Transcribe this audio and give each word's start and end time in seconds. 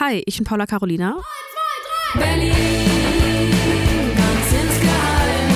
Hi, 0.00 0.22
ich 0.26 0.36
bin 0.36 0.44
Paula 0.44 0.64
Carolina. 0.64 1.20
Berlin, 2.14 2.54
ganz 4.16 4.52
insgeheim. 4.52 5.50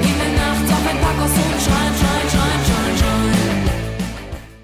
Gehen 0.00 0.18
wir 0.18 0.36
nachts 0.36 0.70
auf 0.70 0.88
ein 0.88 1.00
Parkhaus 1.00 1.32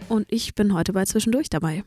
und 0.08 0.26
ich 0.30 0.54
bin 0.54 0.72
heute 0.72 0.92
bei 0.92 1.04
Zwischendurch 1.04 1.48
dabei. 1.50 1.82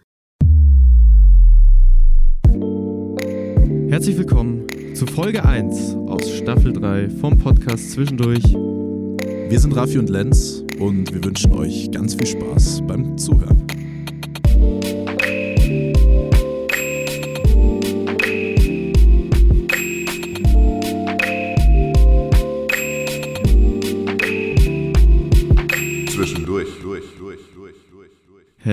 Herzlich 3.89 4.17
willkommen 4.17 4.67
zu 4.95 5.05
Folge 5.07 5.45
1 5.45 5.95
aus 6.07 6.29
Staffel 6.29 6.73
3 6.73 7.09
vom 7.11 7.37
Podcast 7.37 7.91
Zwischendurch. 7.91 8.43
Wir 8.43 9.59
sind 9.59 9.73
Raffi 9.73 9.99
und 9.99 10.09
Lenz 10.09 10.65
und 10.79 11.13
wir 11.13 11.23
wünschen 11.23 11.53
euch 11.53 11.89
ganz 11.91 12.15
viel 12.15 12.27
Spaß 12.27 12.81
beim 12.87 13.17
Zuhören. 13.17 13.62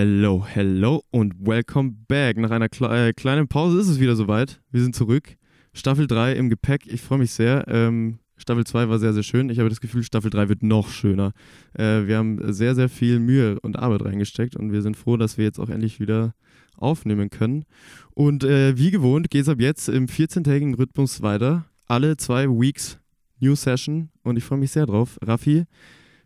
Hello, 0.03 0.47
hello 0.49 1.03
und 1.11 1.35
welcome 1.47 1.95
back. 2.09 2.39
Nach 2.39 2.51
einer 2.51 2.71
kle 2.71 3.09
äh, 3.09 3.13
kleinen 3.13 3.49
Pause 3.49 3.81
ist 3.81 3.89
es 3.89 4.01
wieder 4.01 4.17
soweit. 4.17 4.63
Wir 4.71 4.81
sind 4.81 4.97
zurück. 4.97 5.37
Staffel 5.75 6.07
3 6.07 6.37
im 6.37 6.49
Gepäck. 6.49 6.87
Ich 6.87 7.03
freue 7.03 7.19
mich 7.19 7.33
sehr. 7.33 7.67
Ähm, 7.69 8.19
Staffel 8.39 8.65
2 8.65 8.89
war 8.89 8.99
sehr, 8.99 9.13
sehr 9.13 9.23
schön. 9.23 9.51
Ich 9.51 9.59
habe 9.59 9.69
das 9.69 9.83
Gefühl, 9.83 10.03
Staffel 10.03 10.31
3 10.31 10.49
wird 10.49 10.63
noch 10.63 10.89
schöner. 10.89 11.33
Äh, 11.75 12.07
wir 12.07 12.17
haben 12.17 12.51
sehr, 12.51 12.75
sehr 12.75 12.89
viel 12.89 13.21
Mühe 13.21 13.61
und 13.61 13.79
Arbeit 13.79 14.03
reingesteckt 14.07 14.57
und 14.57 14.73
wir 14.73 14.81
sind 14.81 14.97
froh, 14.97 15.19
dass 15.19 15.37
wir 15.37 15.45
jetzt 15.45 15.61
auch 15.61 15.69
endlich 15.69 16.01
wieder 16.01 16.33
aufnehmen 16.79 17.29
können. 17.29 17.67
Und 18.15 18.43
äh, 18.43 18.79
wie 18.79 18.93
gewohnt 18.93 19.29
geht 19.29 19.43
es 19.43 19.49
ab 19.51 19.61
jetzt 19.61 19.91
im 19.91 20.07
14-tägigen 20.07 20.77
Rhythmus 20.77 21.21
weiter. 21.21 21.67
Alle 21.85 22.17
zwei 22.17 22.49
Weeks 22.49 22.99
New 23.39 23.55
Session 23.55 24.09
und 24.23 24.39
ich 24.39 24.45
freue 24.45 24.61
mich 24.61 24.71
sehr 24.71 24.87
drauf. 24.87 25.19
Raffi, 25.21 25.67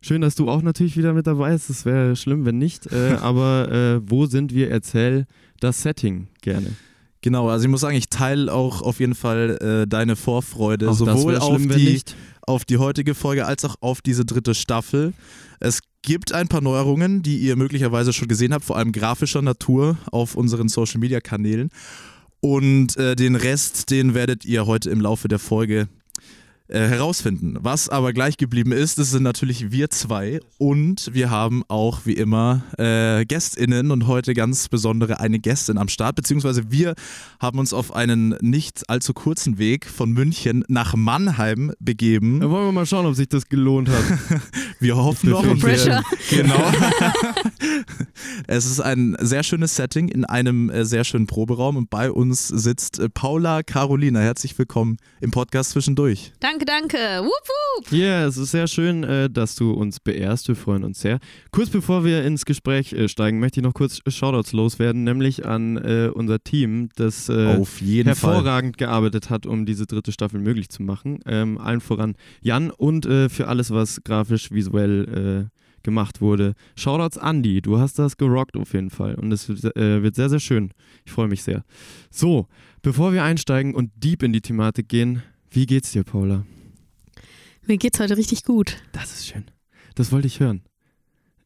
schön, 0.04 0.20
dass 0.20 0.34
du 0.34 0.48
auch 0.48 0.62
natürlich 0.62 0.96
wieder 0.96 1.12
mit 1.12 1.26
dabei 1.26 1.52
bist. 1.52 1.70
Es 1.70 1.84
wäre 1.84 2.16
schlimm, 2.16 2.44
wenn 2.44 2.58
nicht. 2.58 2.92
Äh, 2.92 3.16
aber 3.20 3.70
äh, 3.70 4.00
wo 4.04 4.26
sind 4.26 4.52
wir? 4.54 4.70
Erzähl 4.70 5.26
das 5.60 5.82
Setting 5.82 6.28
gerne. 6.42 6.72
Genau, 7.22 7.48
also 7.48 7.64
ich 7.64 7.70
muss 7.70 7.80
sagen, 7.80 7.96
ich 7.96 8.10
teile 8.10 8.52
auch 8.52 8.82
auf 8.82 9.00
jeden 9.00 9.14
Fall 9.14 9.56
äh, 9.84 9.88
deine 9.88 10.14
Vorfreude, 10.14 10.90
Auch 10.90 10.94
sowohl 10.94 11.38
auf 11.38 11.56
schlimm, 11.58 11.70
die, 11.70 12.02
auf 12.42 12.66
die 12.66 12.76
heutige 12.76 13.14
Folge 13.14 13.46
als 13.46 13.64
auch 13.64 13.76
auf 13.80 14.02
diese 14.02 14.26
dritte 14.26 14.54
Staffel. 14.54 15.14
Es 15.58 15.80
gibt 16.02 16.34
ein 16.34 16.48
paar 16.48 16.60
Neuerungen, 16.60 17.22
die 17.22 17.38
ihr 17.38 17.56
möglicherweise 17.56 18.12
schon 18.12 18.28
gesehen 18.28 18.52
habt, 18.52 18.66
vor 18.66 18.76
allem 18.76 18.92
grafischer 18.92 19.40
Natur 19.40 19.96
auf 20.12 20.34
unseren 20.34 20.68
Social-Media-Kanälen. 20.68 21.70
Und 22.40 22.98
äh, 22.98 23.16
den 23.16 23.36
Rest, 23.36 23.90
den 23.90 24.12
werdet 24.12 24.44
ihr 24.44 24.66
heute 24.66 24.90
im 24.90 25.00
Laufe 25.00 25.28
der 25.28 25.38
Folge 25.38 25.88
äh, 26.68 26.78
herausfinden. 26.88 27.58
Was 27.60 27.88
aber 27.90 28.12
gleich 28.14 28.38
geblieben 28.38 28.72
ist, 28.72 28.98
das 28.98 29.10
sind 29.10 29.22
natürlich 29.22 29.70
wir 29.70 29.90
zwei 29.90 30.40
und 30.56 31.10
wir 31.12 31.28
haben 31.30 31.62
auch 31.68 32.00
wie 32.06 32.14
immer 32.14 32.62
äh, 32.78 33.26
GästInnen 33.26 33.90
und 33.90 34.06
heute 34.06 34.32
ganz 34.32 34.68
besondere 34.68 35.20
eine 35.20 35.38
Gästin 35.40 35.76
am 35.76 35.88
Start, 35.88 36.16
beziehungsweise 36.16 36.70
wir 36.70 36.94
haben 37.38 37.58
uns 37.58 37.74
auf 37.74 37.94
einen 37.94 38.30
nicht 38.40 38.88
allzu 38.88 39.12
kurzen 39.12 39.58
Weg 39.58 39.86
von 39.86 40.10
München 40.12 40.64
nach 40.68 40.94
Mannheim 40.96 41.72
begeben. 41.80 42.40
Da 42.40 42.48
wollen 42.48 42.66
wir 42.68 42.72
mal 42.72 42.86
schauen, 42.86 43.04
ob 43.06 43.14
sich 43.14 43.28
das 43.28 43.46
gelohnt 43.48 43.90
hat. 43.90 44.04
Wir 44.80 44.96
hoffen 44.96 45.30
noch. 45.30 45.42
und 45.46 45.60
Pressure. 45.60 46.02
wir- 46.30 46.42
Genau. 46.42 46.56
es 48.46 48.66
ist 48.66 48.80
ein 48.80 49.16
sehr 49.20 49.42
schönes 49.42 49.76
Setting 49.76 50.08
in 50.08 50.24
einem 50.24 50.68
äh, 50.70 50.84
sehr 50.84 51.04
schönen 51.04 51.26
Proberaum 51.26 51.76
und 51.76 51.90
bei 51.90 52.10
uns 52.10 52.48
sitzt 52.48 52.98
äh, 52.98 53.08
Paula 53.08 53.62
Carolina. 53.62 54.20
Herzlich 54.20 54.58
willkommen 54.58 54.96
im 55.20 55.30
Podcast 55.30 55.70
zwischendurch. 55.70 56.32
Danke, 56.40 56.53
danke. 56.64 56.96
Wupp, 57.22 57.48
wupp. 57.86 57.92
Ja, 57.92 58.26
es 58.26 58.36
ist 58.36 58.50
sehr 58.50 58.66
schön, 58.66 59.04
äh, 59.04 59.30
dass 59.30 59.54
du 59.54 59.72
uns 59.72 60.00
beehrst. 60.00 60.48
Wir 60.48 60.56
freuen 60.56 60.84
uns 60.84 61.00
sehr. 61.00 61.18
Kurz 61.50 61.70
bevor 61.70 62.04
wir 62.04 62.24
ins 62.24 62.44
Gespräch 62.44 62.92
äh, 62.92 63.08
steigen, 63.08 63.40
möchte 63.40 63.60
ich 63.60 63.64
noch 63.64 63.74
kurz 63.74 64.00
Shoutouts 64.06 64.52
loswerden, 64.52 65.04
nämlich 65.04 65.46
an 65.46 65.76
äh, 65.76 66.10
unser 66.12 66.42
Team, 66.42 66.88
das 66.96 67.30
Auf 67.30 67.80
jeden 67.80 68.14
Fall. 68.14 68.32
hervorragend 68.34 68.78
gearbeitet 68.78 69.30
hat, 69.30 69.46
um 69.46 69.66
diese 69.66 69.86
dritte 69.86 70.12
Staffel 70.12 70.40
möglich 70.40 70.68
zu 70.68 70.82
machen. 70.82 71.20
Ähm, 71.26 71.58
allen 71.58 71.80
voran 71.80 72.14
Jan 72.40 72.70
und 72.70 73.04
für 73.04 73.48
alles, 73.48 73.70
was 73.70 74.02
grafisch, 74.04 74.50
visuell 74.50 75.50
gemacht 75.84 76.20
wurde. 76.20 76.54
Shoutouts 76.76 77.16
Andy, 77.18 77.62
du 77.62 77.78
hast 77.78 77.98
das 77.98 78.16
gerockt 78.16 78.56
auf 78.56 78.72
jeden 78.72 78.90
Fall 78.90 79.14
und 79.14 79.30
es 79.30 79.48
wird, 79.48 79.76
äh, 79.76 80.02
wird 80.02 80.16
sehr, 80.16 80.28
sehr 80.30 80.40
schön. 80.40 80.72
Ich 81.04 81.12
freue 81.12 81.28
mich 81.28 81.44
sehr. 81.44 81.62
So, 82.10 82.48
bevor 82.82 83.12
wir 83.12 83.22
einsteigen 83.22 83.74
und 83.74 83.90
deep 83.96 84.22
in 84.24 84.32
die 84.32 84.40
Thematik 84.40 84.88
gehen, 84.88 85.22
wie 85.54 85.66
geht's 85.66 85.92
dir, 85.92 86.02
Paula? 86.02 86.44
Mir 87.66 87.78
geht's 87.78 88.00
heute 88.00 88.16
richtig 88.16 88.44
gut. 88.44 88.76
Das 88.92 89.14
ist 89.14 89.26
schön. 89.28 89.44
Das 89.94 90.10
wollte 90.10 90.26
ich 90.26 90.40
hören. 90.40 90.62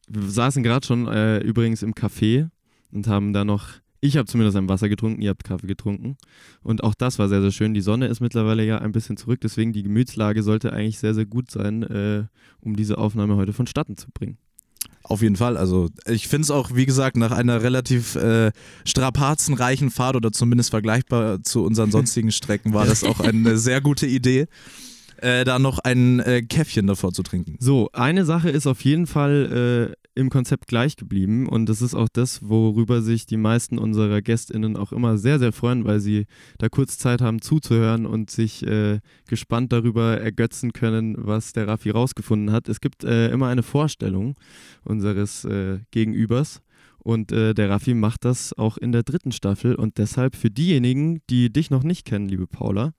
Wir 0.07 0.23
saßen 0.23 0.63
gerade 0.63 0.85
schon 0.85 1.07
äh, 1.07 1.39
übrigens 1.39 1.83
im 1.83 1.93
Café 1.93 2.49
und 2.91 3.07
haben 3.07 3.33
da 3.33 3.45
noch, 3.45 3.69
ich 4.01 4.17
habe 4.17 4.25
zumindest 4.25 4.57
ein 4.57 4.67
Wasser 4.67 4.89
getrunken, 4.89 5.21
ihr 5.21 5.29
habt 5.29 5.43
Kaffee 5.43 5.67
getrunken. 5.67 6.17
Und 6.63 6.83
auch 6.83 6.95
das 6.95 7.19
war 7.19 7.29
sehr, 7.29 7.41
sehr 7.41 7.51
schön. 7.51 7.75
Die 7.75 7.81
Sonne 7.81 8.07
ist 8.07 8.19
mittlerweile 8.19 8.65
ja 8.65 8.79
ein 8.79 8.91
bisschen 8.91 9.15
zurück, 9.15 9.41
deswegen 9.41 9.73
die 9.73 9.83
Gemütslage 9.83 10.41
sollte 10.41 10.73
eigentlich 10.73 10.97
sehr, 10.97 11.13
sehr 11.13 11.27
gut 11.27 11.51
sein, 11.51 11.83
äh, 11.83 12.25
um 12.61 12.75
diese 12.75 12.97
Aufnahme 12.97 13.35
heute 13.35 13.53
vonstatten 13.53 13.95
zu 13.95 14.09
bringen. 14.11 14.39
Auf 15.03 15.23
jeden 15.23 15.37
Fall. 15.37 15.57
Also 15.57 15.89
ich 16.05 16.27
finde 16.27 16.43
es 16.43 16.51
auch, 16.51 16.75
wie 16.75 16.85
gesagt, 16.85 17.17
nach 17.17 17.31
einer 17.31 17.63
relativ 17.63 18.15
äh, 18.15 18.51
strapazenreichen 18.85 19.89
Fahrt 19.89 20.15
oder 20.15 20.31
zumindest 20.31 20.69
vergleichbar 20.69 21.41
zu 21.43 21.63
unseren 21.63 21.89
sonstigen 21.91 22.31
Strecken 22.31 22.73
war 22.73 22.85
das 22.85 23.03
auch 23.03 23.19
eine 23.19 23.57
sehr 23.57 23.81
gute 23.81 24.05
Idee, 24.05 24.47
äh, 25.21 25.43
da 25.43 25.59
noch 25.59 25.79
ein 25.79 26.19
äh, 26.19 26.41
Käffchen 26.41 26.87
davor 26.87 27.11
zu 27.13 27.23
trinken. 27.23 27.55
So, 27.59 27.89
eine 27.93 28.25
Sache 28.25 28.49
ist 28.49 28.67
auf 28.67 28.83
jeden 28.83 29.07
Fall 29.07 29.95
äh, 30.15 30.19
im 30.19 30.29
Konzept 30.29 30.67
gleich 30.67 30.95
geblieben 30.95 31.47
und 31.47 31.67
das 31.67 31.81
ist 31.81 31.95
auch 31.95 32.09
das, 32.11 32.47
worüber 32.47 33.01
sich 33.01 33.25
die 33.25 33.37
meisten 33.37 33.77
unserer 33.77 34.21
GästInnen 34.21 34.75
auch 34.75 34.91
immer 34.91 35.17
sehr, 35.17 35.39
sehr 35.39 35.53
freuen, 35.53 35.85
weil 35.85 35.99
sie 35.99 36.25
da 36.57 36.67
kurz 36.69 36.97
Zeit 36.97 37.21
haben 37.21 37.41
zuzuhören 37.41 38.05
und 38.05 38.29
sich 38.29 38.65
äh, 38.65 38.99
gespannt 39.27 39.71
darüber 39.71 40.19
ergötzen 40.19 40.73
können, 40.73 41.15
was 41.17 41.53
der 41.53 41.67
Raffi 41.67 41.91
rausgefunden 41.91 42.51
hat. 42.51 42.67
Es 42.67 42.81
gibt 42.81 43.03
äh, 43.03 43.29
immer 43.29 43.47
eine 43.47 43.63
Vorstellung 43.63 44.35
unseres 44.83 45.45
äh, 45.45 45.79
Gegenübers 45.91 46.61
und 46.99 47.31
äh, 47.31 47.53
der 47.53 47.69
Raffi 47.69 47.93
macht 47.93 48.25
das 48.25 48.57
auch 48.57 48.77
in 48.77 48.91
der 48.91 49.03
dritten 49.03 49.31
Staffel 49.31 49.75
und 49.75 49.97
deshalb 49.97 50.35
für 50.35 50.49
diejenigen, 50.51 51.21
die 51.29 51.51
dich 51.51 51.69
noch 51.69 51.83
nicht 51.83 52.05
kennen, 52.05 52.27
liebe 52.27 52.47
Paula, 52.47 52.93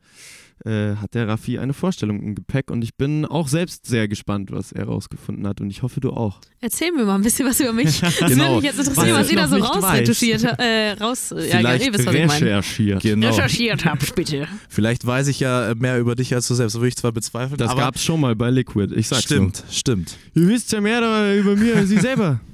äh, 0.65 0.97
hat 0.97 1.15
der 1.15 1.27
Raffi 1.29 1.59
eine 1.59 1.73
Vorstellung 1.73 2.21
im 2.21 2.35
Gepäck 2.35 2.71
und 2.71 2.83
ich 2.83 2.95
bin 2.95 3.25
auch 3.25 3.49
selbst 3.49 3.87
sehr 3.87 4.09
gespannt, 4.09 4.51
was 4.53 4.73
er 4.73 4.85
rausgefunden 4.85 5.47
hat 5.47 5.61
und 5.61 5.71
ich 5.71 5.83
hoffe, 5.83 6.01
du 6.01 6.11
auch. 6.11 6.41
Erzähl 6.61 6.93
mir 6.93 7.05
mal 7.05 7.15
ein 7.15 7.23
bisschen 7.23 7.47
was 7.49 7.61
über 7.61 7.73
mich. 7.73 8.01
Das 8.01 8.21
würde 8.21 8.35
Genau. 8.35 8.57
mich 8.57 8.65
jetzt 8.65 8.79
interessieren, 8.79 9.11
Was 9.13 9.19
was, 9.21 9.27
ich 9.29 9.33
ihr 9.33 9.39
da 9.39 9.49
so 9.49 9.57
rausretuschiert 9.57 10.45
habt. 10.45 10.61
Äh, 10.61 10.93
raus, 10.93 11.31
ja, 11.37 11.39
ja, 11.45 11.57
Vielleicht 11.59 11.87
ihr 11.87 11.93
wisst, 11.95 12.07
was 12.07 12.15
ich 12.15 12.31
recherchiert. 12.31 13.03
Genau. 13.03 13.29
Recherchiert 13.29 13.85
habt, 13.85 14.15
bitte. 14.15 14.47
Vielleicht 14.69 15.07
weiß 15.07 15.29
ich 15.29 15.41
ja 15.41 15.73
mehr 15.79 15.99
über 15.99 16.15
dich 16.15 16.35
als 16.35 16.47
du 16.49 16.55
selbst, 16.55 16.75
das 16.75 16.81
würde 16.81 16.89
ich 16.89 16.97
zwar 16.97 17.13
bezweifeln, 17.13 17.57
Das 17.59 17.71
aber 17.71 17.81
gab's 17.81 18.05
schon 18.05 18.21
mal 18.21 18.37
bei 18.37 18.51
Liquid, 18.51 18.95
ich 18.95 19.09
sag's 19.09 19.23
stimmt, 19.25 19.65
stimmt. 19.71 20.17
nur. 20.35 20.45
Ihr 20.45 20.51
wisst 20.51 20.73
ja 20.73 20.81
mehr 20.81 21.01
über 21.39 21.57
mir 21.57 21.77
als 21.77 21.89
Sie 21.89 21.99
selber. 21.99 22.41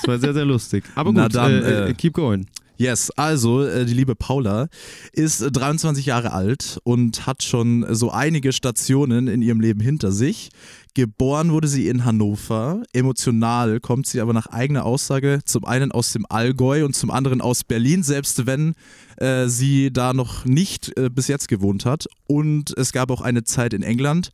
Das 0.00 0.08
war 0.08 0.18
sehr, 0.18 0.34
sehr 0.34 0.44
lustig. 0.44 0.84
Aber 0.94 1.10
gut, 1.10 1.16
Na 1.16 1.28
dann, 1.28 1.50
äh, 1.52 1.88
äh, 1.90 1.94
keep 1.94 2.12
going. 2.12 2.46
Yes, 2.76 3.12
also 3.12 3.62
äh, 3.64 3.84
die 3.84 3.94
liebe 3.94 4.16
Paula 4.16 4.66
ist 5.12 5.40
äh, 5.40 5.52
23 5.52 6.06
Jahre 6.06 6.32
alt 6.32 6.80
und 6.82 7.24
hat 7.24 7.44
schon 7.44 7.86
so 7.94 8.10
einige 8.10 8.52
Stationen 8.52 9.28
in 9.28 9.42
ihrem 9.42 9.60
Leben 9.60 9.78
hinter 9.78 10.10
sich. 10.10 10.50
Geboren 10.94 11.52
wurde 11.52 11.68
sie 11.68 11.86
in 11.86 12.04
Hannover. 12.04 12.82
Emotional 12.92 13.78
kommt 13.78 14.08
sie 14.08 14.20
aber 14.20 14.32
nach 14.32 14.48
eigener 14.48 14.84
Aussage 14.84 15.40
zum 15.44 15.64
einen 15.64 15.92
aus 15.92 16.12
dem 16.12 16.26
Allgäu 16.28 16.84
und 16.84 16.96
zum 16.96 17.12
anderen 17.12 17.40
aus 17.40 17.62
Berlin, 17.62 18.02
selbst 18.02 18.46
wenn 18.46 18.74
äh, 19.18 19.46
sie 19.46 19.92
da 19.92 20.12
noch 20.12 20.44
nicht 20.44 20.96
äh, 20.98 21.10
bis 21.10 21.28
jetzt 21.28 21.46
gewohnt 21.46 21.84
hat. 21.84 22.06
Und 22.26 22.76
es 22.76 22.92
gab 22.92 23.12
auch 23.12 23.20
eine 23.20 23.44
Zeit 23.44 23.72
in 23.72 23.84
England. 23.84 24.30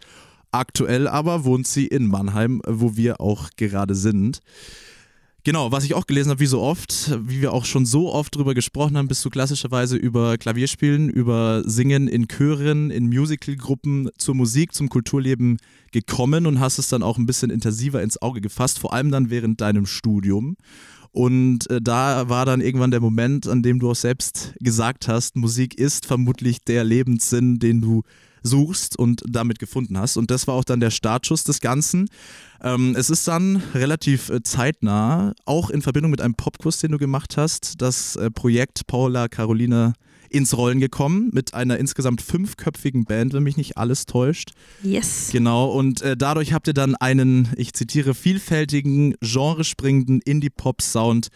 Aktuell 0.51 1.09
aber 1.09 1.45
wohnt 1.45 1.67
sie 1.67 1.87
in 1.87 2.07
Mannheim, 2.07 2.63
wo 2.67 2.97
wir 2.97 3.21
auch 3.21 3.51
gerade 3.57 3.95
sind. 3.95 4.41
Genau, 5.43 5.73
was 5.73 5.85
ich 5.85 5.95
auch 5.95 6.07
gelesen 6.07 6.31
habe, 6.31 6.41
wie 6.41 6.47
so 6.47 6.61
oft, 6.61 7.19
wie 7.27 7.41
wir 7.41 7.55
auch 7.55 7.65
schon 7.65 7.87
so 7.87 8.13
oft 8.13 8.37
drüber 8.37 8.53
gesprochen 8.53 8.99
haben, 8.99 9.09
bist 9.09 9.25
du 9.25 9.31
klassischerweise 9.31 9.97
über 9.97 10.37
Klavierspielen, 10.37 11.09
über 11.09 11.63
Singen 11.65 12.09
in 12.09 12.29
Chören, 12.29 12.91
in 12.91 13.09
Musicalgruppen 13.09 14.11
zur 14.19 14.35
Musik, 14.35 14.75
zum 14.75 14.91
Kulturleben 14.91 15.57
gekommen 15.93 16.47
und 16.47 16.61
hast 16.61 16.79
es 16.79 16.89
dann 16.89 17.03
auch 17.03 17.17
ein 17.17 17.25
bisschen 17.25 17.51
intensiver 17.51 18.03
ins 18.03 18.21
Auge 18.21 18.43
gefasst, 18.43 18.79
vor 18.79 18.93
allem 18.93 19.11
dann 19.11 19.31
während 19.31 19.63
deinem 19.63 19.87
Studium. 19.87 20.57
Und 21.13 21.69
äh, 21.71 21.81
da 21.81 22.29
war 22.29 22.45
dann 22.45 22.61
irgendwann 22.61 22.91
der 22.91 23.01
Moment, 23.01 23.49
an 23.49 23.63
dem 23.63 23.79
du 23.79 23.91
auch 23.91 23.97
selbst 23.97 24.55
gesagt 24.61 25.09
hast, 25.09 25.37
Musik 25.37 25.75
ist 25.75 26.05
vermutlich 26.05 26.63
der 26.65 26.85
Lebenssinn, 26.85 27.59
den 27.59 27.81
du 27.81 28.03
suchst 28.43 28.99
und 28.99 29.23
damit 29.29 29.59
gefunden 29.59 29.99
hast. 29.99 30.17
Und 30.17 30.31
das 30.31 30.47
war 30.47 30.55
auch 30.55 30.65
dann 30.65 30.81
der 30.81 30.91
Startschuss 30.91 31.45
des 31.45 31.61
Ganzen. 31.61 32.09
Ähm, 32.63 32.95
es 32.97 33.11
ist 33.11 33.27
dann 33.29 33.63
relativ 33.75 34.29
äh, 34.29 34.43
zeitnah, 34.43 35.35
auch 35.45 35.71
in 35.71 35.83
Verbindung 35.83 36.11
mit 36.11 36.21
einem 36.21 36.35
Popkurs, 36.35 36.79
den 36.79 36.93
du 36.93 36.99
gemacht 36.99 37.37
hast, 37.37 37.81
das 37.81 38.17
äh, 38.17 38.31
Projekt 38.31 38.87
Paula 38.87 39.29
Carolina 39.29 39.95
ins 40.31 40.57
Rollen 40.57 40.79
gekommen 40.79 41.31
mit 41.33 41.55
einer 41.55 41.79
insgesamt 41.79 42.23
fünfköpfigen 42.23 43.05
Band, 43.05 43.33
wenn 43.33 43.43
mich 43.43 43.57
nicht 43.57 43.77
alles 43.77 44.07
täuscht. 44.07 44.53
Yes. 44.83 45.31
Genau, 45.33 45.67
und 45.71 46.03
äh, 46.03 46.17
dadurch 46.17 46.53
habt 46.53 46.69
ihr 46.69 46.75
dann 46.75 46.95
einen, 46.95 47.49
ich 47.57 47.73
zitiere, 47.73 48.15
vielfältigen, 48.15 49.17
genrespringenden 49.21 50.21
Indie-Pop-Sound 50.23 51.29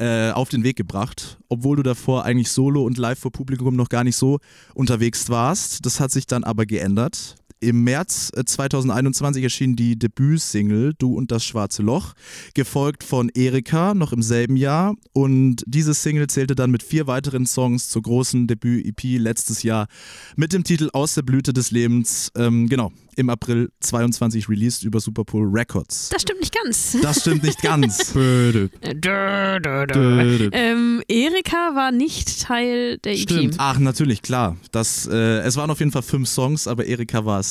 äh, 0.00 0.32
auf 0.32 0.48
den 0.48 0.64
Weg 0.64 0.76
gebracht, 0.76 1.38
obwohl 1.48 1.76
du 1.76 1.82
davor 1.82 2.24
eigentlich 2.24 2.50
solo 2.50 2.84
und 2.84 2.96
live 2.96 3.18
vor 3.18 3.32
Publikum 3.32 3.76
noch 3.76 3.90
gar 3.90 4.02
nicht 4.02 4.16
so 4.16 4.38
unterwegs 4.74 5.28
warst. 5.28 5.84
Das 5.84 6.00
hat 6.00 6.10
sich 6.10 6.26
dann 6.26 6.42
aber 6.42 6.64
geändert. 6.64 7.36
Im 7.62 7.84
März 7.84 8.32
äh, 8.34 8.44
2021 8.44 9.44
erschien 9.44 9.76
die 9.76 9.98
Debütsingle 9.98 10.94
Du 10.98 11.14
und 11.14 11.30
das 11.30 11.44
schwarze 11.44 11.82
Loch, 11.82 12.14
gefolgt 12.54 13.04
von 13.04 13.28
Erika 13.28 13.92
noch 13.92 14.14
im 14.14 14.22
selben 14.22 14.56
Jahr. 14.56 14.94
Und 15.12 15.62
diese 15.66 15.92
Single 15.92 16.28
zählte 16.28 16.54
dann 16.54 16.70
mit 16.70 16.82
vier 16.82 17.06
weiteren 17.06 17.44
Songs 17.44 17.90
zur 17.90 18.00
großen 18.00 18.46
Debüt-EP 18.46 19.18
letztes 19.18 19.62
Jahr 19.62 19.88
mit 20.36 20.54
dem 20.54 20.64
Titel 20.64 20.88
Aus 20.94 21.14
der 21.14 21.22
Blüte 21.22 21.52
des 21.52 21.70
Lebens. 21.70 22.32
Ähm, 22.34 22.66
genau, 22.66 22.92
im 23.16 23.28
April 23.28 23.70
22 23.80 24.48
released 24.48 24.82
über 24.82 24.98
Superpool 24.98 25.46
Records. 25.46 26.08
Das 26.08 26.22
stimmt 26.22 26.40
nicht 26.40 26.54
ganz. 26.54 26.96
Das 27.02 27.20
stimmt 27.20 27.42
nicht 27.42 27.60
ganz. 27.60 28.12
Böde. 28.12 28.70
Dö, 28.82 29.60
dö, 29.60 29.86
dö. 29.86 29.92
Döde. 29.92 30.50
Ähm, 30.52 31.02
Erika 31.08 31.74
war 31.74 31.92
nicht 31.92 32.42
Teil 32.42 32.96
der 32.98 33.12
EP. 33.12 33.18
Stimmt. 33.20 33.56
Ach, 33.58 33.78
natürlich, 33.78 34.22
klar. 34.22 34.56
Das, 34.72 35.06
äh, 35.06 35.40
es 35.40 35.56
waren 35.56 35.70
auf 35.70 35.80
jeden 35.80 35.92
Fall 35.92 36.02
fünf 36.02 36.28
Songs, 36.28 36.66
aber 36.66 36.86
Erika 36.86 37.24
war 37.26 37.40
es 37.40 37.49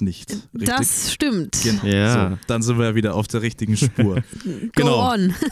nicht. 0.00 0.30
Richtig? 0.54 0.68
Das 0.68 1.12
stimmt. 1.12 1.58
Gen- 1.62 1.80
Ja. 1.84 2.30
So, 2.30 2.38
dann 2.46 2.62
sind 2.62 2.78
wir 2.78 2.86
ja 2.86 2.94
wieder 2.94 3.14
auf 3.14 3.26
der 3.28 3.42
richtigen 3.42 3.76
Spur. 3.76 4.16
Go 4.44 4.50
genau. 4.74 5.12
on. 5.12 5.34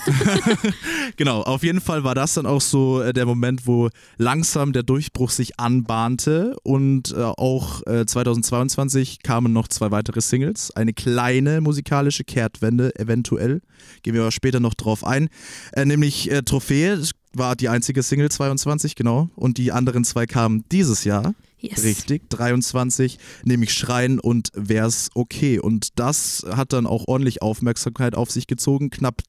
Genau, 1.16 1.42
auf 1.42 1.62
jeden 1.62 1.80
Fall 1.80 2.04
war 2.04 2.14
das 2.14 2.34
dann 2.34 2.46
auch 2.46 2.60
so 2.60 3.00
äh, 3.02 3.12
der 3.12 3.26
Moment, 3.26 3.66
wo 3.66 3.88
langsam 4.18 4.72
der 4.72 4.82
Durchbruch 4.82 5.30
sich 5.30 5.58
anbahnte 5.58 6.56
und 6.62 7.12
äh, 7.12 7.22
auch 7.22 7.84
äh, 7.86 8.06
2022 8.06 9.22
kamen 9.22 9.52
noch 9.52 9.68
zwei 9.68 9.90
weitere 9.90 10.20
Singles. 10.20 10.70
Eine 10.72 10.92
kleine 10.92 11.60
musikalische 11.60 12.24
Kehrtwende, 12.24 12.94
eventuell. 12.98 13.60
Gehen 14.02 14.14
wir 14.14 14.22
aber 14.22 14.30
später 14.30 14.60
noch 14.60 14.74
drauf 14.74 15.04
ein. 15.04 15.28
Äh, 15.72 15.84
nämlich 15.84 16.30
äh, 16.30 16.42
Trophäe 16.42 16.96
das 16.96 17.12
war 17.34 17.56
die 17.56 17.68
einzige 17.68 18.02
Single 18.02 18.30
22, 18.30 18.94
genau. 18.94 19.28
Und 19.36 19.58
die 19.58 19.72
anderen 19.72 20.04
zwei 20.04 20.26
kamen 20.26 20.64
dieses 20.72 21.04
Jahr. 21.04 21.34
Yes. 21.60 21.82
Richtig, 21.82 22.30
23, 22.30 23.18
nämlich 23.44 23.72
Schreien 23.72 24.20
und 24.20 24.50
Wär's 24.54 25.10
okay. 25.14 25.58
Und 25.58 25.98
das 25.98 26.46
hat 26.48 26.72
dann 26.72 26.86
auch 26.86 27.08
ordentlich 27.08 27.42
Aufmerksamkeit 27.42 28.14
auf 28.14 28.30
sich 28.30 28.46
gezogen. 28.46 28.90
Knapp 28.90 29.22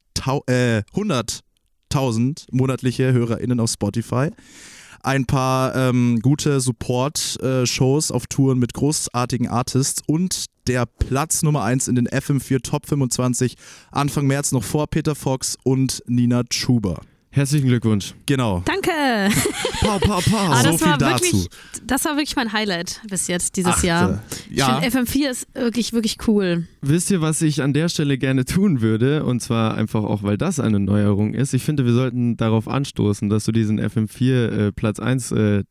äh, 0.47 0.83
100.000 0.93 2.45
monatliche 2.51 3.13
HörerInnen 3.13 3.59
auf 3.59 3.71
Spotify. 3.71 4.29
Ein 5.01 5.25
paar 5.25 5.75
ähm, 5.75 6.19
gute 6.21 6.59
Support-Shows 6.59 8.11
auf 8.11 8.27
Touren 8.27 8.59
mit 8.59 8.73
großartigen 8.73 9.47
Artists 9.47 10.03
und 10.05 10.45
der 10.67 10.85
Platz 10.85 11.41
Nummer 11.41 11.63
1 11.63 11.87
in 11.87 11.95
den 11.95 12.07
FM4 12.07 12.61
Top 12.61 12.85
25 12.85 13.55
Anfang 13.91 14.27
März 14.27 14.51
noch 14.51 14.63
vor 14.63 14.87
Peter 14.87 15.15
Fox 15.15 15.57
und 15.63 16.03
Nina 16.05 16.43
Schuber. 16.51 17.01
Herzlichen 17.31 17.67
Glückwunsch. 17.67 18.15
Genau. 18.25 18.63
Danke. 18.65 18.89
Pau, 19.81 19.99
pau. 19.99 20.19
Ah, 20.35 20.55
so 20.63 20.71
das 20.71 20.81
viel 20.81 20.87
war 20.87 20.97
dazu. 20.97 21.23
wirklich, 21.23 21.47
das 21.85 22.05
war 22.05 22.13
wirklich 22.13 22.35
mein 22.35 22.51
Highlight 22.51 23.01
bis 23.07 23.27
jetzt 23.27 23.55
dieses 23.55 23.73
Achte. 23.73 23.85
Jahr. 23.87 24.23
Ja. 24.49 24.81
Ich 24.83 24.91
finde 24.91 25.11
FM4 25.11 25.29
ist 25.29 25.47
wirklich, 25.53 25.93
wirklich 25.93 26.17
cool. 26.27 26.67
Wisst 26.81 27.11
ihr, 27.11 27.21
was 27.21 27.43
ich 27.43 27.61
an 27.61 27.73
der 27.73 27.87
Stelle 27.87 28.17
gerne 28.17 28.45
tun 28.45 28.81
würde? 28.81 29.23
Und 29.25 29.41
zwar 29.41 29.75
einfach 29.75 30.03
auch, 30.03 30.23
weil 30.23 30.37
das 30.37 30.59
eine 30.59 30.79
Neuerung 30.79 31.35
ist. 31.35 31.53
Ich 31.53 31.61
finde, 31.63 31.85
wir 31.85 31.93
sollten 31.93 32.35
darauf 32.35 32.67
anstoßen, 32.67 33.29
dass 33.29 33.45
du 33.45 33.51
diesen 33.51 33.79
FM4 33.79 34.33
äh, 34.67 34.71
Platz 34.71 34.99
1 34.99 35.31
äh, 35.31 35.63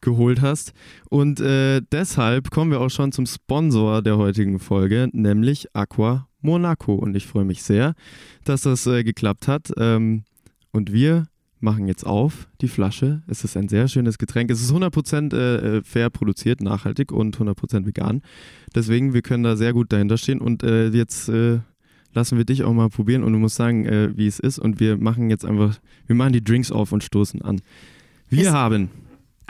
geholt 0.00 0.40
hast. 0.40 0.72
Und 1.10 1.40
äh, 1.40 1.82
deshalb 1.92 2.50
kommen 2.50 2.70
wir 2.70 2.80
auch 2.80 2.90
schon 2.90 3.12
zum 3.12 3.26
Sponsor 3.26 4.00
der 4.00 4.16
heutigen 4.16 4.58
Folge, 4.58 5.10
nämlich 5.12 5.66
Aqua 5.74 6.26
Monaco. 6.40 6.94
Und 6.94 7.14
ich 7.16 7.26
freue 7.26 7.44
mich 7.44 7.62
sehr, 7.62 7.94
dass 8.44 8.62
das 8.62 8.86
äh, 8.86 9.04
geklappt 9.04 9.46
hat. 9.46 9.70
Ähm, 9.76 10.24
und 10.72 10.92
wir 10.92 11.26
machen 11.60 11.86
jetzt 11.86 12.04
auf 12.04 12.48
die 12.60 12.66
Flasche. 12.68 13.22
Es 13.28 13.44
ist 13.44 13.56
ein 13.56 13.68
sehr 13.68 13.86
schönes 13.86 14.18
Getränk. 14.18 14.50
Es 14.50 14.60
ist 14.60 14.72
100% 14.72 15.32
äh, 15.32 15.76
äh, 15.78 15.82
fair 15.84 16.10
produziert, 16.10 16.60
nachhaltig 16.60 17.12
und 17.12 17.36
100% 17.38 17.86
vegan. 17.86 18.22
Deswegen, 18.74 19.14
wir 19.14 19.22
können 19.22 19.44
da 19.44 19.54
sehr 19.56 19.72
gut 19.72 19.92
dahinter 19.92 20.18
stehen. 20.18 20.40
Und 20.40 20.64
äh, 20.64 20.88
jetzt 20.88 21.30
lassen 22.14 22.36
wir 22.36 22.44
dich 22.44 22.64
auch 22.64 22.72
mal 22.72 22.88
probieren 22.88 23.22
und 23.22 23.32
du 23.32 23.38
musst 23.38 23.54
sagen, 23.56 23.86
wie 24.16 24.26
es 24.26 24.38
ist. 24.40 24.58
Und 24.58 24.80
wir 24.80 24.96
machen 24.98 25.30
jetzt 25.30 25.44
einfach, 25.44 25.78
wir 26.08 26.16
machen 26.16 26.32
die 26.32 26.42
Drinks 26.42 26.72
auf 26.72 26.90
und 26.92 27.04
stoßen 27.04 27.42
an. 27.42 27.60
Wir 28.28 28.48
Es- 28.48 28.52
haben 28.52 28.90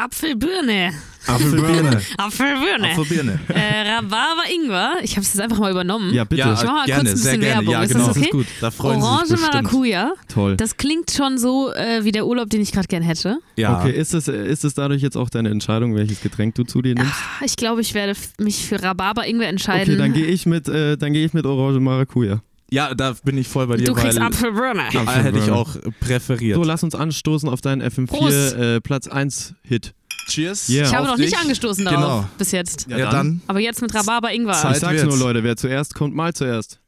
Apfelbirne. 0.03 0.93
Apfelbirne. 1.29 2.03
Apfelbirne. 2.19 2.91
Apfelbirne. 2.91 3.39
Äh, 3.49 3.89
Rhabarber 3.93 4.43
Ingwer. 4.53 4.95
Ich 5.03 5.13
habe 5.13 5.21
es 5.21 5.33
jetzt 5.33 5.41
einfach 5.41 5.59
mal 5.59 5.71
übernommen. 5.71 6.13
Ja, 6.13 6.25
bitte. 6.25 6.41
Ja, 6.41 6.55
Ich 6.55 6.65
mach 6.65 6.73
mal 6.73 6.87
gerne, 6.87 7.05
kurz 7.11 7.11
ein 7.11 7.15
bisschen 7.23 7.41
gerne. 7.41 7.55
Werbung. 7.67 7.73
Ja, 7.73 7.83
ist 7.85 7.93
genau. 7.93 8.07
das 8.07 8.15
Das 8.15 8.17
okay? 8.17 8.27
ist 8.27 8.33
gut. 8.33 8.47
Da 8.61 8.71
freuen 8.73 9.01
Sie 9.01 9.07
Orange 9.07 9.27
sich 9.29 9.37
bestimmt. 9.41 9.63
Maracuja. 9.65 10.13
Toll. 10.29 10.57
Das 10.57 10.77
klingt 10.77 11.11
schon 11.13 11.39
so 11.39 11.73
äh, 11.73 12.05
wie 12.05 12.11
der 12.11 12.27
Urlaub, 12.27 12.51
den 12.51 12.61
ich 12.61 12.73
gerade 12.73 12.89
gern 12.89 13.03
hätte. 13.05 13.39
Ja. 13.57 13.79
Okay, 13.79 13.93
ist 13.93 14.13
es, 14.15 14.27
ist 14.27 14.65
es 14.65 14.75
dadurch 14.75 15.03
jetzt 15.03 15.17
auch 15.17 15.31
deine 15.31 15.51
Entscheidung, 15.51 15.95
welches 15.95 16.21
Getränk 16.21 16.57
du 16.57 16.65
zu 16.65 16.83
dir 16.83 16.95
nimmst? 16.97 17.13
Ah, 17.13 17.45
Ich 17.45 17.55
glaube, 17.57 17.81
ich 17.81 17.95
werde 17.95 18.15
mich 18.39 18.67
für 18.67 18.83
Rhabarber 18.83 19.25
Ingwer 19.27 19.49
entscheiden. 19.49 19.95
Okay, 19.95 19.99
dann 20.03 20.13
gehe 20.13 20.27
ich 20.27 20.47
mit, 20.47 20.69
äh, 20.69 20.97
dann 20.97 21.13
gehe 21.13 21.25
ich 21.25 21.33
mit 21.35 21.47
Orange 21.47 21.79
Maracuja. 21.79 22.43
Ja, 22.73 22.95
da 22.95 23.15
bin 23.23 23.37
ich 23.37 23.49
voll 23.49 23.67
bei 23.67 23.77
dir, 23.77 23.85
du 23.85 23.93
kriegst 23.95 24.17
weil 24.19 24.27
Apfelbirne. 24.27 24.89
äh, 24.93 25.23
hätte 25.23 25.39
ich 25.39 25.51
auch 25.51 25.77
präferiert. 26.01 26.57
So, 26.57 26.65
lass 26.65 26.83
uns 26.83 26.95
anstoßen 26.95 27.49
auf 27.49 27.61
deinen 27.61 27.81
Prost. 28.07 28.33
FM4 28.57 28.77
äh, 28.77 28.81
Platz 28.81 29.09
1 29.09 29.55
Hit. 29.63 29.93
Cheers. 30.29 30.69
Yeah. 30.69 30.87
Ich 30.87 30.95
habe 30.95 31.07
noch 31.07 31.17
nicht 31.19 31.33
dich. 31.33 31.39
angestoßen 31.39 31.85
darauf 31.85 32.01
Genau. 32.23 32.29
bis 32.39 32.53
jetzt. 32.53 32.87
Ja, 32.89 33.11
dann. 33.11 33.43
Aber 33.47 33.61
jetzt 33.61 33.83
mit 33.83 33.95
Rhabarber 33.95 34.33
Ingwer. 34.33 34.55
Zeit 34.55 34.75
Ich 34.77 34.81
sag's 34.81 35.03
wird's. 35.03 35.15
nur, 35.17 35.19
Leute, 35.19 35.43
wer 35.45 35.57
zuerst 35.57 35.95
kommt, 35.95 36.15
mal 36.15 36.33
zuerst. 36.33 36.79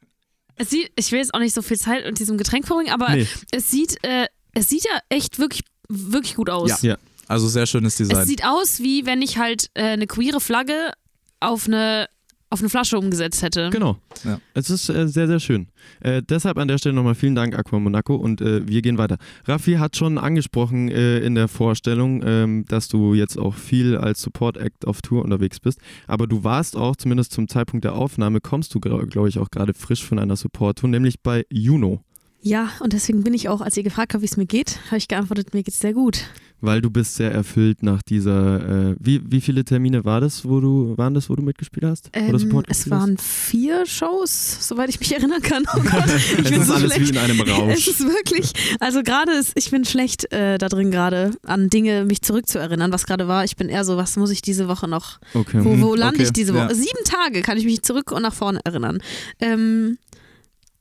Es 0.55 0.69
sieht, 0.69 0.89
ich 0.95 1.11
will 1.11 1.19
jetzt 1.19 1.33
auch 1.33 1.39
nicht 1.39 1.53
so 1.53 1.61
viel 1.61 1.77
Zeit 1.77 2.05
mit 2.05 2.17
diesem 2.17 2.37
Getränk 2.37 2.65
verbringen, 2.65 2.91
aber 2.93 3.09
Nee. 3.13 3.27
es 3.51 3.69
sieht, 3.69 3.97
äh, 4.03 4.25
es 4.53 4.69
sieht 4.69 4.85
ja 4.85 4.99
echt 5.09 5.37
wirklich, 5.37 5.63
wirklich 5.89 6.35
gut 6.35 6.49
aus. 6.49 6.81
Ja. 6.81 6.91
Ja. 6.91 6.97
Also 7.27 7.47
sehr 7.47 7.65
schönes 7.67 7.99
Es 7.99 8.07
Design. 8.07 8.25
sieht 8.25 8.45
aus, 8.45 8.79
wie 8.79 9.05
wenn 9.05 9.21
ich 9.21 9.37
halt 9.37 9.69
äh, 9.73 9.83
eine 9.83 10.07
queere 10.07 10.39
Flagge 10.39 10.93
auf 11.41 11.67
eine, 11.67 12.07
auf 12.49 12.59
eine 12.59 12.69
Flasche 12.69 12.97
umgesetzt 12.97 13.41
hätte. 13.41 13.69
Genau. 13.71 13.97
Ja. 14.23 14.39
Es 14.53 14.69
ist 14.69 14.89
äh, 14.89 15.07
sehr, 15.07 15.27
sehr 15.27 15.39
schön. 15.39 15.67
Äh, 15.99 16.21
deshalb 16.21 16.57
an 16.57 16.67
der 16.67 16.77
Stelle 16.77 16.95
nochmal 16.95 17.15
vielen 17.15 17.35
Dank, 17.35 17.57
Aqua 17.57 17.79
Monaco, 17.79 18.15
und 18.15 18.41
äh, 18.41 18.67
wir 18.67 18.81
gehen 18.81 18.97
weiter. 18.97 19.17
Raffi 19.45 19.73
hat 19.73 19.95
schon 19.95 20.17
angesprochen 20.17 20.89
äh, 20.89 21.19
in 21.19 21.35
der 21.35 21.47
Vorstellung, 21.47 22.23
ähm, 22.25 22.65
dass 22.67 22.87
du 22.87 23.13
jetzt 23.13 23.37
auch 23.37 23.55
viel 23.55 23.97
als 23.97 24.21
Support-Act 24.21 24.87
auf 24.87 25.01
Tour 25.01 25.23
unterwegs 25.23 25.59
bist. 25.59 25.79
Aber 26.07 26.27
du 26.27 26.43
warst 26.43 26.75
auch, 26.77 26.95
zumindest 26.95 27.31
zum 27.31 27.47
Zeitpunkt 27.47 27.83
der 27.83 27.93
Aufnahme, 27.93 28.41
kommst 28.41 28.73
du, 28.73 28.79
glaube 28.79 29.29
ich, 29.29 29.39
auch 29.39 29.49
gerade 29.49 29.73
frisch 29.73 30.03
von 30.03 30.19
einer 30.19 30.35
Support-Tour, 30.35 30.89
nämlich 30.89 31.21
bei 31.21 31.45
Juno. 31.49 32.01
Ja, 32.41 32.69
und 32.79 32.93
deswegen 32.93 33.23
bin 33.23 33.33
ich 33.33 33.49
auch, 33.49 33.61
als 33.61 33.75
ihr 33.75 33.81
gefragt 33.81 34.13
habt, 34.13 34.21
wie 34.21 34.27
es 34.27 34.37
mir 34.37 34.45
geht, 34.45 34.79
habe 34.87 34.97
ich 34.97 35.07
geantwortet, 35.07 35.55
mir 35.55 35.63
geht's 35.63 35.79
sehr 35.79 35.93
gut. 35.93 36.25
Weil 36.61 36.81
du 36.81 36.89
bist 36.89 37.15
sehr 37.15 37.31
erfüllt 37.31 37.83
nach 37.83 38.01
dieser, 38.01 38.91
äh, 38.91 38.95
wie, 38.99 39.21
wie 39.29 39.41
viele 39.41 39.63
Termine 39.65 40.03
war 40.05 40.21
das, 40.21 40.45
wo 40.45 40.59
du, 40.61 40.97
waren 40.97 41.13
das, 41.13 41.29
wo 41.29 41.35
du 41.35 41.43
mitgespielt 41.43 41.85
hast? 41.85 42.09
Oder 42.15 42.27
Ähm, 42.27 42.39
Support 42.39 42.65
es 42.69 42.89
waren 42.89 43.17
vier 43.17 43.85
Shows, 43.85 44.67
soweit 44.67 44.89
ich 44.89 44.99
mich 44.99 45.13
erinnern 45.13 45.41
kann. 45.41 45.63
Oh 45.75 45.79
Gott, 45.81 46.05
ich 46.15 46.39
es 46.39 46.49
bin 46.49 46.61
ist 46.61 46.67
so 46.67 46.73
alles 46.73 46.93
schlecht. 46.93 47.13
wie 47.13 47.17
in 47.17 47.17
einem 47.17 47.39
Es 47.41 47.49
Rausch. 47.49 47.87
ist 47.87 47.99
wirklich, 48.07 48.51
also 48.79 49.03
gerade 49.03 49.33
ist, 49.33 49.51
ich 49.55 49.69
bin 49.69 49.85
schlecht 49.85 50.31
äh, 50.31 50.57
da 50.57 50.69
drin 50.69 50.89
gerade, 50.91 51.31
an 51.45 51.69
Dinge 51.69 52.05
mich 52.05 52.21
zurückzuerinnern, 52.21 52.91
was 52.91 53.05
gerade 53.05 53.27
war. 53.27 53.43
Ich 53.43 53.55
bin 53.57 53.69
eher 53.69 53.83
so, 53.83 53.97
was 53.97 54.15
muss 54.17 54.31
ich 54.31 54.41
diese 54.41 54.67
Woche 54.67 54.87
noch, 54.87 55.19
Okay. 55.33 55.59
wo, 55.63 55.79
wo 55.81 55.95
lande 55.95 56.15
okay, 56.15 56.23
ich 56.23 56.33
diese 56.33 56.53
Woche? 56.53 56.69
ja. 56.69 56.73
Sieben 56.73 57.03
Tage 57.03 57.41
kann 57.41 57.57
ich 57.57 57.65
mich 57.65 57.81
zurück 57.83 58.11
und 58.11 58.21
nach 58.21 58.33
vorne 58.33 58.59
erinnern. 58.63 58.99
Ähm, 59.39 59.97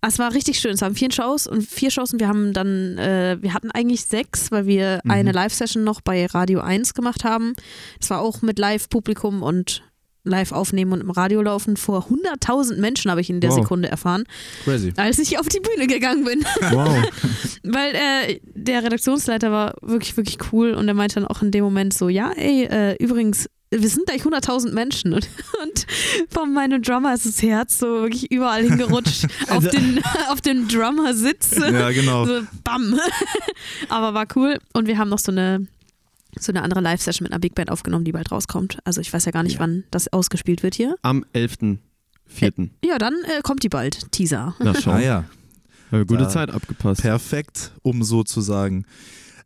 es 0.08 0.18
war 0.18 0.32
richtig 0.34 0.58
schön. 0.58 0.72
Es 0.72 0.80
waren 0.80 0.94
vier 0.94 1.10
Shows 1.12 1.46
und 1.46 1.62
vier 1.62 1.90
Shows 1.90 2.12
und 2.12 2.20
wir 2.20 2.28
haben 2.28 2.52
dann, 2.52 2.98
äh, 2.98 3.36
wir 3.40 3.54
hatten 3.54 3.70
eigentlich 3.70 4.04
sechs, 4.04 4.50
weil 4.50 4.66
wir 4.66 5.00
Mhm. 5.04 5.10
eine 5.10 5.32
Live-Session 5.32 5.84
noch 5.84 6.00
bei 6.00 6.26
Radio 6.26 6.60
1 6.60 6.94
gemacht 6.94 7.24
haben. 7.24 7.54
Das 8.00 8.10
war 8.10 8.20
auch 8.20 8.42
mit 8.42 8.58
Live-Publikum 8.58 9.42
und 9.42 9.82
live 10.26 10.52
aufnehmen 10.52 10.92
und 10.92 11.00
im 11.02 11.10
Radio 11.10 11.42
laufen. 11.42 11.76
Vor 11.76 12.08
100.000 12.08 12.78
Menschen 12.80 13.10
habe 13.10 13.20
ich 13.20 13.28
in 13.28 13.40
der 13.40 13.50
Wow. 13.50 13.58
Sekunde 13.60 13.88
erfahren, 13.90 14.24
Crazy. 14.64 14.92
als 14.96 15.18
ich 15.18 15.38
auf 15.38 15.48
die 15.50 15.60
Bühne 15.60 15.86
gegangen 15.86 16.24
bin. 16.24 16.42
Wow. 16.70 17.04
Weil 17.62 17.94
äh, 17.94 18.40
der 18.54 18.82
Redaktionsleiter 18.84 19.52
war 19.52 19.74
wirklich, 19.82 20.16
wirklich 20.16 20.38
cool 20.52 20.72
und 20.72 20.88
er 20.88 20.94
meinte 20.94 21.16
dann 21.16 21.26
auch 21.26 21.42
in 21.42 21.50
dem 21.50 21.62
Moment 21.62 21.92
so, 21.92 22.08
ja, 22.08 22.32
ey, 22.32 22.64
äh, 22.64 22.96
übrigens, 23.04 23.50
wir 23.82 23.88
sind 23.88 24.06
gleich 24.06 24.22
100.000 24.22 24.72
Menschen 24.72 25.12
und, 25.14 25.28
und 25.62 25.86
von 26.30 26.52
meinem 26.52 26.82
Drummer 26.82 27.14
ist 27.14 27.26
das 27.26 27.42
Herz 27.42 27.78
so 27.78 27.86
wirklich 28.02 28.30
überall 28.30 28.62
hingerutscht 28.62 29.26
auf 29.50 29.66
den, 29.68 30.00
auf 30.30 30.40
den 30.40 30.68
Drummer-Sitz. 30.68 31.56
Ja, 31.58 31.90
genau. 31.90 32.26
So, 32.26 32.40
bam. 32.64 32.98
Aber 33.88 34.14
war 34.14 34.26
cool 34.36 34.58
und 34.72 34.86
wir 34.86 34.98
haben 34.98 35.08
noch 35.08 35.18
so 35.18 35.32
eine 35.32 35.66
so 36.40 36.50
eine 36.50 36.62
andere 36.62 36.80
Live-Session 36.80 37.24
mit 37.24 37.32
einer 37.32 37.38
Big 37.38 37.54
Band 37.54 37.70
aufgenommen, 37.70 38.04
die 38.04 38.10
bald 38.10 38.32
rauskommt. 38.32 38.78
Also 38.84 39.00
ich 39.00 39.12
weiß 39.12 39.24
ja 39.24 39.30
gar 39.30 39.44
nicht, 39.44 39.54
Ja. 39.54 39.60
wann 39.60 39.84
das 39.92 40.12
ausgespielt 40.12 40.64
wird 40.64 40.74
hier. 40.74 40.96
Am 41.02 41.24
11.04. 41.32 42.70
Ja, 42.84 42.98
dann 42.98 43.14
äh, 43.24 43.40
kommt 43.42 43.62
die 43.62 43.68
bald. 43.68 44.10
Teaser. 44.10 44.54
Na 44.58 44.74
schau, 44.74 44.90
Ah 44.92 44.98
ja, 45.00 45.14
haben 45.92 45.98
wir 45.98 46.04
gute 46.04 46.24
Da- 46.24 46.28
Zeit 46.28 46.50
abgepasst. 46.50 47.02
perfekt, 47.02 47.70
um 47.82 48.02
so 48.02 48.24
zu 48.24 48.40
sagen. 48.40 48.84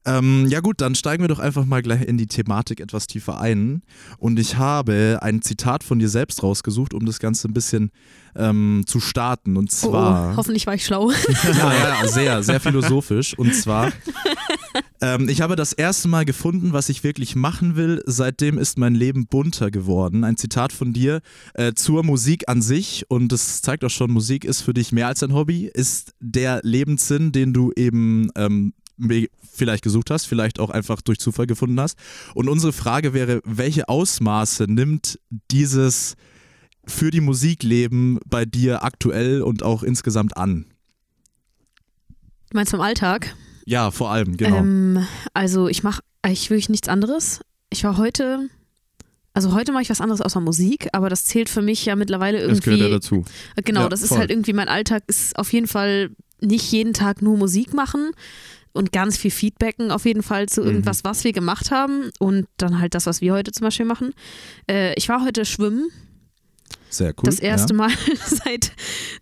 Ähm, 0.09 0.47
ja 0.49 0.61
gut, 0.61 0.81
dann 0.81 0.95
steigen 0.95 1.23
wir 1.23 1.29
doch 1.29 1.39
einfach 1.39 1.67
mal 1.67 1.83
gleich 1.83 2.03
in 2.03 2.17
die 2.17 2.27
Thematik 2.27 2.81
etwas 2.81 3.07
tiefer 3.07 3.41
ein. 3.41 3.83
Und 4.17 4.39
ich 4.39 4.57
habe 4.57 5.19
ein 5.21 5.43
Zitat 5.43 5.85
von 5.85 5.99
dir 5.99 6.09
selbst 6.09 6.43
rausgesucht, 6.43 6.95
um 6.95 7.05
das 7.05 7.19
Ganze 7.19 7.47
ein 7.49 7.53
bisschen 7.53 7.91
ähm, 8.35 8.85
zu 8.87 9.01
starten. 9.01 9.57
Und 9.57 9.69
Oh, 9.83 9.89
zwar. 9.91 10.33
oh, 10.33 10.37
hoffentlich 10.37 10.67
war 10.67 10.75
ich 10.75 10.85
schlau. 10.87 11.11
Ja, 11.45 12.01
ja, 12.03 12.09
sehr, 12.09 12.43
sehr 12.43 12.61
philosophisch. 12.61 13.37
Und 13.37 13.55
zwar, 13.55 13.93
ähm, 15.03 15.29
ich 15.29 15.41
habe 15.41 15.57
das 15.57 15.73
erste 15.73 16.09
Mal 16.09 16.25
gefunden, 16.25 16.73
was 16.73 16.89
ich 16.89 17.05
wirklich 17.05 17.37
machen 17.37 17.77
will. 17.77 18.03
Seitdem 18.07 18.57
ist 18.59 18.79
mein 18.79 18.95
Leben 18.95 19.27
bunter 19.27 19.71
geworden. 19.71 20.25
Ein 20.25 20.37
Zitat 20.37 20.73
von 20.73 20.93
dir 20.93 21.21
äh, 21.55 21.75
zur 21.75 22.03
Musik 22.05 22.49
an 22.49 22.63
sich. 22.63 23.05
Und 23.09 23.31
das 23.33 23.61
zeigt 23.63 23.85
auch 23.85 23.91
schon, 23.91 24.11
Musik 24.11 24.45
ist 24.45 24.63
für 24.63 24.73
dich 24.75 24.93
mehr 24.93 25.09
als 25.09 25.23
ein 25.23 25.35
Hobby, 25.35 25.67
ist 25.73 26.15
der 26.21 26.61
Lebenssinn, 26.63 27.33
den 27.33 27.53
du 27.53 27.73
eben 27.77 28.31
ähm, 28.37 28.73
vielleicht 29.53 29.83
gesucht 29.83 30.11
hast, 30.11 30.27
vielleicht 30.27 30.59
auch 30.61 30.71
einfach 30.71 31.01
durch 31.03 31.19
Zufall 31.19 31.47
gefunden 31.47 31.81
hast. 31.81 31.99
Und 32.35 32.49
unsere 32.49 32.73
Frage 32.73 33.15
wäre, 33.15 33.41
welche 33.45 33.89
Ausmaße 33.89 34.65
nimmt 34.65 35.19
dieses 35.51 36.15
für 36.87 37.11
die 37.11 37.21
Musikleben 37.21 38.19
bei 38.27 38.45
dir 38.45 38.83
aktuell 38.83 39.43
und 39.43 39.63
auch 39.63 39.83
insgesamt 39.83 40.37
an? 40.37 40.65
Du 42.51 42.57
meinst 42.57 42.71
vom 42.71 42.81
Alltag? 42.81 43.35
Ja, 43.67 43.91
vor 43.91 44.11
allem, 44.11 44.37
genau. 44.37 44.57
Ähm, 44.59 45.07
also 45.35 45.69
ich 45.69 45.83
mache 45.83 46.01
eigentlich 46.23 46.49
wirklich 46.51 46.71
nichts 46.71 46.89
anderes. 46.89 47.41
Ich 47.71 47.85
war 47.85 47.99
heute, 47.99 48.49
also 49.35 49.53
heute 49.53 49.73
mache 49.73 49.83
ich 49.83 49.91
was 49.91 50.01
anderes 50.01 50.23
außer 50.23 50.41
Musik, 50.41 50.89
aber 50.93 51.11
das 51.11 51.25
zählt 51.25 51.51
für 51.51 51.61
mich 51.61 51.85
ja 51.85 51.95
mittlerweile 51.95 52.39
Das 52.49 52.61
gehört 52.63 52.81
ja 52.81 52.87
irgendwie. 52.87 52.91
dazu. 52.95 53.25
Genau, 53.65 53.83
Ja, 53.83 53.89
das 53.91 54.01
ist 54.01 54.09
voll. 54.09 54.19
halt 54.19 54.31
irgendwie 54.31 54.55
mein 54.55 54.69
Alltag, 54.69 55.03
ist 55.07 55.39
auf 55.39 55.53
jeden 55.53 55.67
Fall 55.67 56.11
nicht 56.41 56.71
jeden 56.73 56.95
Tag 56.95 57.21
nur 57.21 57.37
Musik 57.37 57.75
machen 57.75 58.13
und 58.73 58.93
ganz 58.93 59.17
viel 59.17 59.31
Feedbacken 59.31 59.91
auf 59.91 60.05
jeden 60.05 60.23
Fall 60.23 60.49
zu 60.49 60.61
Mhm. 60.63 60.67
irgendwas, 60.69 61.05
was 61.05 61.25
wir 61.25 61.33
gemacht 61.33 61.71
haben 61.71 62.11
und 62.19 62.47
dann 62.57 62.81
halt 62.81 62.95
das, 62.95 63.07
was 63.07 63.21
wir 63.21 63.33
heute 63.33 63.53
zum 63.53 63.65
Beispiel 63.65 63.87
machen. 63.87 64.13
Äh, 64.71 64.95
ich 64.95 65.09
war 65.09 65.25
heute 65.25 65.45
schwimmen, 65.45 65.89
Sehr 66.91 67.09
cool. 67.19 67.25
das 67.25 67.39
erste 67.39 67.75
ja. 67.75 67.77
Mal 67.79 67.91
seit 68.27 68.73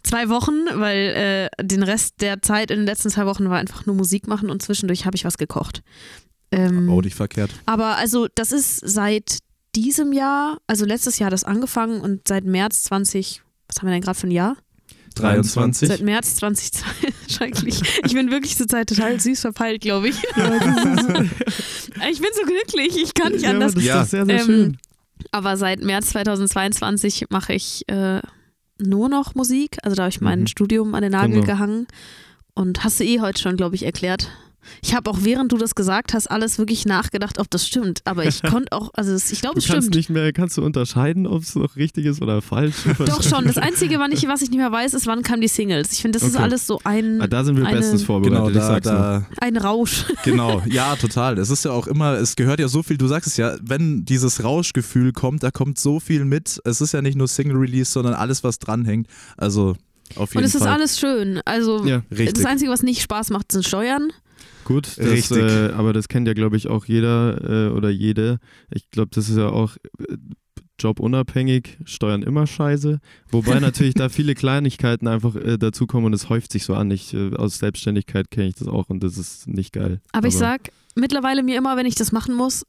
zwei 0.02 0.28
Wochen, 0.28 0.54
weil 0.74 1.48
äh, 1.58 1.64
den 1.64 1.82
Rest 1.82 2.20
der 2.20 2.42
Zeit 2.42 2.70
in 2.70 2.78
den 2.80 2.86
letzten 2.86 3.10
zwei 3.10 3.26
Wochen 3.26 3.48
war 3.50 3.58
einfach 3.58 3.86
nur 3.86 3.96
Musik 3.96 4.26
machen 4.28 4.50
und 4.50 4.62
zwischendurch 4.62 5.04
habe 5.06 5.16
ich 5.16 5.24
was 5.24 5.38
gekocht. 5.38 5.82
Ähm, 6.52 6.88
Oh, 6.88 7.00
nicht 7.00 7.16
verkehrt. 7.16 7.50
aber 7.66 7.96
also 7.96 8.28
das 8.34 8.52
ist 8.52 8.78
seit 8.84 9.38
diesem 9.74 10.12
Jahr, 10.12 10.58
also 10.68 10.84
letztes 10.84 11.18
Jahr 11.18 11.26
hat 11.26 11.32
das 11.32 11.44
angefangen 11.44 12.00
und 12.00 12.26
seit 12.28 12.44
März 12.44 12.84
20, 12.84 13.42
was 13.68 13.78
haben 13.78 13.88
wir 13.88 13.92
denn 13.92 14.00
gerade 14.02 14.18
für 14.18 14.26
ein 14.28 14.30
Jahr? 14.30 14.56
23. 15.16 15.88
Seit 15.88 16.00
März 16.02 16.36
2020, 16.36 17.14
schrecklich. 17.34 17.80
Ich 18.04 18.14
bin 18.14 18.30
wirklich 18.30 18.56
zur 18.56 18.68
Zeit 18.68 18.88
total 18.88 19.18
süß 19.20 19.40
verpeilt, 19.40 19.80
glaube 19.82 20.08
ich. 20.08 20.16
ich 20.18 22.20
bin 22.20 22.30
so 22.34 22.42
glücklich, 22.44 23.02
ich 23.02 23.14
kann 23.14 23.32
nicht 23.32 23.42
ja, 23.42 23.50
aber 23.50 23.56
anders. 23.64 23.74
Das 23.74 23.82
ist 23.82 23.88
Ja. 23.88 24.04
sehr, 24.04 24.26
sehr 24.26 24.40
Ähm, 24.40 24.46
schön. 24.46 24.78
Aber 25.32 25.56
seit 25.56 25.82
März 25.82 26.10
2022 26.10 27.26
mache 27.30 27.54
ich 27.54 27.88
äh, 27.88 28.20
nur 28.78 29.08
noch 29.08 29.34
Musik. 29.34 29.78
Also 29.82 29.96
da 29.96 30.02
habe 30.04 30.10
ich 30.10 30.20
mein 30.20 30.40
Mhm. 30.40 30.46
Studium 30.46 30.94
an 30.94 31.02
den 31.02 31.12
Nagel 31.12 31.36
Genau. 31.40 31.46
gehangen. 31.46 31.86
Und 32.54 32.84
hast 32.84 33.00
du 33.00 33.04
eh 33.04 33.20
heute 33.20 33.40
schon, 33.40 33.56
glaube 33.56 33.74
ich, 33.74 33.84
erklärt. 33.84 34.30
Ich 34.82 34.94
habe 34.94 35.10
auch 35.10 35.18
während 35.22 35.52
du 35.52 35.56
das 35.58 35.74
gesagt 35.74 36.14
hast, 36.14 36.30
alles 36.30 36.58
wirklich 36.58 36.84
nachgedacht, 36.86 37.38
ob 37.38 37.50
das 37.50 37.66
stimmt. 37.66 38.00
Aber 38.04 38.24
ich 38.24 38.42
konnte 38.42 38.72
auch, 38.72 38.90
also 38.94 39.14
ich 39.14 39.40
glaube, 39.40 39.54
Du 39.54 39.60
es 39.60 39.66
kannst 39.66 39.82
stimmt. 39.88 39.94
nicht 39.96 40.10
mehr, 40.10 40.32
kannst 40.32 40.56
du 40.56 40.64
unterscheiden, 40.64 41.26
ob 41.26 41.42
es 41.42 41.54
noch 41.54 41.76
richtig 41.76 42.06
ist 42.06 42.22
oder 42.22 42.42
falsch? 42.42 42.74
Doch 42.98 43.22
schon. 43.22 43.46
Das 43.46 43.58
Einzige, 43.58 43.98
wann 43.98 44.12
ich, 44.12 44.26
was 44.28 44.42
ich 44.42 44.50
nicht 44.50 44.58
mehr 44.58 44.72
weiß, 44.72 44.94
ist, 44.94 45.06
wann 45.06 45.22
kamen 45.22 45.40
die 45.40 45.48
Singles. 45.48 45.92
Ich 45.92 46.02
finde, 46.02 46.18
das 46.18 46.28
ist 46.28 46.34
Okay. 46.34 46.44
alles 46.44 46.66
so 46.66 46.80
ein, 46.84 47.20
Ah, 47.20 47.26
da 47.26 47.44
sind 47.44 47.56
wir 47.56 47.66
Eine- 47.66 47.76
bestens 47.78 48.02
vorbereitet, 48.02 48.52
Genau, 48.54 48.76
ich 48.76 48.82
da, 48.82 49.20
da, 49.20 49.26
ein 49.40 49.56
Rausch. 49.56 50.04
genau, 50.24 50.62
ja, 50.66 50.96
total. 50.96 51.38
Es 51.38 51.50
ist 51.50 51.64
ja 51.64 51.70
auch 51.72 51.86
immer, 51.86 52.14
es 52.14 52.36
gehört 52.36 52.60
ja 52.60 52.68
so 52.68 52.82
viel, 52.82 52.96
du 52.98 53.06
sagst 53.06 53.26
es 53.28 53.36
ja, 53.36 53.56
wenn 53.62 54.04
dieses 54.04 54.42
Rauschgefühl 54.44 55.12
kommt, 55.12 55.42
da 55.42 55.50
kommt 55.50 55.78
so 55.78 56.00
viel 56.00 56.24
mit. 56.24 56.60
Es 56.64 56.80
ist 56.80 56.92
ja 56.92 57.02
nicht 57.02 57.16
nur 57.16 57.28
Single-Release, 57.28 57.90
sondern 57.92 58.14
alles, 58.14 58.44
was 58.44 58.58
dranhängt. 58.58 59.06
Also 59.36 59.76
auf 60.16 60.30
jeden 60.30 60.38
Und 60.38 60.44
es 60.44 60.54
ist 60.54 60.62
Fall. 60.62 60.72
alles 60.72 60.98
schön. 60.98 61.40
Also 61.44 61.84
Ja, 61.84 62.02
richtig. 62.10 62.34
das 62.34 62.44
Einzige, 62.44 62.70
was 62.70 62.82
nicht 62.82 63.02
Spaß 63.02 63.30
macht, 63.30 63.50
sind 63.52 63.66
Steuern. 63.66 64.12
Gut, 64.64 64.86
das, 64.86 64.98
Richtig. 64.98 65.38
äh, 65.38 65.70
aber 65.70 65.92
das 65.92 66.08
kennt 66.08 66.26
ja, 66.26 66.34
glaube 66.34 66.56
ich, 66.56 66.68
auch 66.68 66.86
jeder 66.86 67.68
äh, 67.68 67.70
oder 67.70 67.88
jede. 67.90 68.38
Ich 68.70 68.90
glaube, 68.90 69.10
das 69.12 69.28
ist 69.28 69.36
ja 69.36 69.48
auch 69.48 69.76
äh, 69.98 70.16
jobunabhängig, 70.78 71.78
Steuern 71.84 72.22
immer 72.22 72.46
scheiße. 72.46 73.00
Wobei 73.30 73.60
natürlich 73.60 73.94
da 73.94 74.08
viele 74.08 74.34
Kleinigkeiten 74.34 75.08
einfach 75.08 75.36
äh, 75.36 75.58
dazukommen 75.58 76.06
und 76.06 76.12
es 76.12 76.28
häuft 76.28 76.52
sich 76.52 76.64
so 76.64 76.74
an. 76.74 76.90
Ich, 76.90 77.14
äh, 77.14 77.34
aus 77.34 77.58
Selbstständigkeit 77.58 78.30
kenne 78.30 78.48
ich 78.48 78.54
das 78.56 78.68
auch 78.68 78.88
und 78.88 79.02
das 79.02 79.18
ist 79.18 79.46
nicht 79.46 79.72
geil. 79.72 80.00
Aber, 80.12 80.28
ich 80.28 80.36
sag 80.36 80.70
mittlerweile 80.94 81.42
mir 81.42 81.56
immer, 81.56 81.76
wenn 81.76 81.86
ich 81.86 81.94
das 81.94 82.12
machen 82.12 82.34
muss, 82.34 82.64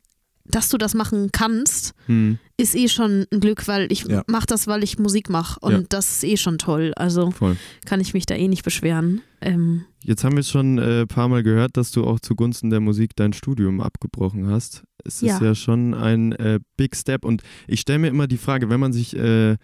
dass 0.51 0.70
du 0.70 0.77
das 0.77 0.94
machen 0.94 1.30
kannst, 1.32 1.94
Hm, 2.08 2.38
ist 2.58 2.75
eh 2.75 2.88
schon 2.88 3.25
ein 3.32 3.39
Glück, 3.39 3.68
weil 3.68 3.92
ich 3.92 4.06
Ja. 4.08 4.24
mache 4.27 4.46
das, 4.48 4.68
weil 4.68 4.84
ich 4.84 4.98
Musik 4.98 5.30
mache. 5.30 5.60
Und 5.62 5.72
Ja. 5.72 5.82
das 5.89 6.18
ist 6.18 6.24
eh 6.24 6.38
schon 6.38 6.58
toll. 6.58 6.94
Also 6.96 7.32
voll. 7.32 7.58
kann 7.86 8.00
ich 8.01 8.13
mich 8.13 8.25
da 8.25 8.36
eh 8.36 8.48
nicht 8.48 8.63
beschweren. 8.63 9.22
Ähm, 9.42 9.84
Jetzt 10.04 10.24
haben 10.24 10.36
wir 10.36 10.44
schon 10.44 10.77
ein 10.80 11.01
äh, 11.04 11.06
paar 11.06 11.27
Mal 11.27 11.44
gehört, 11.44 11.75
dass 11.77 11.92
du 11.92 12.06
auch 12.06 12.20
zugunsten 12.20 12.70
der 12.70 12.80
Musik 12.80 13.12
dein 13.16 13.34
Studium 13.34 13.82
abgebrochen 13.82 14.48
hast. 14.48 14.84
Es 15.04 15.16
ist 15.22 15.30
Ja. 15.30 15.42
ja 15.44 15.56
schon 15.56 15.94
ein 15.94 16.32
äh, 16.34 16.60
Big 16.77 16.96
Step 16.96 17.25
und 17.25 17.42
ich 17.68 17.82
stelle 17.82 18.00
mir 18.00 18.08
immer 18.08 18.27
die 18.27 18.38
Frage, 18.38 18.70
wenn 18.70 18.80
man 18.80 18.94
sich 18.94 19.16
äh, 19.16 19.58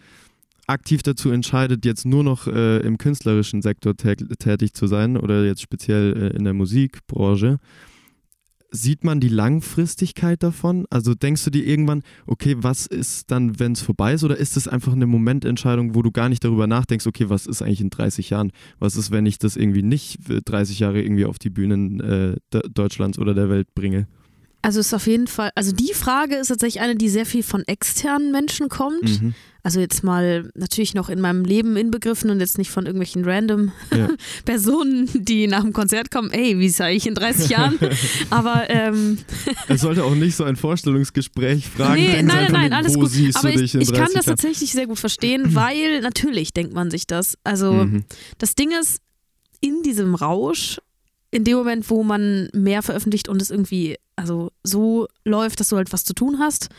aktiv 0.68 1.02
dazu 1.04 1.30
entscheidet, 1.32 1.84
jetzt 1.86 2.06
nur 2.06 2.24
noch 2.24 2.48
äh, 2.48 2.78
im 2.80 2.98
künstlerischen 2.98 3.62
Sektor 3.62 3.94
tä- 3.94 4.36
tätig 4.38 4.74
zu 4.74 4.88
sein 4.88 5.18
oder 5.18 5.44
jetzt 5.46 5.62
speziell 5.62 6.32
äh, 6.34 6.38
in 6.38 6.44
der 6.46 6.54
Musikbranche, 6.54 7.58
sieht 8.74 9.04
man 9.04 9.20
die 9.20 9.30
Langfristigkeit 9.30 10.42
davon? 10.44 10.86
Also 10.90 11.14
denkst 11.14 11.46
du 11.46 11.52
dir 11.52 11.66
irgendwann, 11.66 12.02
okay, 12.26 12.56
was 12.58 12.88
ist 12.88 13.32
dann, 13.32 13.60
wenn 13.60 13.74
es 13.74 13.82
vorbei 13.82 14.14
ist? 14.14 14.24
Oder 14.24 14.38
ist 14.38 14.58
es 14.58 14.68
einfach 14.68 14.94
eine 14.94 15.06
Momententscheidung, 15.06 15.96
wo 15.96 16.02
du 16.02 16.12
gar 16.12 16.28
nicht 16.28 16.44
darüber 16.44 16.68
nachdenkst, 16.68 17.06
okay, 17.08 17.30
was 17.30 17.46
ist 17.46 17.62
eigentlich 17.62 17.82
in 17.82 17.92
30 17.92 18.32
Jahren? 18.32 18.52
Was 18.80 18.96
ist, 18.96 19.12
wenn 19.12 19.26
ich 19.26 19.38
das 19.38 19.56
irgendwie 19.56 19.84
nicht 19.84 20.18
für 20.26 20.42
30 20.42 20.80
Jahre 20.80 21.02
irgendwie 21.02 21.26
auf 21.26 21.40
die 21.40 21.52
Bühnen 21.52 22.00
äh, 22.00 22.36
De- 22.52 22.70
Deutschlands 22.74 23.20
oder 23.20 23.34
der 23.34 23.50
Welt 23.50 23.74
bringe? 23.76 24.08
Also 24.64 24.80
ist 24.80 24.94
auf 24.94 25.06
jeden 25.06 25.28
Fall, 25.28 25.52
also 25.56 25.72
die 25.72 25.94
Frage 25.94 26.36
ist 26.38 26.48
tatsächlich 26.48 26.82
eine, 26.82 26.96
die 26.96 27.10
sehr 27.10 27.28
viel 27.28 27.44
von 27.44 27.64
externen 27.68 28.32
Menschen 28.32 28.68
kommt. 28.70 29.22
Mhm. 29.22 29.36
Also 29.66 29.80
jetzt 29.80 30.04
mal 30.04 30.50
natürlich 30.56 30.94
noch 30.94 31.08
in 31.08 31.22
meinem 31.22 31.46
Leben 31.46 31.78
inbegriffen 31.78 32.30
und 32.30 32.42
jetzt 32.42 32.58
nicht 32.58 32.70
von 32.70 32.86
irgendwelchen 32.86 33.24
random 33.24 33.72
Ja. 33.96 34.10
Personen, 34.46 35.10
die 35.14 35.48
nach 35.48 35.62
dem 35.62 35.72
Konzert 35.72 36.12
kommen, 36.12 36.32
ey, 36.32 36.60
wie 36.60 36.68
sei 36.68 36.96
ich 36.96 37.08
in 37.08 37.16
30 37.16 37.50
Jahren? 37.50 37.80
Aber 38.30 38.70
ähm, 38.70 39.20
Es 39.70 39.82
sollte 39.82 40.04
auch 40.04 40.16
nicht 40.16 40.36
so 40.36 40.44
ein 40.44 40.58
Vorstellungsgespräch 40.58 41.68
fragen. 41.68 42.02
nee, 42.02 42.22
nein, 42.22 42.26
nein, 42.26 42.52
nein, 42.52 42.74
alles 42.74 42.96
gut. 42.96 43.10
Aber 43.36 43.50
ich, 43.54 43.62
ich 43.76 43.88
30 43.88 43.94
kann 43.94 44.10
das 44.14 44.26
tatsächlich 44.26 44.72
sehr 44.74 44.88
gut 44.88 45.00
verstehen, 45.00 45.56
weil 45.56 46.02
natürlich 46.02 46.52
denkt 46.54 46.74
man 46.74 46.92
sich 46.92 47.08
das. 47.08 47.38
Also 47.46 47.72
Mhm. 47.74 48.04
das 48.40 48.56
Ding 48.56 48.72
ist, 48.80 49.00
in 49.62 49.82
diesem 49.84 50.14
Rausch, 50.16 50.80
in 51.34 51.44
dem 51.44 51.58
Moment, 51.58 51.90
wo 51.90 52.04
man 52.04 52.48
mehr 52.54 52.84
veröffentlicht 52.84 53.28
und 53.28 53.42
es 53.42 53.50
irgendwie 53.50 53.98
also 54.16 54.52
so 54.62 55.08
läuft, 55.26 55.60
dass 55.60 55.70
du 55.70 55.78
halt 55.78 55.92
was 55.92 56.04
zu 56.04 56.14
tun 56.14 56.38
hast, 56.38 56.70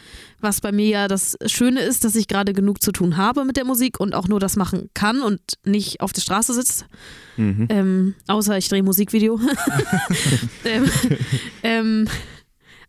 was 0.40 0.60
bei 0.60 0.70
mir 0.70 0.86
ja 0.88 1.08
das 1.08 1.36
Schöne 1.46 1.80
ist, 1.80 2.04
dass 2.04 2.14
ich 2.14 2.28
gerade 2.28 2.52
genug 2.52 2.80
zu 2.80 2.92
tun 2.92 3.16
habe 3.16 3.44
mit 3.44 3.56
der 3.56 3.64
Musik 3.64 3.98
und 3.98 4.14
auch 4.14 4.28
nur 4.28 4.38
das 4.38 4.54
machen 4.54 4.90
kann 4.94 5.20
und 5.22 5.40
nicht 5.64 6.00
auf 6.00 6.12
der 6.12 6.20
Straße 6.20 6.54
sitzt. 6.54 6.86
Mhm. 7.36 7.66
Ähm, 7.68 8.14
außer 8.28 8.56
ich 8.56 8.68
drehe 8.68 8.84
Musikvideo. 8.84 9.40
ähm, 10.64 10.88
ähm, 11.64 12.08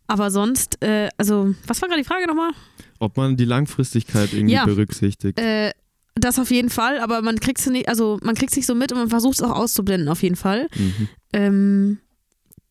aber 0.06 0.30
sonst, 0.30 0.84
äh, 0.84 1.10
also, 1.18 1.56
was 1.66 1.82
war 1.82 1.90
gerade 1.90 2.04
die 2.04 2.08
Frage 2.08 2.28
nochmal? 2.28 2.52
Ob 3.00 3.18
man 3.18 3.38
die 3.38 3.46
Langfristigkeit 3.46 4.32
irgendwie 4.34 4.54
Ja. 4.54 4.66
berücksichtigt. 4.66 5.40
Äh, 5.40 5.72
das 6.16 6.40
auf 6.40 6.50
jeden 6.50 6.70
Fall, 6.70 7.00
aber 7.00 7.22
man 7.22 7.40
kriegt 7.40 7.60
es 7.60 7.68
nicht, 7.68 7.90
also 7.90 8.18
man 8.24 8.36
kriegt 8.36 8.56
nicht 8.56 8.66
so 8.66 8.74
mit 8.74 8.92
und 8.92 8.98
man 8.98 9.10
versucht 9.10 9.36
es 9.36 9.44
auch 9.44 9.52
auszublenden, 9.52 10.10
auf 10.10 10.24
jeden 10.24 10.38
Fall. 10.38 10.68
Mhm. 10.76 11.10
Ähm, 11.34 11.98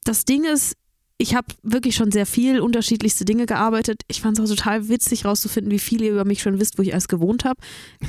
das 0.04 0.24
Ding 0.24 0.44
ist, 0.44 0.76
ich 1.18 1.34
habe 1.34 1.46
wirklich 1.62 1.94
schon 1.94 2.10
sehr 2.10 2.26
viel 2.26 2.60
unterschiedlichste 2.60 3.24
Dinge 3.24 3.46
gearbeitet. 3.46 4.02
Ich 4.08 4.20
fand 4.20 4.38
es 4.38 4.44
auch 4.44 4.54
total 4.56 4.88
witzig 4.88 5.24
rauszufinden, 5.24 5.70
wie 5.70 5.78
viel 5.78 6.02
ihr 6.02 6.12
über 6.12 6.24
mich 6.24 6.42
schon 6.42 6.58
wisst, 6.58 6.76
wo 6.76 6.82
ich 6.82 6.92
alles 6.92 7.08
gewohnt 7.08 7.44
habe. 7.44 7.60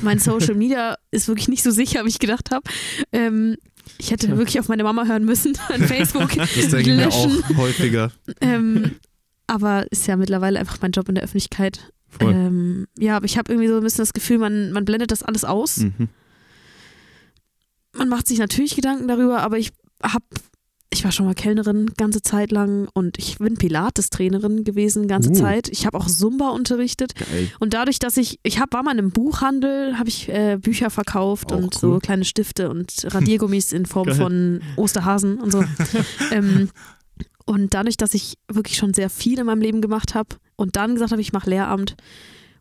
Mein 0.01 0.19
Social 0.19 0.55
Media 0.55 0.97
ist 1.11 1.27
wirklich 1.27 1.47
nicht 1.47 1.63
so 1.63 1.71
sicher, 1.71 2.03
wie 2.05 2.09
ich 2.09 2.19
gedacht 2.19 2.51
habe. 2.51 2.63
Ähm, 3.11 3.57
ich 3.99 4.11
hätte 4.11 4.35
wirklich 4.37 4.59
auf 4.59 4.67
meine 4.67 4.83
Mama 4.83 5.05
hören 5.05 5.25
müssen, 5.25 5.57
an 5.69 5.83
Facebook. 5.83 6.35
Das 6.35 6.69
denke 6.69 6.79
ich 6.79 6.87
mir 6.87 7.09
auch 7.09 7.57
häufiger. 7.57 8.11
Ähm, 8.41 8.95
aber 9.47 9.85
ist 9.91 10.07
ja 10.07 10.15
mittlerweile 10.15 10.59
einfach 10.59 10.77
mein 10.81 10.91
Job 10.91 11.07
in 11.07 11.15
der 11.15 11.23
Öffentlichkeit. 11.23 11.91
Ähm, 12.21 12.87
ja, 12.97 13.17
aber 13.17 13.25
ich 13.25 13.37
habe 13.37 13.51
irgendwie 13.51 13.67
so 13.67 13.77
ein 13.77 13.83
bisschen 13.83 14.03
das 14.03 14.13
Gefühl, 14.13 14.37
man, 14.37 14.71
man 14.71 14.85
blendet 14.85 15.11
das 15.11 15.23
alles 15.23 15.45
aus. 15.45 15.77
Mhm. 15.77 16.09
Man 17.97 18.09
macht 18.09 18.27
sich 18.27 18.39
natürlich 18.39 18.75
Gedanken 18.75 19.07
darüber, 19.07 19.41
aber 19.41 19.57
ich 19.57 19.71
habe 20.03 20.25
ich 20.95 21.03
war 21.03 21.11
schon 21.11 21.25
mal 21.25 21.35
Kellnerin 21.35 21.87
ganze 21.97 22.21
Zeit 22.21 22.51
lang 22.51 22.87
und 22.93 23.17
ich 23.17 23.37
bin 23.37 23.55
Pilates-Trainerin 23.55 24.63
gewesen 24.63 25.07
ganze 25.07 25.31
Uh. 25.31 25.33
Zeit. 25.33 25.67
Ich 25.67 25.85
habe 25.85 25.97
auch 25.97 26.07
Zumba 26.07 26.49
unterrichtet 26.49 27.15
Geil. 27.15 27.51
und 27.59 27.73
dadurch, 27.73 27.99
dass 27.99 28.17
ich, 28.17 28.39
ich 28.43 28.59
hab, 28.59 28.73
war 28.73 28.83
mal 28.83 28.91
in 28.91 28.99
einem 28.99 29.11
Buchhandel, 29.11 29.97
habe 29.97 30.07
ich 30.07 30.29
äh, 30.29 30.57
Bücher 30.57 30.89
verkauft 30.89 31.51
Auch 31.51 31.57
und 31.57 31.73
so 31.73 31.93
cool. 31.93 31.99
kleine 31.99 32.23
Stifte 32.23 32.69
und 32.69 33.07
Radiergummis 33.13 33.73
in 33.73 33.85
Form 33.85 34.05
Geil. 34.07 34.15
von 34.15 34.61
Osterhasen 34.77 35.39
und 35.39 35.51
so. 35.51 35.63
ähm, 36.31 36.69
und 37.45 37.73
dadurch, 37.73 37.97
dass 37.97 38.13
ich 38.13 38.35
wirklich 38.51 38.77
schon 38.77 38.93
sehr 38.93 39.09
viel 39.09 39.39
in 39.39 39.45
meinem 39.45 39.61
Leben 39.61 39.81
gemacht 39.81 40.15
habe 40.15 40.29
und 40.55 40.75
dann 40.75 40.93
gesagt 40.95 41.11
habe, 41.11 41.21
ich 41.21 41.33
mache 41.33 41.49
Lehramt 41.49 41.95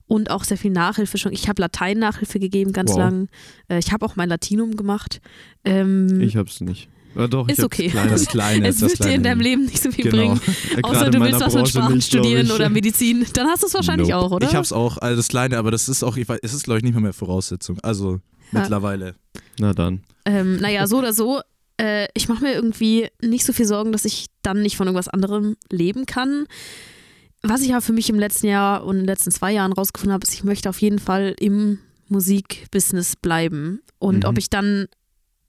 und 0.06 0.30
auch 0.30 0.44
sehr 0.44 0.58
viel 0.58 0.70
Nachhilfe 0.70 1.16
schon. 1.18 1.32
Ich 1.32 1.48
habe 1.48 1.62
Latein-Nachhilfe 1.62 2.38
gegeben 2.38 2.72
ganz 2.72 2.90
Wow. 2.90 2.98
lang. 2.98 3.28
Äh, 3.68 3.78
ich 3.78 3.92
habe 3.92 4.04
auch 4.04 4.16
mein 4.16 4.28
Latinum 4.28 4.76
gemacht. 4.76 5.20
Ähm, 5.64 6.20
Ich 6.20 6.36
hab's 6.36 6.60
nicht. 6.60 6.88
Ja, 7.16 7.28
doch, 7.28 7.48
Ist 7.48 7.62
okay. 7.62 7.88
Kleines. 7.90 8.24
Das 8.24 8.28
Kleine 8.32 8.68
es 8.68 8.80
wird 8.82 8.98
dir 9.04 9.14
in 9.14 9.22
deinem 9.22 9.40
Leben 9.40 9.64
nicht 9.66 9.80
so 9.80 9.90
viel 9.92 10.04
Genau. 10.10 10.16
bringen. 10.34 10.40
Äh, 10.76 10.82
Außer 10.82 11.10
du 11.10 11.20
willst 11.20 11.40
was 11.40 11.54
mit 11.54 11.68
Sprachen 11.68 11.94
nicht, 11.94 12.06
studieren 12.08 12.50
oder 12.50 12.68
Medizin. 12.68 13.24
Dann 13.34 13.46
hast 13.46 13.62
du 13.62 13.68
es 13.68 13.74
wahrscheinlich 13.74 14.08
Nope. 14.08 14.20
auch, 14.26 14.30
oder? 14.32 14.48
Ich 14.48 14.54
hab's 14.54 14.72
auch, 14.72 14.98
also 14.98 15.16
das 15.16 15.28
Kleine, 15.28 15.56
aber 15.58 15.70
das 15.70 15.88
ist 15.88 16.02
auch, 16.02 16.16
ich 16.16 16.28
weiß, 16.28 16.40
es 16.42 16.52
ist 16.52 16.64
glaube 16.64 16.78
ich 16.78 16.84
nicht 16.84 16.94
mal 16.94 17.00
mehr 17.00 17.12
Voraussetzung. 17.12 17.78
Also 17.82 18.20
Ja. 18.52 18.60
mittlerweile. 18.60 19.14
Na 19.58 19.72
dann. 19.72 20.02
Ähm, 20.26 20.56
naja, 20.56 20.86
so 20.88 20.98
oder 20.98 21.12
so. 21.12 21.40
Äh, 21.81 22.07
ich 22.14 22.28
mache 22.28 22.43
mir 22.45 22.52
irgendwie 22.54 23.09
nicht 23.23 23.45
so 23.45 23.52
viel 23.52 23.66
Sorgen, 23.66 23.93
dass 23.93 24.04
ich 24.04 24.26
dann 24.43 24.62
nicht 24.62 24.76
von 24.76 24.87
irgendwas 24.87 25.09
anderem 25.09 25.57
leben 25.71 26.07
kann. 26.07 26.47
Was 27.43 27.61
ich 27.62 27.73
aber 27.73 27.83
für 27.83 27.93
mich 27.93 28.09
im 28.09 28.19
letzten 28.19 28.47
Jahr 28.47 28.85
und 28.85 28.97
in 28.97 29.00
den 29.02 29.07
letzten 29.07 29.31
zwei 29.31 29.52
Jahren 29.52 29.73
rausgefunden 29.73 30.12
habe, 30.14 30.25
ist, 30.26 30.35
ich 30.35 30.45
möchte 30.45 30.69
auf 30.71 30.81
jeden 30.81 30.99
Fall 30.99 31.35
im 31.38 31.78
Musikbusiness 32.09 33.16
bleiben. 33.16 33.81
Und 33.99 34.19
Mhm. 34.25 34.25
ob 34.31 34.38
ich 34.38 34.50
dann, 34.50 34.87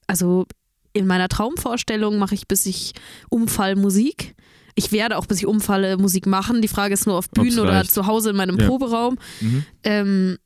also 0.08 0.46
in 0.94 1.08
meiner 1.08 1.28
Traumvorstellung 1.30 2.18
mache 2.18 2.36
ich, 2.36 2.48
bis 2.48 2.66
ich 2.66 2.94
umfall 3.30 3.76
Musik. 3.76 4.36
Ich 4.76 4.92
werde 4.92 5.18
auch, 5.18 5.26
bis 5.26 5.38
ich 5.40 5.46
umfalle, 5.46 5.98
Musik 5.98 6.26
machen. 6.26 6.62
Die 6.62 6.68
Frage 6.68 6.94
ist 6.94 7.06
nur 7.06 7.18
auf 7.18 7.30
Bühnen 7.30 7.60
oder 7.60 7.86
zu 7.86 8.08
Hause 8.08 8.32
in 8.32 8.36
meinem 8.36 8.60
Ja. 8.60 8.68
Proberaum. 8.68 9.18
Mhm. 9.42 9.66
Ähm, 9.84 10.38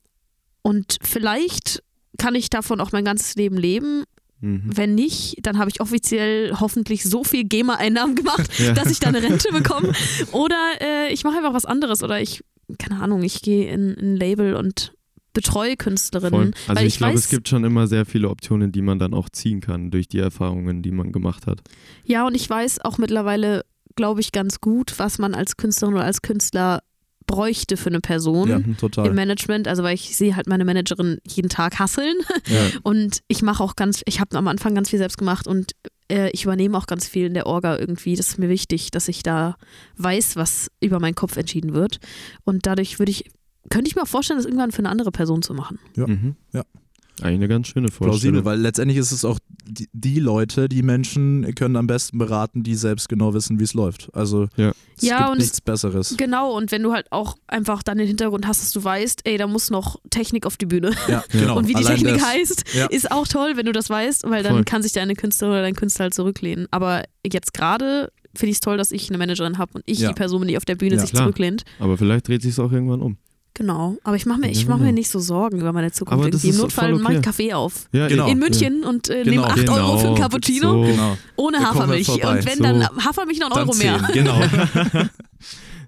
und 0.62 0.98
vielleicht 1.02 1.82
kann 2.20 2.36
ich 2.36 2.50
davon 2.50 2.80
auch 2.82 2.92
mein 2.92 3.06
ganzes 3.06 3.36
Leben 3.36 3.58
leben. 3.58 4.04
Mhm. 4.41 4.63
Wenn 4.65 4.96
nicht, 4.96 5.38
dann 5.43 5.58
habe 5.58 5.69
ich 5.69 5.81
offiziell 5.81 6.53
hoffentlich 6.60 7.03
so 7.03 7.24
viel 7.24 7.43
GEMA-Einnahmen 7.43 8.15
gemacht, 8.15 8.50
Ja. 8.60 8.72
dass 8.74 8.89
ich 8.91 9.00
da 9.00 9.10
eine 9.10 9.22
Rente 9.22 9.51
bekomme. 9.51 9.93
Oder 10.31 10.58
äh, 10.81 11.13
ich 11.13 11.24
mache 11.24 11.38
einfach 11.38 11.53
was 11.53 11.65
anderes. 11.65 12.03
Oder 12.03 12.22
ich, 12.22 12.43
keine 12.77 13.01
Ahnung, 13.01 13.24
ich 13.24 13.41
gehe 13.41 13.72
in 13.72 13.93
in 13.93 14.13
ein 14.13 14.15
Label 14.15 14.55
und 14.55 14.93
betreue 15.34 15.75
Künstlerinnen. 15.77 16.53
Voll. 16.53 16.75
Also 16.75 16.81
ich, 16.81 16.93
ich, 16.93 16.98
glaube, 16.98 17.15
es 17.15 17.29
gibt 17.29 17.48
schon 17.48 17.63
immer 17.63 17.88
sehr 17.88 18.05
viele 18.05 18.29
Optionen, 18.29 18.72
die 18.72 18.81
man 18.81 18.98
dann 19.00 19.13
auch 19.13 19.29
ziehen 19.29 19.62
kann 19.62 19.91
durch 19.91 20.08
die 20.08 20.19
Erfahrungen, 20.19 20.81
die 20.81 20.91
man 20.91 21.12
gemacht 21.12 21.46
hat. 21.48 21.62
ja, 22.03 22.25
und 22.25 22.36
ich 22.36 22.50
weiß 22.50 22.81
auch 22.81 22.98
mittlerweile, 22.98 23.63
glaube 23.96 24.22
ich, 24.22 24.31
ganz 24.31 24.60
gut, 24.60 24.98
was 24.98 25.17
man 25.19 25.36
als 25.36 25.58
Künstlerin 25.58 25.96
oder 25.96 26.05
als 26.05 26.22
Künstler 26.22 26.81
bräuchte 27.30 27.78
für 27.78 27.90
eine 27.90 28.02
Person. 28.02 28.50
Ja, 28.50 28.60
Mhm. 28.60 28.66
Im 28.66 28.78
total. 28.78 29.14
Management, 29.14 29.68
also 29.68 29.84
weil 29.84 29.94
ich 29.96 30.16
sehe 30.18 30.36
halt 30.36 30.48
meine 30.48 30.66
Managerin 30.66 31.20
jeden 31.26 31.50
Tag 31.50 31.80
hasseln 31.80 32.16
Ja. 32.48 32.60
und 32.84 33.20
ich 33.28 33.42
mache 33.42 33.64
auch 33.64 33.76
ganz, 33.76 34.02
ich 34.06 34.20
habe 34.20 34.36
am 34.38 34.48
Anfang 34.48 34.74
ganz 34.76 34.90
viel 34.90 35.00
selbst 35.00 35.18
gemacht 35.18 35.48
und 35.48 35.74
äh, 36.12 36.30
ich 36.32 36.44
übernehme 36.46 36.78
auch 36.78 36.88
ganz 36.88 37.08
viel 37.08 37.28
in 37.28 37.34
der 37.36 37.46
Orga 37.46 37.78
irgendwie. 37.78 38.16
Das 38.16 38.30
ist 38.30 38.40
mir 38.40 38.50
wichtig, 38.50 38.90
dass 38.92 39.08
ich 39.08 39.22
da 39.24 39.56
weiß, 39.98 40.36
was 40.36 40.72
über 40.82 41.00
meinen 41.00 41.16
Kopf 41.16 41.38
entschieden 41.38 41.74
wird 41.74 42.00
und 42.46 42.66
dadurch 42.66 42.98
würde 43.00 43.12
ich, 43.12 43.26
könnte 43.70 43.88
ich 43.90 43.96
mir 43.96 44.02
auch 44.04 44.08
vorstellen, 44.08 44.40
das 44.40 44.46
irgendwann 44.46 44.72
für 44.72 44.80
eine 44.80 44.90
andere 44.90 45.12
Person 45.12 45.42
zu 45.44 45.54
machen. 45.54 45.78
Ja. 45.96 46.08
Mhm. 46.08 46.36
Ja. 46.52 46.64
Eigentlich 47.22 47.36
eine 47.40 47.48
ganz 47.48 47.68
schöne 47.68 47.88
Plausibel, 47.88 48.10
Vorstellung. 48.12 48.46
weil 48.46 48.60
letztendlich 48.60 48.98
ist 48.98 49.12
es 49.12 49.26
auch 49.26 49.40
die, 49.66 49.88
die 49.94 50.20
Leute, 50.20 50.68
die 50.70 50.82
Menschen 50.84 51.54
können 51.56 51.76
am 51.76 51.88
besten 51.88 52.18
beraten, 52.18 52.64
die 52.64 52.76
selbst 52.76 53.10
genau 53.10 53.34
wissen, 53.34 53.60
wie 53.60 53.64
es 53.64 53.74
läuft. 53.74 54.10
Also 54.14 54.48
Ja. 54.56 54.74
es 54.98 55.04
Ja, 55.04 55.18
gibt 55.28 55.32
es- 55.32 55.38
nichts 55.46 55.62
Besseres. 55.62 56.16
Genau, 56.18 56.56
und 56.56 56.72
wenn 56.72 56.82
du 56.84 56.92
halt 56.94 57.12
auch 57.12 57.38
einfach 57.48 57.84
dann 57.84 57.98
den 57.98 58.08
Hintergrund 58.08 58.48
hast, 58.48 58.62
dass 58.62 58.72
du 58.72 58.84
weißt, 58.84 59.22
ey, 59.26 59.38
da 59.38 59.48
muss 59.48 59.70
noch 59.70 59.98
Technik 60.10 60.46
auf 60.46 60.58
die 60.58 60.66
Bühne. 60.66 60.92
Ja, 61.08 61.24
genau. 61.32 61.58
und 61.58 61.68
wie 61.68 61.74
die 61.74 61.78
Allein 61.86 61.98
Technik 61.98 62.16
das, 62.16 62.26
heißt, 62.26 62.64
Ja. 62.76 62.86
ist 62.88 63.12
auch 63.12 63.28
toll, 63.28 63.54
wenn 63.56 63.66
du 63.66 63.72
das 63.72 63.90
weißt, 63.90 64.24
weil 64.30 64.44
dann 64.44 64.54
Voll. 64.54 64.64
kann 64.64 64.82
sich 64.82 64.92
deine 64.94 65.16
Künstlerin 65.16 65.54
oder 65.54 65.62
dein 65.62 65.76
Künstler 65.76 66.04
halt 66.04 66.14
zurücklehnen. 66.14 66.68
Aber 66.72 67.04
jetzt 67.26 67.54
gerade 67.54 68.12
finde 68.36 68.52
ich 68.52 68.56
es 68.58 68.60
toll, 68.62 68.78
dass 68.78 68.92
ich 68.92 69.10
eine 69.10 69.18
Managerin 69.18 69.58
habe 69.58 69.72
und 69.74 69.84
ich 69.88 70.00
Ja. 70.00 70.10
die 70.10 70.14
Person 70.16 70.40
bin, 70.42 70.50
die 70.50 70.58
auf 70.58 70.66
der 70.66 70.76
Bühne 70.76 70.96
Ja, 70.96 71.02
sich 71.02 71.12
klar. 71.12 71.24
zurücklehnt. 71.24 71.64
Aber 71.80 71.98
vielleicht 71.98 72.28
dreht 72.28 72.42
sich 72.44 72.52
es 72.52 72.60
auch 72.60 72.72
irgendwann 72.72 73.02
um. 73.02 73.18
Genau. 73.60 73.98
Aber 74.06 74.15
ich 74.15 74.26
mache 74.26 74.39
mir, 74.39 74.50
ich 74.50 74.67
mach 74.67 74.78
mir 74.78 74.86
genau. 74.86 74.95
nicht 74.95 75.10
so 75.10 75.19
Sorgen 75.19 75.60
über 75.60 75.74
meine 75.74 75.91
Zukunft. 75.91 76.22
Aber 76.22 76.32
das. 76.32 76.45
Im 76.45 76.56
Notfall 76.56 76.91
voll 76.91 77.02
mache 77.04 77.13
ich 77.13 77.19
okay. 77.19 77.26
Kaffee 77.26 77.54
auf. 77.54 77.89
Ja, 77.91 78.08
Genau. 78.08 78.30
In 78.30 78.39
München 78.39 78.86
und 78.86 79.10
äh, 79.10 79.26
nehme 79.26 79.45
8 79.45 79.58
Genau. 79.58 79.76
Euro 79.76 79.98
für 79.98 80.08
einen 80.08 80.15
Cappuccino 80.15 80.72
So. 80.72 80.82
Genau. 80.89 81.17
ohne 81.36 81.60
Hafermilch. 81.60 82.08
Und 82.08 82.24
wenn, 82.24 82.58
So. 82.58 82.63
dann 82.63 82.88
Hafermilch 83.04 83.39
noch 83.41 83.52
einen 83.52 83.67
Euro 83.67 83.78
mehr. 83.78 84.02
10, 84.13 84.13
genau. 84.13 84.41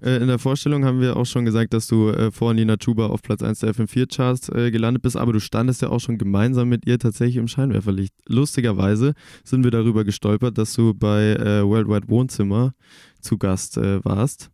Äh, 0.04 0.16
in 0.16 0.26
der 0.26 0.40
Vorstellung 0.40 0.84
haben 0.84 1.00
wir 1.00 1.16
auch 1.16 1.26
schon 1.26 1.44
gesagt, 1.44 1.72
dass 1.72 1.86
du 1.86 2.08
äh, 2.08 2.32
vor 2.32 2.52
Nina 2.54 2.76
Chuba 2.76 3.06
auf 3.06 3.22
Platz 3.22 3.40
1 3.40 3.60
der 3.60 3.72
FM4-Charts 3.72 4.48
äh, 4.48 4.72
gelandet 4.72 5.00
bist, 5.02 5.16
aber 5.16 5.32
du 5.32 5.38
standest 5.38 5.80
ja 5.80 5.90
auch 5.90 6.00
schon 6.00 6.18
gemeinsam 6.18 6.68
mit 6.68 6.88
ihr 6.88 6.98
tatsächlich 6.98 7.36
im 7.36 7.46
Scheinwerferlicht. 7.46 8.12
Lustigerweise 8.26 9.14
sind 9.44 9.62
wir 9.62 9.70
darüber 9.70 10.02
gestolpert, 10.02 10.58
dass 10.58 10.72
du 10.72 10.92
bei 10.92 11.34
äh, 11.34 11.64
Worldwide 11.64 12.08
Wohnzimmer 12.08 12.74
zu 13.20 13.38
Gast 13.38 13.76
äh, 13.76 14.04
warst 14.04 14.50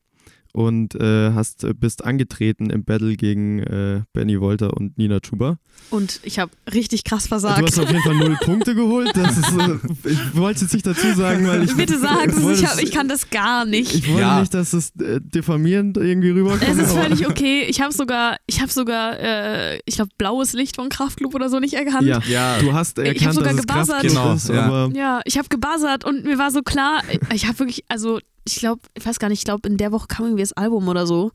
und 0.53 0.95
äh, 0.95 1.33
hast, 1.33 1.67
bist 1.79 2.05
angetreten 2.05 2.71
im 2.71 2.85
Battle 2.85 3.17
gegen 3.17 3.61
äh, 3.61 4.03
Benny 4.13 4.41
Wolter 4.41 4.77
und 4.77 4.97
Nina 4.99 5.21
Chuba. 5.21 5.59
Und 5.91 6.21
ich 6.25 6.39
habe 6.39 6.51
richtig 6.73 7.05
krass 7.05 7.25
Du 7.25 7.29
versagt. 7.29 7.63
hast 7.63 7.79
auf 7.79 7.89
jeden 7.91 8.03
Fall 8.03 8.17
null 8.17 8.37
Punkte 8.43 8.75
geholt. 8.75 9.11
Das 9.15 9.39
ist, 9.39 9.53
äh, 9.53 9.79
ich 10.11 10.37
wollte 10.37 10.57
es 10.57 10.61
jetzt 10.63 10.73
nicht 10.75 10.87
dazu 10.87 11.13
sagen, 11.15 11.47
weil 11.47 11.63
ich. 11.65 11.77
Bitte 11.77 11.99
sag 11.99 12.27
es, 12.29 12.61
ich, 12.61 12.67
hab, 12.67 12.83
ich 12.83 12.91
kann 12.91 13.09
das 13.09 13.31
gar 13.31 13.65
nicht. 13.65 13.95
Ich 13.95 14.09
wollte 14.09 14.21
Ja. 14.21 14.41
nicht, 14.41 14.53
dass 14.55 14.73
es 14.73 14.91
äh, 15.01 15.21
diffamierend 15.21 15.97
irgendwie 15.97 16.31
rüberkommt. 16.31 16.67
Es 16.69 16.79
ist 16.79 16.93
völlig 16.93 17.29
okay. 17.29 17.63
Ich 17.69 17.81
habe 17.81 17.93
sogar, 17.93 18.37
ich 18.47 18.61
habe 18.61 18.73
sogar, 18.73 19.19
äh, 19.21 19.79
ich 19.85 19.97
glaube, 19.97 20.11
blaues 20.19 20.53
Licht 20.55 20.77
von 20.77 20.89
Kraftklub 20.89 21.35
oder 21.35 21.49
so 21.51 21.61
nicht 21.61 21.75
erkannt. 21.75 22.07
Ja, 22.07 22.21
Ja. 22.29 22.59
du 22.59 22.73
hast 22.73 22.99
hab 22.99 23.05
erkannt, 23.05 23.35
sogar 23.35 23.53
dass 23.55 23.61
es 23.61 23.67
gebuzzert. 23.67 24.03
Genau, 24.03 24.33
ist, 24.33 24.49
ja. 24.49 24.63
aber 24.65 24.91
Ja, 24.97 25.21
ich 25.25 25.39
habe 25.39 25.49
gebuzzert 25.49 26.05
und 26.05 26.25
mir 26.25 26.39
war 26.39 26.51
so 26.51 26.63
klar, 26.63 27.03
ich 27.33 27.47
habe 27.47 27.59
wirklich, 27.61 27.85
also 27.89 28.19
ich 28.45 28.57
glaube, 28.57 28.81
ich 28.95 29.05
weiß 29.05 29.19
gar 29.19 29.29
nicht, 29.29 29.41
ich 29.41 29.45
glaube, 29.45 29.69
in 29.69 29.77
der 29.77 29.93
Woche 29.93 30.07
kam 30.09 30.25
irgendwie 30.25 30.43
das 30.49 30.57
Album 30.57 30.89
oder 30.89 31.07
so. 31.07 31.31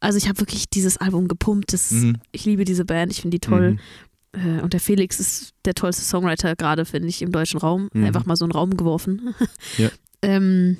Also 0.00 0.18
ich 0.18 0.28
habe 0.28 0.38
wirklich 0.40 0.68
dieses 0.70 0.96
Album 0.96 1.28
gepumpt. 1.28 1.72
Das, 1.72 1.90
Mhm. 1.90 2.16
Ich 2.32 2.44
liebe 2.44 2.64
diese 2.64 2.84
Band, 2.84 3.12
ich 3.12 3.20
finde 3.22 3.36
die 3.38 3.46
toll. 3.46 3.72
Mhm. 4.34 4.58
Äh, 4.58 4.60
Und 4.62 4.72
der 4.72 4.80
Felix 4.80 5.18
ist 5.20 5.50
der 5.64 5.74
tollste 5.74 6.02
Songwriter 6.04 6.54
gerade, 6.56 6.84
finde 6.84 7.08
ich, 7.08 7.22
im 7.22 7.32
deutschen 7.32 7.58
Raum. 7.58 7.88
Mhm. 7.92 8.04
Einfach 8.04 8.26
mal 8.26 8.36
so 8.36 8.44
einen 8.44 8.52
Raum 8.52 8.76
geworfen. 8.76 9.34
Ja. 9.78 9.88
ähm, 10.22 10.76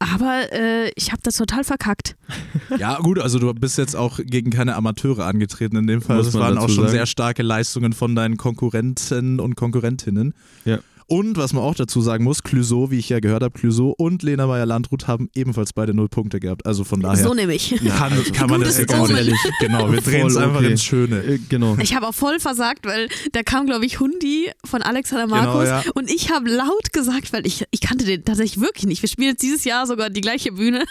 aber 0.00 0.52
äh, 0.52 0.90
ich 0.96 1.12
habe 1.12 1.22
das 1.22 1.36
total 1.36 1.64
verkackt. 1.64 2.16
Ja, 2.78 2.98
gut, 2.98 3.18
also 3.18 3.38
du 3.38 3.52
bist 3.54 3.78
jetzt 3.78 3.94
auch 3.94 4.18
gegen 4.22 4.50
keine 4.50 4.74
Amateure 4.74 5.20
angetreten 5.26 5.76
in 5.76 5.86
dem 5.86 6.02
Fall. 6.02 6.16
Muss 6.16 6.26
Das 6.26 6.34
waren 6.34 6.58
auch 6.58 6.68
schon 6.68 6.84
sagen. 6.84 6.90
sehr 6.90 7.06
starke 7.06 7.42
Leistungen 7.42 7.92
von 7.92 8.14
deinen 8.16 8.36
Konkurrenten 8.36 9.38
und 9.38 9.54
Konkurrentinnen. 9.54 10.34
Ja. 10.64 10.78
Und 11.06 11.36
was 11.36 11.52
man 11.52 11.64
auch 11.64 11.74
dazu 11.74 12.00
sagen 12.00 12.24
muss, 12.24 12.42
Clouseau, 12.42 12.90
wie 12.90 12.98
ich 12.98 13.08
ja 13.08 13.20
gehört 13.20 13.42
habe, 13.42 13.58
Clouseau 13.58 13.94
und 13.96 14.22
Lena 14.22 14.46
Meyer-Landrut 14.46 15.08
haben 15.08 15.28
ebenfalls 15.34 15.72
beide 15.72 15.94
null 15.94 16.08
Punkte 16.08 16.40
gehabt. 16.40 16.66
Also 16.66 16.84
von 16.84 17.00
daher 17.00 17.22
So 17.22 17.34
nämlich. 17.34 17.74
kann, 17.96 18.12
kann 18.32 18.50
man 18.50 18.60
das 18.60 18.78
jetzt 18.78 18.94
auch 18.94 19.08
nicht. 19.08 19.32
Genau, 19.60 19.90
wir 19.90 20.00
drehen 20.02 20.26
es 20.26 20.36
einfach 20.36 20.58
okay. 20.60 20.70
ins 20.70 20.84
Schöne. 20.84 21.22
Äh, 21.22 21.38
genau. 21.48 21.76
Ich 21.80 21.94
habe 21.94 22.06
auch 22.06 22.14
voll 22.14 22.38
versagt, 22.40 22.86
weil 22.86 23.08
da 23.32 23.42
kam, 23.42 23.66
glaube 23.66 23.84
ich, 23.84 24.00
Hundi 24.00 24.50
von 24.64 24.82
Alexander 24.82 25.24
Genau, 25.26 25.36
Markus 25.36 25.68
ja. 25.68 25.82
und 25.94 26.10
ich 26.10 26.30
habe 26.30 26.48
laut 26.50 26.92
gesagt, 26.92 27.32
weil 27.32 27.46
ich, 27.46 27.64
ich 27.70 27.80
kannte 27.80 28.04
den 28.04 28.24
tatsächlich 28.24 28.60
wirklich 28.60 28.86
nicht. 28.86 29.02
Wir 29.02 29.08
spielen 29.08 29.28
jetzt 29.28 29.42
dieses 29.42 29.64
Jahr 29.64 29.86
sogar 29.86 30.10
die 30.10 30.20
gleiche 30.20 30.52
Bühne 30.52 30.84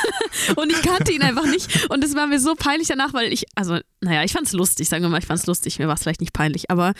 und 0.56 0.70
ich 0.70 0.82
kannte 0.82 1.12
ihn 1.12 1.22
einfach 1.22 1.46
nicht 1.46 1.90
und 1.90 2.02
es 2.02 2.14
war 2.14 2.26
mir 2.26 2.40
so 2.40 2.54
peinlich 2.54 2.88
danach, 2.88 3.12
weil 3.12 3.32
ich, 3.32 3.44
also 3.54 3.78
naja, 4.00 4.24
ich 4.24 4.32
fand 4.32 4.46
es 4.46 4.52
lustig, 4.52 4.88
sagen 4.88 5.02
wir 5.02 5.08
mal, 5.08 5.18
ich 5.18 5.26
fand 5.26 5.40
es 5.40 5.46
lustig, 5.46 5.78
mir 5.78 5.88
war 5.88 5.94
es 5.94 6.02
vielleicht 6.02 6.20
nicht 6.20 6.32
peinlich, 6.32 6.70
aber 6.70 6.92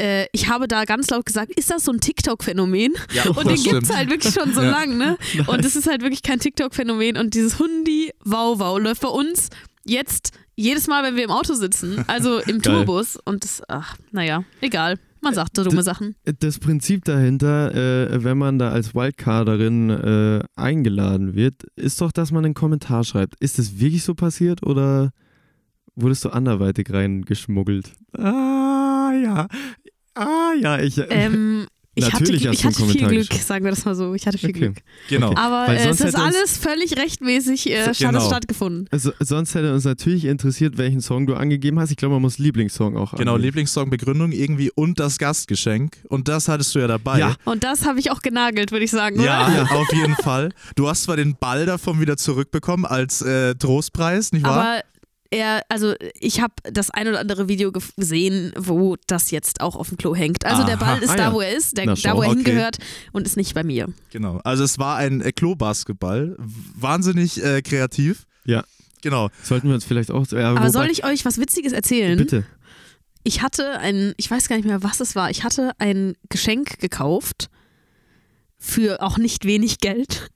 äh, 0.00 0.26
ich 0.32 0.48
habe 0.48 0.66
da 0.68 0.84
ganz 0.84 1.10
laut 1.10 1.26
gesagt, 1.26 1.52
ist 1.52 1.70
das 1.70 1.84
so 1.84 1.92
ein 1.92 2.00
TikTok-Phänomen? 2.14 2.94
Ja, 3.14 3.30
Und 3.30 3.48
den 3.48 3.62
gibt 3.62 3.82
es 3.84 3.94
halt 3.94 4.10
wirklich 4.10 4.34
schon 4.34 4.52
so 4.52 4.60
Ja. 4.62 4.70
lang, 4.70 4.96
ne? 4.98 5.16
Und 5.46 5.64
es 5.64 5.76
ist 5.76 5.86
halt 5.86 6.02
wirklich 6.02 6.22
kein 6.22 6.40
TikTok-Phänomen. 6.40 7.16
Und 7.16 7.34
dieses 7.34 7.58
Hundi 7.58 8.10
Wow 8.24 8.58
Wow 8.58 8.78
läuft 8.80 9.02
bei 9.02 9.08
uns 9.08 9.48
jetzt 9.86 10.32
jedes 10.56 10.86
Mal, 10.88 11.02
wenn 11.04 11.16
wir 11.16 11.24
im 11.24 11.30
Auto 11.30 11.54
sitzen, 11.54 12.04
also 12.06 12.38
im 12.40 12.60
Geil. 12.60 12.74
Tourbus. 12.84 13.16
Und 13.24 13.44
das, 13.44 13.62
ach, 13.68 13.96
naja, 14.12 14.44
egal. 14.60 14.96
Man 15.22 15.34
sagt 15.34 15.54
so 15.56 15.64
dumme 15.64 15.82
Sachen. 15.82 16.16
Das 16.40 16.58
Prinzip 16.58 17.04
dahinter, 17.04 17.74
äh, 17.74 18.24
wenn 18.24 18.38
man 18.38 18.58
da 18.58 18.70
als 18.70 18.94
Wildcarderin 18.94 19.90
äh, 19.90 20.40
eingeladen 20.56 21.34
wird, 21.34 21.64
ist 21.76 22.00
doch, 22.00 22.10
dass 22.10 22.32
man 22.32 22.44
einen 22.46 22.54
Kommentar 22.54 23.04
schreibt. 23.04 23.34
Ist 23.38 23.58
das 23.58 23.78
wirklich 23.78 24.02
so 24.02 24.14
passiert 24.14 24.62
oder 24.66 25.10
wurdest 25.94 26.24
du 26.24 26.30
anderweitig 26.30 26.90
reingeschmuggelt? 26.90 27.92
Ah, 28.16 29.12
ja. 29.22 29.48
Ah, 30.14 30.52
ja, 30.58 30.78
ich. 30.78 30.98
Ähm, 31.10 31.66
ich 32.08 32.12
hatte, 32.12 32.24
Natürlich 32.24 32.46
hast 32.48 32.54
ich 32.58 32.64
hatte 32.64 32.76
viel 32.86 33.06
Glück, 33.08 33.28
geschrieben. 33.28 33.44
sagen 33.44 33.64
wir 33.64 33.70
das 33.70 33.84
mal 33.84 33.94
so. 33.94 34.14
Ich 34.14 34.26
hatte 34.26 34.38
viel 34.38 34.50
Okay. 34.50 34.58
Glück. 34.58 34.76
Genau. 35.08 35.34
Aber 35.34 35.68
äh, 35.72 35.88
es 35.88 36.00
ist 36.00 36.14
alles 36.16 36.58
völlig 36.58 36.96
rechtmäßig, 36.96 37.70
äh, 37.70 37.82
So- 37.84 37.88
hat 37.90 37.98
genau. 37.98 38.18
es 38.18 38.26
stattgefunden. 38.26 38.86
Also, 38.90 39.12
sonst 39.20 39.54
hätte 39.54 39.72
uns 39.74 39.84
natürlich 39.84 40.24
interessiert, 40.24 40.78
welchen 40.78 41.00
Song 41.00 41.26
du 41.26 41.34
angegeben 41.34 41.78
hast. 41.78 41.90
Ich 41.90 41.96
glaube, 41.96 42.14
man 42.14 42.22
muss 42.22 42.38
Lieblingssong 42.38 42.96
auch 42.96 43.12
Genau, 43.14 43.32
angeben. 43.32 43.44
Lieblingssong, 43.46 43.90
Begründung 43.90 44.32
irgendwie 44.32 44.70
und 44.74 44.98
das 45.00 45.18
Gastgeschenk. 45.18 45.96
Und 46.08 46.28
das 46.28 46.48
hattest 46.48 46.74
du 46.74 46.78
ja 46.78 46.86
dabei. 46.86 47.18
Ja. 47.18 47.34
Und 47.44 47.64
das 47.64 47.84
habe 47.86 47.98
ich 48.00 48.10
auch 48.10 48.22
genagelt, 48.22 48.72
würde 48.72 48.84
ich 48.84 48.90
sagen, 48.90 49.20
Ja, 49.20 49.46
oder? 49.48 49.72
auf 49.76 49.92
jeden 49.92 50.14
Fall. 50.16 50.50
Du 50.76 50.88
hast 50.88 51.04
zwar 51.04 51.16
den 51.16 51.36
Ball 51.36 51.66
davon 51.66 52.00
wieder 52.00 52.16
zurückbekommen 52.16 52.84
als 52.86 53.22
äh, 53.22 53.54
Trostpreis, 53.54 54.32
nicht 54.32 54.44
wahr? 54.44 54.52
Aber 54.60 54.80
er, 55.30 55.62
also 55.68 55.94
ich 56.18 56.40
habe 56.40 56.54
das 56.64 56.90
ein 56.90 57.06
oder 57.08 57.20
andere 57.20 57.48
Video 57.48 57.72
gesehen, 57.72 58.52
wo 58.56 58.96
das 59.06 59.30
jetzt 59.30 59.60
auch 59.60 59.76
auf 59.76 59.88
dem 59.88 59.96
Klo 59.98 60.14
hängt. 60.14 60.44
Also 60.44 60.64
der 60.64 60.80
Aha, 60.80 60.84
Ball 60.94 61.02
ist 61.02 61.10
ah 61.10 61.16
da, 61.16 61.22
ja. 61.24 61.32
wo 61.32 61.40
er 61.40 61.56
ist, 61.56 61.76
der, 61.76 61.86
Na, 61.86 61.94
da, 61.94 62.16
wo 62.16 62.22
er 62.22 62.30
Okay. 62.30 62.36
hingehört 62.44 62.78
und 63.12 63.26
ist 63.26 63.36
nicht 63.36 63.54
bei 63.54 63.62
mir. 63.62 63.88
Genau. 64.10 64.40
Also 64.44 64.64
es 64.64 64.78
war 64.78 64.96
ein 64.96 65.20
äh, 65.20 65.32
Klo-Basketball. 65.32 66.36
Wahnsinnig 66.38 67.42
äh, 67.42 67.62
kreativ. 67.62 68.26
Ja. 68.44 68.64
Genau. 69.02 69.30
Sollten 69.42 69.68
wir 69.68 69.74
uns 69.74 69.84
vielleicht 69.84 70.10
auch. 70.10 70.26
Ja, 70.32 70.54
Aber 70.54 70.70
soll 70.70 70.90
ich 70.90 71.04
euch 71.04 71.24
was 71.24 71.38
Witziges 71.38 71.72
erzählen? 71.72 72.18
Bitte. 72.18 72.44
Ich 73.22 73.42
hatte 73.42 73.78
ein, 73.78 74.14
ich 74.16 74.30
weiß 74.30 74.48
gar 74.48 74.56
nicht 74.56 74.66
mehr, 74.66 74.82
was 74.82 75.00
es 75.00 75.14
war. 75.14 75.30
Ich 75.30 75.44
hatte 75.44 75.72
ein 75.78 76.14
Geschenk 76.28 76.78
gekauft 76.80 77.50
für 78.58 79.02
auch 79.02 79.16
nicht 79.18 79.44
wenig 79.44 79.78
Geld. 79.78 80.28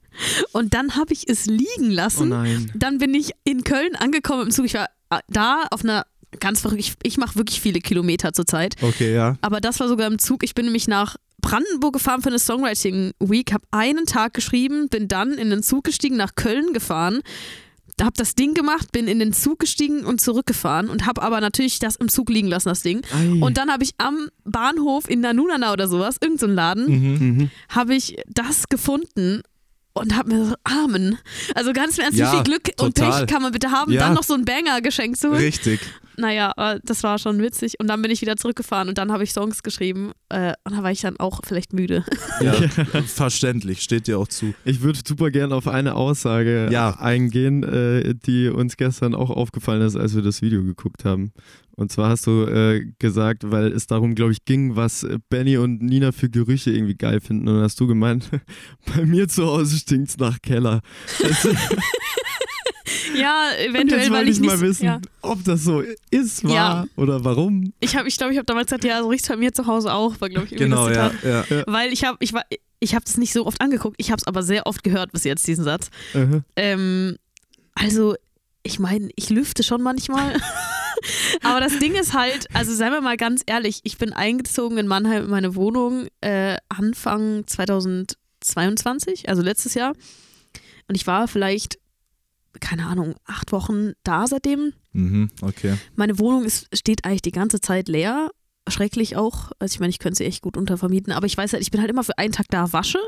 Und 0.51 0.73
dann 0.73 0.95
habe 0.95 1.13
ich 1.13 1.27
es 1.27 1.45
liegen 1.45 1.89
Oh 1.91 1.93
lassen. 1.93 2.29
nein. 2.29 2.71
dann 2.75 2.97
bin 2.97 3.13
ich 3.13 3.31
in 3.43 3.63
Köln 3.63 3.95
angekommen 3.95 4.43
im 4.43 4.51
Zug. 4.51 4.65
Ich 4.65 4.73
war 4.75 4.87
äh, 5.09 5.19
da 5.29 5.63
auf 5.71 5.83
einer 5.83 6.05
ganz 6.39 6.61
verrückt. 6.61 6.79
Ich, 6.79 6.93
ich 7.03 7.17
mache 7.17 7.35
wirklich 7.35 7.61
viele 7.61 7.79
Kilometer 7.79 8.33
zurzeit. 8.33 8.75
Okay, 8.81 9.13
ja. 9.13 9.37
Aber 9.41 9.61
das 9.61 9.79
war 9.79 9.87
sogar 9.87 10.07
im 10.07 10.19
Zug. 10.19 10.43
Ich 10.43 10.53
bin 10.55 10.65
nämlich 10.65 10.87
nach 10.87 11.15
Brandenburg 11.41 11.93
gefahren 11.93 12.21
für 12.21 12.29
eine 12.29 12.39
Songwriting 12.39 13.11
Week, 13.19 13.53
habe 13.53 13.65
einen 13.71 14.05
Tag 14.05 14.33
geschrieben, 14.33 14.89
bin 14.89 15.07
dann 15.07 15.33
in 15.33 15.49
den 15.49 15.61
Zug 15.63 15.83
gestiegen, 15.83 16.17
nach 16.17 16.33
Köln 16.35 16.73
gefahren, 16.73 17.21
habe 18.01 18.13
das 18.17 18.33
Ding 18.35 18.53
gemacht, 18.55 18.91
bin 18.91 19.07
in 19.07 19.19
den 19.19 19.31
Zug 19.31 19.59
gestiegen 19.59 20.05
und 20.05 20.19
zurückgefahren 20.19 20.89
und 20.89 21.05
habe 21.05 21.21
aber 21.21 21.39
natürlich 21.41 21.79
das 21.79 21.95
im 21.97 22.09
Zug 22.09 22.29
liegen 22.29 22.47
lassen, 22.47 22.69
das 22.69 22.81
Ding. 22.81 23.01
Ei. 23.15 23.41
Und 23.41 23.57
dann 23.57 23.71
habe 23.71 23.83
ich 23.83 23.91
am 23.99 24.27
Bahnhof 24.43 25.07
in 25.09 25.21
Nanunana 25.21 25.71
oder 25.71 25.87
sowas, 25.87 26.17
irgendein 26.19 26.49
so 26.49 26.53
Laden, 26.55 26.85
Mhm. 26.87 27.51
habe 27.69 27.95
ich 27.95 28.17
das 28.27 28.67
gefunden 28.67 29.41
und 29.95 30.15
habe 30.15 30.29
mir 30.33 30.45
so, 30.45 30.55
Amen. 30.63 31.17
Also 31.55 31.73
ganz 31.73 31.97
im 31.97 32.03
Ernst, 32.03 32.17
Ja, 32.19 32.31
wie 32.31 32.35
viel 32.35 32.43
Glück 32.43 32.69
und 32.79 32.95
total. 32.95 33.21
Pech 33.25 33.33
kann 33.33 33.41
man 33.41 33.51
bitte 33.51 33.71
haben, 33.71 33.91
Ja. 33.91 34.01
dann 34.01 34.13
noch 34.13 34.23
so 34.23 34.33
ein 34.35 34.45
Banger 34.45 34.81
geschenkt 34.81 35.19
zu 35.19 35.29
holen. 35.29 35.39
Richtig. 35.39 35.79
Naja, 36.17 36.53
äh, 36.57 36.79
das 36.83 37.03
war 37.03 37.19
schon 37.19 37.41
witzig. 37.41 37.79
Und 37.79 37.87
dann 37.87 38.01
bin 38.01 38.11
ich 38.11 38.21
wieder 38.21 38.35
zurückgefahren 38.37 38.89
und 38.89 38.97
dann 38.97 39.11
habe 39.11 39.23
ich 39.23 39.31
Songs 39.33 39.63
geschrieben. 39.63 40.11
Äh, 40.29 40.53
und 40.63 40.75
da 40.75 40.83
war 40.83 40.91
ich 40.91 41.01
dann 41.01 41.17
auch 41.19 41.41
vielleicht 41.45 41.73
müde. 41.73 42.03
Ja. 42.41 42.51
Verständlich, 43.05 43.81
steht 43.81 44.07
dir 44.07 44.19
auch 44.19 44.27
zu. 44.27 44.53
Ich 44.65 44.81
würde 44.81 44.99
super 45.07 45.31
gerne 45.31 45.55
auf 45.55 45.67
eine 45.69 45.95
Aussage 45.95 46.67
Ja. 46.69 46.91
eingehen, 46.99 47.63
äh, 47.63 48.13
die 48.13 48.49
uns 48.49 48.75
gestern 48.75 49.15
auch 49.15 49.29
aufgefallen 49.29 49.81
ist, 49.81 49.95
als 49.95 50.15
wir 50.15 50.21
das 50.21 50.41
Video 50.41 50.61
geguckt 50.61 51.05
haben. 51.05 51.31
Und 51.77 51.91
zwar 51.93 52.09
hast 52.09 52.27
du 52.27 52.43
äh, 52.45 52.85
gesagt, 52.99 53.49
weil 53.51 53.71
es 53.71 53.87
darum, 53.87 54.15
glaube 54.15 54.31
ich, 54.33 54.43
ging, 54.45 54.75
was 54.75 55.05
Benny 55.29 55.57
und 55.57 55.81
Nina 55.81 56.11
für 56.11 56.29
Gerüche 56.29 56.71
irgendwie 56.71 56.95
geil 56.95 57.19
finden. 57.21 57.47
Und 57.47 57.55
dann 57.55 57.63
hast 57.63 57.79
du 57.79 57.87
gemeint, 57.87 58.29
bei 58.95 59.05
mir 59.05 59.27
zu 59.29 59.45
Hause 59.45 59.77
stinkt's 59.77 60.17
nach 60.17 60.41
Keller. 60.41 60.81
Ja, 63.17 63.49
eventuell, 63.59 64.01
jetzt 64.01 64.11
weil 64.11 64.23
ich 64.25 64.35
ich 64.35 64.39
nicht. 64.41 64.47
mal 64.49 64.59
wissen, 64.61 64.85
ja. 64.85 65.01
ob 65.21 65.43
das 65.43 65.63
so 65.63 65.81
ist, 66.11 66.43
war 66.43 66.51
Ja. 66.53 66.85
oder 66.95 67.23
warum. 67.23 67.73
Ich 67.79 67.95
habe, 67.95 68.07
ich 68.07 68.17
glaube, 68.17 68.31
ich 68.33 68.37
habe 68.37 68.45
damals 68.45 68.67
gesagt, 68.67 68.83
ja, 68.83 69.01
so 69.01 69.09
riecht's 69.09 69.27
bei 69.27 69.35
mir 69.37 69.53
zu 69.53 69.65
Hause 69.67 69.93
auch, 69.93 70.19
war, 70.21 70.29
glaube 70.29 70.45
ich, 70.45 70.51
irgendwie 70.53 70.69
Genau, 70.69 70.87
das 70.89 70.97
ja. 70.97 71.11
Zitat. 71.11 71.49
ja. 71.49 71.63
Weil 71.67 71.91
ich 71.93 72.03
habe, 72.03 72.17
ich 72.21 72.33
war, 72.33 72.43
ich 72.79 72.93
habe 72.95 73.05
das 73.05 73.17
nicht 73.17 73.33
so 73.33 73.45
oft 73.45 73.61
angeguckt, 73.61 73.95
ich 73.99 74.11
habe 74.11 74.19
es 74.19 74.27
aber 74.27 74.43
sehr 74.43 74.65
oft 74.67 74.83
gehört 74.83 75.11
bis 75.11 75.23
jetzt, 75.23 75.47
diesen 75.47 75.63
Satz. 75.63 75.89
Ähm, 76.55 77.17
also, 77.73 78.15
ich 78.63 78.79
meine, 78.79 79.09
ich 79.15 79.29
lüfte 79.29 79.63
schon 79.63 79.81
manchmal. 79.81 80.35
Aber 81.43 81.59
das 81.59 81.77
Ding 81.77 81.93
ist 81.93 82.13
halt, 82.13 82.47
also 82.53 82.73
seien 82.73 82.91
wir 82.93 83.01
mal 83.01 83.17
ganz 83.17 83.41
ehrlich, 83.45 83.81
ich 83.83 83.97
bin 83.97 84.13
eingezogen 84.13 84.77
in 84.77 84.87
Mannheim 84.87 85.25
in 85.25 85.29
meine 85.29 85.53
Wohnung 85.55 86.07
äh, 86.21 86.55
Anfang 86.69 87.45
2022, 87.45 89.29
also 89.29 89.41
letztes 89.41 89.73
Jahr. 89.73 89.93
Und 90.87 90.95
ich 90.95 91.05
war 91.05 91.27
vielleicht, 91.27 91.77
keine 92.59 92.85
Ahnung, 92.85 93.15
acht 93.25 93.51
Wochen 93.51 93.93
da 94.03 94.27
seitdem. 94.27 94.73
Mhm, 94.93 95.29
okay. 95.41 95.77
Meine 95.95 96.19
Wohnung 96.19 96.43
ist, 96.45 96.67
steht 96.73 97.05
eigentlich 97.05 97.21
die 97.21 97.31
ganze 97.31 97.61
Zeit 97.61 97.87
leer. 97.87 98.29
Schrecklich 98.67 99.15
auch. 99.15 99.51
Also 99.59 99.75
ich 99.75 99.79
meine, 99.79 99.91
ich 99.91 99.99
könnte 99.99 100.17
sie 100.17 100.25
echt 100.25 100.41
gut 100.41 100.57
untervermieten, 100.57 101.13
aber 101.13 101.27
ich 101.27 101.37
weiß 101.37 101.53
halt, 101.53 101.61
ich 101.61 101.71
bin 101.71 101.81
halt 101.81 101.89
immer 101.89 102.03
für 102.03 102.17
einen 102.17 102.31
Tag 102.31 102.47
da, 102.49 102.73
wasche. 102.73 102.99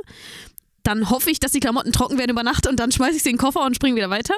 Dann 0.83 1.09
hoffe 1.09 1.31
ich, 1.31 1.39
dass 1.39 1.51
die 1.51 1.59
Klamotten 1.59 1.91
trocken 1.91 2.17
werden 2.17 2.31
über 2.31 2.43
Nacht 2.43 2.67
und 2.67 2.79
dann 2.79 2.91
schmeiße 2.91 3.17
ich 3.17 3.23
sie 3.23 3.29
in 3.29 3.35
den 3.35 3.41
Koffer 3.41 3.65
und 3.65 3.75
springe 3.75 3.95
wieder 3.95 4.09
weiter. 4.09 4.35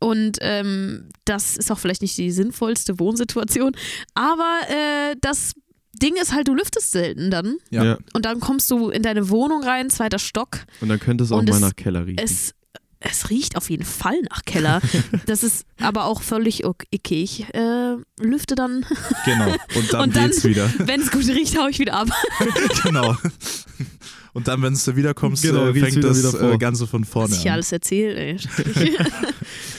Und 0.00 0.38
ähm, 0.40 1.10
das 1.24 1.56
ist 1.56 1.70
auch 1.70 1.78
vielleicht 1.78 2.02
nicht 2.02 2.16
die 2.16 2.30
sinnvollste 2.30 2.98
Wohnsituation. 2.98 3.76
Aber 4.14 4.58
äh, 4.68 5.14
das 5.20 5.52
Ding 5.92 6.16
ist 6.16 6.32
halt, 6.32 6.48
du 6.48 6.54
lüftest 6.54 6.92
selten 6.92 7.30
dann. 7.30 7.56
Ja. 7.70 7.98
Und 8.12 8.24
dann 8.24 8.40
kommst 8.40 8.70
du 8.70 8.88
in 8.88 9.02
deine 9.02 9.28
Wohnung 9.28 9.62
rein, 9.62 9.90
zweiter 9.90 10.18
Stock. 10.18 10.60
Und 10.80 10.88
dann 10.88 10.98
könnte 10.98 11.24
es 11.24 11.32
auch 11.32 11.42
mal 11.42 11.60
nach 11.60 11.76
Keller 11.76 12.06
riechen. 12.06 12.18
Es, 12.22 12.54
es 13.00 13.30
riecht 13.30 13.56
auf 13.56 13.70
jeden 13.70 13.84
Fall 13.84 14.16
nach 14.30 14.44
Keller. 14.44 14.80
Das 15.26 15.42
ist 15.42 15.64
aber 15.80 16.04
auch 16.04 16.22
völlig 16.22 16.64
okay. 16.64 16.90
Ich 17.22 17.46
äh, 17.54 17.96
lüfte 18.20 18.54
dann 18.54 18.84
Genau. 19.24 19.46
Und 19.74 19.92
dann 19.92 20.00
Und 20.02 20.16
dann- 20.16 20.30
geht's 20.30 20.44
wieder. 20.44 20.70
Wenn 20.78 21.00
es 21.00 21.10
gut 21.10 21.26
riecht, 21.28 21.58
hau 21.58 21.66
ich 21.68 21.78
wieder 21.78 21.94
ab. 21.94 22.08
genau. 22.82 23.16
Und 24.32 24.46
dann, 24.46 24.62
wenn 24.62 24.74
du 24.74 24.96
wiederkommst, 24.96 25.42
Genau, 25.42 25.66
äh, 25.66 25.74
fängt 25.74 25.96
wieder 25.96 26.08
das 26.10 26.18
wieder 26.32 26.52
äh, 26.52 26.58
Ganze 26.58 26.86
von 26.86 27.04
vorne 27.04 27.32
Was 27.32 27.40
ich 27.40 27.46
an. 27.48 27.54
alles 27.54 27.72
erzähle, 27.72 28.14
ey. 28.14 28.36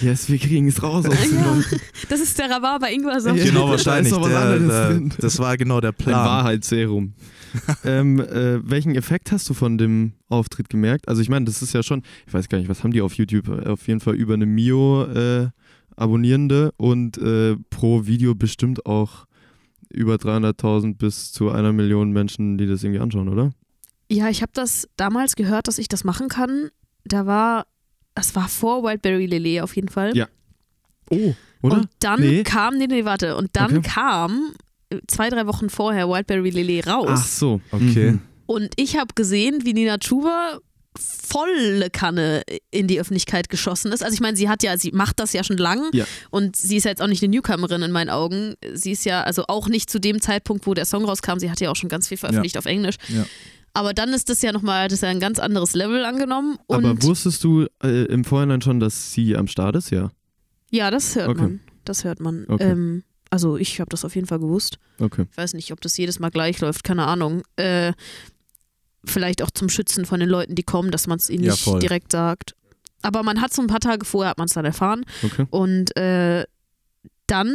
yes, 0.02 0.28
wir 0.30 0.38
kriegen 0.40 0.68
es 0.68 0.84
raus 0.84 1.06
aus 1.06 1.20
dem 1.22 1.38
Ja, 1.40 1.64
das 2.10 2.20
ist 2.20 2.38
der 2.38 2.50
Rhabarber 2.50 2.90
Ingwer 2.92 3.22
Saft. 3.22 3.38
Ja. 3.38 3.46
Genau, 3.46 3.66
Da 3.68 3.72
wahrscheinlich. 3.72 4.12
was 4.14 4.28
Der, 4.28 4.40
anderes 4.42 5.10
der, 5.10 5.18
das 5.20 5.40
war 5.40 5.56
genau 5.56 5.80
der 5.80 5.92
Ein 5.92 5.96
Plan. 5.96 6.26
Wahrheitsserum. 6.26 7.14
ähm, 7.86 8.20
äh, 8.20 8.60
welchen 8.70 8.96
Effekt 8.96 9.32
hast 9.32 9.50
du 9.50 9.54
von 9.54 9.78
dem 9.78 10.14
Auftritt 10.30 10.70
gemerkt? 10.70 11.08
Also 11.08 11.22
ich 11.22 11.30
meine, 11.30 11.46
das 11.46 11.62
ist 11.62 11.74
ja 11.74 11.84
schon, 11.84 12.04
ich 12.28 12.34
weiß 12.34 12.50
gar 12.50 12.58
nicht, 12.58 12.70
was 12.70 12.84
haben 12.84 12.92
die 12.92 13.02
auf 13.02 13.14
YouTube? 13.14 13.50
Auf 13.68 13.88
jeden 13.88 14.00
Fall 14.00 14.16
über 14.16 14.34
eine 14.36 14.46
Mio 14.46 15.04
äh, 15.06 15.50
Abonnierende 15.96 16.74
und 16.78 17.18
äh, 17.18 17.56
pro 17.70 18.06
Video 18.06 18.34
bestimmt 18.34 18.86
auch 18.86 19.26
über 19.90 20.16
300.000 20.16 20.96
bis 20.98 21.32
zu 21.34 21.50
einer 21.52 21.74
Million 21.74 22.12
Menschen, 22.12 22.58
die 22.58 22.66
das 22.66 22.84
irgendwie 22.84 23.02
anschauen, 23.02 23.28
oder? 23.30 23.52
Ja, 24.10 24.30
ich 24.30 24.42
habe 24.42 24.52
das 24.54 24.88
damals 24.96 25.36
gehört, 25.36 25.68
dass 25.68 25.78
ich 25.78 25.88
das 25.90 26.04
machen 26.04 26.30
kann. 26.30 26.70
Da 27.04 27.26
war, 27.26 27.66
das 28.16 28.36
war 28.36 28.48
vor 28.48 28.84
Wildberry 28.84 29.26
Lillet 29.26 29.62
auf 29.62 29.76
jeden 29.76 29.90
Fall. 29.90 30.16
Ja. 30.16 30.28
Oh, 31.10 31.36
oder? 31.62 31.76
Und 31.78 31.90
dann 32.00 32.22
Nee. 32.22 32.44
kam, 32.44 32.78
nee, 32.78 32.88
nee, 32.88 33.04
warte. 33.06 33.36
Und 33.36 33.50
dann 33.54 33.78
Okay. 33.80 33.90
kam 33.94 34.54
äh, 34.54 34.71
zwei, 35.08 35.30
drei 35.30 35.48
Wochen 35.48 35.70
vorher 35.70 36.08
Wildberry 36.10 36.50
Lillet 36.50 36.88
raus. 36.88 37.08
Ach 37.12 37.26
so. 37.26 37.62
Okay. 37.72 38.12
Mhm. 38.12 38.20
Und 38.46 38.74
ich 38.76 38.98
habe 38.98 39.14
gesehen, 39.16 39.60
wie 39.64 39.74
Nina 39.74 39.98
Chuba 39.98 40.60
volle 41.00 41.90
Kanne 41.90 42.44
in 42.70 42.88
die 42.88 43.00
Öffentlichkeit 43.00 43.48
geschossen 43.50 43.94
ist. 43.94 44.04
Also 44.04 44.14
ich 44.14 44.20
meine, 44.20 44.36
sie 44.36 44.50
hat 44.50 44.62
ja, 44.62 44.78
sie 44.78 44.92
macht 44.92 45.20
das 45.20 45.32
ja 45.32 45.44
schon 45.44 45.58
lang 45.58 45.90
Ja. 45.94 46.06
und 46.32 46.58
sie 46.58 46.76
ist 46.78 46.84
ja 46.84 46.90
jetzt 46.92 47.02
auch 47.02 47.08
nicht 47.08 47.24
eine 47.24 47.32
Newcomerin 47.34 47.82
in 47.82 47.92
meinen 47.92 48.10
Augen. 48.10 48.56
Sie 48.74 48.92
ist 48.92 49.06
ja 49.06 49.24
also 49.24 49.46
auch 49.48 49.70
nicht 49.70 49.90
zu 49.90 50.00
dem 50.00 50.20
Zeitpunkt, 50.22 50.68
wo 50.68 50.74
der 50.74 50.86
Song 50.86 51.06
rauskam, 51.06 51.38
sie 51.40 51.50
hat 51.50 51.62
ja 51.62 51.72
auch 51.72 51.78
schon 51.78 51.88
ganz 51.90 52.10
viel 52.10 52.18
veröffentlicht 52.18 52.58
auf 52.58 52.66
Englisch. 52.66 52.96
Ja. 53.08 53.26
Aber 53.74 53.94
dann 53.94 54.10
ist 54.10 54.30
das 54.30 54.42
ja 54.42 54.52
nochmal, 54.52 54.90
das 54.90 54.96
ist 54.98 55.04
ja 55.04 55.10
ein 55.10 55.22
ganz 55.22 55.40
anderes 55.40 55.74
Level 55.74 56.04
angenommen. 56.04 56.58
Und 56.68 56.84
Aber 56.86 57.02
wusstest 57.04 57.42
du 57.46 57.68
äh, 57.82 58.04
im 58.08 58.26
Vorhinein 58.26 58.62
schon, 58.62 58.82
dass 58.82 59.14
sie 59.14 59.38
am 59.38 59.48
Start 59.48 59.78
ist? 59.78 59.92
Ja. 59.92 60.12
ja, 60.72 60.92
das 60.92 61.16
hört 61.16 61.30
Okay. 61.30 61.42
man. 61.42 61.60
Das 61.86 62.04
hört 62.04 62.20
man. 62.20 62.46
Okay. 62.50 62.70
Ähm, 62.70 63.04
also 63.32 63.58
ich 63.58 63.80
habe 63.80 63.90
das 63.90 64.06
auf 64.06 64.14
jeden 64.14 64.28
Fall 64.28 64.40
gewusst. 64.40 64.78
Okay. 65.00 65.26
Ich 65.32 65.38
weiß 65.38 65.54
nicht, 65.56 65.72
ob 65.72 65.82
das 65.82 65.98
jedes 65.98 66.20
Mal 66.20 66.30
gleich 66.30 66.60
läuft, 66.62 66.84
keine 66.84 67.08
Ahnung. 67.08 67.42
Äh, 67.56 67.94
vielleicht 69.06 69.42
auch 69.42 69.50
zum 69.52 69.70
Schützen 69.70 70.06
von 70.06 70.20
den 70.20 70.30
Leuten, 70.30 70.54
die 70.54 70.64
kommen, 70.64 70.92
dass 70.92 71.08
man 71.08 71.18
es 71.18 71.30
ihnen 71.30 71.44
Ja, 71.46 71.52
nicht 71.54 71.64
voll. 71.64 71.80
direkt 71.80 72.12
sagt. 72.12 72.56
Aber 73.02 73.24
man 73.24 73.42
hat 73.42 73.52
so 73.54 73.62
ein 73.64 73.68
paar 73.68 73.80
Tage 73.80 74.06
vorher, 74.06 74.30
hat 74.30 74.38
man 74.38 74.46
es 74.48 74.54
dann 74.54 74.66
erfahren. 74.66 75.04
Okay. 75.24 75.48
Und 75.50 75.96
äh, 75.98 76.46
dann 77.26 77.48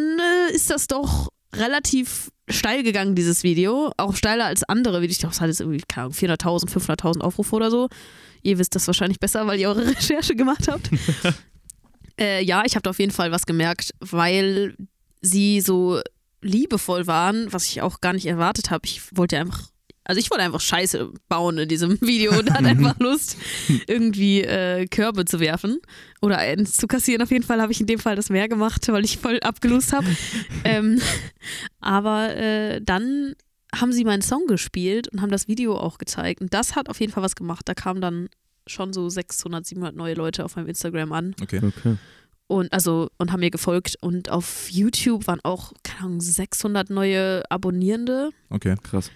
äh, 0.50 0.54
ist 0.54 0.70
das 0.70 0.88
doch 0.88 1.28
relativ 1.54 2.30
steil 2.48 2.82
gegangen, 2.82 3.14
dieses 3.14 3.42
Video. 3.44 3.92
Auch 3.96 4.16
steiler 4.16 4.46
als 4.46 4.64
andere 4.64 5.02
Videos. 5.02 5.12
Ich 5.16 5.20
glaube, 5.20 5.34
es 5.34 5.40
hat 5.40 5.48
jetzt 5.48 5.60
irgendwie, 5.60 5.82
keine 5.86 6.06
Ahnung, 6.06 6.16
400.000, 6.16 6.68
500.000 6.68 7.20
Aufrufe 7.20 7.54
oder 7.54 7.70
so. 7.70 7.88
Ihr 8.42 8.58
wisst 8.58 8.74
das 8.74 8.86
wahrscheinlich 8.86 9.20
besser, 9.20 9.46
weil 9.46 9.60
ihr 9.60 9.68
eure 9.68 9.86
Recherche 9.96 10.34
gemacht 10.34 10.66
habt. 10.68 10.90
äh, 12.20 12.42
ja, 12.42 12.62
ich 12.64 12.74
habe 12.74 12.82
da 12.82 12.90
auf 12.90 12.98
jeden 12.98 13.12
Fall 13.12 13.30
was 13.30 13.46
gemerkt, 13.46 13.92
weil 14.00 14.74
sie 15.26 15.60
so 15.60 16.00
liebevoll 16.42 17.06
waren, 17.06 17.52
was 17.52 17.66
ich 17.66 17.82
auch 17.82 18.00
gar 18.00 18.12
nicht 18.12 18.26
erwartet 18.26 18.70
habe. 18.70 18.86
Ich 18.86 19.16
wollte 19.16 19.38
einfach, 19.38 19.62
also 20.04 20.18
ich 20.18 20.30
wollte 20.30 20.44
einfach 20.44 20.60
Scheiße 20.60 21.12
bauen 21.28 21.58
in 21.58 21.68
diesem 21.68 22.00
Video 22.00 22.38
und 22.38 22.52
hatte 22.52 22.66
einfach 22.66 22.98
Lust, 23.00 23.36
irgendwie 23.86 24.42
äh, 24.42 24.86
Körbe 24.86 25.24
zu 25.24 25.40
werfen 25.40 25.78
oder 26.20 26.38
eins 26.38 26.76
zu 26.76 26.86
kassieren. 26.86 27.22
Auf 27.22 27.30
jeden 27.30 27.44
Fall 27.44 27.60
habe 27.60 27.72
ich 27.72 27.80
in 27.80 27.86
dem 27.86 27.98
Fall 27.98 28.16
das 28.16 28.30
mehr 28.30 28.48
gemacht, 28.48 28.86
weil 28.88 29.04
ich 29.04 29.18
voll 29.18 29.40
abgelost 29.40 29.92
habe. 29.92 30.06
ähm, 30.64 31.00
aber 31.80 32.36
äh, 32.36 32.80
dann 32.82 33.34
haben 33.74 33.92
sie 33.92 34.04
meinen 34.04 34.22
Song 34.22 34.46
gespielt 34.46 35.08
und 35.08 35.20
haben 35.20 35.30
das 35.30 35.48
Video 35.48 35.76
auch 35.76 35.98
gezeigt. 35.98 36.40
Und 36.40 36.54
das 36.54 36.76
hat 36.76 36.88
auf 36.88 37.00
jeden 37.00 37.12
Fall 37.12 37.22
was 37.22 37.36
gemacht. 37.36 37.68
Da 37.68 37.74
kamen 37.74 38.00
dann 38.00 38.28
schon 38.66 38.92
so 38.92 39.08
600, 39.08 39.66
700 39.66 39.94
neue 39.94 40.14
Leute 40.14 40.44
auf 40.44 40.56
meinem 40.56 40.66
Instagram 40.68 41.12
an 41.12 41.34
Okay. 41.40 41.60
Okay. 41.62 41.96
Und 42.48 42.72
also 42.72 43.08
und 43.18 43.32
haben 43.32 43.40
mir 43.40 43.50
gefolgt 43.50 43.96
und 44.00 44.30
auf 44.30 44.68
YouTube 44.70 45.26
waren 45.26 45.40
auch 45.42 45.72
keine 45.82 46.06
Ahnung 46.06 46.20
600 46.20 46.90
neue 46.90 47.42
Abonnierende. 47.50 48.30
Okay. 48.50 48.76
Krass. 48.82 49.10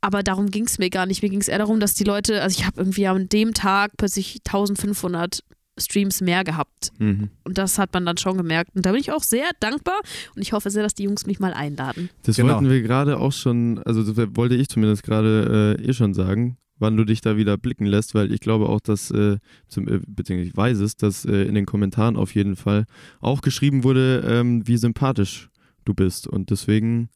Aber 0.00 0.22
darum 0.22 0.50
ging 0.50 0.64
es 0.66 0.78
mir 0.78 0.90
gar 0.90 1.06
nicht. 1.06 1.22
Mir 1.22 1.30
ging 1.30 1.40
es 1.40 1.48
eher 1.48 1.58
darum, 1.58 1.80
dass 1.80 1.94
die 1.94 2.04
Leute, 2.04 2.42
also 2.42 2.58
ich 2.58 2.66
habe 2.66 2.78
irgendwie 2.80 3.06
an 3.06 3.28
dem 3.28 3.54
Tag 3.54 3.92
plötzlich 3.96 4.40
1500 4.46 5.40
Streams 5.80 6.20
mehr 6.20 6.44
gehabt. 6.44 6.90
Mhm. 6.98 7.30
Und 7.42 7.58
das 7.58 7.78
hat 7.78 7.92
man 7.94 8.04
dann 8.06 8.16
schon 8.18 8.36
gemerkt. 8.36 8.76
Und 8.76 8.84
da 8.86 8.92
bin 8.92 9.00
ich 9.00 9.10
auch 9.12 9.22
sehr 9.22 9.46
dankbar 9.60 10.00
und 10.36 10.42
ich 10.42 10.52
hoffe 10.52 10.70
sehr, 10.70 10.82
dass 10.82 10.94
die 10.94 11.04
Jungs 11.04 11.26
mich 11.26 11.40
mal 11.40 11.52
einladen. 11.52 12.10
Das 12.22 12.36
Genau. 12.36 12.54
wollten 12.54 12.70
wir 12.70 12.82
gerade 12.82 13.18
auch 13.18 13.32
schon, 13.32 13.78
also 13.84 14.02
das 14.12 14.28
wollte 14.36 14.54
ich 14.54 14.68
zumindest 14.68 15.02
gerade 15.02 15.76
äh, 15.80 15.88
eh 15.88 15.92
schon 15.92 16.14
sagen, 16.14 16.58
wann 16.78 16.96
du 16.96 17.04
dich 17.04 17.20
da 17.20 17.36
wieder 17.36 17.56
blicken 17.56 17.86
lässt, 17.86 18.14
weil 18.14 18.32
ich 18.32 18.40
glaube 18.40 18.68
auch, 18.68 18.80
dass, 18.80 19.10
äh, 19.10 19.38
zum, 19.68 19.88
äh, 19.88 20.00
beziehungsweise 20.06 20.48
ich 20.50 20.56
weiß 20.56 20.78
es, 20.78 20.96
dass 20.96 21.24
äh, 21.24 21.42
in 21.44 21.54
den 21.54 21.66
Kommentaren 21.66 22.16
auf 22.16 22.34
jeden 22.34 22.56
Fall 22.56 22.84
auch 23.20 23.40
geschrieben 23.42 23.84
wurde, 23.84 24.24
ähm, 24.28 24.66
wie 24.66 24.76
sympathisch 24.76 25.50
du 25.84 25.94
bist. 25.94 26.26
Und 26.26 26.50
deswegen 26.50 27.08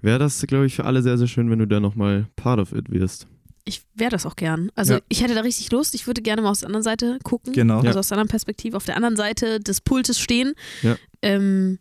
wäre 0.00 0.18
das, 0.18 0.40
glaube 0.46 0.66
ich, 0.66 0.74
für 0.76 0.84
alle 0.84 1.02
sehr, 1.02 1.18
sehr 1.18 1.26
schön, 1.26 1.50
wenn 1.50 1.58
du 1.58 1.66
da 1.66 1.80
nochmal 1.80 2.26
part 2.36 2.58
of 2.60 2.72
it 2.72 2.90
wirst. 2.90 3.26
Ich 3.66 3.82
wäre 3.94 4.10
das 4.10 4.26
auch 4.26 4.36
gern. 4.36 4.70
Also 4.74 4.94
Ja. 4.94 5.00
ich 5.08 5.22
hätte 5.22 5.34
da 5.34 5.40
richtig 5.40 5.70
Lust. 5.72 5.94
Ich 5.94 6.06
würde 6.06 6.20
gerne 6.20 6.42
mal 6.42 6.50
aus 6.50 6.60
der 6.60 6.66
anderen 6.68 6.82
Seite 6.82 7.18
gucken. 7.24 7.52
Genau. 7.54 7.80
Also 7.80 7.98
aus 7.98 8.08
der 8.08 8.16
anderen 8.18 8.28
Perspektive, 8.28 8.76
auf 8.76 8.84
der 8.84 8.96
anderen 8.96 9.16
Seite 9.16 9.58
des 9.60 9.80
Pultes 9.80 10.18
stehen. 10.20 10.52
Ja. 10.82 10.96
Ähm, 11.22 11.78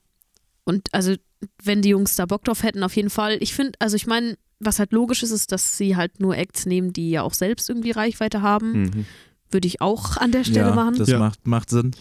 und 0.64 0.88
also, 0.94 1.16
wenn 1.62 1.82
die 1.82 1.90
Jungs 1.90 2.16
da 2.16 2.26
Bock 2.26 2.46
drauf 2.46 2.64
hätten, 2.64 2.84
auf 2.84 2.96
jeden 2.96 3.10
Fall. 3.10 3.38
Ich 3.42 3.54
finde, 3.54 3.74
also 3.80 3.98
ich 3.98 4.08
meine, 4.08 4.38
was 4.66 4.80
halt 4.80 4.92
logisch 4.92 5.24
ist, 5.24 5.32
ist, 5.32 5.52
dass 5.52 5.78
sie 5.78 5.96
halt 5.96 6.20
nur 6.20 6.38
Acts 6.38 6.66
nehmen, 6.66 6.94
die 6.94 7.10
ja 7.12 7.22
auch 7.24 7.34
selbst 7.34 7.70
irgendwie 7.70 7.92
Reichweite 7.92 8.42
haben. 8.42 8.84
Mhm. 8.84 9.06
Würde 9.52 9.68
ich 9.68 9.82
auch 9.82 10.18
an 10.18 10.32
der 10.32 10.44
Stelle 10.44 10.70
ja, 10.70 10.76
machen. 10.76 10.98
das 10.98 11.10
Ja. 11.10 11.20
Macht, 11.20 11.46
macht 11.48 11.70
Sinn. 11.70 11.92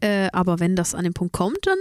Äh, 0.00 0.28
aber 0.32 0.60
wenn 0.60 0.76
das 0.76 0.94
an 0.94 1.04
den 1.04 1.12
Punkt 1.12 1.32
kommt, 1.32 1.58
dann 1.66 1.78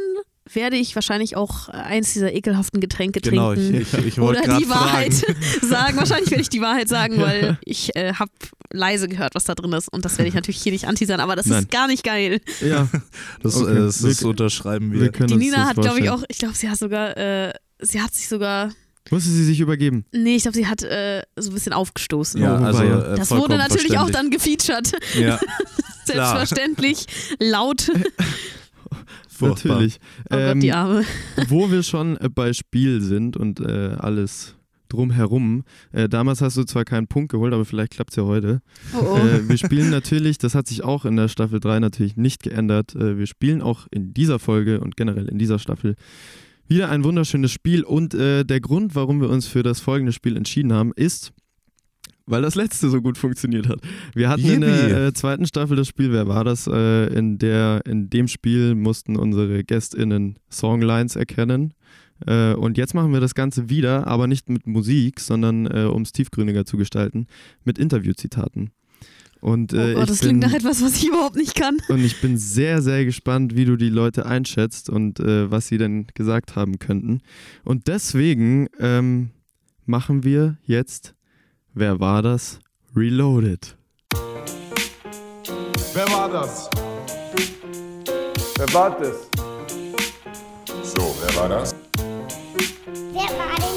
werde 0.52 0.78
ich 0.78 0.95
wahrscheinlich 0.95 1.36
auch 1.38 1.69
eins 1.69 2.13
dieser 2.13 2.34
ekelhaften 2.34 2.82
Getränke 2.82 3.21
Genau, 3.21 3.54
trinken. 3.54 3.82
ich, 3.82 3.93
ich, 3.93 4.06
ich 4.08 4.17
wollte 4.17 4.41
Oder 4.43 4.58
die 4.58 4.67
Wahrheit 4.67 5.13
fragen. 5.13 5.38
sagen. 5.69 5.97
Wahrscheinlich 5.97 6.32
werde 6.32 6.41
ich 6.41 6.49
die 6.49 6.60
Wahrheit 6.62 6.89
sagen, 6.89 7.19
weil 7.21 7.60
ich 7.63 7.95
äh, 7.95 8.13
habe 8.15 8.32
leise 8.71 9.08
gehört, 9.08 9.36
was 9.36 9.43
da 9.43 9.54
drin 9.54 9.71
ist. 9.73 9.88
Und 9.93 10.06
das 10.06 10.17
werde 10.17 10.28
ich 10.28 10.34
natürlich 10.34 10.62
hier 10.62 10.71
nicht 10.71 10.88
anteasern, 10.88 11.19
aber 11.19 11.36
das 11.36 11.45
Nein. 11.45 11.60
ist 11.63 11.71
gar 11.71 11.86
nicht 11.88 12.04
geil. 12.04 12.41
Ja, 12.62 12.88
Das, 13.43 13.56
Okay. 13.58 13.71
äh, 13.73 13.75
das, 13.75 14.04
Wir- 14.21 14.28
unterschreiben 14.28 14.91
wir 14.91 15.02
wir. 15.02 15.12
können 15.12 15.28
Die 15.28 15.36
Nina 15.36 15.67
hat, 15.67 15.75
glaube 15.78 15.99
ich, 15.99 16.10
auch, 16.10 16.23
ich 16.28 16.39
glaube, 16.39 16.56
sie 16.56 16.67
hat 16.67 16.80
sogar, 16.80 17.15
äh, 17.15 17.54
sie 17.80 18.02
hat 18.02 18.13
sich 18.15 18.28
sogar, 18.28 18.71
Musste 19.12 19.30
sie 19.30 19.43
sich 19.43 19.60
übergeben? 19.60 20.06
nee, 20.12 20.36
ich 20.36 20.43
glaube, 20.43 20.58
sie 20.58 20.67
hat 20.67 20.84
äh, 20.84 21.24
so 21.36 21.50
ein 21.52 21.54
bisschen 21.54 21.74
aufgestoßen. 21.74 22.41
Ja, 22.41 22.60
Oh, 22.60 22.63
also 22.63 22.84
äh, 22.84 23.15
Das 23.15 23.32
wurde 23.32 23.58
natürlich 23.58 23.98
auch 23.98 24.10
dann 24.10 24.30
gefeatured. 24.30 24.91
Ja, 25.19 25.39
Selbstverständlich. 26.06 27.06
Laut. 27.39 27.89
furchtbar. 29.28 29.74
Natürlich. 29.74 30.00
Oh 30.30 30.36
Ähm, 30.36 30.54
Gott, 30.60 30.63
die 30.63 30.74
Arme. 30.74 31.04
wo 31.48 31.72
wir 31.72 31.84
schon 31.84 32.17
äh, 32.17 32.30
bei 32.30 32.54
Spiel 32.54 33.02
sind 33.02 33.38
und 33.38 33.60
äh, 33.60 33.95
alles 33.98 34.56
drumherum. 34.89 35.63
Äh, 35.91 36.10
damals 36.10 36.41
hast 36.41 36.58
du 36.58 36.63
zwar 36.63 36.84
keinen 36.84 37.08
Punkt 37.08 37.32
geholt, 37.32 37.54
aber 37.54 37.63
vielleicht 37.63 37.91
klappt 37.93 38.10
es 38.12 38.15
ja 38.15 38.24
heute. 38.24 38.62
Oh, 38.93 38.98
oh. 39.13 39.17
Äh, 39.17 39.48
wir 39.48 39.58
spielen 39.58 39.91
natürlich, 39.91 40.39
das 40.39 40.56
hat 40.56 40.67
sich 40.67 40.84
auch 40.84 41.06
in 41.06 41.15
der 41.15 41.28
Staffel 41.28 41.60
3 41.60 41.80
natürlich 41.80 42.17
nicht 42.17 42.41
geändert. 42.41 42.95
Äh, 42.95 43.17
wir 43.17 43.28
spielen 43.28 43.62
auch 43.62 43.86
in 43.91 44.13
dieser 44.15 44.39
Folge 44.39 44.80
und 44.80 44.98
generell 44.98 45.28
in 45.30 45.38
dieser 45.38 45.60
Staffel 45.60 45.95
wieder 46.70 46.90
ein 46.90 47.04
wunderschönes 47.04 47.52
Spiel. 47.52 47.84
Und 47.84 48.14
äh, 48.14 48.44
der 48.46 48.62
Grund, 48.62 48.96
warum 48.96 49.22
wir 49.22 49.30
uns 49.30 49.48
für 49.48 49.64
das 49.64 49.80
folgende 49.80 50.14
Spiel 50.14 50.38
entschieden 50.38 50.72
haben, 50.72 50.94
ist, 50.96 51.34
weil 52.26 52.44
das 52.44 52.54
letzte 52.56 52.90
so 52.90 53.02
gut 53.02 53.18
funktioniert 53.18 53.68
hat. 53.68 53.80
Wir 54.14 54.30
hatten 54.30 54.46
in 54.46 54.62
Yippie. 54.62 54.90
der 54.90 55.08
äh, 55.08 55.14
zweiten 55.14 55.48
Staffel 55.48 55.76
das 55.76 55.88
Spiel, 55.88 56.12
wer 56.12 56.28
war 56.28 56.44
das? 56.44 56.68
Äh, 56.68 57.08
in, 57.08 57.40
der, 57.40 57.82
in 57.86 58.10
dem 58.10 58.28
Spiel 58.28 58.76
mussten 58.76 59.16
unsere 59.16 59.64
GästInnen 59.64 60.38
Songlines 60.50 61.16
erkennen. 61.16 61.74
Äh, 62.28 62.54
und 62.54 62.78
jetzt 62.78 62.94
machen 62.94 63.14
wir 63.14 63.20
das 63.20 63.34
Ganze 63.34 63.70
wieder, 63.70 64.06
aber 64.06 64.28
nicht 64.28 64.50
mit 64.50 64.68
Musik, 64.68 65.20
sondern 65.20 65.66
äh, 65.66 65.86
um 65.86 66.04
es 66.04 66.12
tiefgründiger 66.12 66.66
zu 66.66 66.78
gestalten, 66.78 67.26
mit 67.64 67.80
Interviewzitaten. 67.80 68.72
Und, 69.41 69.73
äh, 69.73 69.93
oh 69.93 69.93
Gott, 69.95 70.04
ich 70.04 70.10
das 70.10 70.19
bin, 70.19 70.28
klingt 70.30 70.43
nach 70.43 70.54
etwas, 70.54 70.82
was 70.84 70.95
ich 70.97 71.08
überhaupt 71.08 71.36
nicht 71.36 71.56
kann. 71.56 71.78
und 71.88 72.04
ich 72.04 72.19
bin 72.21 72.38
sehr, 72.38 72.82
sehr 72.82 73.06
gespannt, 73.06 73.56
wie 73.56 73.65
du 73.65 73.78
die 73.78 73.89
Leute 73.89 74.25
einschätzt 74.25 74.89
und 74.89 75.19
äh, 75.19 75.49
was 75.49 75.67
sie 75.67 75.78
denn 75.78 76.08
gesagt 76.13 76.56
haben 76.56 76.80
könnten. 76.80 77.21
Und 77.63 77.88
deswegen 77.88 78.67
ähm, 78.80 79.30
machen 79.86 80.23
wir 80.23 80.58
jetzt, 80.63 81.15
wer 81.73 81.99
war 81.99 82.21
das? 82.21 82.60
Reloaded. 82.95 83.78
Wer 85.93 86.10
war 86.12 86.30
das? 86.30 86.69
Wer 88.58 88.73
war 88.73 88.99
das? 88.99 89.30
So, 90.84 91.15
wer 91.21 91.36
war 91.36 91.49
das? 91.49 91.75
Wer 93.13 93.21
war 93.38 93.56
das? 93.58 93.69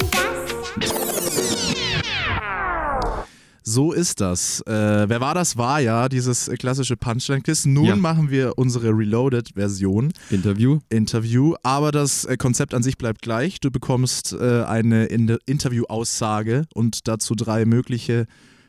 So 3.64 3.92
ist 3.92 4.20
das. 4.20 4.61
Äh, 4.66 4.70
wer 5.09 5.20
war 5.20 5.35
das? 5.35 5.57
War 5.57 5.81
ja 5.81 6.09
dieses 6.09 6.51
klassische 6.59 6.96
Punchline-Quiz. 6.96 7.66
Nun 7.66 7.85
Ja. 7.85 7.96
machen 7.96 8.31
wir 8.31 8.55
unsere 8.59 8.88
Reloaded-Version. 8.96 10.12
Interview. 10.31 10.81
Interview, 10.88 11.55
aber 11.62 11.92
das 11.92 12.25
äh, 12.25 12.37
Konzept 12.37 12.75
an 12.75 12.83
sich 12.83 12.98
bleibt 12.98 13.22
gleich. 13.22 13.61
Du 13.61 13.70
bekommst 13.70 14.33
äh, 14.33 14.62
eine 14.64 15.07
In 15.07 15.37
Interview-Aussage 15.46 16.64
und 16.75 17.07
dazu 17.09 17.35
drei 17.35 17.64
mögliche 17.64 18.27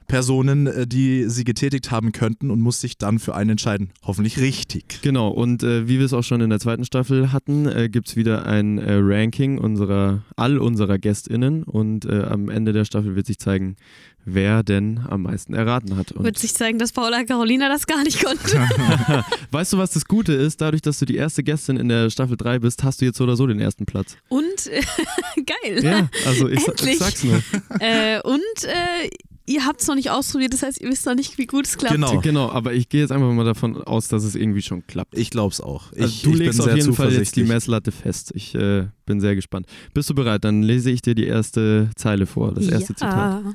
Personen, 0.08 0.68
äh, 0.68 0.86
die 0.86 1.30
sie 1.30 1.44
getätigt 1.46 1.90
haben 1.90 2.12
könnten 2.12 2.52
und 2.52 2.60
musst 2.62 2.84
dich 2.84 2.98
dann 2.98 3.20
für 3.20 3.36
einen 3.36 3.52
entscheiden. 3.52 3.92
Hoffentlich 4.04 4.38
richtig. 4.38 5.00
Genau, 5.02 5.30
und 5.30 5.64
äh, 5.64 5.88
wie 5.88 5.98
wir 5.98 6.06
es 6.06 6.14
auch 6.14 6.24
schon 6.24 6.42
in 6.42 6.50
der 6.50 6.60
zweiten 6.60 6.84
Staffel 6.84 7.32
hatten, 7.32 7.68
äh, 7.68 7.88
gibt 7.90 8.10
es 8.10 8.16
wieder 8.18 8.46
ein 8.46 8.78
äh, 8.80 8.96
Ranking 9.00 9.58
unserer, 9.58 10.24
all 10.36 10.58
unserer 10.58 10.98
GästInnen 11.00 11.64
und 11.64 12.06
äh, 12.06 12.24
am 12.24 12.50
Ende 12.50 12.74
der 12.74 12.84
Staffel 12.86 13.16
wird 13.16 13.26
sich 13.28 13.40
zeigen, 13.40 13.78
wer 14.26 14.64
denn 14.64 15.02
am 15.10 15.24
meisten 15.24 15.54
erraten 15.54 15.96
hat. 15.98 16.12
Und 16.14 16.24
Wird 16.24 16.38
sich 16.40 16.54
zeigen, 16.54 16.80
dass 16.80 16.92
Paula 16.92 17.24
Carolina 17.24 17.70
das 17.70 17.86
gar 17.88 18.04
nicht 18.04 18.24
konnte. 18.24 18.58
weißt 19.52 19.74
du, 19.74 19.78
was 19.78 19.92
das 19.92 20.06
Gute 20.06 20.34
ist? 20.34 20.62
Dadurch, 20.62 20.82
dass 20.82 21.00
du 21.00 21.06
die 21.06 21.16
erste 21.16 21.44
Gästin 21.44 21.78
in 21.78 21.90
der 21.90 22.10
Staffel 22.10 22.38
3 22.38 22.60
bist, 22.60 22.84
hast 22.84 23.02
du 23.02 23.06
jetzt 23.06 23.18
so 23.18 23.24
oder 23.26 23.36
so 23.36 23.48
den 23.48 23.60
ersten 23.60 23.86
Platz. 23.86 24.16
Und 24.30 24.68
äh, 24.68 24.82
geil. 25.46 25.84
Ja, 25.84 26.10
also 26.26 26.48
ich, 26.50 26.66
ich 26.68 26.98
sag's 26.98 27.24
nur. 27.24 27.42
Äh, 27.80 28.22
und 28.22 28.40
äh, 28.64 29.10
ihr 29.46 29.66
habt 29.66 29.82
es 29.82 29.88
noch 29.88 29.96
nicht 29.96 30.10
ausprobiert, 30.10 30.54
das 30.54 30.64
heißt, 30.64 30.80
ihr 30.80 30.90
wisst 30.90 31.06
noch 31.06 31.16
nicht, 31.16 31.38
wie 31.38 31.46
gut 31.46 31.66
es 31.66 31.78
klappt. 31.78 31.96
Genau. 31.96 32.22
Genau, 32.22 32.50
aber 32.50 32.74
ich 32.74 32.88
gehe 32.88 33.02
jetzt 33.02 33.12
einfach 33.12 33.30
mal 33.32 33.44
davon 33.44 33.82
aus, 33.84 34.08
dass 34.08 34.24
es 34.24 34.36
irgendwie 34.36 34.62
schon 34.62 34.88
klappt. 34.88 35.18
Ich 35.18 35.32
glaub's 35.32 35.60
auch. 35.60 35.92
Ich, 35.94 36.02
Also 36.02 36.24
du 36.24 36.30
ich 36.32 36.38
legst 36.38 36.52
bin 36.54 36.60
auf 36.62 36.66
sehr 36.66 36.76
jeden 36.78 36.94
Fall 36.94 37.12
jetzt 37.14 37.36
die. 37.36 37.44
Messlatte 37.44 37.92
fest. 37.92 38.32
Ich 38.36 38.56
äh, 38.56 38.88
bin 39.06 39.20
sehr 39.20 39.36
gespannt. 39.36 39.66
Bist 39.94 40.10
du 40.10 40.16
bereit? 40.16 40.46
Dann 40.46 40.64
lese 40.64 40.90
ich 40.92 41.02
dir 41.02 41.14
die 41.14 41.26
erste 41.26 41.90
Zeile 41.98 42.26
vor, 42.26 42.54
das 42.54 42.68
erste 42.68 42.96
Zitat. 42.96 43.44
ja. 43.44 43.50
Äh, 43.50 43.54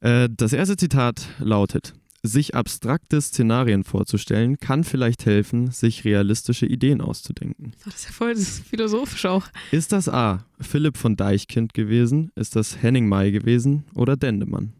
das 0.00 0.52
erste 0.52 0.76
Zitat 0.76 1.28
lautet: 1.38 1.92
Sich 2.22 2.54
abstrakte 2.54 3.20
Szenarien 3.20 3.84
vorzustellen, 3.84 4.58
kann 4.58 4.84
vielleicht 4.84 5.26
helfen, 5.26 5.70
sich 5.70 6.04
realistische 6.04 6.66
Ideen 6.66 7.00
auszudenken. 7.00 7.74
Das 7.84 7.96
ist 7.96 8.04
ja 8.06 8.12
voll 8.12 8.34
das 8.34 8.42
ist 8.42 8.66
philosophisch 8.66 9.26
auch. 9.26 9.46
Ist 9.70 9.92
das 9.92 10.08
A. 10.08 10.44
Philipp 10.60 10.96
von 10.96 11.16
Deichkind 11.16 11.74
gewesen? 11.74 12.30
Ist 12.34 12.56
das 12.56 12.82
Henning 12.82 13.08
May 13.08 13.30
gewesen 13.30 13.84
oder 13.94 14.16
Dendemann? 14.16 14.72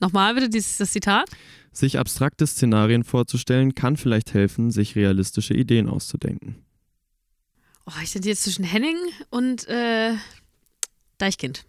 Nochmal 0.00 0.34
bitte 0.34 0.48
dieses, 0.48 0.78
das 0.78 0.92
Zitat. 0.92 1.28
Sich 1.72 1.98
abstrakte 1.98 2.46
Szenarien 2.46 3.04
vorzustellen, 3.04 3.74
kann 3.74 3.96
vielleicht 3.96 4.32
helfen, 4.34 4.70
sich 4.70 4.96
realistische 4.96 5.54
Ideen 5.54 5.88
auszudenken. 5.88 6.56
Oh, 7.86 7.92
ich 8.02 8.12
bin 8.12 8.22
jetzt 8.22 8.44
zwischen 8.44 8.64
Henning 8.64 8.96
und 9.30 9.68
äh, 9.68 10.14
Deichkind. 11.18 11.64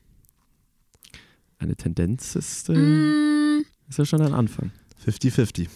Eine 1.61 1.75
Tendenz 1.75 2.35
ist, 2.35 2.69
äh, 2.69 2.73
Mm, 2.73 3.63
ist 3.87 3.99
ja 3.99 4.05
schon 4.05 4.21
ein 4.21 4.33
Anfang. 4.33 4.71
50-50. 5.05 5.67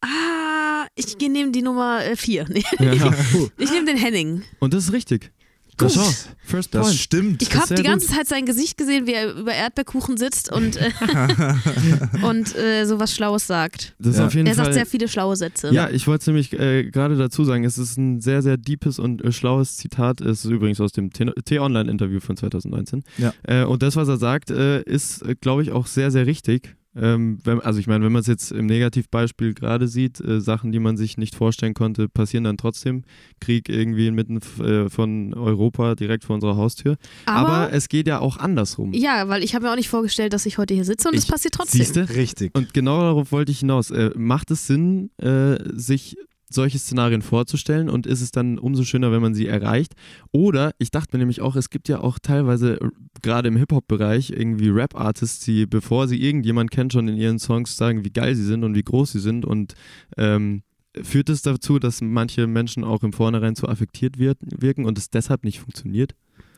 ah, 0.00 0.86
ich 0.94 1.18
gehe 1.18 1.30
neben 1.30 1.52
die 1.52 1.60
Nummer 1.60 2.00
4. 2.16 2.46
Nee, 2.48 2.62
Ja. 2.80 3.14
ich 3.58 3.70
nehme 3.70 3.84
den 3.86 3.98
Henning. 3.98 4.42
Und 4.58 4.72
das 4.72 4.84
ist 4.84 4.92
richtig. 4.94 5.30
Das 5.78 5.94
Gut. 5.94 6.02
schau, 6.04 6.10
First 6.44 6.74
Das 6.74 6.86
Point. 6.86 6.98
stimmt. 6.98 7.42
Ich 7.42 7.54
habe 7.54 7.74
die 7.74 7.82
ganze 7.82 8.06
gut. 8.06 8.16
Zeit 8.16 8.28
sein 8.28 8.44
Gesicht 8.46 8.76
gesehen, 8.76 9.06
wie 9.06 9.14
er 9.14 9.32
über 9.34 9.52
Erdbeerkuchen 9.54 10.16
sitzt 10.18 10.52
und, 10.52 10.76
äh, 10.76 10.90
und 12.22 12.54
äh, 12.56 12.84
sowas 12.84 13.14
Schlaues 13.14 13.46
sagt. 13.46 13.94
Das 13.98 14.12
ist 14.14 14.18
Ja. 14.18 14.26
auf 14.26 14.34
jeden 14.34 14.46
Er 14.46 14.54
Fall. 14.54 14.64
sagt 14.66 14.74
sehr 14.74 14.86
viele 14.86 15.08
schlaue 15.08 15.36
Sätze. 15.36 15.72
Ja, 15.72 15.88
ich 15.90 16.06
wollte 16.06 16.30
nämlich 16.30 16.52
äh, 16.52 16.84
gerade 16.90 17.16
dazu 17.16 17.44
sagen, 17.44 17.64
es 17.64 17.78
ist 17.78 17.96
ein 17.96 18.20
sehr, 18.20 18.42
sehr 18.42 18.56
deepes 18.56 18.98
und 18.98 19.22
äh, 19.24 19.32
schlaues 19.32 19.76
Zitat. 19.76 20.20
Es 20.20 20.44
ist 20.44 20.50
übrigens 20.50 20.80
aus 20.80 20.92
dem 20.92 21.10
T-Online-Interview 21.10 22.20
von 22.20 22.36
2019. 22.36 23.02
Ja. 23.18 23.32
Äh, 23.44 23.64
und 23.64 23.82
das, 23.82 23.96
was 23.96 24.08
er 24.08 24.18
sagt, 24.18 24.50
äh, 24.50 24.82
ist, 24.82 25.24
glaube 25.40 25.62
ich, 25.62 25.70
auch 25.72 25.86
sehr, 25.86 26.10
sehr 26.10 26.26
richtig. 26.26 26.76
Ähm, 26.94 27.38
wenn, 27.44 27.60
also 27.60 27.80
ich 27.80 27.86
meine, 27.86 28.04
wenn 28.04 28.12
man 28.12 28.20
es 28.20 28.26
jetzt 28.26 28.52
im 28.52 28.66
Negativbeispiel 28.66 29.54
gerade 29.54 29.88
sieht, 29.88 30.20
äh, 30.20 30.40
Sachen, 30.40 30.72
die 30.72 30.78
man 30.78 30.96
sich 30.96 31.16
nicht 31.16 31.34
vorstellen 31.34 31.74
konnte, 31.74 32.08
passieren 32.08 32.44
dann 32.44 32.58
trotzdem. 32.58 33.04
Krieg 33.40 33.68
irgendwie 33.68 34.06
inmitten 34.06 34.40
äh, 34.60 34.88
von 34.90 35.32
Europa 35.34 35.94
direkt 35.94 36.24
vor 36.24 36.34
unserer 36.34 36.56
Haustür. 36.56 36.96
Aber, 37.24 37.48
Aber, 37.48 37.72
es 37.72 37.88
geht 37.88 38.06
ja 38.06 38.20
auch 38.20 38.36
andersrum. 38.36 38.92
ja, 38.92 39.28
weil 39.28 39.42
ich 39.42 39.54
habe 39.54 39.64
mir 39.64 39.72
auch 39.72 39.76
nicht 39.76 39.88
vorgestellt, 39.88 40.32
dass 40.32 40.44
ich 40.46 40.58
heute 40.58 40.74
hier 40.74 40.84
sitze 40.84 41.08
und 41.08 41.14
es 41.14 41.26
passiert 41.26 41.54
trotzdem. 41.54 41.78
Siehste? 41.78 42.08
Richtig. 42.10 42.54
Und 42.54 42.74
genau 42.74 43.00
darauf 43.00 43.32
wollte 43.32 43.52
ich 43.52 43.60
hinaus. 43.60 43.90
Äh, 43.90 44.10
macht 44.14 44.50
es 44.50 44.66
Sinn, 44.66 45.10
äh, 45.18 45.58
sich 45.72 46.16
solche 46.54 46.78
Szenarien 46.78 47.22
vorzustellen 47.22 47.88
und 47.88 48.06
ist 48.06 48.20
es 48.20 48.30
dann 48.30 48.58
umso 48.58 48.84
schöner, 48.84 49.12
wenn 49.12 49.22
man 49.22 49.34
sie 49.34 49.46
erreicht? 49.46 49.94
Oder 50.30 50.72
ich 50.78 50.90
dachte 50.90 51.16
mir 51.16 51.18
nämlich 51.18 51.40
auch, 51.40 51.56
es 51.56 51.70
gibt 51.70 51.88
ja 51.88 52.00
auch 52.00 52.18
teilweise 52.18 52.80
äh, 52.80 52.88
gerade 53.22 53.48
im 53.48 53.56
Hip-Hop-Bereich 53.56 54.30
irgendwie 54.30 54.68
Rap-Artists, 54.68 55.44
die, 55.44 55.66
bevor 55.66 56.08
sie 56.08 56.22
irgendjemand 56.22 56.70
kennt, 56.70 56.92
schon 56.92 57.08
in 57.08 57.16
ihren 57.16 57.38
Songs 57.38 57.76
sagen, 57.76 58.04
wie 58.04 58.10
geil 58.10 58.34
sie 58.34 58.44
sind 58.44 58.64
und 58.64 58.74
wie 58.74 58.82
groß 58.82 59.12
sie 59.12 59.20
sind 59.20 59.44
und 59.44 59.74
ähm, 60.16 60.62
führt 61.00 61.30
es 61.30 61.42
dazu, 61.42 61.78
dass 61.78 62.00
manche 62.02 62.46
Menschen 62.46 62.84
auch 62.84 63.02
im 63.02 63.12
Vornherein 63.12 63.56
zu 63.56 63.68
affektiert 63.68 64.18
wirken 64.18 64.84
und 64.84 64.98
es 64.98 65.10
deshalb 65.10 65.44
nicht 65.44 65.60
funktioniert? 65.60 66.14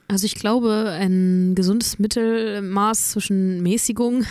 Also 0.09 0.27
ich 0.27 0.35
glaube, 0.35 0.91
ein 0.99 1.55
gesundes 1.55 1.99
Mittelmaß 1.99 3.11
zwischen 3.13 3.63
Mäßigung 3.63 4.25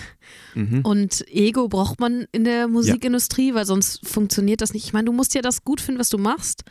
Mhm. 0.56 0.82
und 0.84 1.26
Ego 1.30 1.68
braucht 1.68 2.00
man 2.00 2.26
in 2.32 2.44
der 2.44 2.68
Musikindustrie, 2.68 3.54
weil 3.54 3.66
sonst 3.66 4.08
funktioniert 4.08 4.62
das 4.62 4.74
nicht. 4.74 4.86
Ich 4.86 4.94
meine, 4.94 5.06
du 5.06 5.12
musst 5.12 5.34
ja 5.34 5.42
das 5.42 5.64
gut 5.64 5.82
finden, 5.82 6.00
was 6.00 6.10
du 6.10 6.18
machst. 6.20 6.64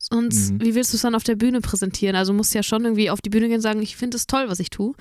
Sonst, 0.00 0.52
Mhm. 0.52 0.60
wie 0.62 0.74
willst 0.76 0.92
du 0.92 0.96
es 0.96 1.02
dann 1.02 1.14
auf 1.16 1.24
der 1.24 1.34
Bühne 1.34 1.60
präsentieren? 1.60 2.14
Also 2.16 2.32
musst 2.32 2.54
ja 2.54 2.62
schon 2.62 2.84
irgendwie 2.84 3.10
auf 3.10 3.20
die 3.20 3.30
Bühne 3.30 3.48
gehen 3.48 3.56
und 3.56 3.62
sagen, 3.62 3.82
ich 3.82 3.96
finde 3.96 4.16
es 4.16 4.26
toll, 4.28 4.44
was 4.48 4.60
ich 4.60 4.70
tue. 4.70 4.94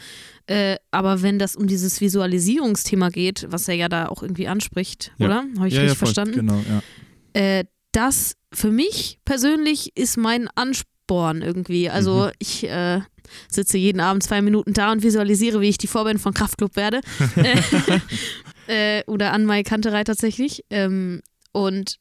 Äh, 0.47 0.77
aber 0.91 1.21
wenn 1.21 1.38
das 1.39 1.55
um 1.55 1.67
dieses 1.67 2.01
Visualisierungsthema 2.01 3.10
geht, 3.10 3.45
was 3.49 3.67
er 3.67 3.75
ja 3.75 3.89
da 3.89 4.07
auch 4.07 4.23
irgendwie 4.23 4.47
anspricht, 4.47 5.12
Ja. 5.19 5.25
oder? 5.27 5.36
Habe 5.57 5.67
ich 5.67 5.73
Ja, 5.75 5.81
ja, 5.81 5.83
richtig 5.83 5.97
verstanden? 5.99 6.36
Genau, 6.36 6.60
ja. 6.67 7.39
äh, 7.60 7.65
das 7.91 8.33
für 8.53 8.71
mich 8.71 9.19
persönlich 9.23 9.91
ist 9.95 10.17
mein 10.17 10.47
Ansporn 10.55 11.41
irgendwie. 11.43 11.89
Also 11.89 12.25
Mhm. 12.25 12.31
ich 12.39 12.63
äh, 12.67 13.01
sitze 13.50 13.78
jeden 13.78 14.00
Abend 14.00 14.24
zwei 14.24 14.42
Minuten 14.42 14.74
da 14.74 14.92
und 14.92 15.04
visualisiere, 15.04 15.62
wie 15.62 15.70
ich 15.70 15.78
die 15.78 15.88
Vorband 15.88 16.22
von 16.22 16.34
Kraftklub 16.34 16.76
werde. 16.76 17.02
äh, 18.68 19.04
oder 19.08 19.34
an 19.34 19.46
Mai 19.46 19.63
Kanterei 19.63 20.04
tatsächlich. 20.04 20.63
Ähm, 20.70 21.22
und 21.52 22.00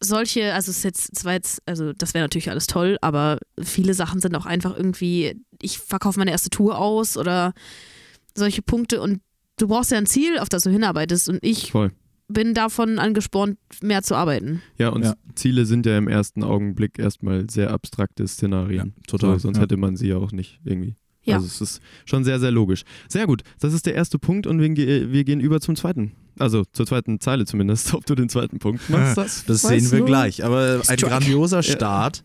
solche, 0.00 0.54
also 0.54 0.70
es 0.70 0.78
ist 0.78 0.84
jetzt, 0.84 1.10
es 1.16 1.24
war 1.24 1.32
jetzt, 1.32 1.62
also 1.66 1.92
das 1.92 2.14
wäre 2.14 2.24
natürlich 2.24 2.50
alles 2.50 2.66
toll, 2.66 2.98
aber 3.00 3.38
viele 3.62 3.94
Sachen 3.94 4.20
sind 4.20 4.34
auch 4.36 4.46
einfach 4.46 4.76
irgendwie, 4.76 5.40
ich 5.60 5.78
verkaufe 5.78 6.18
meine 6.18 6.30
erste 6.30 6.50
Tour 6.50 6.78
aus 6.78 7.16
oder 7.16 7.52
solche 8.34 8.62
Punkte 8.62 9.00
und 9.00 9.20
du 9.58 9.68
brauchst 9.68 9.90
ja 9.90 9.98
ein 9.98 10.06
Ziel, 10.06 10.38
auf 10.38 10.48
das 10.48 10.62
du 10.62 10.70
hinarbeitest 10.70 11.28
und 11.28 11.38
ich 11.42 11.72
Voll. 11.72 11.92
Bin 12.28 12.54
davon 12.54 12.98
angespornt, 12.98 13.58
mehr 13.82 14.02
zu 14.02 14.14
arbeiten. 14.14 14.62
Ja, 14.78 14.88
und 14.90 15.04
Ja. 15.04 15.14
Ziele 15.34 15.66
sind 15.66 15.84
ja 15.86 15.98
im 15.98 16.08
ersten 16.08 16.42
Augenblick 16.42 16.98
erstmal 16.98 17.48
sehr 17.50 17.70
abstrakte 17.70 18.26
Szenarien. 18.26 18.94
Ja, 18.96 19.02
total, 19.06 19.32
So, 19.34 19.38
sonst 19.48 19.58
ja. 19.58 19.62
hätte 19.64 19.76
man 19.76 19.96
sie 19.96 20.08
ja 20.08 20.16
auch 20.16 20.32
nicht 20.32 20.60
irgendwie. 20.64 20.96
Ja. 21.22 21.36
Also 21.36 21.46
es 21.46 21.60
ist 21.60 21.80
schon 22.04 22.22
sehr, 22.24 22.38
sehr 22.40 22.50
logisch. 22.50 22.82
Sehr 23.08 23.26
gut, 23.26 23.42
das 23.60 23.72
ist 23.72 23.86
der 23.86 23.94
erste 23.94 24.18
Punkt 24.18 24.46
und 24.46 24.60
wir, 24.60 24.68
ge- 24.70 25.10
wir 25.10 25.24
gehen 25.24 25.40
über 25.40 25.60
zum 25.60 25.74
zweiten. 25.76 26.12
Also 26.38 26.64
zur 26.72 26.86
zweiten 26.86 27.20
Zeile 27.20 27.46
zumindest, 27.46 27.94
ob 27.94 28.04
du 28.06 28.14
den 28.14 28.28
zweiten 28.28 28.58
Punkt 28.58 28.88
machst. 28.90 29.16
Das. 29.16 29.44
Das 29.46 29.62
sehen 29.62 29.90
wir 29.92 30.02
gleich. 30.02 30.44
Aber 30.44 30.82
ein 30.86 30.96
grandioser 30.96 31.58
Ja. 31.62 31.62
Start. 31.62 32.24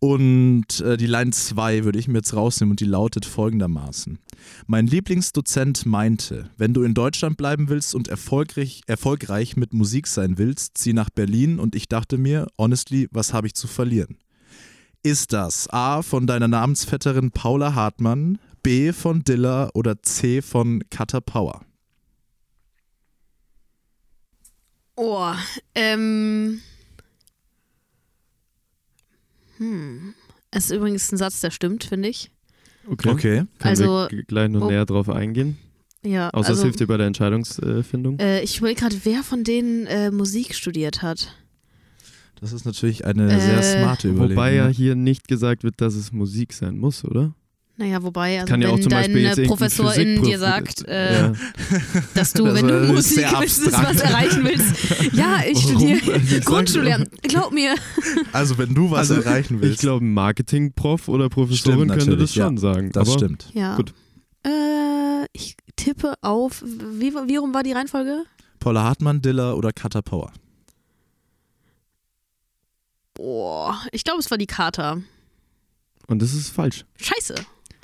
Und 0.00 0.80
äh, 0.80 0.96
die 0.96 1.06
Line 1.06 1.30
2 1.30 1.84
würde 1.84 1.98
ich 1.98 2.08
mir 2.08 2.18
jetzt 2.18 2.34
rausnehmen 2.34 2.72
und 2.72 2.80
die 2.80 2.84
lautet 2.84 3.24
folgendermaßen. 3.24 4.18
Mein 4.66 4.86
Lieblingsdozent 4.86 5.86
meinte, 5.86 6.50
wenn 6.58 6.74
du 6.74 6.82
in 6.82 6.92
Deutschland 6.92 7.38
bleiben 7.38 7.68
willst 7.68 7.94
und 7.94 8.08
erfolgreich, 8.08 8.82
erfolgreich 8.86 9.56
mit 9.56 9.72
Musik 9.72 10.06
sein 10.06 10.36
willst, 10.36 10.76
zieh 10.76 10.92
nach 10.92 11.08
Berlin 11.08 11.58
und 11.58 11.74
ich 11.74 11.88
dachte 11.88 12.18
mir, 12.18 12.48
honestly, 12.58 13.08
was 13.12 13.32
habe 13.32 13.46
ich 13.46 13.54
zu 13.54 13.66
verlieren? 13.66 14.18
Ist 15.02 15.32
das 15.32 15.68
A 15.70 16.02
von 16.02 16.26
deiner 16.26 16.48
Namensvetterin 16.48 17.30
Paula 17.30 17.74
Hartmann, 17.74 18.38
B 18.62 18.92
von 18.92 19.22
Dilla 19.22 19.70
oder 19.74 20.02
C 20.02 20.42
von 20.42 20.82
Cutter 20.90 21.20
Power? 21.20 21.62
Oh, 24.96 25.32
ähm. 25.74 26.60
Hm. 29.72 30.14
Es 30.50 30.66
ist 30.66 30.76
übrigens 30.76 31.10
ein 31.12 31.16
Satz, 31.16 31.40
der 31.40 31.50
stimmt, 31.50 31.84
finde 31.84 32.08
ich. 32.08 32.30
Okay. 32.88 33.08
Okay. 33.10 33.36
Können 33.36 33.48
Also, 33.60 34.06
wir 34.10 34.22
gleich 34.24 34.48
noch 34.50 34.62
oh. 34.62 34.68
näher 34.70 34.84
drauf 34.86 35.08
eingehen. 35.08 35.58
Ja, 36.04 36.28
Außer 36.30 36.50
also, 36.50 36.60
es 36.60 36.62
hilft 36.64 36.80
dir 36.80 36.86
bei 36.86 36.98
der 36.98 37.06
Entscheidungsfindung. 37.06 38.18
äh, 38.18 38.42
ich 38.42 38.58
überlege 38.58 38.80
gerade, 38.80 38.96
wer 39.04 39.22
von 39.22 39.42
denen 39.42 39.86
äh, 39.86 40.10
Musik 40.10 40.54
studiert 40.54 41.00
hat. 41.02 41.34
Das 42.40 42.52
ist 42.52 42.66
natürlich 42.66 43.06
eine 43.06 43.32
Äh, 43.32 43.40
sehr 43.40 43.62
smarte 43.62 44.08
Überlegung. 44.08 44.36
Wobei 44.36 44.54
ja 44.54 44.68
hier 44.68 44.96
nicht 44.96 45.28
gesagt 45.28 45.64
wird, 45.64 45.80
dass 45.80 45.94
es 45.94 46.12
Musik 46.12 46.52
sein 46.52 46.76
muss, 46.78 47.04
oder? 47.06 47.34
Naja, 47.76 48.00
wobei, 48.04 48.38
also 48.38 48.50
Kann 48.50 48.62
ja 48.62 48.68
auch 48.68 48.76
wenn 48.76 48.82
zum 48.82 48.90
Beispiel 48.90 49.14
deine 49.14 49.28
jetzt 49.28 49.38
irgendein 49.38 49.58
Professorin 49.58 50.22
dir 50.22 50.38
sagt, 50.38 50.86
äh, 50.86 51.22
ja. 51.22 51.32
dass 52.14 52.32
du, 52.32 52.44
Das 52.44 52.54
wenn 52.54 52.68
du 52.68 52.92
Musik 52.92 53.26
willst, 53.40 53.72
was 53.72 54.00
erreichen 54.00 54.44
willst. 54.44 55.12
Ja, 55.12 55.40
ich 55.44 55.58
studiere 55.58 56.40
Grundschullehramt. 56.44 57.10
Glaub 57.22 57.50
mir. 57.52 57.74
Also 58.32 58.58
wenn 58.58 58.74
du 58.74 58.92
was 58.92 59.10
Also, 59.10 59.14
erreichen 59.22 59.60
willst. 59.60 59.74
Ich 59.74 59.80
glaube, 59.80 60.04
ein 60.04 60.14
Marketingprof 60.14 61.08
oder 61.08 61.28
Professorin 61.28 61.78
Stimmt 61.78 61.90
könnte 61.90 61.98
das 61.98 62.06
natürlich, 62.06 62.34
ja. 62.36 62.44
schon 62.46 62.58
sagen. 62.58 62.92
das 62.92 63.08
aber 63.08 63.18
stimmt. 63.18 63.50
Ja. 63.54 63.74
Gut. 63.74 63.92
Äh, 64.46 65.26
ich 65.32 65.56
tippe 65.74 66.14
auf, 66.22 66.62
wie, 66.62 67.12
wie 67.12 67.36
rum 67.36 67.52
war 67.54 67.64
die 67.64 67.72
Reihenfolge? 67.72 68.22
Paula 68.60 68.84
Hartmann, 68.84 69.20
Diller 69.20 69.56
oder 69.56 69.72
Cutter 69.72 70.02
Power? 70.02 70.32
Boah, 73.14 73.80
ich 73.90 74.04
glaube, 74.04 74.20
es 74.20 74.30
war 74.30 74.38
die 74.38 74.46
Kater. 74.46 75.02
Und 76.06 76.22
das 76.22 76.34
ist 76.34 76.50
falsch. 76.50 76.84
Scheiße. 77.00 77.34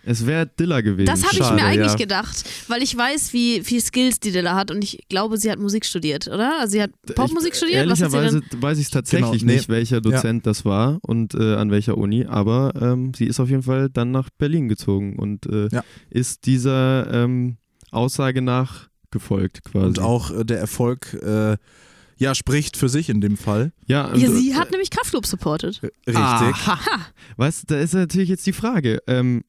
Es 0.04 0.26
wäre 0.26 0.46
Dilla 0.46 0.80
gewesen. 0.80 1.06
Das 1.06 1.22
habe 1.24 1.32
ich 1.34 1.38
Schade, 1.38 1.54
mir 1.56 1.64
eigentlich 1.64 1.92
ja. 1.92 1.96
gedacht, 1.96 2.44
weil 2.68 2.82
ich 2.82 2.96
weiß, 2.96 3.32
wie 3.32 3.62
viel 3.62 3.80
Skills 3.80 4.20
die 4.20 4.30
Dilla 4.32 4.54
hat 4.54 4.70
und 4.70 4.82
ich 4.82 5.04
glaube, 5.08 5.36
sie 5.38 5.50
hat 5.50 5.58
Musik 5.58 5.84
studiert, 5.84 6.26
oder? 6.28 6.60
Also 6.60 6.72
sie 6.72 6.82
hat 6.82 6.90
Popmusik 7.14 7.54
studiert? 7.54 7.88
Was 7.88 8.00
Ehrlicherweise 8.00 8.42
weiß 8.60 8.78
ich 8.78 8.84
es 8.86 8.90
tatsächlich 8.90 9.40
Genau, 9.40 9.44
nee. 9.52 9.56
nicht, 9.56 9.68
welcher 9.68 10.00
Dozent 10.00 10.46
das 10.46 10.64
war 10.64 10.98
und 11.02 11.34
äh, 11.34 11.54
an 11.56 11.70
welcher 11.70 11.98
Uni, 11.98 12.24
aber 12.26 12.72
ähm, 12.80 13.12
sie 13.14 13.26
ist 13.26 13.40
auf 13.40 13.50
jeden 13.50 13.62
Fall 13.62 13.88
dann 13.90 14.10
nach 14.10 14.30
Berlin 14.38 14.68
gezogen 14.68 15.16
und 15.18 15.46
äh, 15.46 15.68
Ja. 15.70 15.82
ist 16.08 16.46
dieser 16.46 17.12
ähm, 17.12 17.56
Aussage 17.90 18.42
nach 18.42 18.88
gefolgt 19.10 19.64
quasi. 19.64 19.86
Und 19.86 19.98
auch 19.98 20.30
äh, 20.30 20.44
der 20.44 20.58
Erfolg 20.60 21.14
äh, 21.14 21.56
ja, 22.16 22.34
spricht 22.34 22.76
für 22.76 22.88
sich 22.88 23.08
in 23.08 23.20
dem 23.20 23.36
Fall. 23.36 23.72
ja, 23.86 24.14
Ja, 24.14 24.30
sie 24.30 24.50
äh, 24.50 24.54
hat 24.54 24.70
nämlich 24.70 24.90
Kraftclub 24.90 25.26
supportet. 25.26 25.80
Richtig. 25.82 26.16
Aha. 26.16 26.78
Weißt 27.36 27.62
du, 27.62 27.74
da 27.74 27.80
ist 27.80 27.94
natürlich 27.94 28.28
jetzt 28.28 28.46
die 28.46 28.52
Frage, 28.52 29.02
ähm, 29.06 29.42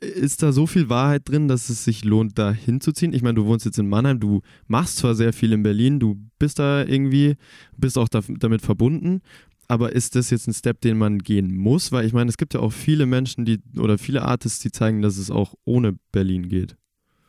ist 0.00 0.42
da 0.42 0.52
so 0.52 0.66
viel 0.66 0.88
Wahrheit 0.88 1.28
drin, 1.28 1.48
dass 1.48 1.68
es 1.68 1.84
sich 1.84 2.04
lohnt, 2.04 2.38
da 2.38 2.52
hinzuziehen? 2.52 3.12
Ich 3.12 3.22
meine, 3.22 3.34
du 3.34 3.44
wohnst 3.46 3.66
jetzt 3.66 3.78
in 3.78 3.88
Mannheim, 3.88 4.18
du 4.18 4.40
machst 4.66 4.96
zwar 4.96 5.14
sehr 5.14 5.32
viel 5.32 5.52
in 5.52 5.62
Berlin, 5.62 6.00
du 6.00 6.16
bist 6.38 6.58
da 6.58 6.84
irgendwie, 6.84 7.36
bist 7.76 7.98
auch 7.98 8.08
da, 8.08 8.20
damit 8.26 8.62
verbunden, 8.62 9.20
aber 9.68 9.92
ist 9.92 10.16
das 10.16 10.30
jetzt 10.30 10.48
ein 10.48 10.54
Step, 10.54 10.80
den 10.80 10.98
man 10.98 11.18
gehen 11.18 11.54
muss? 11.54 11.92
Weil 11.92 12.04
ich 12.06 12.12
meine, 12.12 12.28
es 12.28 12.38
gibt 12.38 12.54
ja 12.54 12.60
auch 12.60 12.72
viele 12.72 13.06
Menschen, 13.06 13.44
die 13.44 13.60
oder 13.78 13.98
viele 13.98 14.22
Artists, 14.22 14.58
die 14.60 14.72
zeigen, 14.72 15.00
dass 15.02 15.16
es 15.16 15.30
auch 15.30 15.54
ohne 15.64 15.96
Berlin 16.12 16.48
geht. 16.48 16.76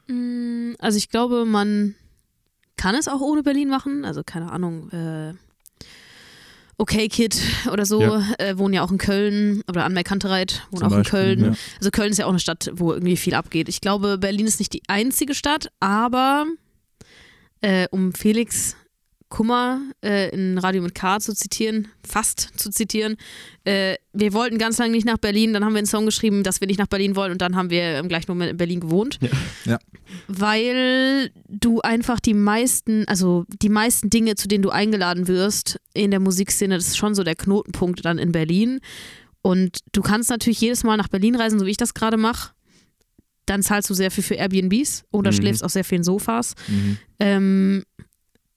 Mm, 0.07 0.73
Also 0.79 0.97
ich 0.97 1.09
glaube, 1.09 1.45
man 1.45 1.93
kann 2.77 2.95
es 2.95 3.07
auch 3.07 3.21
ohne 3.21 3.43
Berlin 3.43 3.69
machen. 3.69 4.05
Also 4.05 4.23
keine 4.25 4.51
Ahnung, 4.51 4.89
äh, 4.89 5.33
Okay 6.81 7.09
Kid 7.09 7.39
oder 7.71 7.85
so 7.85 8.01
Ja. 8.01 8.23
äh, 8.39 8.57
wohnen 8.57 8.73
ja 8.73 8.81
auch 8.83 8.89
in 8.91 8.97
Köln 8.97 9.61
oder 9.69 9.85
Anmerk 9.85 10.07
Kantereit 10.07 10.63
wohnen 10.71 10.79
Zum 10.79 10.87
auch 10.87 10.91
in 10.93 10.97
Beispiel, 11.03 11.19
Köln. 11.19 11.39
ja. 11.45 11.53
Also 11.77 11.91
Köln 11.91 12.09
ist 12.11 12.17
ja 12.17 12.25
auch 12.25 12.29
eine 12.31 12.39
Stadt, 12.39 12.71
wo 12.73 12.91
irgendwie 12.91 13.17
viel 13.17 13.35
abgeht. 13.35 13.69
Ich 13.69 13.81
glaube, 13.81 14.17
Berlin 14.17 14.47
ist 14.47 14.57
nicht 14.59 14.73
die 14.73 14.81
einzige 14.87 15.35
Stadt, 15.35 15.67
aber 15.79 16.45
äh, 17.61 17.87
um 17.91 18.13
Felix 18.13 18.75
Kummer 19.31 19.81
äh, 20.03 20.29
in 20.29 20.59
Radio 20.59 20.83
mit 20.83 20.93
K 20.93 21.19
zu 21.19 21.33
zitieren, 21.33 21.87
fast 22.07 22.51
zu 22.59 22.69
zitieren, 22.69 23.15
äh, 23.63 23.95
wir 24.13 24.33
wollten 24.33 24.59
ganz 24.59 24.77
lange 24.77 24.91
nicht 24.91 25.05
nach 25.07 25.17
Berlin, 25.17 25.53
dann 25.53 25.65
haben 25.65 25.73
wir 25.73 25.79
einen 25.79 25.87
Song 25.87 26.05
geschrieben, 26.05 26.43
dass 26.43 26.61
wir 26.61 26.67
nicht 26.67 26.77
nach 26.77 26.87
Berlin 26.87 27.15
wollen 27.15 27.31
und 27.31 27.41
dann 27.41 27.55
haben 27.55 27.69
wir 27.71 27.97
im 27.97 28.07
gleichen 28.09 28.29
Moment 28.29 28.51
in 28.51 28.57
Berlin 28.57 28.79
gewohnt. 28.81 29.17
Ja. 29.65 29.79
Weil 30.27 31.31
du 31.47 31.81
einfach 31.81 32.19
die 32.19 32.33
meisten, 32.33 33.07
also 33.07 33.45
die 33.61 33.69
meisten 33.69 34.09
Dinge, 34.09 34.35
zu 34.35 34.47
denen 34.47 34.61
du 34.63 34.69
eingeladen 34.69 35.27
wirst 35.27 35.79
in 35.93 36.11
der 36.11 36.19
Musikszene, 36.19 36.75
das 36.75 36.87
ist 36.87 36.97
schon 36.97 37.15
so 37.15 37.23
der 37.23 37.35
Knotenpunkt 37.35 38.03
dann 38.05 38.17
in 38.19 38.31
Berlin. 38.31 38.79
Und 39.41 39.79
du 39.93 40.01
kannst 40.01 40.29
natürlich 40.29 40.61
jedes 40.61 40.83
Mal 40.83 40.97
nach 40.97 41.07
Berlin 41.07 41.35
reisen, 41.35 41.57
so 41.57 41.65
wie 41.65 41.71
ich 41.71 41.77
das 41.77 41.93
gerade 41.93 42.17
mache. 42.17 42.51
Dann 43.45 43.63
zahlst 43.63 43.89
du 43.89 43.93
sehr 43.93 44.11
viel 44.11 44.23
für 44.23 44.35
Airbnbs 44.35 45.05
oder 45.11 45.31
Mhm. 45.31 45.35
schläfst 45.35 45.63
auf 45.63 45.71
sehr 45.71 45.83
vielen 45.83 46.03
Sofas. 46.03 46.53
Mhm. 46.67 46.97
Ähm, 47.19 47.83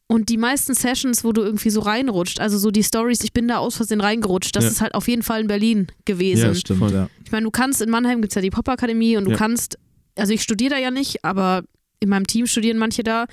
und 0.07 0.29
die 0.29 0.37
meisten 0.37 0.75
Sessions, 0.75 1.25
wo 1.25 1.33
du 1.33 1.43
irgendwie 1.43 1.71
so 1.71 1.81
reinrutscht, 1.81 2.39
also 2.41 2.59
so 2.59 2.71
die 2.71 2.83
Stories, 2.85 3.23
ich 3.25 3.33
bin 3.33 3.49
da 3.49 3.59
aus 3.59 3.77
Versehen 3.77 4.01
reingerutscht, 4.01 4.55
das 4.55 4.65
Ja. 4.65 4.71
ist 4.71 4.81
halt 4.81 4.95
auf 4.95 5.09
jeden 5.09 5.23
Fall 5.23 5.41
in 5.41 5.47
Berlin 5.47 5.87
gewesen. 6.05 6.47
Ja, 6.47 6.55
stimmt, 6.55 6.79
Voll. 6.81 6.93
ja. 6.93 7.09
Ich 7.25 7.33
meine, 7.33 7.45
du 7.45 7.51
kannst 7.51 7.81
in 7.81 7.91
Mannheim 7.91 8.21
gibt 8.21 8.33
es 8.33 8.35
ja 8.37 8.43
die 8.43 8.51
Popakademie 8.51 9.17
und 9.17 9.25
du 9.25 9.31
Ja. 9.33 9.37
kannst, 9.37 9.79
also 10.17 10.33
ich 10.33 10.43
studiere 10.43 10.71
da 10.75 10.79
ja 10.79 10.91
nicht, 10.91 11.25
aber 11.25 11.63
in 12.01 12.09
meinem 12.11 12.27
Team 12.27 12.47
studieren 12.47 12.77
manche 12.77 13.03
da 13.03 13.25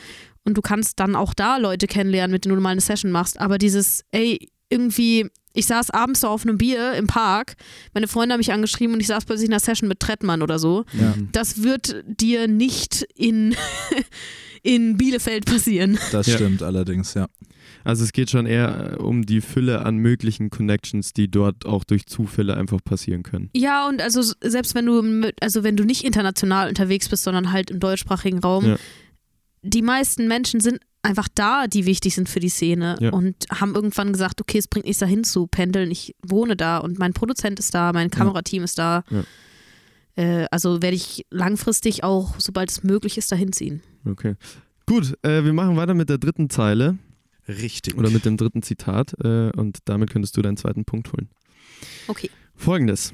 und 0.45 0.55
du 0.57 0.61
kannst 0.61 0.99
dann 0.99 1.15
auch 1.15 1.33
da 1.33 1.57
Leute 1.57 1.87
kennenlernen, 1.87 2.31
mit 2.31 2.45
denen 2.45 2.55
du 2.55 2.61
mal 2.61 2.69
eine 2.69 2.81
Session 2.81 3.11
machst. 3.11 3.39
Aber 3.39 3.57
dieses, 3.57 4.03
ey, 4.11 4.49
irgendwie, 4.69 5.27
ich 5.53 5.65
saß 5.65 5.89
abends 5.89 6.21
so 6.21 6.29
auf 6.29 6.43
einem 6.43 6.57
Bier 6.57 6.93
im 6.93 7.05
Park, 7.07 7.55
meine 7.93 8.07
Freunde 8.07 8.33
haben 8.33 8.39
mich 8.39 8.53
angeschrieben 8.53 8.93
und 8.95 9.01
ich 9.01 9.07
saß 9.07 9.25
plötzlich 9.25 9.47
in 9.49 9.53
einer 9.53 9.59
Session 9.59 9.89
mit 9.89 9.99
Trettmann 9.99 10.41
oder 10.41 10.57
so. 10.57 10.85
Ja. 10.93 11.13
Das 11.33 11.61
wird 11.63 12.01
dir 12.07 12.47
nicht 12.47 13.05
in, 13.15 13.55
in 14.63 14.97
Bielefeld 14.97 15.45
passieren. 15.45 15.97
Das 16.11 16.27
Ja. 16.27 16.35
stimmt 16.35 16.61
allerdings, 16.63 17.13
ja. 17.15 17.27
Also 17.83 18.03
es 18.03 18.11
geht 18.13 18.29
schon 18.29 18.45
eher 18.45 18.93
äh, 18.93 18.95
um 19.01 19.25
die 19.25 19.41
Fülle 19.41 19.83
an 19.85 19.97
möglichen 19.97 20.49
Connections, 20.51 21.13
die 21.13 21.29
dort 21.31 21.65
auch 21.65 21.83
durch 21.83 22.05
Zufälle 22.05 22.55
einfach 22.55 22.79
passieren 22.83 23.23
können. 23.23 23.49
Ja, 23.55 23.87
und 23.87 24.01
also 24.01 24.21
selbst 24.43 24.75
wenn 24.75 24.85
du 24.85 25.01
mit, 25.01 25.41
also 25.41 25.63
wenn 25.63 25.75
du 25.77 25.83
nicht 25.83 26.03
international 26.03 26.69
unterwegs 26.69 27.09
bist, 27.09 27.23
sondern 27.23 27.51
halt 27.51 27.71
im 27.71 27.79
deutschsprachigen 27.79 28.39
Raum, 28.39 28.65
Ja. 28.65 28.75
die 29.63 29.81
meisten 29.81 30.27
Menschen 30.27 30.59
sind 30.59 30.79
einfach 31.03 31.27
da, 31.33 31.65
die 31.65 31.87
wichtig 31.87 32.13
sind 32.13 32.29
für 32.29 32.39
die 32.39 32.49
Szene 32.49 32.97
Ja. 32.99 33.09
und 33.11 33.35
haben 33.49 33.73
irgendwann 33.73 34.11
gesagt, 34.13 34.39
okay, 34.41 34.59
es 34.59 34.67
bringt 34.67 34.85
nichts 34.85 34.99
dahin 34.99 35.23
zu 35.23 35.47
pendeln, 35.47 35.89
ich 35.89 36.13
wohne 36.23 36.55
da 36.55 36.77
und 36.77 36.99
mein 36.99 37.13
Produzent 37.13 37.57
ist 37.57 37.73
da, 37.73 37.91
mein 37.93 38.11
Kamerateam 38.11 38.61
ist 38.63 38.77
da. 38.77 39.03
Ja. 39.09 39.23
Äh, 40.17 40.45
also 40.51 40.83
werde 40.83 40.95
ich 40.95 41.25
langfristig 41.31 42.03
auch, 42.03 42.35
sobald 42.37 42.69
es 42.69 42.83
möglich 42.83 43.17
ist, 43.17 43.31
dahin 43.31 43.51
ziehen. 43.53 43.81
Okay. 44.05 44.35
Gut, 44.85 45.17
äh, 45.23 45.43
wir 45.43 45.53
machen 45.53 45.75
weiter 45.77 45.93
mit 45.93 46.09
der 46.09 46.17
dritten 46.17 46.49
Zeile 46.49 46.97
Richtig. 47.47 47.97
oder 47.97 48.09
mit 48.09 48.25
dem 48.25 48.37
dritten 48.37 48.61
Zitat 48.61 49.13
äh, 49.23 49.51
und 49.55 49.79
damit 49.85 50.09
könntest 50.11 50.35
du 50.37 50.41
deinen 50.41 50.57
zweiten 50.57 50.85
Punkt 50.85 51.11
holen. 51.13 51.29
Okay. 52.07 52.29
Folgendes. 52.55 53.13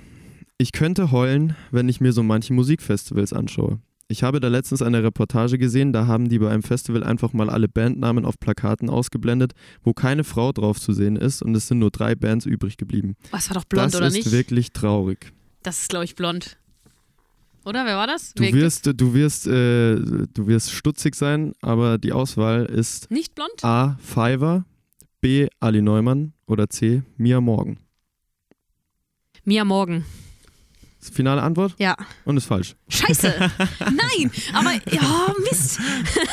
Ich 0.57 0.71
könnte 0.71 1.11
heulen, 1.11 1.55
wenn 1.71 1.87
ich 1.87 2.01
mir 2.01 2.13
so 2.13 2.23
manche 2.23 2.53
Musikfestivals 2.53 3.31
anschaue. 3.31 3.79
Ich 4.09 4.23
habe 4.23 4.39
da 4.39 4.47
letztens 4.47 4.81
eine 4.81 5.03
Reportage 5.03 5.57
gesehen, 5.57 5.91
da 5.91 6.07
haben 6.07 6.29
die 6.29 6.39
bei 6.39 6.49
einem 6.49 6.63
Festival 6.63 7.03
einfach 7.03 7.33
mal 7.33 7.49
alle 7.49 7.67
Bandnamen 7.67 8.25
auf 8.25 8.39
Plakaten 8.39 8.89
ausgeblendet, 8.89 9.51
wo 9.83 9.93
keine 9.93 10.23
Frau 10.23 10.53
drauf 10.53 10.79
zu 10.79 10.93
sehen 10.93 11.17
ist 11.17 11.41
und 11.41 11.53
es 11.55 11.67
sind 11.67 11.79
nur 11.79 11.91
drei 11.91 12.15
Bands 12.15 12.45
übrig 12.45 12.77
geblieben. 12.77 13.17
Was 13.31 13.49
war 13.49 13.55
doch 13.55 13.65
blond 13.65 13.87
das 13.87 13.95
oder 13.95 14.07
ist 14.07 14.13
nicht? 14.13 14.31
wirklich 14.31 14.71
traurig. 14.71 15.33
Das 15.61 15.81
ist, 15.81 15.89
glaube 15.89 16.05
ich, 16.05 16.15
blond. 16.15 16.57
Oder? 17.67 17.85
Wer 17.85 17.97
war 17.97 18.07
das? 18.07 18.33
Du 18.33 18.43
Wer- 18.43 18.53
wirst, 18.53 18.85
du 18.95 19.13
wirst, 19.13 19.45
äh, 19.47 19.95
du 19.97 20.47
wirst 20.47 20.71
stutzig 20.71 21.15
sein, 21.15 21.53
aber 21.61 21.97
die 21.97 22.13
Auswahl 22.13 22.65
ist 22.65 23.11
Nicht 23.11 23.35
blond? 23.35 23.63
A. 23.63 23.97
Fiverr, 24.01 24.63
B. 25.19 25.47
Ali 25.59 25.81
Neumann 25.81 26.33
oder 26.45 26.69
C. 26.69 27.03
Mia 27.17 27.41
Morgan. 27.41 27.77
Mia 29.43 29.65
Morgan. 29.65 30.05
Das 30.99 31.09
ist 31.09 31.15
finale 31.15 31.41
Antwort 31.41 31.75
Ja. 31.77 31.95
und 32.25 32.37
ist 32.37 32.45
falsch. 32.45 32.75
Scheiße. 32.89 33.33
Nein, 33.79 34.31
aber 34.53 34.71
ja, 34.91 35.33
Mist. 35.49 35.79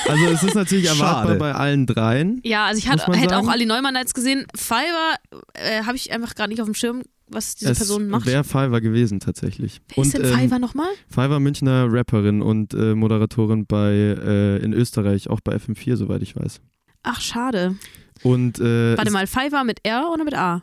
Also 0.08 0.24
es 0.26 0.42
ist 0.42 0.54
natürlich 0.54 0.86
erwartbar 0.86 1.26
Schade. 1.26 1.38
bei 1.38 1.52
allen 1.54 1.86
dreien. 1.86 2.40
Ja, 2.44 2.66
also 2.66 2.78
ich 2.78 2.86
man 2.86 3.14
hätte 3.18 3.34
sagen. 3.34 3.46
auch 3.46 3.50
Ali 3.52 3.66
Neumann 3.66 3.94
jetzt 3.94 4.14
gesehen. 4.14 4.46
Fiverr 4.56 5.16
äh, 5.54 5.82
habe 5.84 5.96
ich 5.96 6.10
einfach 6.12 6.34
gerade 6.34 6.48
nicht 6.50 6.60
auf 6.62 6.66
dem 6.66 6.74
Schirm, 6.74 7.02
was 7.34 7.56
diese 7.56 7.72
es 7.72 7.78
Person 7.78 8.08
macht. 8.08 8.26
wäre 8.26 8.44
Fiverr 8.44 8.80
gewesen 8.80 9.20
tatsächlich. 9.20 9.80
Wer 9.94 10.04
ist 10.04 10.14
denn 10.14 10.24
ähm, 10.24 10.38
Fiverr 10.38 10.58
nochmal? 10.58 10.88
Fiverr 11.08 11.40
Münchner 11.40 11.86
Rapperin 11.90 12.40
und 12.42 12.74
äh, 12.74 12.94
Moderatorin 12.94 13.66
bei 13.66 13.92
äh, 13.92 14.56
in 14.62 14.72
Österreich, 14.72 15.28
auch 15.28 15.40
bei 15.40 15.54
FM4, 15.56 15.96
soweit 15.96 16.22
ich 16.22 16.36
weiß. 16.36 16.60
Ach, 17.02 17.20
schade. 17.20 17.76
Und 18.22 18.58
äh, 18.60 18.96
Warte 18.96 19.10
mal, 19.10 19.26
Fiverr 19.26 19.64
mit 19.64 19.80
R 19.84 20.10
oder 20.12 20.24
mit 20.24 20.34
A? 20.34 20.62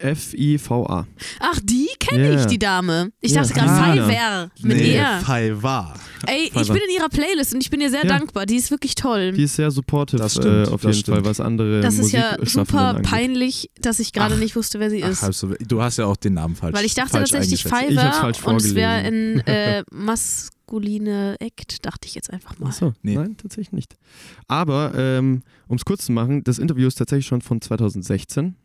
F-I-V-A. 0.00 1.06
Ach, 1.40 1.60
die 1.62 1.88
kenne 1.98 2.32
Ja. 2.34 2.40
ich, 2.40 2.46
die 2.46 2.58
Dame. 2.58 3.12
Ich 3.20 3.32
Ja. 3.32 3.42
dachte 3.42 3.54
gerade 3.54 3.70
Ah. 3.70 3.92
Fiverr 3.94 4.50
mit 4.62 4.76
nee, 4.78 4.94
R. 4.96 5.20
Fiverr. 5.20 5.94
Ey, 6.26 6.44
ich 6.54 6.68
bin 6.68 6.76
in 6.76 6.94
ihrer 6.96 7.08
Playlist 7.08 7.54
und 7.54 7.62
ich 7.62 7.70
bin 7.70 7.80
ihr 7.80 7.90
sehr 7.90 8.04
Ja. 8.04 8.18
dankbar. 8.18 8.46
Die 8.46 8.56
ist 8.56 8.70
wirklich 8.70 8.94
toll. 8.94 9.32
Die 9.32 9.44
ist 9.44 9.56
sehr 9.56 9.70
supportive 9.70 10.20
Das 10.20 10.32
stimmt, 10.32 10.68
äh, 10.68 10.70
auf 10.70 10.82
das 10.82 10.96
jeden 10.96 11.06
Fall, 11.06 11.14
stimmt. 11.16 11.26
was 11.26 11.40
andere 11.40 11.80
das 11.80 11.98
ist 11.98 12.12
ja 12.12 12.36
super 12.44 12.88
angeht. 12.96 13.06
peinlich, 13.06 13.70
dass 13.80 14.00
ich 14.00 14.12
gerade 14.12 14.34
Ach. 14.34 14.38
nicht 14.38 14.56
wusste, 14.56 14.80
wer 14.80 14.90
sie 14.90 15.02
Ach, 15.04 15.08
ist. 15.10 15.22
hast 15.22 15.42
du, 15.42 15.48
du 15.66 15.82
hast 15.82 15.96
ja 15.98 16.06
auch 16.06 16.16
den 16.16 16.34
Namen 16.34 16.56
falsch 16.56 16.74
Weil 16.76 16.84
ich 16.84 16.94
dachte 16.94 17.12
tatsächlich 17.12 17.62
Fiverr 17.64 18.12
falsch 18.12 18.42
und 18.44 18.56
es 18.56 18.74
wäre 18.74 18.90
ein 18.92 19.40
äh, 19.46 19.82
maskuline 19.90 21.36
Act, 21.40 21.84
dachte 21.86 22.06
ich 22.06 22.14
jetzt 22.14 22.30
einfach 22.32 22.58
mal. 22.58 22.68
Achso, 22.68 22.92
Nee. 23.02 23.14
nein, 23.16 23.36
tatsächlich 23.36 23.72
nicht. 23.72 23.96
Aber 24.48 24.92
ähm, 24.96 25.42
um 25.68 25.76
es 25.76 25.84
kurz 25.84 26.06
zu 26.06 26.12
machen, 26.12 26.44
das 26.44 26.58
Interview 26.58 26.86
ist 26.86 26.96
tatsächlich 26.96 27.26
schon 27.26 27.40
von 27.40 27.60
2016. 27.60 28.56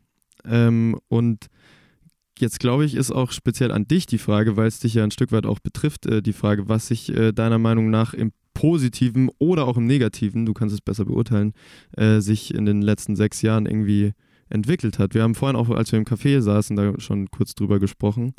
Ähm, 0.48 0.98
und 1.08 1.48
jetzt 2.40 2.60
glaube 2.60 2.86
ich, 2.86 2.96
ist 2.96 3.12
auch 3.12 3.32
speziell 3.32 3.72
an 3.72 3.88
dich 3.88 4.06
die 4.06 4.18
Frage, 4.18 4.58
weil 4.58 4.68
es 4.68 4.80
dich 4.80 4.94
ja 4.94 5.04
ein 5.04 5.12
Stück 5.12 5.32
weit 5.32 5.46
auch 5.46 5.60
betrifft, 5.60 6.06
äh, 6.06 6.22
die 6.22 6.34
Frage, 6.34 6.68
was 6.68 6.88
sich 6.88 7.10
äh, 7.16 7.32
deiner 7.32 7.60
Meinung 7.60 7.90
nach 7.90 8.14
im 8.14 8.32
Positiven 8.54 9.30
oder 9.38 9.68
auch 9.68 9.78
im 9.78 9.86
Negativen, 9.86 10.46
du 10.46 10.54
kannst 10.54 10.74
es 10.74 10.82
besser 10.82 11.06
beurteilen, 11.06 11.54
äh, 11.98 12.22
sich 12.22 12.54
in 12.54 12.66
den 12.66 12.82
letzten 12.82 13.16
sechs 13.16 13.42
Jahren 13.42 13.66
irgendwie 13.66 14.14
entwickelt 14.50 15.00
hat. 15.00 15.14
Wir 15.14 15.24
haben 15.24 15.36
vorhin 15.36 15.56
auch, 15.56 15.70
als 15.70 15.92
wir 15.92 16.00
im 16.00 16.06
Café 16.06 16.40
saßen, 16.40 16.76
da 16.76 16.94
schon 17.00 17.30
kurz 17.32 17.56
drüber 17.56 17.80
gesprochen, 17.80 18.34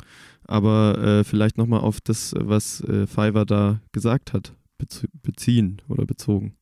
aber 0.45 0.97
äh, 0.97 1.23
vielleicht 1.23 1.57
nochmal 1.57 1.81
auf 1.81 2.01
das, 2.01 2.33
was 2.37 2.81
äh, 2.81 3.05
Fiverr 3.05 3.45
da 3.45 3.81
gesagt 3.91 4.33
hat, 4.33 4.53
beziehen 5.21 5.81
oder 5.87 6.05
bezogen. 6.05 6.55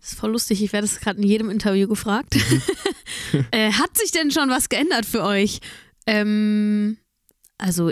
Das 0.00 0.12
ist 0.12 0.18
voll 0.18 0.30
lustig, 0.32 0.62
ich 0.62 0.72
werde 0.72 0.86
es 0.86 0.98
gerade 1.00 1.20
in 1.20 1.26
jedem 1.28 1.50
Interview 1.50 1.86
gefragt. 1.86 2.34
Mhm. 3.32 3.44
äh, 3.50 3.72
hat 3.72 3.96
sich 3.96 4.10
denn 4.12 4.30
schon 4.30 4.48
was 4.48 4.68
geändert 4.68 5.04
für 5.06 5.22
euch? 5.22 5.60
Ähm, 6.06 6.96
also, 7.58 7.90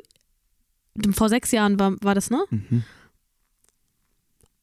vor 1.13 1.29
sechs 1.29 1.51
Jahren 1.53 1.79
war, 1.79 1.97
war 2.03 2.15
das, 2.15 2.31
ne? 2.31 2.43
Mhm. 2.51 2.83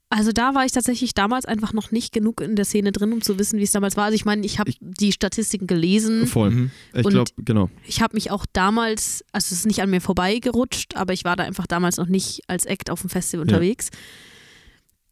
Also 0.10 0.32
da 0.32 0.54
war 0.56 0.66
ich 0.66 0.72
tatsächlich 0.72 1.14
damals 1.14 1.46
einfach 1.46 1.74
noch 1.74 1.91
nicht 1.91 2.14
genug 2.14 2.39
in 2.39 2.56
der 2.56 2.64
Szene 2.64 2.91
drin, 2.91 3.12
um 3.12 3.22
zu 3.22 3.38
wissen, 3.38 3.60
wie 3.60 3.64
es 3.64 3.72
damals 3.72 3.98
war. 3.98 4.06
Also 4.06 4.16
ich 4.16 4.24
meine, 4.24 4.46
ich 4.46 4.60
habe 4.60 4.72
die 4.80 5.12
Statistiken 5.12 5.68
gelesen. 5.68 6.26
Voll. 6.28 6.52
Mhm. 6.52 6.72
Ich 6.93 7.06
Und- 7.06 7.12
glaube, 7.12 7.32
genau. 7.39 7.70
Ich 7.86 8.02
habe 8.02 8.16
mich 8.16 8.32
auch 8.32 8.46
damals, 8.54 9.26
also 9.34 9.46
es 9.48 9.60
ist 9.60 9.66
nicht 9.66 9.82
an 9.82 9.89
mir 9.89 10.02
vorbeigerutscht, 10.02 10.96
aber 10.96 11.12
ich 11.14 11.26
war 11.26 11.36
da 11.36 11.43
einfach 11.43 11.68
damals 11.68 11.98
noch 11.98 12.08
nicht 12.08 12.41
als 12.48 12.66
Act 12.66 12.91
auf 12.91 13.02
dem 13.02 13.10
Festival 13.10 13.46
Ja. 13.46 13.54
unterwegs. 13.56 13.89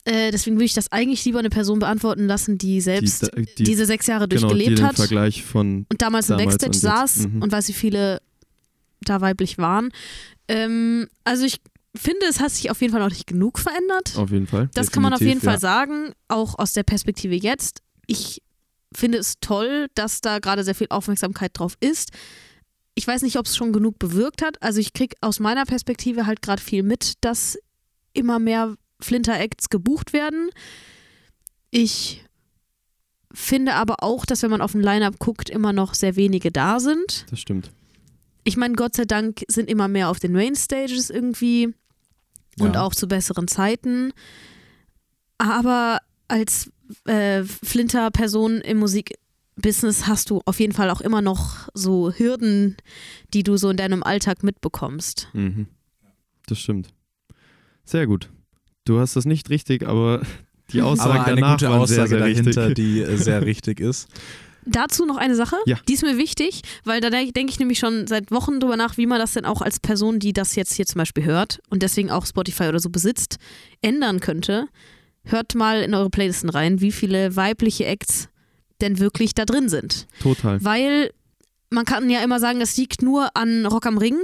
Äh, 0.06 0.32
deswegen 0.32 0.58
würde 0.58 0.66
ich 0.66 0.74
das 0.74 0.92
eigentlich 0.92 1.24
lieber 1.24 1.40
eine 1.40 1.50
Person 1.50 1.80
beantworten 1.80 2.28
lassen, 2.28 2.58
die 2.58 2.82
selbst 2.82 3.30
die, 3.38 3.46
die, 3.58 3.64
diese 3.64 3.86
sechs 3.86 4.06
Jahre 4.08 4.28
genau, 4.28 4.50
durchgelebt 4.50 4.82
hat 4.82 4.96
Vergleich 4.98 5.44
von 5.44 5.86
und 5.90 6.02
damals 6.02 6.30
im 6.30 6.38
damals 6.38 6.58
Backstage 6.58 6.76
und 6.78 6.82
saß 6.82 7.18
Mhm. 7.28 7.42
und 7.42 7.52
weiß, 7.52 7.68
wie 7.70 7.74
viele 7.74 8.22
da 9.02 9.22
weiblich 9.22 9.58
waren. 9.58 9.92
Ähm, 10.50 11.08
also 11.24 11.46
ich 11.46 11.62
finde, 11.96 12.26
es 12.30 12.40
hat 12.42 12.52
sich 12.52 12.70
auf 12.70 12.82
jeden 12.82 12.92
Fall 12.92 13.02
noch 13.02 13.10
nicht 13.10 13.28
genug 13.28 13.60
verändert. 13.60 14.18
auf 14.18 14.32
jeden 14.32 14.48
Fall. 14.48 14.70
Das 14.74 14.92
kann 14.92 15.04
man 15.04 15.14
auf 15.14 15.22
jeden 15.22 15.40
definitiv, 15.40 15.62
Fall 15.62 15.70
ja. 15.70 15.86
sagen, 15.86 16.14
auch 16.28 16.58
aus 16.60 16.74
der 16.74 16.84
Perspektive 16.84 17.36
jetzt. 17.36 17.82
Ich 18.08 18.42
finde 18.96 19.20
es 19.20 19.36
toll, 19.40 19.88
dass 19.96 20.20
da 20.22 20.40
gerade 20.40 20.64
sehr 20.64 20.76
viel 20.76 20.88
Aufmerksamkeit 20.90 21.52
drauf 21.58 21.78
ist. 21.80 22.12
Ich 22.96 23.08
weiß 23.08 23.22
nicht, 23.22 23.38
ob 23.38 23.46
es 23.46 23.56
schon 23.56 23.74
genug 23.74 24.00
bewirkt 24.00 24.42
hat. 24.42 24.62
Also 24.62 24.80
ich 24.80 24.94
kriege 24.94 25.16
aus 25.22 25.40
meiner 25.40 25.66
Perspektive 25.66 26.26
halt 26.26 26.42
gerade 26.42 26.62
viel 26.62 26.84
mit, 26.84 27.14
dass 27.22 27.58
immer 28.14 28.38
mehr 28.40 28.76
Flinter-Acts 29.04 29.70
gebucht 29.70 30.14
werden. 30.14 30.50
Ich 31.72 32.24
finde 33.34 33.74
aber 33.76 34.04
auch, 34.04 34.26
dass 34.26 34.44
wenn 34.44 34.52
man 34.52 34.62
auf 34.62 34.74
ein 34.76 34.82
Line-Up 34.84 35.18
guckt, 35.20 35.50
immer 35.50 35.74
noch 35.74 35.94
sehr 35.96 36.16
wenige 36.16 36.52
da 36.52 36.80
sind. 36.80 37.26
Das 37.32 37.40
stimmt. 37.40 37.72
Ich 38.44 38.58
meine, 38.58 38.76
Gott 38.76 38.96
sei 38.96 39.06
Dank 39.06 39.44
sind 39.48 39.70
immer 39.70 39.88
mehr 39.88 40.10
auf 40.10 40.20
den 40.20 40.34
Mainstages 40.34 41.10
irgendwie 41.10 41.74
und 42.60 42.76
Ja. 42.76 42.82
auch 42.84 42.94
zu 42.94 43.08
besseren 43.08 43.48
Zeiten. 43.48 44.12
Aber 45.38 46.00
als 46.28 46.72
äh, 47.06 47.44
Flinter-Person 47.44 48.62
im 48.62 48.78
Musikbusiness 48.78 50.06
hast 50.08 50.30
du 50.30 50.42
auf 50.46 50.60
jeden 50.60 50.74
Fall 50.74 50.90
auch 50.92 51.02
immer 51.02 51.22
noch 51.22 51.70
so 51.74 52.12
Hürden, 52.12 52.78
die 53.34 53.44
du 53.44 53.58
so 53.58 53.70
in 53.70 53.78
deinem 53.78 54.04
Alltag 54.04 54.44
mitbekommst. 54.44 55.30
Mhm. 55.34 55.68
Das 56.46 56.60
stimmt. 56.60 56.94
Sehr 57.86 58.06
gut. 58.06 58.30
Du 58.86 59.00
hast 59.00 59.16
das 59.16 59.26
nicht 59.26 59.50
richtig, 59.50 59.88
aber 59.88 60.22
die 60.74 60.82
Aussagen 60.82 61.12
Aber 61.12 61.26
eine 61.26 61.36
danach 61.36 61.54
gute 61.58 61.70
waren 61.70 61.88
sehr, 61.88 62.04
Aussage 62.04 62.10
sehr 62.10 62.20
dahinter, 62.20 62.68
richtig. 62.70 62.76
die 62.76 63.02
äh, 63.02 63.18
sehr 63.18 63.46
richtig 63.46 63.80
ist. 63.80 64.08
Dazu 64.66 65.06
noch 65.06 65.18
eine 65.18 65.36
Sache, 65.36 65.58
Ja. 65.66 65.78
die 65.90 65.94
ist 65.94 66.04
mir 66.04 66.18
wichtig, 66.18 66.62
weil 66.86 67.02
da 67.02 67.10
denke 67.10 67.46
ich 67.50 67.60
nämlich 67.60 67.80
schon 67.80 68.08
seit 68.08 68.32
Wochen 68.32 68.62
drüber 68.62 68.78
nach, 68.78 68.96
wie 68.98 69.06
man 69.08 69.20
das 69.20 69.34
denn 69.34 69.44
auch 69.44 69.62
als 69.62 69.80
Person, 69.82 70.20
die 70.20 70.32
das 70.32 70.56
jetzt 70.56 70.74
hier 70.74 70.86
zum 70.86 71.00
Beispiel 71.00 71.26
hört 71.26 71.60
und 71.70 71.84
deswegen 71.84 72.10
auch 72.10 72.26
Spotify 72.26 72.70
oder 72.70 72.80
so 72.80 72.90
besitzt, 72.90 73.38
ändern 73.82 74.22
könnte. 74.22 74.68
Hört 75.26 75.54
mal 75.56 75.82
in 75.82 75.94
eure 75.94 76.10
Playlisten 76.10 76.50
rein, 76.50 76.80
wie 76.80 76.94
viele 76.94 77.36
weibliche 77.36 77.86
Acts 77.86 78.30
denn 78.80 79.00
wirklich 79.00 79.34
da 79.34 79.44
drin 79.44 79.68
sind. 79.68 80.08
Total. 80.22 80.64
Weil 80.64 81.12
man 81.70 81.84
kann 81.84 82.10
ja 82.10 82.22
immer 82.24 82.40
sagen, 82.40 82.62
das 82.62 82.78
liegt 82.78 83.02
nur 83.02 83.36
an 83.36 83.66
Rock 83.66 83.86
am 83.86 83.98
Ring, 83.98 84.16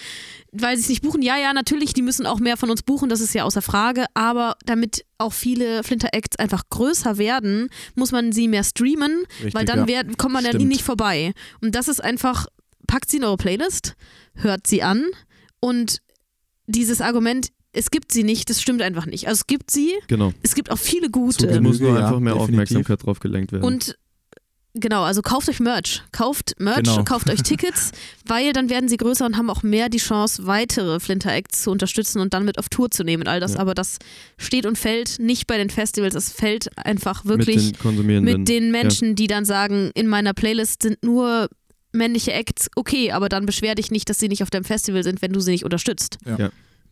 weil 0.52 0.76
sie 0.76 0.82
es 0.82 0.88
nicht 0.88 1.02
buchen. 1.02 1.22
Ja, 1.22 1.36
ja, 1.36 1.52
natürlich, 1.52 1.92
die 1.92 2.02
müssen 2.02 2.26
auch 2.26 2.38
mehr 2.40 2.56
von 2.56 2.70
uns 2.70 2.82
buchen, 2.82 3.08
das 3.08 3.20
ist 3.20 3.34
ja 3.34 3.44
außer 3.44 3.62
Frage. 3.62 4.06
Aber 4.14 4.56
damit 4.64 5.04
auch 5.18 5.32
viele 5.32 5.82
Flinter-Acts 5.84 6.38
einfach 6.38 6.62
größer 6.70 7.18
werden, 7.18 7.68
muss 7.94 8.12
man 8.12 8.32
sie 8.32 8.48
mehr 8.48 8.64
streamen, 8.64 9.24
Richtig, 9.38 9.54
weil 9.54 9.64
dann 9.64 9.80
ja. 9.80 9.88
werd, 9.88 10.18
kommt 10.18 10.32
man 10.34 10.44
an 10.44 10.50
Stimmt. 10.50 10.62
ihnen 10.62 10.68
nicht 10.70 10.82
vorbei. 10.82 11.32
Und 11.60 11.74
das 11.74 11.88
ist 11.88 12.02
einfach, 12.02 12.46
packt 12.86 13.10
sie 13.10 13.18
in 13.18 13.24
eure 13.24 13.36
Playlist, 13.36 13.94
hört 14.34 14.66
sie 14.66 14.82
an 14.82 15.04
und 15.60 16.00
dieses 16.66 17.00
Argument, 17.00 17.48
es 17.72 17.90
gibt 17.90 18.12
sie 18.12 18.24
nicht, 18.24 18.48
das 18.50 18.60
stimmt 18.62 18.82
einfach 18.82 19.06
nicht. 19.06 19.28
Also 19.28 19.40
es 19.40 19.46
gibt 19.46 19.70
sie, 19.70 19.92
Genau. 20.06 20.32
es 20.42 20.54
gibt 20.54 20.70
auch 20.70 20.78
viele 20.78 21.06
Es 21.06 21.12
gute. 21.12 21.46
Genüge, 21.46 21.60
muss 21.60 21.80
nur 21.80 21.90
ja, 21.98 22.06
einfach 22.06 22.20
mehr 22.20 22.32
definitiv. 22.34 22.54
Aufmerksamkeit 22.54 23.04
drauf 23.06 23.20
gelenkt 23.20 23.52
werden. 23.52 23.64
Und 23.64 23.98
genau, 24.74 25.02
also 25.02 25.22
kauft 25.22 25.48
euch 25.48 25.60
Merch. 25.60 26.02
Kauft 26.12 26.54
Merch, 26.58 26.78
Genau. 26.84 27.04
kauft 27.04 27.28
euch 27.30 27.42
Tickets, 27.42 27.92
weil 28.26 28.52
dann 28.52 28.70
werden 28.70 28.88
sie 28.88 28.96
größer 28.96 29.26
und 29.26 29.36
haben 29.36 29.50
auch 29.50 29.62
mehr 29.62 29.88
die 29.88 29.98
Chance, 29.98 30.46
weitere 30.46 31.00
Flinter 31.00 31.32
Acts 31.32 31.62
zu 31.62 31.70
unterstützen 31.70 32.20
und 32.20 32.34
dann 32.34 32.44
mit 32.44 32.58
auf 32.58 32.68
Tour 32.68 32.90
zu 32.90 33.04
nehmen 33.04 33.22
und 33.24 33.28
all 33.28 33.40
das. 33.40 33.54
Ja. 33.54 33.60
Aber 33.60 33.74
das 33.74 33.98
steht 34.36 34.66
und 34.66 34.78
fällt 34.78 35.18
nicht 35.18 35.46
bei 35.46 35.56
den 35.58 35.70
Festivals. 35.70 36.14
Es 36.14 36.30
fällt 36.30 36.76
einfach 36.78 37.24
mit 37.24 37.38
wirklich 37.38 37.72
den 37.72 37.78
Konsumierenden. 37.78 38.38
mit 38.40 38.48
den 38.48 38.70
Menschen, 38.70 39.14
die 39.16 39.26
dann 39.26 39.44
sagen, 39.44 39.90
in 39.94 40.06
meiner 40.06 40.34
Playlist 40.34 40.82
sind 40.82 41.02
nur 41.02 41.48
männliche 41.92 42.32
Acts, 42.32 42.68
okay, 42.76 43.12
aber 43.12 43.28
dann 43.28 43.46
beschwer 43.46 43.74
dich 43.74 43.90
nicht, 43.90 44.08
dass 44.10 44.18
sie 44.18 44.28
nicht 44.28 44.42
auf 44.42 44.50
deinem 44.50 44.64
Festival 44.64 45.02
sind, 45.02 45.22
wenn 45.22 45.32
du 45.32 45.40
sie 45.40 45.52
nicht 45.52 45.64
unterstützt. 45.64 46.18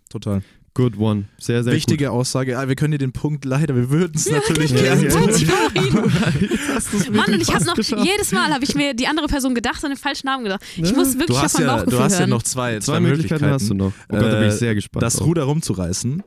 Total. 0.08 0.42
Good 0.76 0.98
one. 0.98 1.24
Sehr, 1.38 1.64
sehr 1.64 1.72
Wichtige 1.72 2.10
Aussage. 2.10 2.58
Ah, 2.58 2.68
wir 2.68 2.74
können 2.76 2.92
dir 2.92 2.98
den 2.98 3.12
Punkt 3.12 3.46
leider, 3.46 3.74
wir 3.74 3.88
würden 3.88 4.12
es 4.14 4.28
natürlich 4.30 4.72
Ja, 4.72 4.94
gerne 4.94 5.04
ja. 5.04 5.10
tun. 5.10 5.30
Mann, 7.16 7.32
und 7.32 7.40
ich 7.40 7.54
habe 7.54 7.64
noch, 7.64 7.74
geschafft. 7.74 8.04
jedes 8.04 8.30
Mal 8.32 8.52
habe 8.52 8.62
ich 8.62 8.74
mir 8.74 8.92
die 8.92 9.06
andere 9.06 9.26
Person 9.26 9.54
gedacht 9.54 9.82
und 9.84 9.88
den 9.90 9.96
falschen 9.96 10.26
Namen 10.26 10.44
gedacht. 10.44 10.60
Ich 10.76 10.94
muss 10.94 11.18
wirklich 11.18 11.38
auf 11.38 11.54
mein 11.54 11.62
ja, 11.62 11.76
Bauchgefühl 11.76 11.98
du 11.98 12.04
hast 12.04 12.12
ja 12.12 12.18
hören. 12.20 12.30
noch 12.30 12.42
zwei, 12.42 12.74
gut. 12.74 12.82
Zwei 12.82 13.00
Möglichkeiten 13.00 13.46
hast 13.46 13.70
du 13.70 13.74
noch. 13.74 13.92
Oh 14.10 14.16
Gott, 14.16 14.22
da 14.22 14.38
bin 14.38 14.48
ich 14.48 14.54
Äh, 14.54 14.58
sehr 14.58 14.74
gespannt. 14.74 15.02
Das 15.02 15.14
drauf. 15.16 15.26
Ruder 15.28 15.44
rumzureißen. 15.44 16.22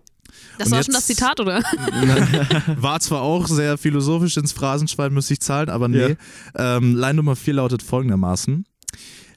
das 0.57 0.65
und 0.67 0.71
war 0.71 0.79
jetzt- 0.79 0.85
schon 0.87 0.93
das 0.95 1.05
Zitat, 1.05 1.39
oder? 1.39 1.61
War 2.77 2.99
zwar 3.01 3.21
auch 3.21 3.47
sehr 3.47 3.77
philosophisch 3.77 4.35
ins 4.37 4.51
Phrasenschwein, 4.51 5.13
müsste 5.13 5.33
ich 5.33 5.41
zahlen, 5.41 5.69
aber 5.69 5.87
nee. 5.87 6.15
Ähm, 6.55 6.95
Line 6.95 7.13
Nummer 7.13 7.35
4 7.35 7.53
lautet 7.53 7.83
folgendermaßen: 7.83 8.65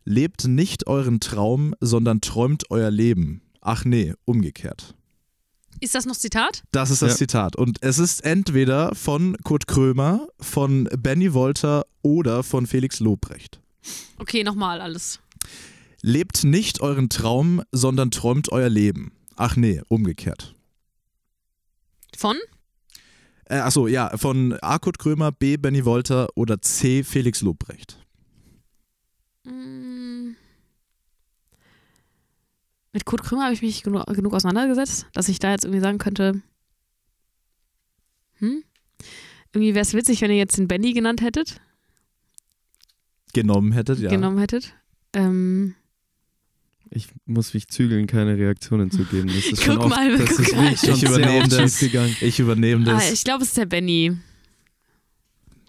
Lebt 0.05 0.47
nicht 0.49 0.87
euren 0.87 1.21
Traum, 1.21 1.75
sondern 1.81 2.23
träumt 2.23 2.71
euer 2.71 2.91
Leben. 2.91 3.43
Ach 3.61 3.85
nee, 3.85 4.15
umgekehrt. 4.25 4.95
Ist 5.83 5.97
das 5.97 6.07
noch 6.07 6.16
Zitat? 6.16 6.62
Das 6.70 6.91
ist 6.91 7.03
das 7.03 7.12
Ja. 7.12 7.16
Zitat. 7.16 7.57
Und 7.57 7.83
es 7.83 7.99
ist 7.99 8.24
entweder 8.24 8.95
von 8.95 9.37
Kurt 9.43 9.66
Krömer, 9.66 10.28
von 10.41 10.89
Benny 10.97 11.35
Wolter 11.35 11.87
oder 12.03 12.45
von 12.45 12.68
Felix 12.68 13.01
Lobrecht. 13.01 13.61
Okay, 14.18 14.45
nochmal 14.45 14.80
alles. 14.80 15.18
Lebt 16.01 16.45
nicht 16.45 16.80
euren 16.83 17.09
Traum, 17.09 17.62
sondern 17.72 18.12
träumt 18.12 18.53
euer 18.53 18.68
Leben. 18.68 19.11
Ach 19.35 19.57
nee, 19.57 19.83
umgekehrt. 19.89 20.55
Von? 22.16 22.37
Äh, 23.47 23.57
achso, 23.57 23.89
ja, 23.89 24.16
von 24.16 24.57
A. 24.62 24.78
Kurt 24.78 25.01
Krömer, 25.01 25.33
B. 25.33 25.57
Benny 25.57 25.85
Wolter 25.85 26.28
oder 26.37 26.62
C. 26.62 27.03
Felix 27.03 27.41
Lobrecht. 27.41 27.99
Mm. 29.43 30.37
Mit 32.93 33.05
Kurt 33.07 33.22
Krümmer 33.22 33.45
habe 33.45 33.55
ich 33.55 33.62
mich 33.62 33.82
genug, 33.82 34.07
genug 34.07 34.34
auseinandergesetzt, 34.34 35.07
dass 35.12 35.28
ich 35.28 35.38
da 35.38 35.51
jetzt 35.51 35.64
irgendwie 35.64 35.80
sagen 35.80 35.99
könnte, 35.99 36.43
hm? 38.38 38.62
Irgendwie 39.53 39.74
wäre 39.74 39.82
es 39.82 39.95
witzig, 39.95 40.20
wenn 40.20 40.30
ihr 40.30 40.36
jetzt 40.36 40.59
den 40.59 40.68
Benny 40.68 40.93
genannt 40.93 41.20
hättet, 41.22 41.61
Genommen 43.34 43.72
hättet, 43.72 43.99
ja. 43.99 44.11
genommen 44.11 44.38
hättet. 44.38 44.74
Ähm, 45.14 45.74
Ich 46.90 47.09
muss 47.24 47.55
mich 47.55 47.68
zügeln, 47.68 48.07
keine 48.07 48.36
Reaktionen 48.36 48.90
zu 48.90 49.05
geben. 49.05 49.28
Das 49.28 49.36
ist 49.47 49.62
schon 49.62 49.76
Guck 49.76 49.86
oft, 49.86 49.97
mal, 49.97 50.18
das 50.18 50.28
guck 50.28 50.38
ist 50.40 50.53
mal. 50.55 50.62
wirklich 50.64 50.80
schon 50.80 50.95
Ich 50.95 51.03
übernehme 51.03 51.49
das. 51.49 51.82
Ich 52.20 52.38
übernehme 52.38 52.90
ah, 52.90 52.95
das. 52.95 53.12
ich 53.12 53.24
glaube, 53.24 53.43
es 53.43 53.49
ist 53.49 53.57
der 53.57 53.66
Benny. 53.66 54.18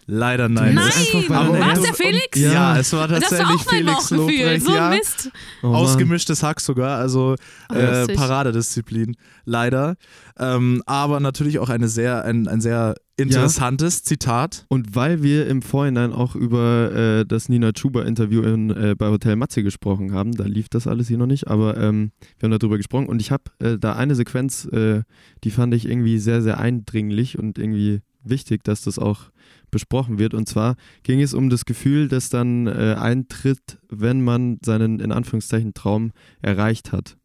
Leider 0.06 0.48
nein. 0.48 0.74
Nein! 0.74 0.86
Das 0.86 1.28
War 1.30 1.72
es 1.72 1.82
der 1.82 1.94
Felix? 1.94 2.38
Ja, 2.38 2.52
Ja. 2.52 2.78
es 2.78 2.92
war 2.92 3.08
Das 3.08 3.22
war 3.22 3.28
tatsächlich 3.38 3.46
auch 3.60 3.66
mein 3.66 3.74
Felix 3.78 4.10
Bauchgefühl. 4.10 4.38
Lobrecht. 4.42 4.62
So 4.66 4.74
ja. 4.74 4.90
Mist. 4.90 5.30
Oh. 5.62 5.66
Ausgemischtes 5.68 6.42
Hack 6.42 6.60
sogar, 6.60 6.98
also 6.98 7.36
Oh, 7.72 7.74
äh. 7.74 8.06
Paradedisziplin, 8.14 9.16
leider. 9.44 9.96
Ähm, 10.38 10.82
aber 10.86 11.20
natürlich 11.20 11.58
auch 11.58 11.68
eine 11.70 11.88
sehr, 11.88 12.24
ein, 12.24 12.48
ein 12.48 12.60
sehr 12.60 12.96
interessantes 13.16 14.02
Zitat. 14.02 14.66
Und 14.68 14.94
weil 14.96 15.22
wir 15.22 15.46
im 15.46 15.62
Vorhinein 15.62 16.12
auch 16.12 16.34
über 16.34 16.92
äh, 16.92 17.24
das 17.24 17.48
Nina 17.48 17.72
Chuba-Interview 17.72 18.42
in, 18.42 18.70
äh, 18.70 18.94
bei 18.98 19.08
Hotel 19.08 19.36
Matze 19.36 19.62
gesprochen 19.62 20.12
haben, 20.12 20.32
da 20.32 20.44
lief 20.44 20.68
das 20.68 20.86
alles 20.86 21.08
hier 21.08 21.18
noch 21.18 21.26
nicht, 21.26 21.46
aber 21.48 21.76
ähm, 21.76 22.10
wir 22.38 22.48
haben 22.50 22.58
darüber 22.58 22.76
gesprochen 22.76 23.06
und 23.06 23.20
ich 23.20 23.30
habe 23.30 23.44
äh, 23.60 23.78
da 23.78 23.94
eine 23.94 24.16
Sequenz, 24.16 24.64
äh, 24.66 25.02
die 25.44 25.50
fand 25.50 25.72
ich 25.74 25.88
irgendwie 25.88 26.18
sehr, 26.18 26.42
sehr 26.42 26.58
eindringlich 26.58 27.38
und 27.38 27.58
irgendwie 27.58 28.00
wichtig, 28.24 28.64
dass 28.64 28.82
das 28.82 28.98
auch 28.98 29.30
besprochen 29.74 30.18
wird. 30.18 30.32
Und 30.32 30.48
zwar 30.48 30.76
ging 31.02 31.20
es 31.20 31.34
um 31.34 31.50
das 31.50 31.64
Gefühl, 31.66 32.08
das 32.08 32.30
dann 32.30 32.66
äh, 32.66 32.96
eintritt, 32.98 33.78
wenn 33.90 34.22
man 34.22 34.58
seinen 34.64 35.00
in 35.00 35.12
Anführungszeichen 35.12 35.74
Traum 35.74 36.12
erreicht 36.40 36.92
hat. 36.92 37.18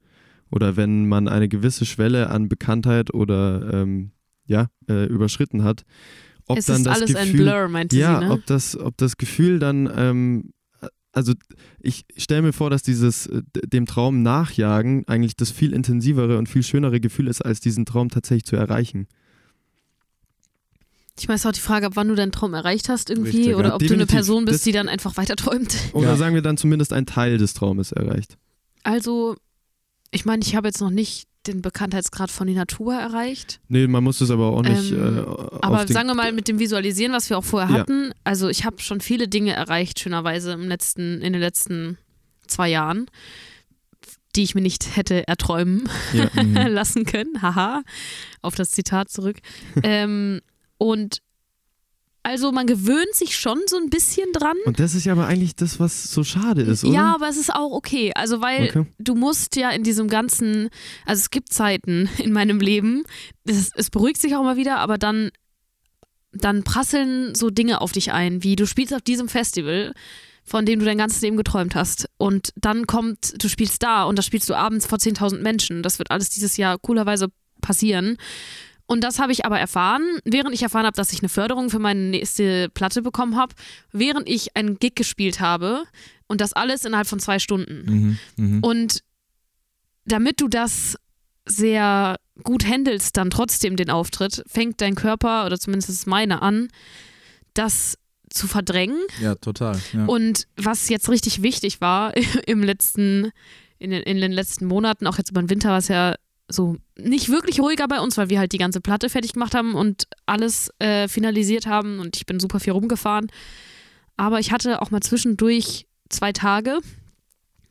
Oder 0.52 0.76
wenn 0.76 1.08
man 1.08 1.28
eine 1.28 1.48
gewisse 1.48 1.86
Schwelle 1.86 2.30
an 2.30 2.50
Bekanntheit 2.50 3.14
oder 3.14 3.72
ähm, 3.72 4.12
ja, 4.46 4.68
äh, 4.90 5.06
überschritten 5.06 5.64
hat. 5.64 5.86
Ob 6.48 6.58
es 6.58 6.66
dann 6.66 6.78
ist 6.78 6.88
das 6.88 6.96
alles 6.96 7.16
ein 7.16 7.32
Gefühl, 7.32 7.46
Blur, 7.46 7.68
meinte 7.70 7.96
ja, 7.96 8.20
sie, 8.20 8.26
ne? 8.26 8.32
ob 8.32 8.46
das, 8.48 8.76
ob 8.76 8.98
das 8.98 9.18
Gefühl 9.18 9.60
dann, 9.60 9.88
ähm, 9.96 10.52
also 11.12 11.34
ich 11.80 12.06
stelle 12.18 12.42
mir 12.42 12.54
vor, 12.54 12.72
dass 12.72 12.82
dieses 12.82 13.28
äh, 13.28 13.44
dem 13.68 13.86
Traum 13.86 14.24
nachjagen 14.24 15.08
eigentlich 15.08 15.36
das 15.36 15.52
viel 15.52 15.74
intensivere 15.74 16.40
und 16.40 16.50
viel 16.50 16.64
schönere 16.64 17.00
Gefühl 17.00 17.28
ist, 17.28 17.42
als 17.42 17.60
diesen 17.60 17.86
Traum 17.86 18.10
tatsächlich 18.10 18.46
zu 18.46 18.56
erreichen. 18.56 19.08
Ich 21.20 21.28
meine, 21.28 21.36
es 21.36 21.42
ist 21.42 21.46
auch 21.48 21.52
die 21.52 21.60
Frage, 21.60 21.86
ab 21.88 21.94
wann 21.96 22.08
du 22.08 22.16
deinen 22.16 22.32
Traum 22.32 22.54
erreicht 22.54 22.90
hast 22.90 23.10
irgendwie 23.10 23.30
Richtig, 23.32 23.48
ja. 23.48 23.58
oder 23.58 23.76
ob 23.76 23.80
du 23.86 23.94
eine. 23.94 24.06
Person 24.06 24.46
bist, 24.46 24.56
Das- 24.60 24.64
die 24.64 24.72
dann 24.72 24.88
einfach 24.90 25.18
weiter 25.18 25.36
träumt. 25.36 25.76
Oder 25.94 26.10
Ja. 26.10 26.16
sagen 26.16 26.34
wir 26.36 26.42
dann 26.42 26.58
zumindest 26.58 26.94
ein 26.94 27.06
Teil 27.06 27.38
des 27.38 27.54
Traumes 27.54 27.92
erreicht. 27.92 28.38
Also, 28.84 29.36
ich 30.12 30.26
meine, 30.26 30.42
ich 30.44 30.56
habe 30.56 30.68
jetzt 30.68 30.82
noch 30.82 30.90
nicht 30.90 31.28
den 31.48 31.62
Bekanntheitsgrad 31.62 32.30
von 32.32 32.48
Nina 32.48 32.66
Chuba 32.66 33.00
erreicht. 33.00 33.60
Nee, 33.70 33.88
man 33.88 34.04
muss 34.04 34.20
es 34.22 34.30
aber 34.30 34.48
auch 34.52 34.62
nicht. 34.62 34.92
Ähm, 34.92 35.18
äh, 35.20 35.22
Aber 35.62 35.88
sagen 35.88 36.08
wir 36.08 36.16
mal 36.16 36.32
mit 36.34 36.48
dem 36.48 36.60
Visualisieren, 36.60 37.14
was 37.14 37.30
wir 37.30 37.38
auch 37.38 37.44
vorher 37.46 37.70
Ja. 37.70 37.78
hatten. 37.82 38.12
Also 38.24 38.50
ich 38.50 38.66
habe 38.66 38.80
schon 38.82 39.00
viele 39.02 39.28
Dinge 39.28 39.54
erreicht, 39.54 40.00
schönerweise 40.00 40.52
im 40.54 40.68
letzten, 40.68 41.22
in 41.22 41.34
den 41.34 41.40
letzten 41.42 41.98
zwei 42.46 42.70
Jahren, 42.70 43.06
die 44.36 44.44
ich 44.44 44.54
mir 44.54 44.62
nicht 44.62 44.96
hätte 44.96 45.28
erträumen 45.28 45.90
Ja. 46.14 46.30
Mhm. 46.44 46.56
lassen 46.74 47.06
können. 47.06 47.42
Haha, 47.42 47.84
auf 48.42 48.56
das 48.56 48.72
Zitat 48.72 49.10
zurück. 49.10 49.38
ähm, 49.82 50.42
und 50.80 51.20
also 52.24 52.52
man 52.52 52.68
gewöhnt 52.68 53.14
sich 53.14 53.38
schon 53.38 53.60
so 53.68 53.78
ein 53.78 53.90
bisschen 53.90 54.32
dran. 54.34 54.58
Und 54.66 54.80
das 54.80 54.94
ist 54.94 55.06
ja 55.06 55.14
aber 55.14 55.28
eigentlich 55.28 55.56
das, 55.56 55.80
was 55.80 56.04
so 56.12 56.24
schade 56.24 56.62
ist, 56.64 56.84
oder? 56.84 56.94
Ja, 56.94 57.16
aber 57.16 57.30
es 57.30 57.38
ist 57.38 57.54
auch 57.54 57.72
okay. 57.72 58.12
Also, 58.14 58.42
weil 58.42 58.66
Okay. 58.70 58.86
du 59.00 59.16
musst 59.16 59.56
ja 59.56 59.70
in 59.70 59.84
diesem 59.84 60.10
ganzen, 60.10 60.70
also 61.06 61.20
es 61.20 61.30
gibt 61.30 61.54
Zeiten 61.54 62.10
in 62.18 62.32
meinem 62.34 62.60
Leben, 62.60 63.04
es, 63.46 63.72
es 63.76 63.90
beruhigt 63.90 64.20
sich 64.22 64.36
auch 64.36 64.44
mal 64.44 64.58
wieder, 64.58 64.80
aber 64.80 64.98
dann, 64.98 65.32
dann 66.34 66.64
prasseln 66.64 67.36
so 67.36 67.50
Dinge 67.50 67.80
auf 67.82 67.94
dich 67.94 68.12
ein, 68.12 68.44
wie 68.44 68.56
du 68.58 68.68
spielst 68.68 68.94
auf 68.94 69.02
diesem 69.02 69.30
Festival, 69.30 69.94
von 70.44 70.66
dem 70.66 70.80
du 70.80 70.86
dein 70.86 70.98
ganzes 70.98 71.22
Leben 71.22 71.38
geträumt 71.38 71.74
hast. 71.74 72.10
Und 72.18 72.52
dann 72.58 72.86
kommt, 72.86 73.42
du 73.42 73.48
spielst 73.48 73.82
da 73.82 74.04
und 74.04 74.18
da 74.20 74.24
spielst 74.24 74.50
du 74.50 74.56
abends 74.56 74.86
vor 74.86 74.98
10.000 74.98 75.42
Menschen. 75.42 75.84
Das 75.84 76.00
wird 76.00 76.12
alles 76.12 76.30
dieses 76.30 76.58
Jahr 76.58 76.78
coolerweise 76.80 77.30
passieren. 77.62 78.18
Und 78.90 79.04
das 79.04 79.20
habe 79.20 79.32
ich 79.32 79.46
aber 79.46 79.60
erfahren, 79.60 80.02
während 80.26 80.56
ich 80.56 80.64
erfahren 80.64 80.88
habe, 80.88 80.96
dass 80.96 81.14
ich 81.14 81.20
eine 81.20 81.30
Förderung 81.30 81.70
für 81.70 81.78
meine 81.78 82.00
nächste 82.00 82.70
Platte 82.70 83.04
bekommen 83.04 83.36
habe, 83.36 83.54
während 83.92 84.28
ich 84.28 84.56
einen 84.56 84.80
Gig 84.80 84.96
gespielt 84.96 85.40
habe 85.40 85.84
und 86.26 86.42
das 86.42 86.54
alles 86.54 86.86
innerhalb 86.86 87.06
von 87.06 87.20
zwei 87.20 87.38
Stunden. 87.38 87.86
Mhm. 87.86 88.20
Mhm. 88.44 88.64
Und 88.64 89.04
damit 90.06 90.42
du 90.42 90.48
das 90.48 90.98
sehr 91.46 92.16
gut 92.42 92.66
handelst, 92.66 93.16
dann 93.16 93.30
trotzdem 93.30 93.76
den 93.76 93.92
Auftritt, 93.92 94.44
fängt 94.48 94.82
dein 94.82 94.96
Körper, 94.96 95.46
oder 95.46 95.60
zumindest 95.60 95.90
ist 95.90 96.08
meine, 96.08 96.42
an, 96.42 96.70
das 97.54 97.96
zu 98.32 98.48
verdrängen. 98.48 98.98
Ja, 99.22 99.36
total. 99.36 99.80
Ja. 99.94 100.06
Und 100.06 100.48
was 100.58 100.90
jetzt 100.90 101.10
richtig 101.10 101.44
wichtig 101.44 101.80
war 101.80 102.18
im 102.48 102.64
letzten, 102.64 103.30
in 103.78 103.92
den, 103.92 104.02
in 104.02 104.20
den 104.20 104.32
letzten 104.32 104.66
Monaten, 104.66 105.06
auch 105.06 105.20
jetzt 105.20 105.30
über 105.30 105.44
den 105.44 105.52
Winter 105.52 105.70
war 105.70 105.78
es 105.78 105.90
ja 105.90 106.16
so 106.50 106.78
nicht 106.98 107.30
wirklich 107.30 107.60
ruhiger 107.60 107.88
bei 107.88 108.00
uns, 108.00 108.18
weil 108.18 108.30
wir 108.30 108.40
halt 108.40 108.52
die 108.52 108.58
ganze 108.58 108.82
Platte 108.82 109.10
fertig 109.10 109.34
gemacht 109.34 109.56
haben 109.56 109.76
und 109.76 110.08
alles 110.26 110.72
äh, 110.80 111.08
finalisiert 111.08 111.68
haben 111.68 112.00
und 112.00 112.18
ich 112.18 112.26
bin 112.26 112.40
super 112.40 112.60
viel 112.60 112.74
rumgefahren. 112.74 113.28
Aber 114.18 114.40
ich 114.40 114.52
hatte 114.52 114.82
auch 114.82 114.92
mal 114.92 115.02
zwischendurch 115.02 115.86
zwei 116.10 116.34
Tage, 116.34 116.80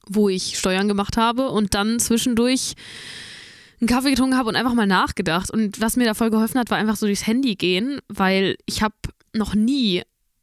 wo 0.06 0.28
ich 0.28 0.58
Steuern 0.58 0.88
gemacht 0.88 1.16
habe 1.16 1.50
und 1.50 1.74
dann 1.74 1.98
zwischendurch 1.98 2.74
einen 3.80 3.88
Kaffee 3.88 4.10
getrunken 4.10 4.36
habe 4.36 4.48
und 4.48 4.56
einfach 4.56 4.74
mal 4.74 4.86
nachgedacht. 4.86 5.50
Und 5.50 5.80
was 5.80 5.96
mir 5.96 6.04
da 6.04 6.14
voll 6.14 6.30
geholfen 6.30 6.58
hat, 6.58 6.70
war 6.70 6.78
einfach 6.78 6.96
so 6.96 7.06
durchs 7.06 7.26
Handy 7.26 7.54
gehen, 7.54 8.00
weil 8.08 8.56
ich 8.66 8.82
habe 8.82 8.94
noch 9.34 9.54
nie 9.54 10.02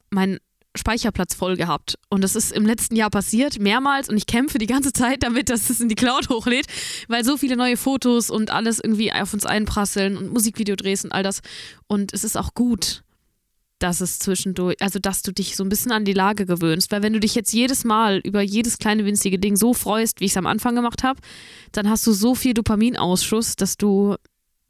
meinen 0.09 0.39
Speicherplatz 0.77 1.33
voll 1.33 1.55
gehabt. 1.55 1.97
Und 2.09 2.23
das 2.23 2.35
ist 2.35 2.51
im 2.51 2.65
letzten 2.65 2.95
Jahr 2.95 3.09
passiert, 3.09 3.59
mehrmals. 3.59 4.09
Und 4.09 4.17
ich 4.17 4.27
kämpfe 4.27 4.57
die 4.57 4.67
ganze 4.67 4.93
Zeit 4.93 5.23
damit, 5.23 5.49
dass 5.49 5.69
es 5.69 5.81
in 5.81 5.89
die 5.89 5.95
Cloud 5.95 6.29
hochlädt, 6.29 6.67
weil 7.07 7.23
so 7.23 7.37
viele 7.37 7.55
neue 7.55 7.77
Fotos 7.77 8.29
und 8.29 8.51
alles 8.51 8.79
irgendwie 8.79 9.11
auf 9.11 9.33
uns 9.33 9.45
einprasseln 9.45 10.17
und 10.17 10.31
Musikvideodrehs 10.31 11.03
und 11.03 11.11
all 11.11 11.23
das. 11.23 11.41
Und 11.87 12.13
es 12.13 12.23
ist 12.23 12.37
auch 12.37 12.53
gut, 12.53 13.03
dass 13.79 14.01
es 14.01 14.19
zwischendurch, 14.19 14.77
also 14.81 14.99
dass 14.99 15.21
du 15.21 15.31
dich 15.31 15.55
so 15.55 15.63
ein 15.63 15.69
bisschen 15.69 15.91
an 15.91 16.05
die 16.05 16.13
Lage 16.13 16.45
gewöhnst. 16.45 16.91
Weil 16.91 17.03
wenn 17.03 17.13
du 17.13 17.19
dich 17.19 17.35
jetzt 17.35 17.53
jedes 17.53 17.83
Mal 17.83 18.19
über 18.19 18.41
jedes 18.41 18.77
kleine 18.77 19.05
winzige 19.05 19.39
Ding 19.39 19.55
so 19.55 19.73
freust, 19.73 20.19
wie 20.19 20.25
ich 20.25 20.31
es 20.31 20.37
am 20.37 20.47
Anfang 20.47 20.75
gemacht 20.75 21.03
habe, 21.03 21.19
dann 21.71 21.89
hast 21.89 22.07
du 22.07 22.13
so 22.13 22.35
viel 22.35 22.53
Dopaminausschuss, 22.53 23.55
dass 23.55 23.77
du 23.77 24.15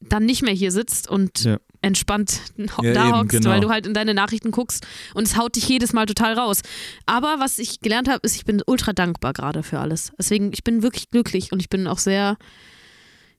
dann 0.02 0.26
nicht 0.26 0.42
mehr 0.42 0.54
hier 0.54 0.72
sitzt 0.72 1.10
und 1.10 1.44
Ja. 1.44 1.58
Entspannt 1.86 2.42
Ja, 2.58 2.94
da 2.94 3.08
eben, 3.10 3.18
hockst, 3.20 3.32
genau. 3.32 3.50
weil 3.52 3.60
du 3.62 3.70
halt 3.70 3.86
in 3.88 3.94
deine 3.94 4.14
Nachrichten 4.14 4.52
guckst 4.52 4.86
und 5.14 5.24
es 5.28 5.38
haut 5.38 5.56
dich 5.56 5.68
jedes 5.70 5.94
Mal 5.94 6.06
total 6.06 6.34
raus. 6.38 6.62
Aber 7.06 7.36
was 7.40 7.60
ich 7.60 7.80
gelernt 7.80 8.10
habe, 8.10 8.20
ist, 8.24 8.36
ich 8.36 8.46
bin 8.46 8.62
ultra 8.66 8.94
dankbar 8.94 9.34
gerade 9.34 9.64
für 9.64 9.80
alles. 9.80 10.12
Deswegen, 10.18 10.52
ich 10.54 10.64
bin 10.64 10.82
wirklich 10.84 11.10
glücklich 11.10 11.52
und 11.52 11.60
ich 11.60 11.70
bin 11.70 11.88
auch 11.88 12.00
sehr 12.00 12.38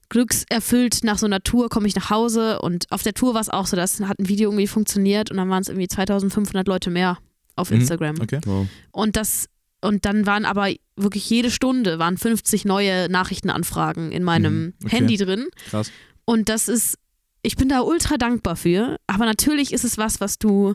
glückserfüllt 0.09 1.03
nach 1.03 1.17
so 1.17 1.25
einer 1.25 1.41
Tour, 1.41 1.69
komme 1.69 1.87
ich 1.87 1.95
nach 1.95 2.09
Hause 2.09 2.59
und 2.61 2.85
auf 2.91 3.03
der 3.03 3.13
Tour 3.13 3.33
war 3.33 3.41
es 3.41 3.49
auch 3.49 3.67
so, 3.67 3.75
das 3.75 3.99
hat 4.01 4.19
ein 4.19 4.29
Video 4.29 4.49
irgendwie 4.49 4.67
funktioniert 4.67 5.31
und 5.31 5.37
dann 5.37 5.49
waren 5.49 5.61
es 5.61 5.67
irgendwie 5.67 5.87
2500 5.87 6.67
Leute 6.67 6.89
mehr 6.89 7.17
auf 7.55 7.71
Mhm, 7.71 7.77
Instagram. 7.81 8.15
Okay. 8.21 8.39
Wow. 8.45 8.67
Und 8.91 9.15
das 9.15 9.47
und 9.81 10.05
dann 10.05 10.25
waren 10.25 10.45
aber 10.45 10.69
wirklich 10.95 11.29
jede 11.29 11.51
Stunde 11.51 11.99
waren 11.99 12.17
50 12.17 12.65
neue 12.65 13.09
Nachrichtenanfragen 13.09 14.11
in 14.11 14.23
meinem 14.23 14.59
Mhm, 14.67 14.73
okay. 14.85 14.95
Handy 14.95 15.17
drin. 15.17 15.45
Krass. 15.69 15.91
Und 16.25 16.49
das 16.49 16.67
ist, 16.67 16.97
ich 17.47 17.55
bin 17.55 17.69
da 17.69 17.79
ultra 17.79 18.17
dankbar 18.17 18.57
für. 18.57 18.97
Aber 19.07 19.25
natürlich 19.25 19.71
ist 19.71 19.85
es 19.85 19.97
was, 19.97 20.19
was 20.19 20.37
du 20.37 20.73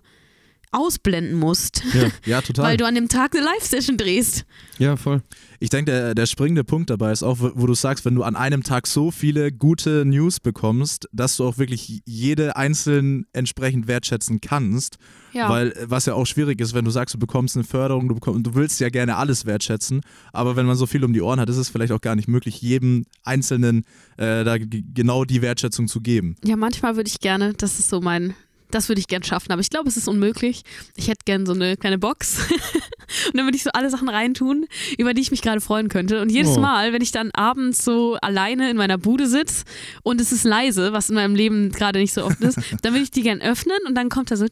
ausblenden 0.73 1.39
musst, 1.39 1.83
Ja, 2.25 2.41
total. 2.43 2.65
weil 2.65 2.77
du 2.77 2.87
an 2.87 2.95
dem 2.95 3.09
Tag 3.09 3.35
eine 3.37 3.45
Live-Session 3.45 3.97
drehst. 3.97 4.45
Ja, 4.79 4.97
voll. 4.97 5.23
Ich 5.61 5.71
denke, 5.71 5.93
der, 5.93 6.15
der 6.15 6.27
springende 6.27 6.65
Punkt 6.65 6.91
dabei 6.91 7.13
ist 7.13 7.23
auch, 7.23 7.39
wo 7.39 7.53
wo 7.55 7.67
du 7.67 7.75
sagst, 7.75 8.05
wenn 8.05 8.15
du 8.17 8.25
an 8.25 8.35
einem 8.35 8.63
Tag 8.65 8.87
so 8.89 9.11
viele 9.13 9.53
gute 9.53 10.05
News 10.05 10.41
bekommst, 10.41 11.09
dass 11.13 11.37
du 11.37 11.45
auch 11.45 11.59
wirklich 11.59 12.01
jede 12.05 12.57
einzeln 12.57 13.27
entsprechend 13.33 13.87
wertschätzen 13.87 14.41
kannst. 14.41 14.97
Ja. 15.33 15.49
Weil 15.49 15.69
äh, 15.73 15.85
was 15.89 16.07
ja 16.07 16.15
auch 16.15 16.27
schwierig 16.27 16.61
ist, 16.61 16.75
wenn 16.75 16.85
du 16.85 16.91
sagst, 16.91 17.15
du 17.15 17.19
bekommst 17.19 17.55
eine 17.57 17.65
Förderung, 17.65 18.09
du, 18.09 18.15
bekomm, 18.17 18.43
du 18.43 18.55
willst 18.55 18.81
ja 18.81 18.89
gerne 18.89 19.17
alles 19.17 19.47
wertschätzen, 19.47 20.01
aber 20.33 20.57
wenn 20.57 20.67
man 20.67 20.77
so 20.77 20.87
viel 20.87 21.05
um 21.05 21.13
die 21.13 21.23
Ohren 21.23 21.39
hat, 21.39 21.49
ist 21.49 21.57
es 21.59 21.69
vielleicht 21.69 21.93
auch 21.93 22.01
gar 22.01 22.17
nicht 22.17 22.29
möglich, 22.29 22.61
jedem 22.61 23.05
Einzelnen 23.23 23.85
äh, 24.17 24.43
da 24.45 24.57
genau 24.59 25.25
die 25.25 25.43
Wertschätzung 25.43 25.87
zu 25.87 26.01
geben. 26.01 26.35
ja, 26.45 26.57
manchmal 26.57 26.97
würde 26.97 27.09
ich 27.09 27.21
gerne, 27.21 27.53
das 27.55 27.79
ist 27.79 27.89
so 27.89 28.01
mein, 28.01 28.35
das 28.75 28.89
würde 28.89 29.01
ich 29.01 29.07
gern 29.09 29.23
schaffen, 29.23 29.53
aber 29.53 29.61
ich 29.61 29.71
glaube, 29.71 29.89
es 29.89 29.97
ist 29.97 30.09
unmöglich. 30.09 30.63
Ich 30.97 31.09
hätte 31.09 31.21
gern 31.25 31.47
so 31.47 31.53
eine 31.53 31.77
kleine 31.77 31.99
Box 31.99 32.39
und 33.29 33.37
dann 33.37 33.47
würde 33.47 33.57
ich 33.57 33.63
so 33.63 33.71
alle 33.73 33.91
Sachen 33.91 34.09
reintun, 34.09 34.67
über 34.99 35.15
die 35.15 35.21
ich 35.23 35.31
mich 35.31 35.43
gerade 35.43 35.61
freuen 35.61 35.89
könnte. 35.89 36.21
Und 36.21 36.31
jedes 36.31 36.57
Oh. 36.57 36.61
Mal, 36.61 36.93
wenn 36.93 37.03
ich 37.03 37.13
dann 37.13 37.31
abends 37.33 37.85
so 37.85 38.17
alleine 38.21 38.71
in 38.71 38.77
meiner 38.77 38.99
Bude 38.99 39.27
sitze 39.27 39.65
und 40.03 40.21
es 40.21 40.33
ist 40.33 40.45
leise, 40.45 40.93
was 40.93 41.09
in 41.09 41.15
meinem 41.15 41.35
Leben 41.35 41.71
gerade 41.73 41.99
nicht 41.99 42.13
so 42.13 42.25
oft 42.25 42.41
ist, 42.41 42.59
dann 42.83 42.93
würde 42.93 43.05
ich 43.05 43.11
die 43.11 43.23
gern 43.23 43.41
öffnen 43.41 43.77
und 43.87 43.95
dann 43.95 44.09
kommt 44.09 44.31
da 44.31 44.37
so, 44.37 44.47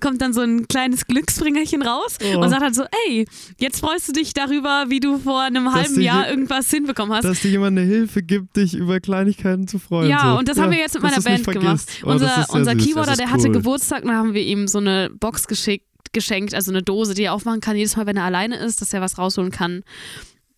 kommt 0.00 0.22
dann 0.22 0.32
so 0.32 0.40
ein 0.40 0.66
kleines 0.68 1.06
Glücksbringerchen 1.06 1.82
raus 1.82 2.18
Oh. 2.34 2.38
und 2.40 2.48
sagt 2.48 2.62
halt 2.62 2.74
so, 2.74 2.84
ey, 3.08 3.26
jetzt 3.58 3.80
freust 3.80 4.08
du 4.08 4.12
dich 4.12 4.34
darüber, 4.34 4.86
wie 4.88 5.00
du 5.00 5.18
vor 5.18 5.42
einem 5.42 5.72
halben 5.72 6.00
Jahr 6.00 6.28
irgendwas 6.28 6.70
hinbekommen 6.70 7.14
hast. 7.14 7.24
Dass 7.24 7.40
dir 7.40 7.50
jemand 7.50 7.78
eine 7.78 7.86
Hilfe 7.86 8.22
gibt, 8.22 8.56
dich 8.56 8.74
über 8.74 9.00
Kleinigkeiten 9.00 9.66
zu 9.68 9.78
freuen. 9.78 10.10
Ja, 10.10 10.32
so. 10.32 10.38
und 10.38 10.48
das 10.48 10.58
haben 10.58 10.70
wir 10.70 10.78
jetzt 10.78 10.94
mit 10.94 11.02
meiner 11.02 11.20
Band 11.20 11.46
gemacht. 11.46 11.86
Oh, 12.02 12.10
unser 12.10 12.46
unser 12.50 12.72
süß. 12.72 12.84
Keyboarder, 12.84 13.13
Ist 13.14 13.20
der 13.20 13.30
hatte 13.30 13.46
cool. 13.48 13.52
Geburtstag, 13.52 14.02
dann 14.04 14.16
haben 14.16 14.34
wir 14.34 14.42
ihm 14.42 14.68
so 14.68 14.78
eine 14.78 15.10
Box 15.10 15.46
geschickt, 15.46 15.86
geschenkt, 16.12 16.54
also 16.54 16.70
eine 16.70 16.82
Dose, 16.82 17.14
die 17.14 17.22
er 17.24 17.32
aufmachen 17.34 17.60
kann, 17.60 17.76
jedes 17.76 17.96
Mal, 17.96 18.06
wenn 18.06 18.16
er 18.16 18.24
alleine 18.24 18.56
ist, 18.58 18.80
dass 18.80 18.92
er 18.92 19.00
was 19.00 19.18
rausholen 19.18 19.50
kann, 19.50 19.82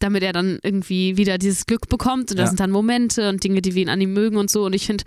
damit 0.00 0.22
er 0.22 0.32
dann 0.34 0.58
irgendwie 0.62 1.16
wieder 1.16 1.38
dieses 1.38 1.64
Glück 1.66 1.88
bekommt. 1.88 2.30
Und 2.30 2.38
das 2.38 2.44
Ja. 2.44 2.46
sind 2.48 2.60
dann 2.60 2.70
Momente 2.70 3.28
und 3.30 3.42
Dinge, 3.42 3.62
die 3.62 3.74
wir 3.74 3.82
ihn 3.82 3.88
an 3.88 4.00
ihm 4.00 4.12
mögen 4.12 4.36
und 4.36 4.50
so. 4.50 4.66
Und 4.66 4.74
ich 4.74 4.84
finde, 4.86 5.04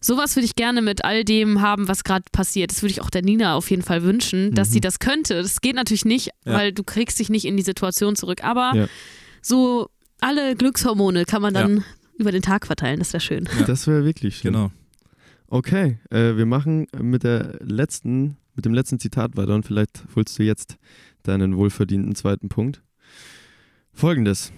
sowas 0.00 0.34
würde 0.34 0.46
ich 0.46 0.54
gerne 0.56 0.80
mit 0.80 1.04
all 1.04 1.24
dem 1.24 1.60
haben, 1.60 1.88
was 1.88 2.04
gerade 2.04 2.24
passiert. 2.32 2.70
Das 2.70 2.80
würde 2.82 2.92
ich 2.92 3.02
auch 3.02 3.10
der 3.10 3.20
Nina 3.22 3.54
auf 3.54 3.70
jeden 3.70 3.82
Fall 3.82 4.02
wünschen, 4.02 4.54
dass 4.54 4.68
Mhm. 4.68 4.72
sie 4.72 4.80
das 4.80 4.98
könnte. 4.98 5.34
Das 5.42 5.60
geht 5.60 5.74
natürlich 5.76 6.06
nicht, 6.06 6.28
Ja. 6.46 6.54
weil 6.54 6.72
du 6.72 6.82
kriegst 6.84 7.18
dich 7.18 7.28
nicht 7.28 7.44
in 7.44 7.58
die 7.58 7.62
Situation 7.62 8.16
zurück. 8.16 8.42
Aber 8.42 8.72
Ja. 8.74 8.86
so 9.42 9.90
alle 10.20 10.56
Glückshormone 10.56 11.24
kann 11.26 11.42
man 11.42 11.52
dann 11.52 11.84
über 12.16 12.32
den 12.32 12.42
Tag 12.42 12.66
verteilen. 12.66 13.00
Das 13.00 13.12
wäre 13.12 13.20
schön. 13.20 13.48
Das 13.66 13.86
wäre 13.86 14.04
wirklich 14.06 14.36
schön. 14.38 14.52
Genau. 14.54 14.70
Okay, 15.54 15.98
äh, 16.08 16.34
wir 16.38 16.46
machen 16.46 16.86
mit 16.98 17.24
der 17.24 17.58
letzten, 17.60 18.38
mit 18.54 18.64
dem 18.64 18.72
letzten 18.72 18.98
Zitat 18.98 19.36
weiter 19.36 19.54
und 19.54 19.66
vielleicht 19.66 20.02
holst 20.16 20.38
du 20.38 20.44
jetzt 20.44 20.78
deinen 21.24 21.58
wohlverdienten 21.58 22.14
zweiten 22.14 22.48
Punkt. 22.48 22.82
Folgendes. 23.92 24.50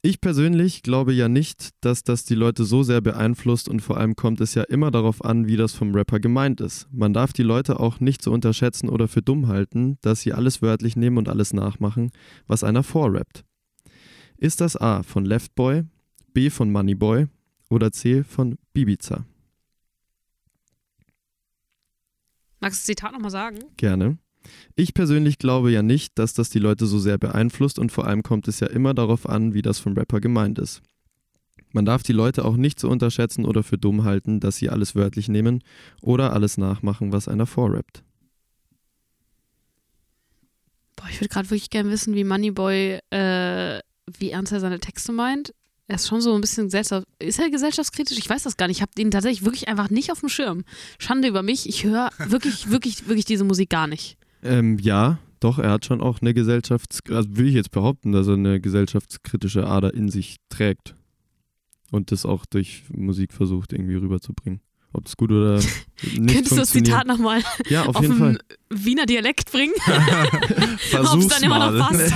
Ich 0.00 0.22
persönlich 0.22 0.82
glaube 0.82 1.12
ja 1.12 1.28
nicht, 1.28 1.72
dass 1.82 2.04
das 2.04 2.24
die 2.24 2.36
Leute 2.36 2.64
so 2.64 2.82
sehr 2.82 3.02
beeinflusst 3.02 3.68
und 3.68 3.80
vor 3.80 3.98
allem 3.98 4.16
kommt 4.16 4.40
es 4.40 4.54
ja 4.54 4.62
immer 4.62 4.90
darauf 4.90 5.22
an, 5.22 5.46
wie 5.46 5.58
das 5.58 5.74
vom 5.74 5.94
Rapper 5.94 6.20
gemeint 6.20 6.62
ist. 6.62 6.88
Man 6.90 7.12
darf 7.12 7.34
die 7.34 7.42
Leute 7.42 7.78
auch 7.78 8.00
nicht 8.00 8.22
so 8.22 8.32
unterschätzen 8.32 8.88
oder 8.88 9.08
für 9.08 9.20
dumm 9.20 9.48
halten, 9.48 9.98
dass 10.00 10.22
sie 10.22 10.32
alles 10.32 10.62
wörtlich 10.62 10.96
nehmen 10.96 11.18
und 11.18 11.28
alles 11.28 11.52
nachmachen, 11.52 12.12
was 12.46 12.64
einer 12.64 12.82
vorrappt. 12.82 13.44
Ist 14.38 14.62
das 14.62 14.78
A 14.78 15.02
von 15.02 15.26
Leftboy, 15.26 15.82
B 16.32 16.48
von 16.48 16.72
Moneyboy 16.72 17.26
oder 17.68 17.92
C 17.92 18.24
von 18.24 18.56
Bibiza? 18.72 19.26
Magst 22.64 22.78
du 22.78 22.80
das 22.80 22.86
Zitat 22.86 23.12
nochmal 23.12 23.30
sagen? 23.30 23.58
Gerne. 23.76 24.16
Ich 24.74 24.94
persönlich 24.94 25.36
glaube 25.36 25.70
ja 25.70 25.82
nicht, 25.82 26.18
dass 26.18 26.32
das 26.32 26.48
die 26.48 26.58
Leute 26.58 26.86
so 26.86 26.98
sehr 26.98 27.18
beeinflusst 27.18 27.78
und 27.78 27.92
vor 27.92 28.06
allem 28.06 28.22
kommt 28.22 28.48
es 28.48 28.58
ja 28.58 28.68
immer 28.68 28.94
darauf 28.94 29.28
an, 29.28 29.52
wie 29.52 29.60
das 29.60 29.78
vom 29.78 29.92
Rapper 29.92 30.18
gemeint 30.18 30.58
ist. 30.58 30.80
Man 31.72 31.84
darf 31.84 32.02
die 32.02 32.14
Leute 32.14 32.42
auch 32.42 32.56
nicht 32.56 32.80
so 32.80 32.88
unterschätzen 32.88 33.44
oder 33.44 33.62
für 33.62 33.76
dumm 33.76 34.04
halten, 34.04 34.40
dass 34.40 34.56
sie 34.56 34.70
alles 34.70 34.94
wörtlich 34.94 35.28
nehmen 35.28 35.62
oder 36.00 36.32
alles 36.32 36.56
nachmachen, 36.56 37.12
was 37.12 37.28
einer 37.28 37.44
vorrappt. 37.44 38.02
Boah, 40.96 41.08
ich 41.10 41.20
würde 41.20 41.28
gerade 41.28 41.50
wirklich 41.50 41.68
gerne 41.68 41.90
wissen, 41.90 42.14
wie 42.14 42.24
Moneyboy, 42.24 42.98
äh, 43.10 43.80
wie 44.06 44.30
ernst 44.30 44.52
er 44.52 44.60
seine 44.60 44.80
Texte 44.80 45.12
meint. 45.12 45.52
Er 45.86 45.96
ist 45.96 46.08
schon 46.08 46.20
so 46.20 46.34
ein 46.34 46.40
bisschen 46.40 46.64
gesellschaft. 46.64 47.06
Ist 47.18 47.38
er 47.38 47.50
gesellschaftskritisch? 47.50 48.16
Ich 48.16 48.28
weiß 48.28 48.42
das 48.44 48.56
gar 48.56 48.68
nicht. 48.68 48.78
Ich 48.78 48.82
habe 48.82 48.92
ihn 48.96 49.10
tatsächlich 49.10 49.44
wirklich 49.44 49.68
einfach 49.68 49.90
nicht 49.90 50.10
auf 50.10 50.20
dem 50.20 50.30
Schirm. 50.30 50.64
Schande 50.98 51.28
über 51.28 51.42
mich. 51.42 51.68
Ich 51.68 51.84
höre 51.84 52.10
wirklich, 52.26 52.70
wirklich, 52.70 53.06
wirklich 53.06 53.26
diese 53.26 53.44
Musik 53.44 53.68
gar 53.70 53.86
nicht. 53.86 54.16
Ähm, 54.42 54.78
ja, 54.78 55.18
doch, 55.40 55.58
er 55.58 55.72
hat 55.72 55.84
schon 55.84 56.00
auch 56.00 56.22
eine 56.22 56.32
Gesellschafts... 56.32 57.00
Also 57.10 57.36
will 57.36 57.48
ich 57.48 57.54
jetzt 57.54 57.70
behaupten, 57.70 58.12
dass 58.12 58.28
er 58.28 58.34
eine 58.34 58.60
gesellschaftskritische 58.60 59.66
Ader 59.66 59.92
in 59.92 60.08
sich 60.08 60.36
trägt. 60.48 60.94
Und 61.90 62.12
das 62.12 62.24
auch 62.24 62.46
durch 62.46 62.84
Musik 62.90 63.32
versucht 63.34 63.72
irgendwie 63.72 63.96
rüberzubringen. 63.96 64.60
Ob 64.94 65.06
es 65.06 65.16
gut 65.16 65.32
oder 65.32 65.56
nicht 66.02 66.34
Könntest 66.34 66.52
du 66.52 66.56
das. 66.56 66.70
Zitat 66.70 67.06
nochmal 67.06 67.42
Ja, 67.68 67.84
auf, 67.84 67.96
auf, 67.96 68.02
jeden 68.02 68.16
Fall. 68.16 68.38
Wiener 68.70 69.06
Dialekt 69.06 69.52
bringen? 69.52 69.74
Ob 69.86 71.18
es 71.18 71.28
dann 71.28 71.42
immer 71.42 71.70
noch 71.70 71.88
passt. 71.88 72.14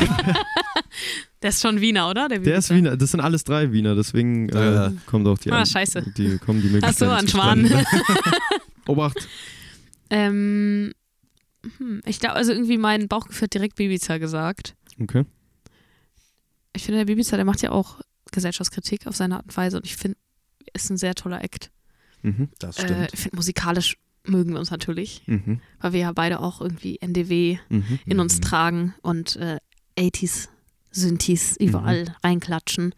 Der 1.43 1.51
ist 1.51 1.63
schon 1.63 1.81
Wiener, 1.81 2.11
oder? 2.11 2.29
Der 2.29 2.39
ist 2.39 2.45
Bibiza. 2.45 2.75
Wiener, 2.75 2.97
das 2.97 3.13
sind 3.13 3.21
alles 3.21 3.45
drei 3.45 3.71
Wiener, 3.73 3.95
deswegen 3.95 4.49
äh, 4.49 4.75
Ja. 4.75 4.93
kommt 5.07 5.27
auch 5.29 5.39
die 5.39 5.53
Ah, 5.53 5.61
an- 5.61 5.67
scheiße. 5.67 6.13
Die 6.17 6.39
kommen 6.39 6.61
die 6.63 6.69
Ach 6.83 6.93
so, 6.93 7.07
Möglichkeit. 7.07 7.11
ein 7.23 7.29
Schwan. 7.29 7.85
Obacht. 8.89 9.29
ähm, 10.11 10.93
hm, 11.79 12.01
ich 12.07 12.21
glaube, 12.21 12.37
also 12.37 12.53
irgendwie 12.53 12.79
mein 12.79 13.09
Bauchgefühl 13.09 13.45
hat 13.47 13.55
direkt 13.55 13.77
Bibiza 13.77 14.19
gesagt. 14.19 14.75
Okay. 15.01 15.25
Ich 16.75 16.85
finde, 16.85 16.99
der 16.99 17.05
Bibiza, 17.07 17.37
der 17.37 17.45
macht 17.45 17.63
ja 17.63 17.71
auch 17.71 18.01
Gesellschaftskritik 18.33 19.07
auf 19.07 19.17
seine 19.17 19.37
Art 19.37 19.45
und 19.45 19.57
Weise 19.57 19.77
und 19.79 19.87
ich 19.87 19.97
finde, 19.97 20.17
er 20.67 20.75
ist 20.75 20.91
ein 20.91 20.97
sehr 20.97 21.15
toller 21.15 21.43
Act. 21.43 21.71
Mhm. 22.23 22.49
Das 22.59 22.79
Äh, 22.79 22.83
stimmt. 22.83 23.11
ich 23.13 23.21
finde, 23.21 23.37
musikalisch 23.37 23.97
mögen 24.25 24.53
wir 24.53 24.59
uns 24.61 24.71
natürlich, 24.71 25.23
Mhm. 25.27 25.61
weil 25.81 25.93
wir 25.93 26.01
ja 26.01 26.13
beide 26.13 26.41
auch 26.41 26.61
irgendwie 26.61 26.99
NDW 27.01 27.59
Mhm. 27.69 27.99
in 28.07 28.21
uns 28.21 28.41
tragen 28.41 28.95
und 29.03 29.37
äh, 29.37 29.59
80s, 29.97 30.49
Synthes 30.99 31.57
überall 31.59 32.05
Mhm. 32.05 32.11
reinklatschen 32.25 32.95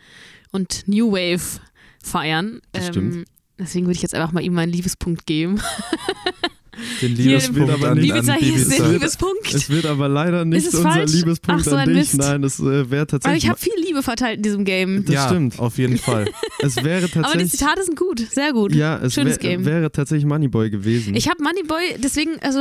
und 0.51 0.89
New 0.89 1.13
Wave 1.13 1.61
feiern. 2.03 2.61
Das 2.73 2.87
Ähm, 2.87 2.93
stimmt. 2.93 3.29
Deswegen 3.59 3.87
würde 3.87 3.97
ich 3.97 4.03
jetzt 4.03 4.15
einfach 4.15 4.33
mal 4.33 4.43
ihm 4.43 4.55
meinen 4.55 4.73
Liebespunkt 4.73 5.27
geben. 5.27 5.61
Den 7.03 7.17
Hier 7.17 7.25
Liebespunkt 7.39 7.59
wird 7.59 7.71
aber 7.71 7.89
an, 7.91 7.99
nicht- 7.99 8.13
an 8.13 8.35
hier 8.39 8.57
ist 8.57 8.79
der. 8.79 8.89
Liebespunkt. 8.89 9.55
Es 9.55 9.69
wird 9.71 9.87
aber 9.87 10.09
leider 10.09 10.45
nicht 10.45 10.67
es 10.67 10.75
unser 10.75 10.91
falsch? 10.91 11.13
Liebespunkt 11.13 11.61
Ach 11.63 11.65
so, 11.65 11.71
an 11.73 11.79
ein 11.81 11.89
dich. 11.89 11.97
Mist. 11.97 12.17
Nein, 12.19 12.45
es 12.45 12.59
äh, 12.61 12.91
wäre 12.91 13.03
Aber 13.03 13.07
tatsächlich. 13.07 13.45
ich 13.45 13.51
habe 13.51 13.59
viel 13.61 13.73
Liebe 13.85 14.03
verteilt 14.03 14.39
in 14.39 14.43
diesem 14.43 14.65
Game. 14.65 15.05
das 15.05 15.15
ja, 15.15 15.29
stimmt. 15.29 15.59
auf 15.59 15.79
jeden 15.79 15.99
Fall. 15.99 16.27
Es 16.61 16.77
wäre 16.77 16.99
Aber 16.99 17.07
die 17.07 17.13
tatsächlich. 17.13 17.53
Zitate 17.53 17.85
sind 17.85 17.97
gut, 17.99 18.21
sehr 18.31 18.53
gut. 18.53 18.75
ja, 18.75 18.99
es 18.99 19.15
Schönes 19.15 19.35
wär, 19.43 19.51
Game. 19.51 19.65
wäre 19.65 19.91
tatsächlich 19.93 20.27
Moneyboy 20.27 20.71
gewesen. 20.71 21.15
Ich 21.15 21.29
habe 21.29 21.43
Moneyboy, 21.43 21.97
deswegen, 22.03 22.39
also 22.41 22.61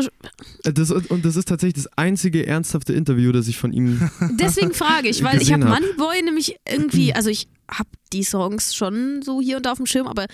Äh, 0.63 0.73
das, 0.73 0.91
und 0.91 1.25
das 1.25 1.35
ist 1.35 1.47
tatsächlich 1.47 1.83
das 1.83 1.97
einzige 1.97 2.45
ernsthafte 2.45 2.93
Interview, 2.93 3.31
das 3.31 3.47
ich 3.47 3.57
von 3.57 3.73
ihm. 3.73 4.09
deswegen 4.39 4.73
frage 4.73 5.07
ich, 5.09 5.23
weil 5.23 5.41
ich 5.41 5.51
habe 5.53 5.65
hab. 5.69 5.79
Moneyboy 5.81 6.21
nämlich 6.23 6.55
irgendwie, 6.69 7.13
also 7.13 7.29
ich 7.29 7.47
habe 7.69 7.89
die 8.13 8.23
Songs 8.23 8.73
schon 8.75 9.21
so 9.23 9.41
hier 9.41 9.57
und 9.57 9.65
da 9.65 9.71
auf 9.71 9.77
dem 9.77 9.85
Schirm, 9.85 10.07
aber 10.07 10.25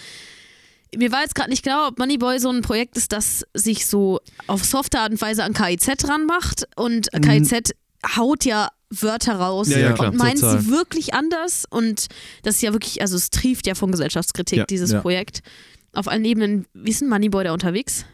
mir 0.97 1.11
war 1.11 1.21
jetzt 1.21 1.35
gerade 1.35 1.49
nicht 1.49 1.63
klar, 1.63 1.87
ob 1.87 1.99
Moneyboy 1.99 2.39
so 2.39 2.49
ein 2.49 2.61
Projekt 2.61 2.97
ist, 2.97 3.11
das 3.11 3.45
sich 3.53 3.85
so 3.85 4.19
auf 4.47 4.63
softe 4.63 4.99
Art 4.99 5.11
und 5.11 5.21
Weise 5.21 5.43
an 5.43 5.53
KIZ 5.53 6.07
ranmacht 6.07 6.67
und 6.75 7.09
Mhm. 7.13 7.21
KIZ 7.21 7.71
haut 8.15 8.45
ja 8.45 8.69
Wörter 8.91 9.35
raus 9.35 9.67
Ja, 9.69 9.79
ja, 9.79 9.93
klar, 9.93 10.11
und 10.11 10.17
meint 10.17 10.37
sie 10.37 10.69
wirklich 10.69 11.13
anders 11.13 11.65
und 11.69 12.07
das 12.43 12.55
ist 12.55 12.61
ja 12.61 12.71
wirklich, 12.71 13.01
also 13.01 13.15
es 13.15 13.29
trieft 13.29 13.65
ja 13.67 13.75
von 13.75 13.91
Gesellschaftskritik, 13.91 14.59
Ja. 14.59 14.65
dieses. 14.65 14.93
Projekt. 15.01 15.41
Auf 15.93 16.07
allen 16.07 16.23
Ebenen, 16.25 16.65
wie 16.73 16.91
ist 16.91 17.01
ein 17.01 17.09
Moneyboy 17.09 17.43
da 17.45 17.53
unterwegs? 17.53 18.05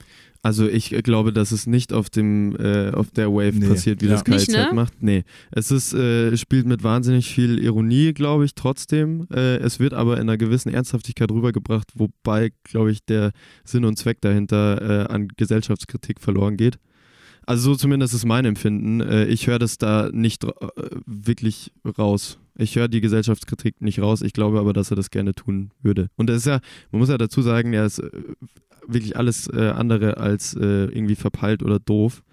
Also 0.43 0.67
ich 0.67 0.89
glaube, 1.03 1.31
dass 1.31 1.51
es 1.51 1.67
nicht 1.67 1.93
auf 1.93 2.09
dem 2.09 2.55
äh, 2.55 2.89
auf 2.91 3.11
der 3.11 3.31
Wave 3.31 3.59
Nee, 3.59 3.67
passiert, 3.67 4.01
wie 4.01 4.07
ja. 4.07 4.13
das 4.13 4.23
KIZ 4.23 4.47
ne? 4.49 4.71
macht. 4.73 5.01
Nee, 5.01 5.23
es 5.51 5.69
ist 5.69 5.93
äh, 5.93 6.35
spielt 6.35 6.65
mit 6.65 6.83
wahnsinnig 6.83 7.31
viel 7.31 7.59
Ironie, 7.63 8.13
glaube 8.13 8.45
ich, 8.45 8.55
trotzdem. 8.55 9.27
Äh, 9.31 9.57
es 9.57 9.79
wird 9.79 9.93
aber 9.93 10.15
in 10.15 10.21
einer 10.21 10.37
gewissen 10.37 10.73
Ernsthaftigkeit 10.73 11.29
rübergebracht, 11.29 11.91
wobei, 11.93 12.51
glaube 12.63 12.91
ich, 12.91 13.05
der 13.05 13.31
Sinn 13.63 13.85
und 13.85 13.97
Zweck 13.97 14.19
dahinter 14.21 14.81
äh, 14.81 15.13
an 15.13 15.27
Gesellschaftskritik 15.37 16.19
verloren 16.19 16.57
geht. 16.57 16.79
Also 17.45 17.71
so 17.71 17.75
zumindest 17.75 18.13
ist 18.13 18.25
mein 18.25 18.45
Empfinden. 18.45 19.01
Äh, 19.01 19.25
ich 19.25 19.45
höre 19.45 19.59
das 19.59 19.77
da 19.77 20.09
nicht 20.11 20.43
äh, 20.43 20.49
wirklich 21.05 21.71
raus. 21.97 22.39
Ich 22.55 22.75
höre 22.75 22.87
die 22.87 23.01
Gesellschaftskritik 23.01 23.81
nicht 23.81 23.99
raus. 23.99 24.21
Ich 24.21 24.33
glaube 24.33 24.59
aber, 24.59 24.73
dass 24.73 24.91
er 24.91 24.95
das 24.95 25.09
gerne 25.09 25.33
tun 25.33 25.71
würde. 25.81 26.09
Und 26.15 26.29
das 26.29 26.37
ist 26.37 26.45
ja, 26.45 26.59
man 26.91 26.99
muss 26.99 27.09
ja 27.09 27.17
dazu 27.17 27.41
sagen, 27.41 27.73
er 27.73 27.85
ist 27.85 27.99
äh, 27.99 28.09
wirklich 28.87 29.17
alles 29.17 29.47
äh, 29.47 29.69
andere 29.69 30.17
als 30.17 30.53
äh, 30.55 30.85
irgendwie 30.85 31.15
verpeilt 31.15 31.63
oder 31.63 31.79
doof. 31.79 32.23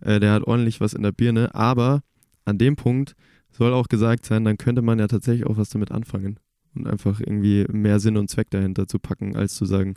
Der 0.00 0.30
hat 0.30 0.44
ordentlich 0.44 0.80
was 0.80 0.92
in 0.92 1.02
der 1.02 1.10
Birne, 1.10 1.52
aber 1.56 2.04
an 2.44 2.56
dem 2.56 2.76
Punkt 2.76 3.16
soll 3.50 3.72
auch 3.72 3.88
gesagt 3.88 4.24
sein, 4.24 4.44
dann 4.44 4.56
könnte 4.56 4.80
man 4.80 5.00
ja 5.00 5.08
tatsächlich 5.08 5.44
auch 5.44 5.56
was 5.56 5.70
damit 5.70 5.90
anfangen 5.90 6.38
und 6.76 6.86
einfach 6.86 7.18
irgendwie 7.18 7.66
mehr 7.72 7.98
Sinn 7.98 8.16
und 8.16 8.30
Zweck 8.30 8.48
dahinter 8.50 8.86
zu 8.86 9.00
packen, 9.00 9.34
als 9.34 9.56
zu 9.56 9.64
sagen, 9.64 9.94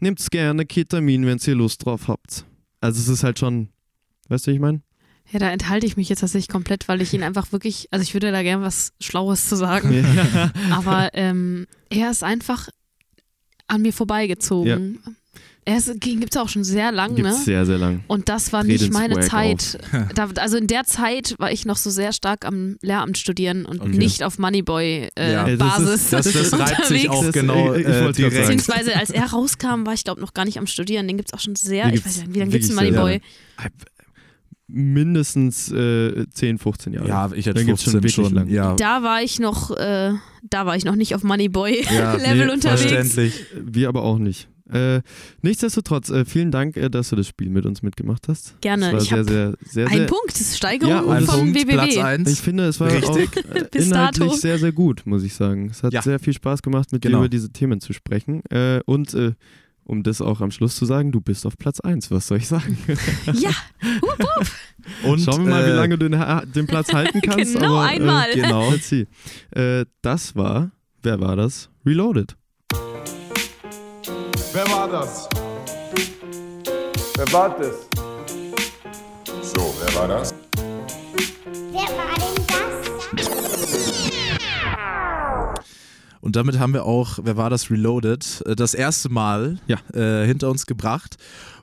nehmt's 0.00 0.30
gerne 0.30 0.64
Ketamin, 0.64 1.26
wenn 1.26 1.38
ihr 1.46 1.54
Lust 1.54 1.84
drauf 1.84 2.08
habt. 2.08 2.46
Also 2.80 3.00
es 3.00 3.08
ist 3.08 3.22
halt 3.22 3.38
schon, 3.38 3.68
weißt 4.28 4.46
du, 4.46 4.52
wie 4.52 4.54
ich 4.54 4.60
meine? 4.62 4.80
Ja, 5.30 5.38
da 5.40 5.50
enthalte 5.50 5.86
ich 5.86 5.96
mich 5.96 6.08
jetzt 6.08 6.20
tatsächlich 6.20 6.48
komplett, 6.48 6.86
weil 6.88 7.00
ich 7.02 7.12
ihn 7.12 7.22
einfach 7.24 7.50
wirklich, 7.52 7.88
also 7.90 8.02
ich 8.02 8.14
würde 8.14 8.30
da 8.32 8.42
gerne 8.42 8.64
was 8.64 8.92
Schlaues 9.00 9.48
zu 9.48 9.56
sagen, 9.56 9.92
Ja. 10.34 10.50
aber 10.70 11.10
ähm, 11.14 11.66
er 11.90 12.10
ist 12.10 12.22
einfach 12.22 12.68
an 13.66 13.82
mir 13.82 13.92
vorbeigezogen. 13.92 14.98
Er 15.66 15.78
ist, 15.78 15.90
gibt 15.98 16.34
es 16.34 16.36
auch 16.38 16.50
schon 16.50 16.62
sehr 16.62 16.92
lang, 16.92 17.14
Gibt's 17.14 17.38
ne? 17.38 17.42
sehr, 17.42 17.64
sehr 17.64 17.78
lang. 17.78 18.04
Und 18.06 18.28
das 18.28 18.52
war 18.52 18.62
nicht 18.64 18.92
meine 18.92 19.16
Redenswag 19.16 19.60
Zeit. 19.62 19.78
Da, 20.14 20.28
also 20.36 20.58
in 20.58 20.66
der 20.66 20.84
Zeit 20.84 21.36
war 21.38 21.50
ich 21.50 21.64
noch 21.64 21.78
so 21.78 21.88
sehr 21.88 22.12
stark 22.12 22.44
am 22.44 22.76
Lehramt 22.82 23.16
studieren 23.16 23.64
und 23.64 23.80
Okay. 23.80 23.96
nicht 23.96 24.22
auf 24.22 24.38
Moneyboy-Basis. 24.38 25.12
Äh, 25.16 25.32
Ja. 25.32 25.48
Ja, 25.48 25.56
das 25.56 26.10
Das, 26.10 26.30
das 26.32 26.52
reibt 26.52 26.84
sich 26.84 27.08
unterwegs. 27.08 27.08
auch 27.08 27.32
genau 27.32 27.72
äh, 27.72 27.82
direkt. 27.82 28.18
sagen. 28.18 28.30
Beziehungsweise 28.30 28.94
als 28.94 29.08
er 29.08 29.24
rauskam, 29.24 29.86
war 29.86 29.94
ich 29.94 30.04
glaube 30.04 30.20
noch 30.20 30.34
gar 30.34 30.44
nicht 30.44 30.58
am 30.58 30.66
Studieren. 30.66 31.08
Den 31.08 31.16
gibt 31.16 31.30
es 31.30 31.32
auch 31.32 31.40
schon 31.42 31.56
sehr, 31.56 31.90
ich 31.94 32.04
weiß 32.04 32.18
nicht, 32.18 32.34
wie 32.34 32.40
lange 32.40 32.50
gibt 32.50 32.64
es 32.64 32.70
Moneyboy? 32.74 33.22
Mindestens 34.66 35.70
äh, 35.70 36.26
10, 36.30 36.58
15 36.58 36.92
Jahre. 36.94 37.08
Ja, 37.08 37.30
ich 37.34 37.46
hätte 37.46 37.54
Dann 37.54 37.66
gibt's 37.66 37.82
schon 37.82 37.92
15 37.92 38.02
wirklich 38.02 38.14
schon. 38.28 38.34
lang. 38.34 38.48
Ja, 38.48 38.74
Da 38.76 39.02
war 39.02 39.22
ich 39.22 39.38
noch, 39.38 39.70
äh, 39.76 40.12
da 40.42 40.66
war 40.66 40.76
ich 40.76 40.84
noch 40.84 40.96
nicht 40.96 41.14
auf 41.14 41.22
Moneyboy-Level 41.22 41.94
Ja, 41.94 42.16
nee, 42.34 42.50
unterwegs. 42.50 42.82
verständlich. 42.82 43.44
Wir 43.62 43.88
aber 43.88 44.02
auch 44.02 44.18
nicht. 44.18 44.48
Äh, 44.72 45.02
nichtsdestotrotz, 45.42 46.08
äh, 46.08 46.24
vielen 46.24 46.50
Dank, 46.50 46.78
äh, 46.78 46.88
dass 46.88 47.10
du 47.10 47.16
das 47.16 47.28
Spiel 47.28 47.50
mit 47.50 47.66
uns 47.66 47.82
mitgemacht 47.82 48.28
hast. 48.28 48.58
Gerne. 48.62 48.92
Das 48.92 49.04
Ich 49.04 49.10
war 49.12 49.18
habe 49.18 49.28
sehr, 49.30 49.48
sehr, 49.50 49.86
sehr, 49.86 49.88
sehr, 49.88 50.06
Punkt, 50.06 50.28
das 50.30 50.40
ist 50.40 50.56
Steigerung 50.56 50.90
Ja, 50.94 51.06
Ein 51.06 51.24
vom 51.26 51.38
Punkt, 51.40 51.54
WWW. 51.60 51.72
Platz 51.74 51.96
1. 51.98 52.32
Ich 52.32 52.40
finde, 52.40 52.64
es 52.68 52.80
war 52.80 52.90
Richtig. 52.90 53.28
auch 53.50 53.54
äh, 53.54 53.78
inhaltlich 53.78 54.32
sehr, 54.32 54.58
sehr 54.58 54.72
gut, 54.72 55.02
muss 55.04 55.22
ich 55.22 55.34
sagen. 55.34 55.68
Es 55.70 55.82
hat 55.82 55.92
Ja. 55.92 56.00
sehr 56.00 56.18
viel 56.18 56.32
Spaß 56.32 56.62
gemacht, 56.62 56.90
mit 56.92 57.02
Genau. 57.02 57.18
dir 57.18 57.24
über 57.24 57.28
diese 57.28 57.50
Themen 57.52 57.80
zu 57.82 57.92
sprechen. 57.92 58.42
Äh, 58.50 58.80
und 58.86 59.12
äh, 59.12 59.32
um 59.84 60.02
das 60.02 60.20
auch 60.20 60.40
am 60.40 60.50
Schluss 60.50 60.76
zu 60.76 60.84
sagen, 60.86 61.12
du 61.12 61.20
bist 61.20 61.46
auf 61.46 61.56
Platz 61.58 61.80
1. 61.80 62.10
Was 62.10 62.26
soll 62.28 62.38
ich 62.38 62.48
sagen? 62.48 62.78
Ja, 63.34 63.50
Und, 65.04 65.20
Schauen 65.20 65.44
wir 65.44 65.50
mal, 65.50 65.66
wie 65.66 65.70
äh, 65.70 65.74
lange 65.74 65.96
du 65.98 66.08
den, 66.08 66.52
den 66.54 66.66
Platz 66.66 66.92
halten 66.92 67.20
kannst. 67.24 67.54
Genau 67.54 67.76
aber, 67.78 67.88
einmal. 67.88 68.30
Äh, 68.30 68.34
Genau. 68.34 68.70
let's 68.70 68.88
see. 68.88 69.06
Äh, 69.50 69.84
das 70.02 70.36
war, 70.36 70.70
wer 71.02 71.20
war 71.20 71.36
das? 71.36 71.70
Reloaded. 71.86 72.36
Wer 74.52 74.66
war 74.68 74.88
das? 74.88 75.28
Wer 77.16 77.32
war 77.32 77.56
das? 77.58 77.88
So, 79.42 79.74
wer 79.80 79.94
war 79.94 80.08
das? 80.08 80.34
Wer 81.72 81.82
war 81.96 82.13
Und 86.24 86.36
damit 86.36 86.58
haben 86.58 86.72
wir 86.72 86.86
auch, 86.86 87.18
wer 87.22 87.36
war 87.36 87.50
das, 87.50 87.70
Reloaded, 87.70 88.42
äh, 88.46 88.56
das 88.56 88.72
erste 88.72 89.10
Mal 89.10 89.58
Ja. 89.66 89.76
äh, 89.92 90.26
hinter 90.26 90.50
uns 90.50 90.64
gebracht. 90.64 91.16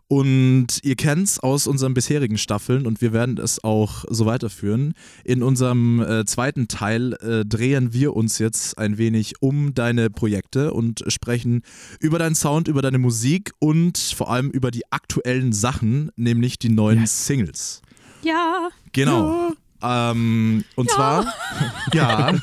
Und 0.07 0.68
ihr 0.84 0.95
kennt 0.95 1.24
es 1.28 1.39
aus 1.39 1.66
unseren 1.68 1.93
bisherigen 1.95 2.38
Staffeln 2.38 2.86
und 2.86 3.01
wir 3.01 3.12
werden 3.12 3.38
es 3.39 3.64
auch 3.64 4.03
so 4.09 4.26
weiterführen. 4.28 4.93
In 5.24 5.41
unserem 5.41 6.01
äh, 6.01 6.26
zweiten 6.26 6.68
Teil 6.68 7.14
äh, 7.22 7.43
drehen 7.45 7.93
wir 7.93 8.14
uns 8.16 8.38
jetzt 8.38 8.78
ein 8.78 8.97
wenig 8.99 9.41
um 9.41 9.74
deine 9.74 10.09
Projekte 10.12 10.74
und 10.74 11.03
sprechen 11.07 11.64
über 11.99 12.20
deinen 12.20 12.36
Sound, 12.36 12.68
über 12.68 12.82
deine 12.84 12.99
Musik 12.99 13.53
und 13.59 13.97
vor 13.97 14.30
allem 14.30 14.51
über 14.51 14.70
die 14.70 14.84
aktuellen 14.91 15.53
Sachen, 15.53 16.12
nämlich 16.18 16.59
die 16.59 16.70
neuen 16.70 17.07
Singles. 17.07 17.82
ja. 18.22 18.70
Genau. 18.91 19.53
Ähm, 19.82 20.66
und 20.76 20.91
zwar, 20.91 21.34
ja, 21.93 22.34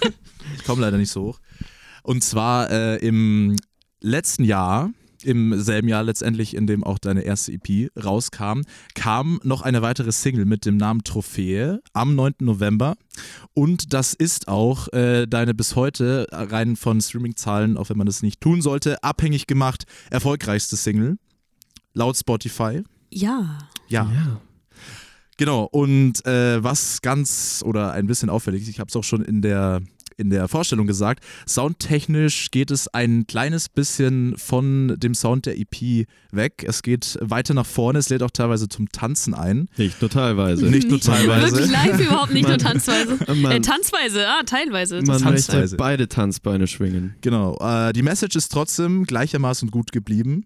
ich 0.56 0.64
komme 0.64 0.80
leider 0.80 0.96
nicht 0.96 1.12
so 1.12 1.22
hoch. 1.26 1.38
Und 2.08 2.24
zwar 2.24 2.70
äh, 2.70 3.06
im 3.06 3.54
letzten 4.00 4.42
Jahr, 4.42 4.92
im 5.22 5.60
selben 5.60 5.88
Jahr 5.88 6.02
letztendlich, 6.02 6.56
in 6.56 6.66
dem 6.66 6.82
auch 6.82 6.98
deine 6.98 7.20
erste 7.20 7.52
EP 7.52 7.90
rauskam, 8.02 8.62
kam 8.94 9.40
noch 9.42 9.60
eine 9.60 9.82
weitere 9.82 10.10
Single 10.10 10.46
mit 10.46 10.64
dem 10.64 10.78
Namen 10.78 11.04
Trophäe 11.04 11.82
am 11.92 12.14
9. 12.14 12.36
November. 12.40 12.96
Und 13.52 13.92
das 13.92 14.14
ist 14.14 14.48
auch 14.48 14.90
äh, 14.94 15.26
deine 15.26 15.52
bis 15.52 15.76
heute 15.76 16.26
rein 16.32 16.76
von 16.76 16.98
Streaming-Zahlen, 17.02 17.76
auch 17.76 17.90
wenn 17.90 17.98
man 17.98 18.06
das 18.06 18.22
nicht 18.22 18.40
tun 18.40 18.62
sollte, 18.62 19.02
abhängig 19.04 19.46
gemacht 19.46 19.84
erfolgreichste 20.08 20.76
Single. 20.76 21.18
Laut 21.92 22.16
Spotify. 22.16 22.84
Ja. 23.10 23.58
Ja. 24.14 24.40
Genau, 25.36 25.64
und 25.64 26.26
äh, 26.26 26.64
was 26.64 27.00
ganz 27.00 27.62
oder 27.64 27.92
ein 27.92 28.06
bisschen 28.08 28.28
auffällig 28.28 28.62
ist, 28.62 28.68
ich 28.68 28.80
habe 28.80 28.88
es 28.88 28.96
auch 28.96 29.04
schon 29.04 29.22
in 29.22 29.40
der, 29.40 29.82
in 30.18 30.30
der 30.30 30.48
Vorstellung 30.48 30.86
gesagt, 30.86 31.24
soundtechnisch 31.46 32.50
geht 32.50 32.70
es 32.70 32.88
ein 32.88 33.26
kleines 33.26 33.68
bisschen 33.68 34.36
von 34.36 34.96
dem 34.98 35.14
Sound 35.14 35.46
der 35.46 35.58
EP 35.58 36.06
weg. 36.32 36.64
Es 36.66 36.82
geht 36.82 37.18
weiter 37.22 37.54
nach 37.54 37.66
vorne, 37.66 37.98
es 38.00 38.08
lädt 38.08 38.22
auch 38.22 38.30
teilweise 38.30 38.68
zum 38.68 38.90
Tanzen 38.90 39.32
ein. 39.34 39.68
Nicht 39.76 40.00
nur 40.00 40.10
teilweise. 40.10 40.66
Nicht 40.66 40.90
nur 40.90 41.00
teilweise. 41.00 41.52
Wirklich 41.56 41.70
live 41.70 42.00
überhaupt 42.00 42.32
nicht 42.32 42.42
nur 42.48 42.50
Man- 42.52 42.58
tanzweise. 42.58 43.16
man- 43.34 43.52
äh, 43.52 43.60
tanzweise, 43.60 44.26
ah, 44.28 44.42
teilweise. 44.44 44.96
Man 44.96 45.06
Das- 45.06 45.22
möchte 45.24 45.46
Tanzweise. 45.52 45.76
beide 45.76 46.08
Tanzbeine 46.08 46.66
schwingen. 46.66 47.14
Genau, 47.20 47.56
äh, 47.60 47.92
die 47.92 48.02
Message 48.02 48.36
ist 48.36 48.50
trotzdem 48.50 49.04
gleichermaßen 49.04 49.70
gut 49.70 49.92
geblieben. 49.92 50.44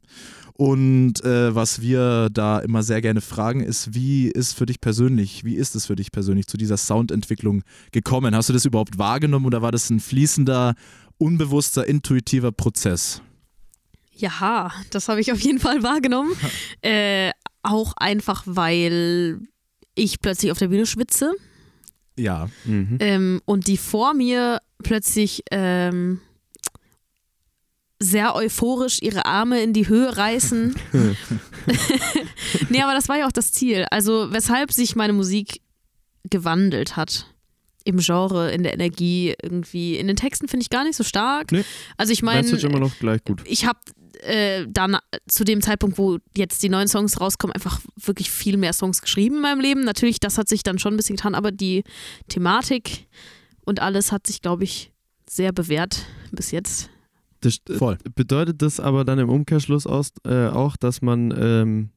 Und 0.54 1.24
äh, 1.24 1.54
was 1.54 1.80
wir 1.80 2.28
da 2.30 2.58
immer 2.58 2.82
sehr 2.82 3.00
gerne 3.00 3.20
fragen, 3.20 3.60
ist, 3.60 3.94
wie 3.94 4.28
ist 4.28 4.52
für 4.56 4.66
dich 4.66 4.80
persönlich, 4.80 5.44
wie 5.44 5.54
ist 5.54 5.74
es 5.74 5.86
für 5.86 5.96
dich 5.96 6.12
persönlich 6.12 6.46
zu 6.46 6.56
dieser 6.56 6.76
Soundentwicklung 6.76 7.62
gekommen? 7.90 8.34
Hast 8.36 8.48
du 8.48 8.52
das 8.52 8.64
überhaupt 8.64 8.98
wahrgenommen 8.98 9.46
oder 9.46 9.62
war 9.62 9.72
das 9.72 9.88
ein 9.90 10.00
fließender, 10.00 10.74
unbewusster, 11.18 11.86
intuitiver 11.86 12.52
Prozess? 12.52 13.22
Ja, 14.14 14.70
das 14.90 15.08
habe 15.08 15.20
ich 15.20 15.32
auf 15.32 15.40
jeden 15.40 15.58
Fall 15.58 15.82
wahrgenommen. 15.82 16.32
äh, 16.82 17.30
auch 17.62 17.94
einfach, 17.96 18.42
weil 18.46 19.40
ich 19.94 20.20
plötzlich 20.20 20.52
auf 20.52 20.58
der 20.58 20.68
Bühne 20.68 20.86
schwitze 20.86 21.32
Ja, 22.16 22.48
Mhm. 22.64 22.98
ähm, 23.00 23.40
und 23.46 23.66
die 23.68 23.76
vor 23.78 24.14
mir 24.14 24.58
plötzlich 24.82 25.42
ähm, 25.50 26.20
sehr 28.02 28.34
euphorisch 28.34 28.98
ihre 29.00 29.24
Arme 29.26 29.62
in 29.62 29.72
die 29.72 29.88
Höhe 29.88 30.16
reißen. 30.16 30.74
nee, 32.68 32.82
aber 32.82 32.94
das 32.94 33.08
war 33.08 33.18
ja 33.18 33.26
auch 33.26 33.32
das 33.32 33.52
Ziel. 33.52 33.86
Also, 33.90 34.32
weshalb 34.32 34.72
sich 34.72 34.96
meine 34.96 35.12
Musik 35.12 35.60
gewandelt 36.28 36.96
hat. 36.96 37.26
Im 37.84 37.98
Genre, 37.98 38.52
in 38.52 38.62
der 38.62 38.74
Energie, 38.74 39.34
irgendwie. 39.42 39.96
In 39.96 40.06
den 40.06 40.16
Texten 40.16 40.46
finde 40.46 40.62
ich 40.62 40.70
gar 40.70 40.84
nicht 40.84 40.96
so 40.96 41.02
stark. 41.02 41.50
Nee. 41.50 41.64
Also, 41.96 42.12
ich 42.12 42.22
meine, 42.22 42.48
immer 42.48 42.78
noch 42.78 42.96
gleich 42.98 43.24
gut. 43.24 43.42
ich 43.44 43.66
habe 43.66 43.78
äh, 44.22 44.66
dann 44.68 44.98
zu 45.26 45.44
dem 45.44 45.62
Zeitpunkt, 45.62 45.98
wo 45.98 46.18
jetzt 46.36 46.62
die 46.62 46.68
neuen 46.68 46.88
Songs 46.88 47.20
rauskommen, 47.20 47.54
einfach 47.54 47.80
wirklich 47.96 48.30
viel 48.30 48.56
mehr 48.56 48.72
Songs 48.72 49.02
geschrieben 49.02 49.36
in 49.36 49.42
meinem 49.42 49.60
Leben. 49.60 49.84
Natürlich, 49.84 50.20
das 50.20 50.38
hat 50.38 50.48
sich 50.48 50.62
dann 50.62 50.78
schon 50.78 50.94
ein 50.94 50.96
bisschen 50.96 51.16
getan, 51.16 51.34
aber 51.34 51.50
die 51.50 51.82
Thematik 52.28 53.08
und 53.64 53.80
alles 53.80 54.12
hat 54.12 54.26
sich, 54.26 54.40
glaube 54.42 54.64
ich, 54.64 54.92
sehr 55.28 55.52
bewährt 55.52 56.06
bis 56.30 56.50
jetzt. 56.50 56.91
Das, 57.42 57.58
äh, 57.68 57.74
voll. 57.74 57.98
Bedeutet 58.14 58.62
das 58.62 58.80
aber 58.80 59.04
dann 59.04 59.18
im 59.18 59.28
Umkehrschluss 59.28 59.86
aus, 59.86 60.12
äh, 60.24 60.46
auch, 60.46 60.76
dass 60.76 61.02
man, 61.02 61.34
ähm, 61.36 61.90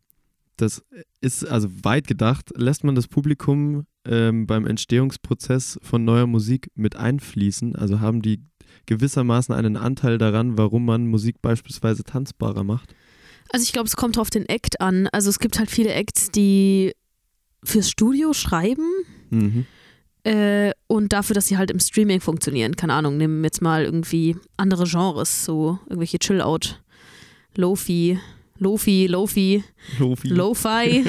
das 0.57 0.83
ist 1.21 1.45
also 1.47 1.69
weit 1.83 2.07
gedacht, 2.07 2.51
lässt 2.55 2.83
man 2.83 2.95
das 2.95 3.07
Publikum 3.07 3.85
ähm, 4.05 4.47
beim 4.47 4.65
Entstehungsprozess 4.65 5.79
von 5.81 6.03
neuer 6.03 6.27
Musik 6.27 6.69
mit 6.75 6.95
einfließen? 6.95 7.75
Also 7.75 7.99
haben 7.99 8.21
die 8.21 8.41
gewissermaßen 8.85 9.55
einen 9.55 9.77
Anteil 9.77 10.17
daran, 10.17 10.57
warum 10.57 10.85
man 10.85 11.07
Musik 11.07 11.41
beispielsweise 11.41 12.03
tanzbarer 12.03 12.63
macht? 12.63 12.93
Also 13.51 13.63
ich 13.63 13.73
glaube, 13.73 13.87
es 13.87 13.95
kommt 13.95 14.17
auf 14.17 14.29
den 14.29 14.47
Act 14.47 14.81
an. 14.81 15.07
Also 15.11 15.29
es 15.29 15.39
gibt 15.39 15.59
halt 15.59 15.69
viele 15.69 15.93
Acts, 15.93 16.31
die 16.31 16.93
fürs 17.63 17.89
Studio 17.89 18.33
schreiben 18.33 18.85
Mhm. 19.29 19.65
Äh, 20.25 20.71
und 20.87 21.13
dafür, 21.13 21.35
dass 21.35 21.47
sie 21.47 21.57
halt 21.57 21.69
im 21.69 21.79
Streaming 21.79 22.19
funktionieren. 22.19 22.75
Keine 22.75 22.93
Ahnung, 22.93 23.15
nehmen 23.17 23.43
jetzt 23.43 23.61
mal 23.61 23.85
irgendwie 23.85 24.35
andere 24.57 24.85
Genres, 24.85 25.45
so 25.45 25.77
irgendwelche 25.85 26.17
Chill-Out, 26.17 26.81
Lofi, 27.55 28.19
Lofi, 28.57 29.05
Lofi, 29.05 29.63
Lofi. 29.99 30.27
Lo-Fi, 30.27 31.05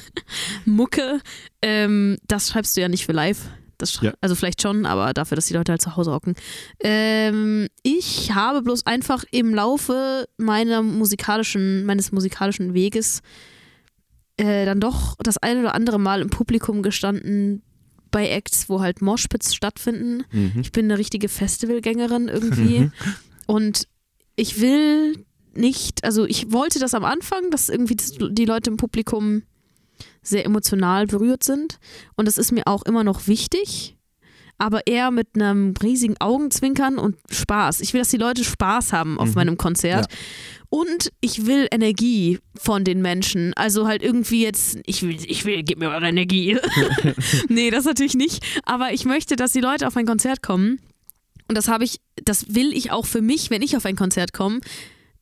Mucke, 0.66 1.20
ähm, 1.62 2.16
das 2.28 2.48
schreibst 2.48 2.76
du 2.76 2.80
ja 2.80 2.88
nicht 2.88 3.04
für 3.06 3.12
live. 3.12 3.40
Das 3.76 4.00
Ja. 4.00 4.14
Also 4.20 4.36
vielleicht 4.36 4.62
schon, 4.62 4.86
aber 4.86 5.12
dafür, 5.14 5.34
dass 5.34 5.46
die 5.46 5.54
Leute 5.54 5.72
halt 5.72 5.82
zu 5.82 5.96
Hause 5.96 6.12
hocken. 6.12 6.36
Ähm, 6.78 7.66
ich 7.82 8.32
habe 8.36 8.62
bloß 8.62 8.86
einfach 8.86 9.24
im 9.32 9.52
Laufe 9.52 10.28
meiner 10.36 10.80
musikalischen, 10.80 11.84
meines 11.86 12.12
musikalischen 12.12 12.72
Weges 12.72 13.20
äh, 14.36 14.64
dann 14.64 14.78
doch 14.78 15.16
das 15.18 15.38
ein 15.38 15.58
oder 15.58 15.74
andere 15.74 15.98
Mal 15.98 16.20
im 16.20 16.30
Publikum 16.30 16.82
gestanden 16.82 17.62
bei 18.14 18.28
Acts, 18.30 18.68
wo 18.68 18.80
halt 18.80 19.02
Moshpits 19.02 19.54
stattfinden. 19.54 20.24
Mhm. 20.30 20.60
Ich 20.62 20.70
bin 20.70 20.84
eine 20.86 20.98
richtige 20.98 21.28
Festivalgängerin 21.28 22.28
irgendwie. 22.28 22.90
und 23.46 23.88
ich 24.36 24.60
will 24.60 25.24
nicht, 25.54 26.04
also 26.04 26.24
ich 26.24 26.52
wollte 26.52 26.78
das 26.78 26.94
am 26.94 27.04
Anfang, 27.04 27.50
dass 27.50 27.68
irgendwie 27.68 27.96
die 27.96 28.44
Leute 28.44 28.70
im 28.70 28.76
Publikum 28.76 29.42
sehr 30.22 30.44
emotional 30.44 31.06
berührt 31.06 31.42
sind. 31.44 31.78
Und 32.16 32.26
das 32.26 32.38
ist 32.38 32.52
mir 32.52 32.66
auch 32.66 32.82
immer 32.84 33.02
noch 33.04 33.26
wichtig. 33.26 33.96
Aber 34.58 34.86
eher 34.86 35.10
mit 35.10 35.28
einem 35.34 35.74
riesigen 35.82 36.14
Augenzwinkern 36.20 36.96
und 36.98 37.16
Spaß. 37.30 37.80
Ich 37.80 37.92
will, 37.92 38.00
dass 38.00 38.10
die 38.10 38.16
Leute 38.16 38.44
Spaß 38.44 38.92
haben 38.92 39.18
auf 39.18 39.30
Mhm. 39.30 39.34
meinem 39.34 39.56
Konzert. 39.56 40.06
Und 40.74 41.12
ich 41.20 41.46
will 41.46 41.68
Energie 41.70 42.40
von 42.56 42.82
den 42.82 43.00
Menschen. 43.00 43.54
Also 43.54 43.86
halt 43.86 44.02
irgendwie 44.02 44.42
jetzt, 44.42 44.76
ich 44.86 45.02
will, 45.02 45.16
ich 45.24 45.44
will, 45.44 45.62
gib 45.62 45.78
mir 45.78 45.90
eure 45.90 46.08
Energie. 46.08 46.58
nee, 47.48 47.70
das 47.70 47.84
natürlich 47.84 48.16
nicht. 48.16 48.44
Aber 48.64 48.92
ich 48.92 49.04
möchte, 49.04 49.36
dass 49.36 49.52
die 49.52 49.60
Leute 49.60 49.86
auf 49.86 49.94
mein 49.94 50.04
Konzert 50.04 50.42
kommen. 50.42 50.80
Und 51.46 51.56
das 51.56 51.68
habe 51.68 51.84
ich, 51.84 52.00
das 52.24 52.56
will 52.56 52.72
ich 52.72 52.90
auch 52.90 53.06
für 53.06 53.22
mich, 53.22 53.50
wenn 53.50 53.62
ich 53.62 53.76
auf 53.76 53.86
ein 53.86 53.94
Konzert 53.94 54.32
komme. 54.32 54.58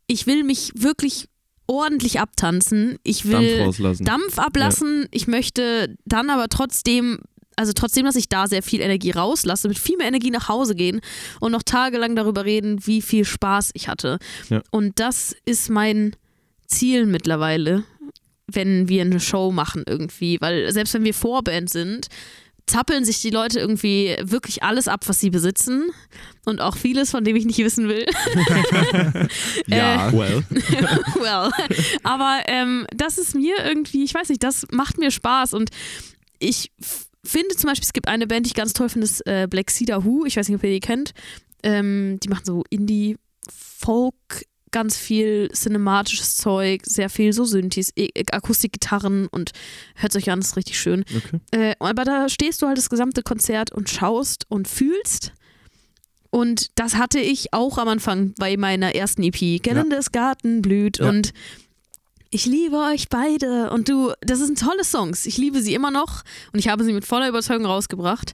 Ich 0.07 0.27
will 0.27 0.43
mich 0.43 0.73
wirklich 0.75 1.29
ordentlich 1.67 2.19
abtanzen. 2.19 2.97
Ich 3.03 3.27
will 3.27 3.59
Dampf. 3.59 3.99
Dampf 3.99 4.39
ablassen. 4.39 5.07
Ich 5.11 5.27
möchte 5.27 5.99
dann 6.07 6.31
aber 6.31 6.49
trotzdem, 6.49 7.19
also 7.57 7.73
trotzdem, 7.73 8.05
dass 8.05 8.17
ich 8.17 8.29
da 8.29 8.47
sehr 8.47 8.63
viel 8.63 8.81
Energie 8.81 9.11
rauslasse, 9.11 9.69
mit 9.69 9.79
viel 9.79 9.97
mehr 9.97 10.09
Energie 10.09 10.31
nach 10.31 10.49
Hause 10.49 10.75
gehen 10.75 11.01
und 11.41 11.53
noch 11.53 11.63
tagelang 11.63 12.17
darüber 12.17 12.45
reden, 12.45 12.87
wie 12.87 13.03
viel 13.03 13.25
Spaß 13.25 13.71
ich 13.75 13.89
hatte. 13.89 14.19
Ja. 14.49 14.63
Und 14.71 14.99
das 15.01 15.35
ist 15.45 15.71
mein 15.71 16.17
Ziel 16.67 17.07
mittlerweile, 17.07 17.85
wenn 18.47 18.89
wir 18.89 19.03
eine 19.03 19.21
Show 19.21 19.53
machen 19.53 19.85
irgendwie. 19.87 20.41
Weil 20.41 20.73
selbst 20.73 20.95
wenn 20.95 21.05
wir 21.05 21.15
Vorband 21.15 21.71
sind, 21.71 22.09
zappeln 22.67 23.05
sich 23.05 23.21
die 23.21 23.31
Leute 23.31 23.59
irgendwie 23.59 24.17
wirklich 24.23 24.63
alles 24.63 24.89
ab, 24.89 25.05
was 25.07 25.21
sie 25.21 25.31
besitzen. 25.31 25.91
Und 26.45 26.61
auch 26.61 26.77
vieles, 26.77 27.11
von 27.11 27.25
dem 27.25 27.37
ich 27.37 27.45
nicht 27.45 27.59
wissen 27.59 27.89
will. 27.89 28.07
Ja. 29.67 30.09
Äh, 30.09 30.13
well. 30.13 30.45
well. 31.21 31.51
Aber 32.03 32.41
ähm, 32.47 32.87
das 32.95 33.19
ist 33.19 33.35
mir 33.35 33.55
irgendwie, 33.65 34.05
ich 34.05 34.13
weiß 34.15 34.29
nicht, 34.29 34.43
das 34.43 34.67
macht 34.73 34.99
mir 34.99 35.11
Spaß 35.11 35.55
und 35.55 35.71
ich 36.39 36.73
finde 37.25 37.55
zum 37.57 37.69
Beispiel, 37.69 37.87
es 37.87 37.93
gibt 37.93 38.09
eine 38.09 38.27
Band, 38.27 38.47
die 38.47 38.51
ich 38.51 38.55
ganz 38.55 38.73
toll 38.73 38.89
finde, 38.89 39.05
ist 39.07 39.27
äh, 39.27 39.47
Black 39.49 39.71
Cedar 39.71 40.05
Who. 40.05 40.25
Ich 40.27 40.37
weiß 40.37 40.49
nicht, 40.49 40.57
ob 40.57 40.65
ihr 40.65 40.71
die 40.71 40.81
kennt. 40.81 41.13
Ähm, 41.63 42.19
die 42.23 42.29
machen 42.29 42.45
so 42.45 42.65
Indie-Folk, 42.71 44.47
ganz 44.71 44.97
viel 44.97 45.49
cinematisches 45.53 46.37
Zeug, 46.37 46.81
sehr 46.85 47.11
viel 47.11 47.33
so 47.33 47.45
Synthes, 47.45 47.93
e 47.95 48.09
Akustikgitarren 48.33 49.27
und 49.29 49.53
hört 49.97 50.17
euch 50.17 50.31
an, 50.31 50.41
ist 50.41 50.57
richtig 50.57 50.81
schön. 50.81 51.05
Okay. 51.15 51.41
Äh, 51.51 51.75
aber 51.79 52.05
da 52.05 52.29
stehst 52.29 52.63
du 52.63 52.67
halt 52.67 52.79
das 52.79 52.89
gesamte 52.91 53.23
Konzert 53.23 53.71
und 53.71 53.91
schaust 53.91 54.47
und 54.49 54.67
fühlst. 54.69 55.33
Und 56.31 56.71
das 56.77 56.95
hatte 56.97 57.21
ich 57.21 57.53
auch 57.53 57.77
am 57.77 57.89
Anfang 57.89 58.33
bei 58.39 58.57
meiner 58.57 58.95
ersten 58.95 59.23
EP. 59.23 59.63
Gellendes 59.63 60.11
Garten 60.13 60.63
blüht 60.63 60.99
Ja. 60.99 61.11
und 61.11 61.35
ich 62.33 62.47
liebe 62.47 62.77
euch 62.79 63.09
beide. 63.09 63.71
Und 63.71 63.89
du, 63.89 64.13
das 64.23 64.39
sind 64.41 64.59
tolle 64.59 64.83
Songs. 64.85 65.27
Ich 65.27 65.37
liebe 65.39 65.63
sie 65.63 65.75
immer 65.75 65.91
noch 65.91 66.23
und 66.53 66.59
ich 66.59 66.69
habe 66.69 66.83
sie 66.83 66.93
mit 66.93 67.05
voller 67.05 67.29
Überzeugung 67.29 67.67
rausgebracht. 67.67 68.33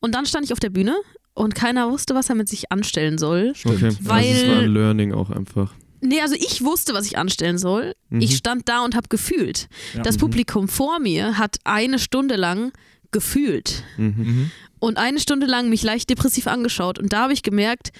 Und 0.00 0.14
dann 0.14 0.24
stand 0.24 0.46
ich 0.46 0.52
auf 0.52 0.60
der 0.60 0.70
Bühne 0.70 0.96
und 1.34 1.54
keiner 1.54 1.90
wusste, 1.90 2.14
was 2.14 2.28
er 2.28 2.36
mit 2.36 2.48
sich 2.48 2.72
anstellen 2.72 3.18
soll. 3.18 3.52
Okay. 3.64 3.86
also 3.86 3.98
Weil- 4.02 4.24
es 4.34 4.48
war 4.48 4.58
ein 4.60 4.72
Learning 4.72 5.12
auch 5.12 5.30
einfach. 5.30 5.74
Nee, 6.00 6.22
also 6.22 6.34
ich 6.34 6.64
wusste, 6.64 6.94
was 6.94 7.04
ich 7.04 7.18
anstellen 7.18 7.58
soll. 7.58 7.94
Mhm. 8.08 8.20
Ich 8.22 8.36
stand 8.36 8.68
da 8.70 8.82
und 8.84 8.94
habe 8.94 9.08
gefühlt. 9.08 9.68
Ja. 9.94 10.02
Das 10.02 10.16
Publikum 10.16 10.66
vor 10.68 10.98
mir 10.98 11.36
hat 11.36 11.56
eine 11.64 11.98
Stunde 11.98 12.36
lang 12.36 12.72
gefühlt 13.10 13.82
Mhm. 13.98 14.14
Mhm. 14.16 14.50
und 14.78 14.96
eine 14.96 15.18
Stunde 15.20 15.46
lang 15.46 15.68
mich 15.68 15.82
leicht 15.82 16.08
depressiv 16.08 16.46
angeschaut. 16.46 16.98
Und 16.98 17.12
da 17.12 17.24
habe 17.24 17.32
ich 17.34 17.42
gemerkt, 17.42 17.90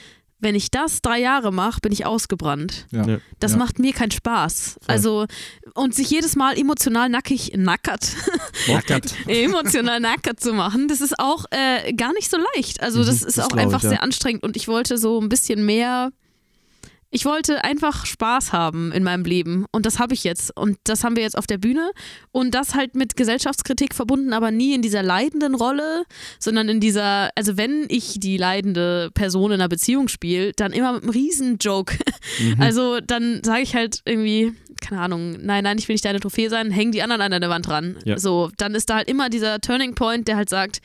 wenn 0.41 0.55
ich 0.55 0.71
das 0.71 1.03
drei 1.03 1.21
Jahre 1.21 1.53
mache, 1.53 1.81
bin 1.81 1.93
ich 1.93 2.07
ausgebrannt. 2.07 2.87
Ja. 2.91 3.07
Ja. 3.07 3.19
Das 3.39 3.53
Ja. 3.53 3.59
macht 3.59 3.79
mir 3.79 3.93
keinen 3.93 4.11
Spaß. 4.11 4.81
Also, 4.87 5.27
und 5.75 5.95
sich 5.95 6.11
jedes 6.11 6.37
Mal 6.37 6.59
emotional 6.59 7.09
nackig, 7.09 7.53
nackert, 7.57 8.09
Nackert. 8.69 9.15
emotional 9.27 10.01
nackert 10.01 10.41
zu 10.41 10.53
machen, 10.53 10.89
das 10.89 11.01
ist 11.01 11.19
auch 11.19 11.45
äh, 11.51 11.93
gar 11.93 12.13
nicht 12.15 12.31
so 12.31 12.39
leicht. 12.55 12.83
Also, 12.83 13.05
das 13.05 13.23
ist 13.23 13.39
das 13.39 13.45
auch 13.47 13.57
einfach 13.57 13.79
ich, 13.79 13.85
ja. 13.85 13.91
sehr 13.91 14.03
anstrengend 14.03 14.43
und 14.43 14.57
ich 14.57 14.69
wollte 14.69 14.99
so 14.99 15.21
ein 15.21 15.29
bisschen 15.29 15.65
mehr. 15.65 16.11
Ich 17.13 17.25
wollte 17.25 17.65
einfach 17.65 18.07
Spaß 18.07 18.53
haben 18.53 18.93
in 18.93 19.03
meinem 19.03 19.25
Leben 19.25 19.67
und 19.73 19.85
das 19.85 19.99
habe 19.99 20.15
ich 20.15 20.23
jetzt 20.23 20.57
und 20.57 20.79
das 20.85 21.03
haben 21.03 21.17
wir 21.17 21.25
jetzt 21.25 21.37
auf 21.37 21.49
der 21.49 21.59
Bühne 21.59 21.91
und 22.31 22.55
das 22.55 22.77
halt 22.77 22.95
mit 22.95 23.17
Gesellschaftskritik 23.17 23.97
verbunden, 23.97 24.33
aber 24.33 24.53
nie 24.53 24.75
in 24.75 24.83
dieser 24.83 25.03
leidenden 25.03 25.57
Rolle, 25.57 26.05
sondern 26.39 26.69
in 26.69 26.79
dieser, 26.79 27.31
also 27.35 27.57
wenn 27.57 27.87
ich 27.89 28.21
die 28.21 28.37
leidende 28.37 29.11
Person 29.13 29.51
in 29.51 29.61
einer 29.61 29.69
Beziehung 29.69 30.07
spiele, 30.07 30.53
dann 30.55 30.73
immer 30.73 30.93
mit 30.93 31.03
einem 31.03 31.11
riesen 31.11 31.59
Joke. 31.59 31.99
Also 32.59 33.01
dann 33.01 33.43
sage 33.45 33.63
ich 33.63 33.75
halt 33.75 34.03
irgendwie, 34.05 34.53
keine 34.81 35.01
Ahnung, 35.01 35.33
nein, 35.41 35.65
nein, 35.65 35.79
ich 35.79 35.89
will 35.89 35.95
nicht 35.95 36.05
deine 36.05 36.21
Trophäe 36.21 36.49
sein, 36.49 36.71
hängen 36.71 36.93
die 36.93 37.03
anderen 37.03 37.23
an 37.23 37.31
deine 37.31 37.49
Wand 37.49 37.69
ran. 37.69 37.97
Ja. 38.05 38.19
So, 38.19 38.51
dann 38.57 38.75
ist 38.75 38.91
da 38.91 38.97
halt 38.97 39.09
immer 39.09 39.29
dieser 39.29 39.61
Turning 39.61 39.95
Point, 39.95 40.29
der 40.29 40.37
halt 40.37 40.49
sagt, 40.49 40.81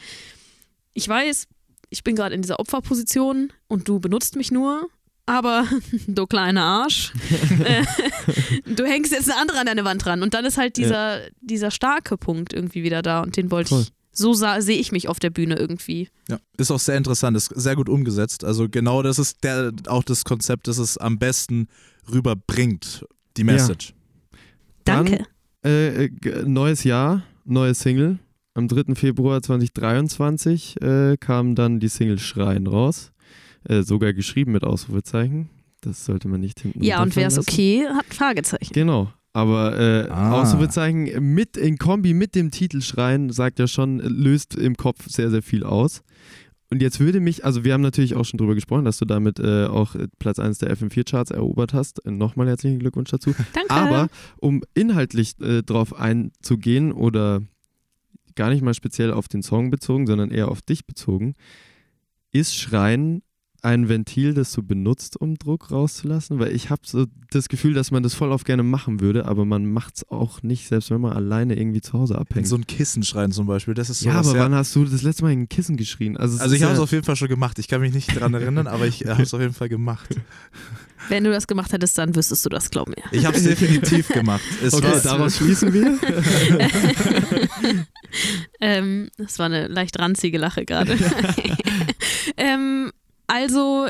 ich 0.94 1.08
weiß, 1.08 1.48
ich 1.90 2.04
bin 2.04 2.16
gerade 2.16 2.36
in 2.36 2.42
dieser 2.42 2.60
Opferposition 2.60 3.52
und 3.68 3.88
du 3.88 4.00
benutzt 4.00 4.36
mich 4.36 4.52
nur, 4.52 4.90
aber 5.26 5.66
du 6.08 6.26
kleiner 6.28 6.64
Arsch, 6.64 7.14
äh, 7.66 7.84
du 8.76 8.86
hängst 8.86 9.12
jetzt 9.12 9.30
eine 9.32 9.40
andere 9.42 9.60
an 9.60 9.66
deine 9.66 9.84
Wand 9.86 10.06
ran 10.06 10.22
und 10.24 10.34
dann 10.34 10.46
ist 10.46 10.58
halt 10.58 10.78
dieser, 10.78 11.22
dieser 11.42 11.72
starke 11.72 12.18
Punkt 12.18 12.54
irgendwie 12.54 12.84
wieder 12.84 13.02
da 13.02 13.22
und 13.22 13.38
den 13.38 13.52
wollte 13.52 13.70
Voll. 13.70 13.82
ich, 13.82 13.92
so 14.12 14.34
sah- 14.34 14.62
sehe 14.62 14.78
ich 14.80 14.92
mich 14.92 15.08
auf 15.10 15.20
der 15.20 15.30
Bühne 15.30 15.56
irgendwie. 15.56 16.10
Ja, 16.30 16.38
ist 16.58 16.72
auch 16.72 16.80
sehr 16.80 16.96
interessant, 16.98 17.36
ist 17.36 17.52
sehr 17.56 17.76
gut 17.76 17.90
umgesetzt. 17.90 18.44
Also 18.44 18.70
genau 18.70 19.02
das 19.02 19.20
ist 19.20 19.44
der, 19.44 19.72
auch 19.88 20.04
das 20.04 20.24
Konzept, 20.24 20.68
das 20.68 20.78
es 20.78 20.98
am 20.98 21.18
besten 21.20 21.68
rüberbringt, 22.12 23.06
die 23.38 23.44
Message. 23.44 23.94
Dann- 24.86 25.06
Danke. 25.06 25.26
Äh, 25.64 26.10
g- 26.10 26.44
neues 26.46 26.84
Jahr, 26.84 27.24
neue 27.44 27.74
Single. 27.74 28.20
Am 28.54 28.68
3. 28.70 28.96
Februar 28.96 29.42
2023 29.42 30.82
äh, 30.82 31.18
kam 31.20 31.56
dann 31.56 31.80
die 31.80 31.88
Single 31.90 32.20
Schreien 32.20 32.68
raus. 32.68 33.12
Äh, 33.68 33.84
sogar 33.84 34.14
geschrieben 34.14 34.52
mit 34.52 34.64
Ausrufezeichen. 34.64 35.50
Das 35.82 36.06
sollte 36.06 36.28
man 36.28 36.40
nicht 36.42 36.60
hinten 36.60 36.84
Ja, 36.84 37.02
und 37.04 37.16
wäre 37.16 37.28
es 37.28 37.38
runterfallen 37.38 37.82
lassen. 37.82 37.88
okay, 37.92 37.98
hat 38.00 38.06
ein 38.10 38.16
Fragezeichen. 38.16 38.74
Genau. 38.74 39.12
Aber 39.34 39.78
äh, 39.78 40.10
Ah. 40.10 40.42
Ausrufezeichen 40.42 41.34
mit 41.34 41.58
in 41.58 41.78
Kombi 41.78 42.14
mit 42.14 42.36
dem 42.36 42.52
Titel 42.52 42.82
Schreien 42.82 43.32
sagt 43.32 43.60
ja 43.60 43.68
schon, 43.68 44.00
löst 44.00 44.56
im 44.56 44.78
Kopf 44.78 45.08
sehr, 45.10 45.30
sehr 45.30 45.42
viel 45.44 45.64
aus. 45.64 46.04
Und 46.72 46.82
jetzt 46.82 47.00
würde 47.00 47.20
mich, 47.20 47.46
also 47.46 47.64
wir 47.64 47.74
haben 47.74 47.82
natürlich 47.82 48.16
auch 48.16 48.24
schon 48.26 48.38
drüber 48.38 48.56
gesprochen, 48.56 48.86
dass 48.86 48.98
du 48.98 49.06
damit 49.06 49.40
äh, 49.40 49.66
auch 49.66 49.96
Platz 50.20 50.40
1 50.40 50.58
der 50.60 50.76
FM4-Charts 50.76 51.32
erobert 51.32 51.74
hast. 51.74 52.02
Nochmal 52.06 52.48
herzlichen 52.48 52.80
Glückwunsch 52.80 53.12
dazu. 53.12 53.36
Danke. 53.54 53.70
Aber 53.70 54.08
um 54.38 54.64
inhaltlich 54.74 55.40
äh, 55.42 55.62
drauf 55.62 55.94
einzugehen 55.94 56.92
oder 56.92 57.42
gar 58.36 58.50
nicht 58.50 58.64
mal 58.64 58.74
speziell 58.74 59.12
auf 59.12 59.28
den 59.28 59.44
Song 59.44 59.70
bezogen, 59.70 60.08
sondern 60.08 60.32
eher 60.32 60.50
auf 60.50 60.62
dich 60.62 60.86
bezogen, 60.88 61.34
ist 62.32 62.56
Schreien 62.56 63.22
ein 63.66 63.90
Ventil, 63.90 64.34
das 64.34 64.52
du 64.54 64.64
benutzt, 64.64 65.20
um 65.20 65.38
Druck 65.38 65.72
rauszulassen? 65.72 66.40
Weil 66.40 66.56
ich 66.56 66.70
habe 66.70 66.84
so 66.86 67.06
das 67.32 67.50
Gefühl, 67.50 67.74
dass 67.74 67.92
man 67.92 68.04
das 68.04 68.14
voll 68.14 68.32
auf 68.32 68.44
gerne 68.44 68.64
machen 68.64 69.02
würde, 69.02 69.26
aber 69.26 69.44
man 69.44 69.66
macht 69.66 69.98
es 69.98 70.10
auch 70.10 70.44
nicht, 70.44 70.68
selbst 70.68 70.92
wenn 70.92 71.02
man 71.02 71.14
alleine 71.14 71.58
irgendwie 71.58 71.82
zu 71.82 71.94
Hause 71.94 72.18
abhängt. 72.18 72.48
So 72.48 72.56
ein 72.56 72.68
Kissen 72.68 73.04
schreien 73.04 73.32
zum 73.32 73.48
Beispiel, 73.48 73.74
das 73.74 73.90
ist 73.90 74.04
ja, 74.04 74.14
sowas, 74.14 74.28
aber 74.30 74.38
ja. 74.38 74.44
wann 74.46 74.56
hast 74.56 74.76
du 74.76 74.86
das 74.86 75.02
letzte 75.02 75.24
Mal 75.24 75.34
in 75.34 75.42
ein 75.42 75.50
Kissen 75.50 75.76
geschrien? 75.76 76.16
Also, 76.16 76.40
Also 76.40 76.56
ich 76.56 76.62
habe 76.64 76.74
es 76.74 76.78
ja, 76.78 76.84
auf 76.84 76.92
jeden 76.92 77.04
Fall 77.04 77.16
schon 77.16 77.28
gemacht. 77.28 77.60
Ich 77.60 77.68
kann 77.68 77.82
mich 77.82 77.94
nicht 77.94 78.18
dran 78.20 78.34
erinnern, 78.34 78.68
aber 78.68 78.86
ich 78.88 79.06
habe 79.06 79.24
es 79.24 79.34
auf 79.34 79.42
jeden 79.42 79.54
Fall 79.54 79.70
gemacht. 79.70 80.10
Wenn 81.10 81.24
du 81.24 81.32
das 81.32 81.46
gemacht 81.46 81.72
hättest, 81.72 81.98
dann 81.98 82.16
wüsstest 82.16 82.46
du 82.46 82.50
das, 82.50 82.72
glaub 82.72 82.88
mir. 82.88 82.96
Ich 83.12 83.26
habe 83.26 83.38
es 83.38 83.44
definitiv 83.44 84.08
gemacht. 84.14 84.42
Es 84.64 84.74
Okay, 84.74 84.92
war, 84.92 85.00
daraus 85.02 85.38
schließen 85.38 85.74
wir. 85.74 85.98
Ähm, 88.62 89.10
das 89.18 89.40
war 89.40 89.48
eine 89.48 89.68
leicht 89.68 90.00
ranzige 90.00 90.38
Lache 90.38 90.64
gerade. 90.66 90.98
ähm, 92.38 92.92
also, 93.28 93.88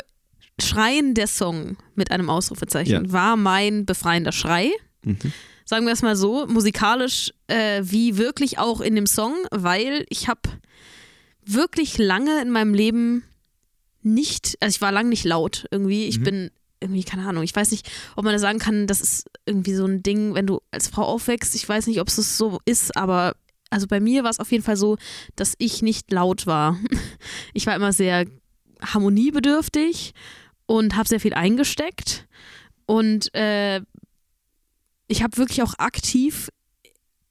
Schreien 0.62 1.14
der 1.14 1.28
Song 1.28 1.78
mit 1.96 2.12
einem 2.12 2.30
Ausrufezeichen 2.30 3.06
Ja. 3.06 3.12
war 3.12 3.36
mein 3.36 3.86
befreiender 3.86 4.32
Schrei. 4.32 4.72
Mhm. 5.04 5.18
Sagen 5.66 5.86
wir 5.86 5.94
es 5.94 6.02
mal 6.04 6.16
so, 6.16 6.46
musikalisch 6.48 7.34
äh, 7.48 7.82
wie 7.84 8.18
wirklich 8.18 8.60
auch 8.60 8.82
in 8.82 8.96
dem 8.96 9.08
Song, 9.08 9.34
weil 9.52 10.06
ich 10.10 10.28
habe 10.28 10.42
wirklich 11.46 11.98
lange 11.98 12.42
in 12.42 12.52
meinem 12.52 12.74
Leben 12.74 13.24
nicht, 14.02 14.56
also 14.62 14.76
ich 14.76 14.82
war 14.82 14.92
lange 14.92 15.10
nicht 15.10 15.26
laut 15.26 15.66
irgendwie. 15.72 16.06
Ich 16.06 16.20
Mhm. 16.20 16.24
bin 16.24 16.52
irgendwie, 16.80 17.04
keine 17.04 17.28
Ahnung, 17.28 17.44
ich 17.44 17.56
weiß 17.56 17.72
nicht, 17.72 17.90
ob 18.16 18.24
man 18.26 18.34
da 18.34 18.40
sagen 18.40 18.60
kann, 18.60 18.86
das 18.88 19.02
ist 19.02 19.26
irgendwie 19.46 19.74
so 19.74 19.86
ein 19.86 20.04
Ding, 20.04 20.36
wenn 20.36 20.46
du 20.46 20.62
als 20.72 20.88
Frau 20.90 21.04
aufwächst, 21.04 21.56
ich 21.56 21.68
weiß 21.68 21.88
nicht, 21.88 22.00
ob 22.00 22.08
es 22.10 22.18
das 22.18 22.38
so 22.38 22.60
ist, 22.66 22.96
aber 22.96 23.36
also 23.72 23.88
bei 23.88 24.00
mir 24.00 24.24
war 24.24 24.30
es 24.30 24.40
auf 24.40 24.52
jeden 24.52 24.64
Fall 24.64 24.78
so, 24.78 24.98
dass 25.36 25.56
ich 25.58 25.82
nicht 25.82 26.12
laut 26.12 26.46
war. 26.46 26.78
Ich 27.54 27.66
war 27.66 27.76
immer 27.76 27.94
sehr 27.94 28.26
harmoniebedürftig 28.82 30.14
und 30.66 30.96
habe 30.96 31.08
sehr 31.08 31.20
viel 31.20 31.34
eingesteckt 31.34 32.26
und 32.86 33.34
äh, 33.36 33.82
ich 35.08 35.24
habe 35.24 35.38
wirklich 35.38 35.62
auch 35.62 35.74
aktiv 35.78 36.50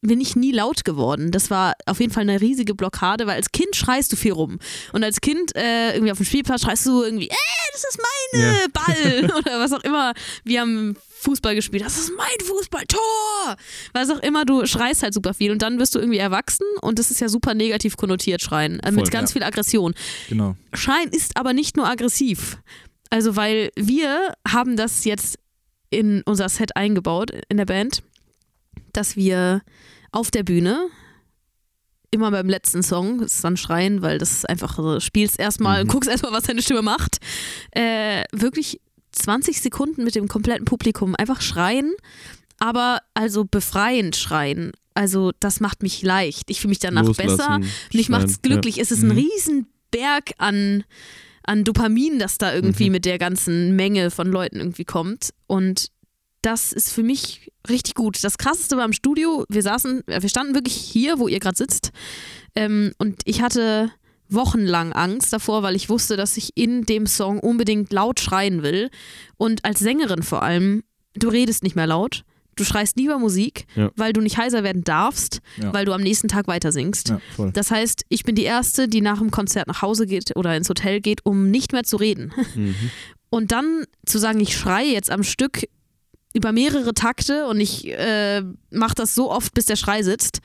bin 0.07 0.21
ich 0.21 0.37
nie 0.37 0.53
laut 0.53 0.85
geworden. 0.85 1.31
Das 1.31 1.51
war 1.51 1.73
auf 1.87 1.99
jeden 1.99 2.13
Fall 2.13 2.25
eine 2.25 2.41
riesige 2.41 2.75
Blockade, 2.75 3.27
weil 3.27 3.37
als 3.37 3.53
Kind 3.53 3.75
schreist 3.75 4.13
du 4.13 4.17
viel 4.17 4.33
rum. 4.33 4.59
Und 4.93 5.03
als 5.03 5.23
Kind 5.23 5.57
äh, 5.57 5.95
irgendwie 5.95 6.13
auf 6.13 6.19
dem 6.19 6.27
Spielplatz 6.27 6.61
schreist 6.61 6.85
du 6.85 7.03
irgendwie, 7.03 7.29
äh, 7.29 7.35
das 7.73 7.85
ist 7.89 7.99
meine 8.33 8.53
Ja. 8.53 8.67
Ball 8.71 9.35
oder 9.39 9.61
was 9.61 9.73
auch 9.73 9.83
immer. 9.83 10.13
Wir 10.45 10.61
haben 10.61 10.97
Fußball 11.25 11.55
gespielt, 11.55 11.85
das 11.85 11.99
ist 11.99 12.12
mein 12.16 12.47
Fußball, 12.47 12.85
Tor! 12.87 13.57
Was 13.93 14.11
auch 14.11 14.20
immer, 14.20 14.45
du 14.45 14.66
schreist 14.66 15.03
halt 15.03 15.14
super 15.14 15.35
viel 15.35 15.51
und 15.51 15.62
dann 15.62 15.79
wirst 15.79 15.95
du 15.95 15.99
irgendwie 15.99 16.18
erwachsen 16.18 16.66
und 16.83 16.99
das 16.99 17.11
ist 17.11 17.20
ja 17.20 17.29
super 17.29 17.55
negativ 17.55 17.97
konnotiert, 17.97 18.43
Schreien, 18.43 18.79
äh, 18.81 18.91
mit 18.93 19.07
Voll, 19.07 19.11
ganz 19.11 19.31
ja. 19.31 19.35
viel 19.35 19.43
Aggression. 19.43 19.95
Genau. 20.29 20.57
Schreien 20.72 21.11
ist 21.11 21.37
aber 21.37 21.53
nicht 21.53 21.77
nur 21.77 21.89
aggressiv. 21.89 22.59
Also, 23.11 23.37
weil 23.37 23.70
wir 23.77 24.35
haben 24.49 24.77
das 24.77 25.05
jetzt 25.05 25.39
in 25.91 26.22
unser 26.27 26.49
Set 26.49 26.77
eingebaut 26.77 27.31
in 27.49 27.57
der 27.57 27.66
Band, 27.66 28.03
dass 28.93 29.16
wir 29.16 29.62
auf 30.12 30.31
der 30.31 30.43
Bühne 30.43 30.89
immer 32.11 32.31
beim 32.31 32.49
letzten 32.49 32.83
Song, 32.85 33.18
das 33.20 33.35
ist 33.35 33.45
dann 33.45 33.57
Schreien, 33.57 34.01
weil 34.03 34.18
das 34.18 34.31
ist 34.31 34.49
einfach, 34.49 34.77
so, 34.77 35.01
spielst 35.01 35.39
erstmal, 35.39 35.85
Mhm. 35.85 35.89
guckst 35.89 36.09
erstmal, 36.09 36.33
was 36.33 36.45
deine 36.45 36.62
Stimme 36.62 36.83
macht, 36.83 37.18
äh, 37.72 38.22
wirklich 38.33 38.81
20 39.15 39.61
Sekunden 39.61 40.05
mit 40.05 40.15
dem 40.15 40.29
kompletten 40.29 40.65
Publikum 40.65 41.15
einfach 41.17 41.41
schreien, 41.41 41.93
aber 42.59 43.01
also 43.15 43.45
befreiend 43.45 44.17
schreien. 44.17 44.73
Also 44.95 45.33
das 45.41 45.61
macht 45.61 45.83
mich 45.83 46.03
leicht. 46.03 46.51
Ich 46.51 46.61
fühle 46.61 46.71
mich 46.71 46.79
danach 46.79 47.05
besser. 47.05 47.25
Loslassen, 47.59 47.71
Mich 47.93 48.09
macht's 48.09 48.35
schreien, 48.35 48.43
glücklich. 48.43 48.79
Es 48.79 48.91
ist 48.93 49.03
ein 49.03 49.09
Mhm. 49.09 49.19
Riesenberg 49.19 50.33
an, 50.39 50.85
an 51.43 51.65
Dopamin, 51.65 52.19
das 52.19 52.39
da 52.39 52.55
irgendwie 52.55 52.87
Mhm. 52.87 52.93
mit 52.93 53.05
der 53.05 53.19
ganzen 53.19 53.75
Menge 53.77 54.11
von 54.11 54.29
Leuten 54.29 54.57
irgendwie 54.59 54.85
kommt. 54.85 55.31
Und 55.49 55.89
das 56.43 56.73
ist 56.73 56.93
für 56.93 57.03
mich 57.03 57.51
richtig 57.69 57.95
gut. 57.95 58.23
Das 58.23 58.39
krasseste 58.39 58.77
war 58.77 58.85
im 58.85 58.93
Studio, 58.93 59.45
wir 59.49 59.62
saßen, 59.62 60.03
wir 60.07 60.29
standen 60.29 60.55
wirklich 60.55 60.75
hier, 60.75 61.19
wo 61.19 61.27
ihr 61.27 61.41
gerade 61.41 61.57
sitzt. 61.57 61.91
Ähm, 62.55 62.93
und 62.99 63.21
ich 63.25 63.43
hatte 63.43 63.91
wochenlang 64.35 64.93
Angst 64.93 65.32
davor, 65.32 65.62
weil 65.62 65.76
ich 65.76 65.89
wusste, 65.89 66.16
dass 66.16 66.37
ich 66.37 66.51
in 66.57 66.82
dem 66.85 67.07
Song 67.07 67.39
unbedingt 67.41 67.93
laut 67.93 68.20
schreien 68.20 68.62
will. 68.62 68.91
Und 69.37 69.64
als 69.64 69.80
Sängerin 69.80 70.22
vor 70.22 70.43
allem, 70.43 70.82
du 71.14 71.28
redest 71.28 71.62
nicht 71.62 71.76
mehr 71.76 71.87
laut. 71.87 72.24
Du 72.57 72.62
schreist 72.62 72.97
lieber 72.97 73.18
Musik, 73.18 73.66
Ja. 73.74 73.91
weil 73.97 74.12
du 74.12 74.20
nicht 74.20 74.37
heiser 74.37 74.62
werden 74.62 74.85
darfst, 74.85 75.41
Ja. 75.61 75.72
weil 75.74 75.85
du 75.85 75.93
am 75.93 76.03
nächsten 76.03 76.28
Tag 76.28 76.47
weiter 76.47 76.70
singst. 76.70 77.09
Ja. 77.09 77.20
Das 77.53 77.70
heißt, 77.72 78.05
ich 78.09 78.22
bin 78.22 78.37
die 78.37 78.45
Erste, 78.45 78.87
die 78.87 79.01
nach 79.01 79.18
dem 79.18 79.32
Konzert 79.32 79.66
nach 79.66 79.82
Hause 79.82 80.07
geht 80.07 80.37
oder 80.37 80.57
ins 80.57 80.68
Hotel 80.68 81.01
geht, 81.01 81.26
um 81.26 81.51
nicht 81.51 81.72
mehr 81.72 81.82
zu 81.85 81.97
reden. 81.97 82.32
Mhm. 82.55 82.74
Und 83.30 83.51
dann 83.51 83.85
zu 84.07 84.18
sagen, 84.18 84.39
ich 84.39 84.57
schreie 84.57 84.93
jetzt 84.93 85.11
am 85.11 85.24
Stück 85.24 85.64
über 86.35 86.53
mehrere 86.53 86.95
Takte 86.95 87.47
und 87.49 87.59
ich 87.59 87.89
äh, 87.89 88.43
mache 88.70 88.95
das 88.95 89.16
so 89.16 89.32
oft, 89.32 89.55
bis 89.55 89.66
der 89.66 89.74
Schrei 89.74 90.05
sitzt. 90.05 90.39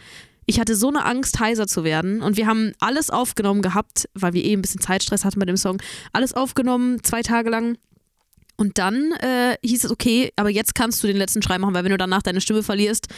Ich 0.49 0.59
hatte 0.59 0.75
so 0.75 0.87
eine 0.87 1.05
Angst, 1.05 1.39
heiser 1.39 1.67
zu 1.67 1.83
werden. 1.83 2.23
Und 2.23 2.35
wir 2.35 2.47
haben 2.47 2.73
alles 2.79 3.11
aufgenommen 3.11 3.61
gehabt, 3.61 4.09
weil 4.15 4.33
wir 4.33 4.43
eh 4.43 4.53
ein 4.53 4.63
bisschen 4.63 4.81
Zeitstress 4.81 5.23
hatten 5.23 5.39
bei 5.39 5.45
dem 5.45 5.57
Song. 5.57 5.79
Alles 6.11 6.33
aufgenommen, 6.33 7.03
zwei 7.03 7.21
Tage 7.21 7.51
lang. 7.51 7.77
Und 8.57 8.79
dann 8.79 9.11
äh, 9.19 9.57
hieß 9.61 9.83
es, 9.83 9.91
okay, 9.91 10.31
aber 10.37 10.49
jetzt 10.49 10.73
kannst 10.73 11.03
du 11.03 11.07
den 11.07 11.17
letzten 11.17 11.43
Schrei 11.43 11.59
machen, 11.59 11.75
weil 11.75 11.83
wenn 11.83 11.91
du 11.91 11.99
danach 11.99 12.23
deine 12.23 12.41
Stimme 12.41 12.63
verlierst, 12.63 13.09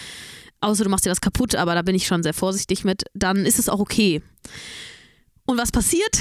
außer 0.59 0.83
du 0.83 0.89
machst 0.89 1.05
dir 1.05 1.09
was 1.09 1.21
kaputt, 1.21 1.55
aber 1.55 1.73
da 1.73 1.83
bin 1.83 1.95
ich 1.95 2.05
schon 2.05 2.21
sehr 2.21 2.33
vorsichtig 2.33 2.83
mit, 2.83 3.03
dann 3.13 3.45
ist 3.45 3.59
es 3.59 3.69
auch 3.69 3.79
okay. 3.79 4.21
Und 5.45 5.57
was 5.57 5.71
passiert? 5.71 6.19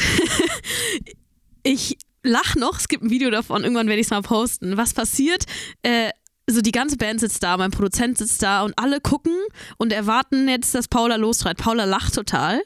ich 1.64 1.98
lach 2.22 2.54
noch, 2.54 2.78
es 2.78 2.86
gibt 2.86 3.02
ein 3.02 3.10
Video 3.10 3.30
davon, 3.30 3.64
irgendwann 3.64 3.88
werde 3.88 4.00
ich 4.00 4.06
es 4.06 4.12
mal 4.12 4.22
posten. 4.22 4.76
Was 4.76 4.94
passiert? 4.94 5.44
Äh, 5.82 6.10
so 6.52 6.60
die 6.60 6.72
ganze 6.72 6.96
Band 6.96 7.20
sitzt 7.20 7.42
da, 7.42 7.56
mein 7.56 7.70
Produzent 7.70 8.18
sitzt 8.18 8.42
da 8.42 8.62
und 8.62 8.78
alle 8.78 9.00
gucken 9.00 9.36
und 9.78 9.92
erwarten 9.92 10.48
jetzt, 10.48 10.74
dass 10.74 10.88
Paula 10.88 11.16
losschreit. 11.16 11.56
Paula 11.56 11.84
lacht 11.84 12.14
total. 12.14 12.62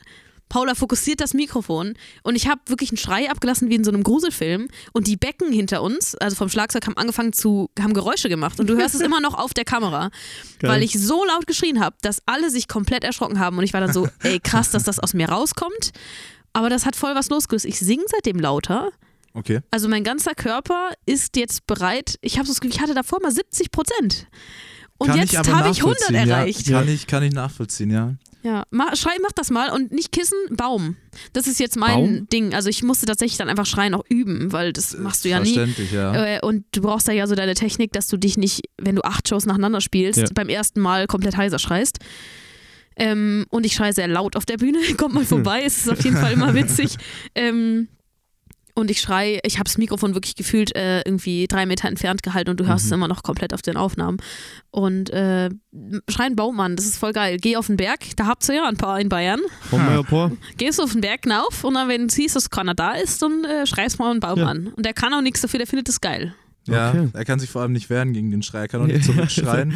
Paula 0.49 0.75
fokussiert 0.75 1.21
das 1.21 1.35
Mikrofon 1.35 1.95
und 2.23 2.37
ich 2.37 2.49
habe 2.49 2.61
wirklich 2.67 2.91
einen 2.91 2.99
Schrei 2.99 3.31
abgelassen 3.31 3.71
wie 3.71 3.75
in 3.75 3.83
so 3.83 3.91
einem 3.91 4.05
Gruselfilm 4.05 4.69
und 4.93 5.07
die 5.07 5.17
Becken 5.17 5.53
hinter 5.53 5.83
uns, 5.83 6.15
also 6.15 6.37
vom 6.37 6.49
Schlagzeug, 6.49 6.87
haben 6.87 6.97
angefangen 6.97 7.33
zu, 7.33 7.71
haben 7.81 7.95
Geräusche 7.95 8.29
gemacht 8.29 8.61
und 8.61 8.69
du 8.69 8.77
hörst 8.77 8.95
es 8.95 9.01
immer 9.05 9.21
noch 9.21 9.35
auf 9.35 9.55
der 9.55 9.65
Kamera, 9.65 10.11
Geil. 10.61 10.71
weil 10.71 10.83
ich 10.83 10.93
so 10.93 11.25
laut 11.25 11.47
geschrien 11.47 11.81
habe, 11.81 11.97
dass 12.03 12.23
alle 12.27 12.51
sich 12.51 12.69
komplett 12.69 13.05
erschrocken 13.05 13.39
haben 13.39 13.59
und 13.59 13.65
ich 13.65 13.73
war 13.73 13.81
dann 13.81 13.93
so, 13.93 14.07
ey 14.23 14.39
krass, 14.39 14.71
dass 14.71 14.85
das 14.85 15.01
aus 15.01 15.15
mir 15.15 15.29
rauskommt, 15.29 15.93
aber 16.53 16.69
das 16.71 16.87
hat 16.87 16.95
voll 16.95 17.15
was 17.15 17.31
losgelöst. 17.31 17.65
Ich 17.65 17.81
singe 17.81 18.05
seitdem 18.07 18.39
lauter, 18.39 18.93
Okay. 19.35 19.61
also 19.71 19.89
mein 19.89 20.05
ganzer 20.05 20.35
Körper 20.35 20.91
ist 21.07 21.37
jetzt 21.37 21.67
bereit. 21.67 22.17
Ich 22.21 22.39
habe 22.39 22.47
so 22.47 22.53
das 22.53 22.61
Gefühl, 22.61 22.77
ich 22.77 22.81
hatte 22.81 22.95
davor 22.95 23.21
mal 23.21 23.33
70 23.33 23.71
Prozent. 23.71 24.29
Und 24.97 25.09
Kann 25.09 25.19
jetzt 25.19 25.37
habe 25.37 25.71
ich 25.71 25.79
100 25.79 25.83
nachvollziehen, 25.83 26.15
erreicht. 26.15 26.67
Ja, 26.69 26.79
kann, 26.79 26.89
ich, 26.89 27.07
kann 27.09 27.23
ich 27.25 27.33
nachvollziehen, 27.33 27.91
ja. 27.91 28.15
Ja, 28.45 28.65
mach, 28.71 28.95
schrei, 28.95 29.13
mach 29.23 29.33
das 29.33 29.51
mal 29.51 29.71
und 29.71 29.91
nicht 29.91 30.13
Kissen, 30.13 30.37
Baum. 30.51 30.97
Das 31.33 31.47
ist 31.47 31.59
jetzt 31.59 31.77
mein 31.77 31.95
Baum? 31.95 32.29
Ding. 32.29 32.55
Also 32.55 32.69
ich 32.69 32.83
musste 32.83 33.07
tatsächlich 33.07 33.39
dann 33.39 33.49
einfach 33.49 33.65
schreien 33.67 33.95
auch 33.95 34.05
üben, 34.09 34.53
weil 34.53 34.73
das 34.73 34.97
machst 34.99 35.25
du 35.25 35.31
ja 35.31 35.41
nie. 35.41 35.55
Verständlich, 35.55 35.91
ja. 35.93 36.37
Äh, 36.37 36.41
Und 36.43 36.65
du 36.73 36.83
brauchst 36.83 37.09
da 37.09 37.13
ja 37.13 37.27
so 37.27 37.35
deine 37.35 37.55
Technik, 37.55 37.93
dass 37.93 38.07
du 38.07 38.19
dich 38.19 38.37
nicht, 38.37 38.61
wenn 38.77 38.95
du 38.97 39.03
acht 39.03 39.29
Shows 39.29 39.47
nacheinander 39.47 39.81
spielst, 39.81 40.19
Ja. 40.21 40.27
beim 40.35 40.49
ersten 40.51 40.81
Mal 40.81 41.07
komplett 41.07 41.37
heiser 41.39 41.59
schreist. 41.59 41.99
Ähm, 42.97 43.47
und 43.51 43.67
ich 43.67 43.75
schreie 43.75 43.93
sehr 43.93 44.07
laut 44.09 44.37
auf 44.37 44.45
der 44.45 44.59
Bühne. 44.59 44.79
Kommt 44.97 45.15
mal 45.15 45.25
vorbei, 45.25 45.63
es 45.65 45.79
ist 45.79 45.89
auf 45.91 46.05
jeden 46.05 46.17
Fall 46.19 46.33
immer 46.35 46.55
witzig. 46.55 46.97
Ähm, 47.35 47.89
und 48.75 48.91
ich 48.91 49.01
schreie, 49.01 49.39
ich 49.45 49.55
habe 49.55 49.65
das 49.65 49.79
Mikrofon 49.79 50.15
wirklich 50.15 50.35
gefühlt 50.35 50.75
äh, 50.75 51.01
irgendwie 51.03 51.47
drei 51.47 51.65
Meter 51.67 51.89
entfernt 51.89 52.23
gehalten 52.23 52.51
und 52.51 52.59
du 52.61 52.67
hörst 52.67 52.87
es 52.87 52.93
immer 52.93 53.07
noch 53.09 53.23
komplett 53.23 53.55
auf 53.55 53.63
den 53.63 53.77
Aufnahmen. 53.77 54.17
Und 54.71 55.11
äh, 55.11 55.49
schreien 56.11 56.35
Baumann, 56.37 56.75
das 56.77 56.85
ist 56.87 56.97
voll 56.99 57.13
geil. 57.13 57.37
Geh 57.41 57.57
auf 57.57 57.69
den 57.69 57.77
Berg, 57.77 58.01
da 58.17 58.27
habt 58.27 58.49
ihr 58.49 58.57
ja 58.57 58.69
ein 58.69 58.77
paar 58.77 58.99
in 59.01 59.09
Bayern. 59.09 59.41
Komm 59.71 59.85
mal 59.85 60.03
vor. 60.05 60.33
Gehst 60.57 60.81
auf 60.81 60.93
den 60.93 61.01
Berg 61.01 61.21
hinauf 61.23 61.63
und 61.65 61.75
dann, 61.75 61.89
wenn 61.89 62.09
du 62.09 62.15
siehst, 62.15 62.35
dass 62.37 62.51
keiner 62.51 62.75
da 62.75 62.93
ist, 62.93 63.23
dann 63.23 63.45
äh, 63.45 63.67
schreist 63.67 63.99
mal 63.99 64.11
einen 64.11 64.21
Baum 64.21 64.39
Ja. 64.39 64.51
Und 64.51 64.75
der 64.85 64.93
kann 64.93 65.15
auch 65.15 65.23
nichts 65.23 65.41
dafür, 65.41 65.59
der 65.59 65.67
findet 65.67 65.89
es 65.89 66.01
geil. 66.01 66.35
Ja, 66.67 66.89
Okay. 66.91 67.09
er 67.13 67.25
kann 67.27 67.39
sich 67.39 67.51
vor 67.51 67.61
allem 67.63 67.73
nicht 67.73 67.91
wehren 67.91 68.13
gegen 68.15 68.31
den 68.31 68.43
Schrei. 68.43 68.61
Er 68.61 68.69
kann 68.69 68.81
auch 68.81 68.87
nicht 68.87 68.97
Ja. 69.07 69.13
zurückschreien. 69.15 69.73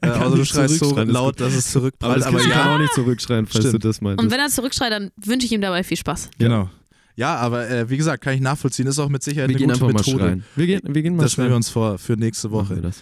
äh, 0.00 0.08
außer 0.08 0.34
du 0.36 0.44
schreist 0.46 0.78
so 0.78 0.92
das 0.94 1.06
laut, 1.06 1.38
dass 1.40 1.52
es 1.54 1.66
Aber 1.66 1.80
zurückprallt. 1.82 2.16
das 2.16 2.26
Aber, 2.26 2.38
Kind 2.40 2.52
kann 2.52 2.66
ja, 2.68 2.74
auch 2.74 2.78
nicht 2.78 2.94
zurückschreien, 2.94 3.46
falls 3.46 3.58
Stimmt. 3.58 3.74
Und 3.74 3.84
du 3.84 3.88
das 3.88 4.00
meinst. 4.00 4.30
wenn 4.30 4.40
er 4.40 4.48
zurückschreit, 4.48 4.90
dann 4.92 5.10
wünsche 5.22 5.44
ich 5.46 5.52
ihm 5.52 5.60
dabei 5.60 5.84
viel 5.84 5.98
Spaß. 5.98 6.30
genau. 6.38 6.70
Ja, 7.16 7.36
aber 7.36 7.68
äh, 7.68 7.90
wie 7.90 7.96
gesagt, 7.96 8.22
kann 8.22 8.34
ich 8.34 8.40
nachvollziehen. 8.40 8.86
Ist 8.86 8.98
auch 8.98 9.08
mit 9.08 9.22
Sicherheit 9.22 9.48
Wir 9.50 9.56
eine 9.56 9.58
gehen 9.58 9.68
gute 9.68 9.84
einfach 9.84 9.92
mal 9.94 10.00
Methode. 10.00 10.24
schreien. 10.24 10.44
Wir 10.56 10.66
gehen, 10.66 10.80
wir 10.84 11.02
gehen 11.02 11.16
mal 11.16 11.22
Das 11.24 11.36
nehmen 11.36 11.50
wir 11.50 11.56
uns 11.56 11.68
vor 11.68 11.98
für 11.98 12.14
nächste 12.14 12.50
Woche. 12.50 12.92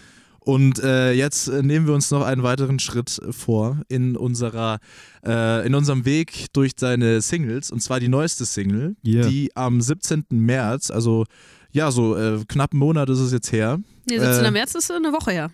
Und 0.43 0.79
äh, 0.83 1.11
jetzt 1.13 1.47
äh, 1.49 1.61
nehmen 1.61 1.85
wir 1.85 1.93
uns 1.93 2.09
noch 2.09 2.23
einen 2.23 2.41
weiteren 2.41 2.79
Schritt 2.79 3.21
vor 3.29 3.79
in 3.89 4.17
unserer 4.17 4.79
äh, 5.25 5.65
in 5.67 5.75
unserem 5.75 6.03
Weg 6.05 6.47
durch 6.53 6.75
deine 6.75 7.21
Singles 7.21 7.69
und 7.71 7.81
zwar 7.81 7.99
die 7.99 8.07
neueste 8.09 8.45
Single, 8.45 8.95
Yeah. 9.05 9.27
die 9.27 9.51
am 9.55 9.79
17. 9.81 10.25
März, 10.31 10.89
also 10.89 11.25
ja, 11.71 11.91
so 11.91 12.17
äh, 12.17 12.39
knapp 12.47 12.71
einen 12.73 12.79
Monat 12.79 13.09
ist 13.09 13.19
es 13.19 13.31
jetzt 13.31 13.51
her, 13.51 13.79
Nee, 14.09 14.17
17. 14.17 14.45
Äh, 14.45 14.51
März 14.51 14.73
ist 14.73 14.91
eine 14.91 15.13
Woche 15.13 15.31
her. 15.31 15.51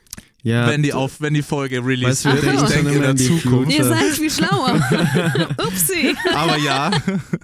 Ja, 0.48 0.68
wenn 0.68 0.82
die 0.82 0.94
auf, 0.94 1.20
wenn 1.20 1.34
die 1.34 1.42
Folge 1.42 1.84
released 1.86 2.26
Weißt 2.26 2.26
wird. 2.26 2.44
wir 2.44 2.54
Ich 2.54 2.60
schon 2.60 2.70
denke 2.70 2.92
in 2.94 3.02
der 3.02 3.16
Zukunft. 3.18 3.78
Ihr 3.78 3.84
seid 3.84 4.04
viel 4.14 4.32
schlauer. 4.32 4.76
Upsi. 5.58 6.16
Aber 6.34 6.58
ja, 6.58 6.92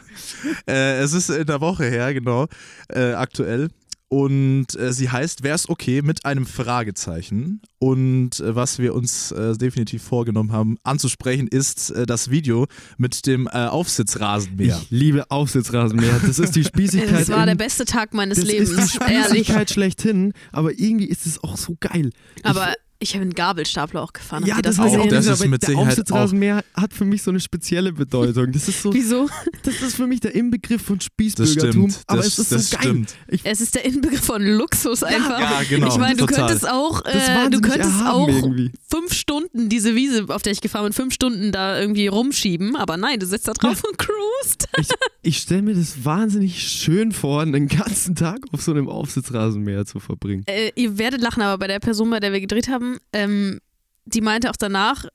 äh, 0.67 0.99
es 0.99 1.11
ist 1.11 1.29
in 1.29 1.45
der 1.45 1.59
Woche 1.59 1.83
her, 1.83 2.13
genau, 2.13 2.47
äh, 2.89 3.11
aktuell. 3.11 3.69
Und 4.07 4.75
äh, 4.75 4.93
sie 4.93 5.09
heißt 5.09 5.41
Wär's 5.41 5.67
okay 5.67 6.03
mit 6.03 6.23
einem 6.23 6.45
Fragezeichen. 6.45 7.61
Und 7.79 8.39
äh, 8.39 8.55
was 8.55 8.77
wir 8.77 8.93
uns 8.93 9.31
äh, 9.31 9.57
definitiv 9.57 10.03
vorgenommen 10.03 10.51
haben 10.51 10.77
anzusprechen, 10.83 11.47
ist 11.47 11.89
äh, 11.89 12.05
das 12.05 12.29
Video 12.29 12.67
mit 12.97 13.25
dem 13.25 13.47
äh, 13.47 13.65
Aufsitzrasenmäher. 13.65 14.79
ich 14.83 14.91
liebe 14.91 15.31
Aufsitzrasenmäher. 15.31 16.21
Das 16.23 16.37
ist 16.37 16.55
die 16.55 16.63
Spießigkeit. 16.63 17.21
Das 17.21 17.29
war 17.29 17.47
der 17.47 17.55
beste 17.55 17.85
Tag 17.85 18.13
meines 18.13 18.37
das 18.37 18.45
Lebens, 18.45 18.69
ist 18.69 18.93
die 18.93 19.11
ehrlich. 19.11 19.25
Spießigkeit 19.25 19.71
schlechthin, 19.71 20.33
aber 20.51 20.77
irgendwie 20.79 21.07
ist 21.07 21.25
es 21.25 21.43
auch 21.43 21.57
so 21.57 21.75
geil. 21.79 22.11
Aber 22.43 22.71
Ich 23.03 23.13
habe 23.13 23.21
einen 23.23 23.33
Gabelstapler 23.33 24.01
auch 24.01 24.13
gefahren. 24.13 24.45
Ja, 24.45 24.61
das, 24.61 24.77
das 24.77 24.85
weiß 24.85 24.93
ich 24.93 24.97
auch. 24.99 25.03
auch? 25.05 25.09
Das 25.09 25.27
ist 25.27 25.45
mit 25.45 25.61
der 25.61 25.67
Sicherheit 25.69 25.87
Aufsitzrasenmäher 25.89 26.63
hat 26.73 26.93
für 26.93 27.05
mich 27.05 27.21
so 27.21 27.31
eine 27.31 27.39
spezielle 27.39 27.91
Bedeutung. 27.93 28.51
Das 28.51 28.67
ist 28.67 28.81
so, 28.81 28.93
Wieso? 28.93 29.29
das 29.63 29.81
ist 29.81 29.95
für 29.95 30.07
mich 30.07 30.21
der 30.21 30.33
Inbegriff 30.35 30.81
von 30.83 30.97
Das 30.97 31.05
Spießbürgertum. 31.05 31.71
stimmt. 31.89 31.99
aber 32.07 32.17
das, 32.23 32.27
es 32.27 32.39
ist 32.39 32.51
das 32.51 32.69
so 32.69 32.77
geil. 32.77 32.85
stimmt. 32.85 33.15
Ich, 33.27 33.41
Es 33.43 33.61
ist 33.61 33.75
der 33.75 33.85
Inbegriff 33.85 34.21
von 34.25 34.41
Luxus 34.41 35.03
einfach. 35.03 35.39
ja, 35.39 35.61
genau, 35.69 35.87
Ich 35.87 35.97
meine, 35.97 36.15
du 36.15 36.25
total. 36.25 36.47
könntest 36.47 36.69
auch, 36.69 37.01
das 37.01 37.15
äh, 37.27 37.49
du 37.49 37.59
könntest 37.61 38.01
auch 38.05 38.27
irgendwie. 38.27 38.71
fünf 38.89 39.13
Stunden 39.13 39.67
diese 39.69 39.95
Wiese, 39.95 40.25
auf 40.29 40.41
der 40.41 40.53
ich 40.53 40.61
gefahren 40.61 40.85
bin, 40.85 40.93
fünf 40.93 41.13
Stunden 41.13 41.51
da 41.51 41.79
irgendwie 41.79 42.07
rumschieben. 42.07 42.75
Aber 42.75 42.95
nein, 42.97 43.19
du 43.19 43.25
sitzt 43.25 43.47
da 43.47 43.53
drauf 43.53 43.83
und 43.83 43.97
cruist. 43.97 44.67
Ich, 44.79 44.87
ich 45.21 45.37
stelle 45.37 45.61
mir 45.61 45.73
das 45.75 46.03
wahnsinnig 46.03 46.61
schön 46.61 47.11
vor, 47.11 47.41
einen 47.41 47.67
ganzen 47.67 48.15
Tag 48.15 48.39
auf 48.51 48.61
so 48.61 48.71
einem 48.71 48.89
Aufsitzrasenmäher 48.89 49.85
zu 49.85 49.99
verbringen. 49.99 50.43
Äh, 50.47 50.71
ihr 50.75 50.97
werdet 50.97 51.21
lachen, 51.21 51.41
aber 51.43 51.57
bei 51.59 51.67
der 51.67 51.79
Person, 51.79 52.09
bei 52.09 52.19
der 52.19 52.33
wir 52.33 52.41
gedreht 52.41 52.67
haben, 52.67 52.92
ähm, 53.11 53.59
die 54.05 54.21
meinte 54.21 54.49
auch 54.49 54.57
danach, 54.57 55.05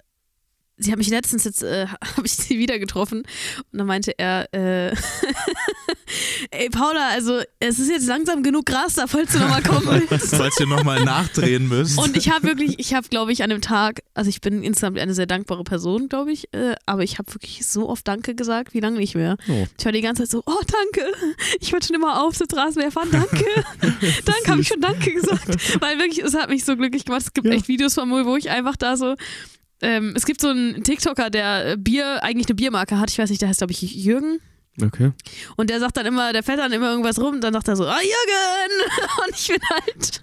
sie 0.79 0.91
hat 0.93 0.99
mich 0.99 1.09
letztens 1.09 1.45
jetzt, 1.45 1.63
äh, 1.63 1.87
habe 2.17 2.27
ich 2.27 2.33
sie 2.33 2.59
wieder 2.59 2.79
getroffen 2.79 3.19
und 3.73 3.79
dann 3.79 3.87
meinte 3.87 4.19
er, 4.19 4.49
äh, 4.55 4.95
ey 6.51 6.71
Paula, 6.71 7.09
also 7.11 7.41
es 7.61 7.79
ist 7.79 7.91
jetzt 7.91 8.07
langsam 8.07 8.43
genug 8.43 8.67
Gras 8.67 8.95
da, 8.95 9.07
falls 9.07 9.33
du 9.33 9.39
nochmal 9.39 9.63
kommen 9.63 9.87
willst. 10.11 10.35
Falls 10.35 10.59
ihr 10.61 10.67
nochmal 10.67 11.05
nachdrehen 11.05 11.69
müsst. 11.69 11.99
Und 11.99 12.17
ich 12.17 12.31
habe 12.31 12.47
wirklich, 12.47 12.79
ich 12.79 12.95
habe, 12.95 13.09
glaube 13.09 13.33
ich, 13.33 13.43
an 13.43 13.51
dem 13.51 13.61
Tag, 13.61 14.03
also 14.15 14.29
ich 14.31 14.41
bin 14.41 14.63
insgesamt 14.63 14.99
eine 14.99 15.15
sehr 15.15 15.27
dankbare 15.27 15.65
Person, 15.65 16.09
glaube 16.09 16.33
ich, 16.33 16.53
äh, 16.55 16.75
aber 16.87 17.03
ich 17.03 17.19
habe 17.19 17.33
wirklich 17.35 17.67
so 17.67 17.89
oft 17.89 18.07
Danke 18.09 18.35
gesagt, 18.35 18.75
wie 18.75 18.81
lange 18.81 18.99
nicht 18.99 19.15
mehr. 19.15 19.37
Oh. 19.49 19.67
Ich 19.79 19.85
war 19.85 19.93
die 19.93 20.01
ganze 20.01 20.23
Zeit 20.23 20.31
so, 20.31 20.43
oh 20.47 20.61
danke, 20.67 21.13
ich 21.61 21.73
wollte 21.73 21.89
schon 21.89 21.97
immer 21.97 22.23
auf 22.23 22.35
Rasenmäher 22.51 22.91
fahren, 22.91 23.09
danke. 23.11 23.45
danke, 24.25 24.51
habe 24.51 24.61
ich 24.61 24.69
schon 24.69 24.81
Danke 24.81 25.13
gesagt. 25.13 25.49
Weil 25.81 25.99
wirklich, 25.99 26.21
es 26.25 26.35
hat 26.35 26.49
mich 26.49 26.65
so 26.65 26.77
glücklich 26.77 27.05
gemacht. 27.05 27.23
Es 27.23 27.33
gibt 27.33 27.47
Ja. 27.47 27.53
echt 27.53 27.69
Videos 27.69 27.95
von 27.95 28.09
mir, 28.09 28.25
wo 28.25 28.37
ich 28.37 28.51
einfach 28.51 28.77
da 28.77 28.97
so, 28.97 29.15
ähm, 29.83 30.13
es 30.17 30.27
gibt 30.27 30.41
so 30.41 30.49
einen 30.49 30.83
TikToker, 30.85 31.31
der 31.31 31.73
äh, 31.73 31.77
Bier, 31.77 32.23
eigentlich 32.23 32.47
eine 32.49 32.55
Biermarke 32.57 32.99
hat, 32.99 33.11
ich 33.11 33.19
weiß 33.19 33.31
nicht, 33.31 33.43
der 33.43 33.49
heißt, 33.49 33.59
glaube 33.61 33.73
ich, 33.73 33.83
Jürgen. 33.83 34.41
Okay. 34.81 35.11
Und 35.57 35.71
der 35.71 35.81
sagt 35.81 35.97
dann 35.97 36.07
immer, 36.07 36.33
der 36.33 36.45
fährt 36.45 36.61
dann 36.61 36.71
immer 36.71 36.91
irgendwas 36.91 37.19
rum 37.19 37.35
und 37.35 37.41
dann 37.43 37.53
sagt 37.53 37.67
er 37.67 37.75
so, 37.75 37.85
ah, 37.85 37.99
Jürgen! 38.01 39.09
Und 39.27 39.35
ich 39.37 39.49
bin 39.49 39.59
halt, 39.73 40.23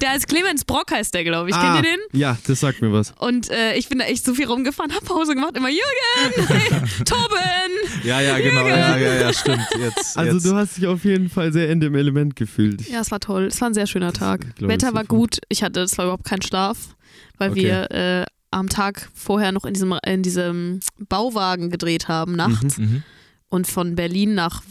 der 0.00 0.10
heißt 0.10 0.28
Clemens 0.28 0.64
Brock 0.64 0.92
heißt 0.92 1.12
der, 1.12 1.24
glaube 1.24 1.50
ich. 1.50 1.56
ah, 1.56 1.74
Kennt 1.74 1.84
ihr 1.86 1.90
den? 1.96 2.00
Ja, 2.20 2.38
das 2.46 2.60
sagt 2.60 2.82
mir 2.82 2.92
was. 2.92 3.12
Und 3.18 3.50
äh, 3.50 3.74
ich 3.74 3.88
bin 3.88 3.98
da 3.98 4.04
echt 4.04 4.24
so 4.24 4.32
viel 4.32 4.46
rumgefahren, 4.46 4.94
hab 4.94 5.04
Pause 5.04 5.34
gemacht, 5.34 5.56
immer 5.56 5.70
Jürgen! 5.70 6.46
Hey, 6.46 7.04
Torben! 7.04 7.72
ja, 8.04 8.20
ja, 8.20 8.38
genau. 8.38 8.64
Ja, 8.68 8.96
ja, 8.96 9.14
ja, 9.22 9.32
stimmt. 9.32 9.66
Jetzt, 9.76 10.16
Also 10.16 10.34
jetzt. 10.34 10.46
du 10.46 10.54
hast 10.54 10.76
dich 10.76 10.86
auf 10.86 11.04
jeden 11.04 11.28
Fall 11.28 11.52
sehr 11.52 11.68
in 11.70 11.80
dem 11.80 11.96
Element 11.96 12.36
gefühlt. 12.36 12.88
Ja, 12.88 13.00
es 13.00 13.10
war 13.10 13.18
toll. 13.18 13.46
Es 13.46 13.60
war 13.60 13.70
ein 13.70 13.74
sehr 13.74 13.88
schöner 13.88 14.12
Tag. 14.12 14.42
glaub 14.54 14.70
ich 14.70 14.76
Wetter 14.76 14.94
war 14.94 15.02
gut. 15.04 15.38
Ich 15.48 15.64
hatte 15.64 15.84
zwar 15.86 16.04
überhaupt 16.04 16.24
keinen 16.24 16.42
Schlaf, 16.42 16.94
weil 17.38 17.50
Okay. 17.50 17.62
wir 17.64 17.90
äh, 17.90 18.24
am 18.56 18.68
Tag 18.68 19.08
vorher 19.14 19.52
noch 19.52 19.64
in 19.64 19.74
diesem, 19.74 19.94
in 20.04 20.22
diesem 20.22 20.80
Bauwagen 21.08 21.70
gedreht 21.70 22.08
haben, 22.08 22.36
nachts. 22.36 22.78
Mhm. 22.78 23.02
Und 23.48 23.66
von 23.66 23.94
Berlin 23.94 24.34
nach 24.34 24.62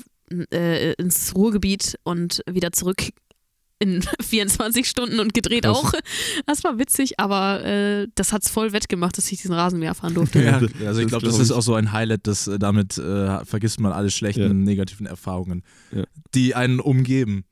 äh, 0.53 0.93
ins 0.93 1.33
Ruhrgebiet 1.35 1.97
und 2.03 2.41
wieder 2.49 2.71
zurück 2.71 3.09
in 3.79 4.01
24 4.21 4.87
Stunden 4.87 5.19
und 5.19 5.33
gedreht 5.33 5.63
Krass. 5.63 5.77
auch. 5.77 5.93
Das 6.45 6.63
war 6.63 6.77
witzig, 6.79 7.19
aber 7.19 7.63
äh, 7.63 8.07
das 8.15 8.31
hat 8.33 8.43
es 8.43 8.49
voll 8.49 8.71
wettgemacht, 8.73 9.17
dass 9.17 9.31
ich 9.31 9.41
diesen 9.41 9.53
Rasenmäher 9.53 9.93
fahren 9.95 10.13
durfte. 10.13 10.41
Ja, 10.81 10.87
also 10.87 11.01
ich 11.01 11.07
glaube, 11.07 11.25
das 11.25 11.39
ist 11.39 11.51
auch 11.51 11.61
so 11.61 11.75
ein 11.75 11.91
Highlight, 11.91 12.25
dass 12.27 12.47
äh, 12.47 12.57
damit 12.57 12.97
äh, 12.97 13.43
vergisst 13.45 13.79
man 13.79 13.91
alle 13.91 14.11
schlechten, 14.11 14.41
Ja. 14.41 14.53
negativen 14.53 15.05
Erfahrungen, 15.05 15.63
Ja. 15.91 16.03
die 16.33 16.55
einen 16.55 16.79
umgeben. 16.79 17.45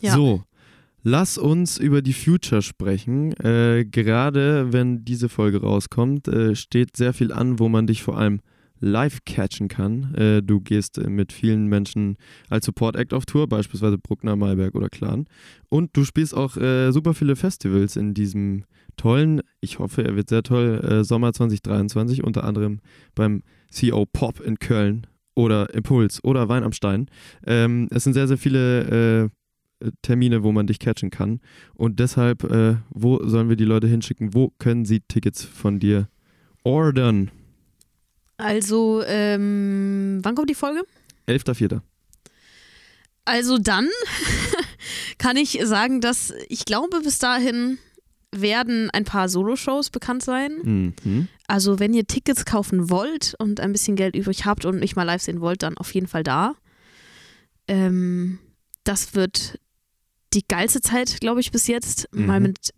Ja. 0.00 0.14
So, 0.14 0.42
lass 1.04 1.38
uns 1.38 1.78
über 1.78 2.02
die 2.02 2.12
Future 2.12 2.62
sprechen. 2.62 3.32
Äh, 3.34 3.84
gerade 3.84 4.72
wenn 4.72 5.04
diese 5.04 5.28
Folge 5.28 5.60
rauskommt, 5.60 6.26
äh, 6.26 6.56
steht 6.56 6.96
sehr 6.96 7.12
viel 7.12 7.30
an, 7.30 7.60
wo 7.60 7.68
man 7.68 7.86
dich 7.86 8.02
vor 8.02 8.18
allem 8.18 8.40
live 8.80 9.24
catchen 9.24 9.68
kann. 9.68 10.14
Äh, 10.14 10.42
du 10.42 10.60
gehst 10.60 10.98
äh, 10.98 11.08
mit 11.08 11.32
vielen 11.32 11.66
Menschen 11.66 12.16
als 12.48 12.66
Support 12.66 12.96
Act 12.96 13.14
auf 13.14 13.26
Tour, 13.26 13.48
beispielsweise 13.48 13.98
Bruckner, 13.98 14.34
Malberg 14.34 14.74
oder 14.74 14.88
Clan. 14.88 15.26
Und 15.68 15.96
du 15.96 16.04
spielst 16.04 16.34
auch 16.34 16.56
äh, 16.56 16.90
super 16.90 17.14
viele 17.14 17.36
Festivals 17.36 17.96
in 17.96 18.14
diesem 18.14 18.64
tollen, 18.96 19.40
ich 19.60 19.78
hoffe, 19.78 20.04
er 20.04 20.16
wird 20.16 20.28
sehr 20.28 20.42
toll, 20.42 20.80
äh, 20.84 21.04
Sommer 21.04 21.32
2023, 21.32 22.24
unter 22.24 22.44
anderem 22.44 22.80
beim 23.14 23.42
CO 23.78 24.06
Pop 24.06 24.40
in 24.40 24.58
Köln 24.58 25.06
oder 25.34 25.72
Impuls 25.74 26.22
oder 26.22 26.48
Wein 26.48 26.62
am 26.62 26.72
Stein. 26.72 27.08
Ähm, 27.46 27.88
es 27.90 28.04
sind 28.04 28.12
sehr, 28.12 28.28
sehr 28.28 28.38
viele 28.38 29.30
Termine, 30.02 30.42
wo 30.42 30.52
man 30.52 30.66
dich 30.66 30.78
catchen 30.78 31.10
kann. 31.10 31.40
Und 31.74 32.00
deshalb, 32.00 32.44
äh, 32.44 32.76
wo 32.90 33.26
sollen 33.26 33.48
wir 33.48 33.56
die 33.56 33.64
Leute 33.64 33.86
hinschicken? 33.86 34.34
Wo 34.34 34.52
können 34.58 34.84
sie 34.84 35.00
Tickets 35.00 35.44
von 35.44 35.78
dir 35.78 36.08
ordern? 36.62 37.30
Also, 38.36 39.02
ähm, 39.06 40.20
wann 40.22 40.34
kommt 40.34 40.50
die 40.50 40.54
Folge? 40.54 40.82
11.04. 41.26 41.80
Also 43.24 43.58
dann 43.58 43.88
kann 45.18 45.36
ich 45.36 45.58
sagen, 45.64 46.00
dass 46.00 46.32
ich 46.48 46.64
glaube, 46.64 47.00
bis 47.00 47.18
dahin 47.18 47.78
werden 48.32 48.90
ein 48.90 49.04
paar 49.04 49.28
Solo-Shows 49.28 49.90
bekannt 49.90 50.22
sein. 50.22 50.94
Mhm. 51.04 51.28
Also 51.46 51.78
wenn 51.78 51.94
ihr 51.94 52.06
Tickets 52.06 52.44
kaufen 52.44 52.90
wollt 52.90 53.34
und 53.38 53.60
ein 53.60 53.72
bisschen 53.72 53.96
Geld 53.96 54.16
übrig 54.16 54.44
habt 54.44 54.64
und 54.64 54.80
mich 54.80 54.96
mal 54.96 55.04
live 55.04 55.22
sehen 55.22 55.40
wollt, 55.40 55.62
dann 55.62 55.78
auf 55.78 55.94
jeden 55.94 56.08
Fall 56.08 56.22
da. 56.22 56.54
Ähm, 57.68 58.38
das 58.82 59.14
wird 59.14 59.58
die 60.34 60.44
geilste 60.46 60.80
Zeit, 60.80 61.20
glaube 61.20 61.40
ich, 61.40 61.50
bis 61.50 61.66
jetzt, 61.66 62.08
Mhm. 62.12 62.26
mal 62.26 62.40
mit 62.40 62.70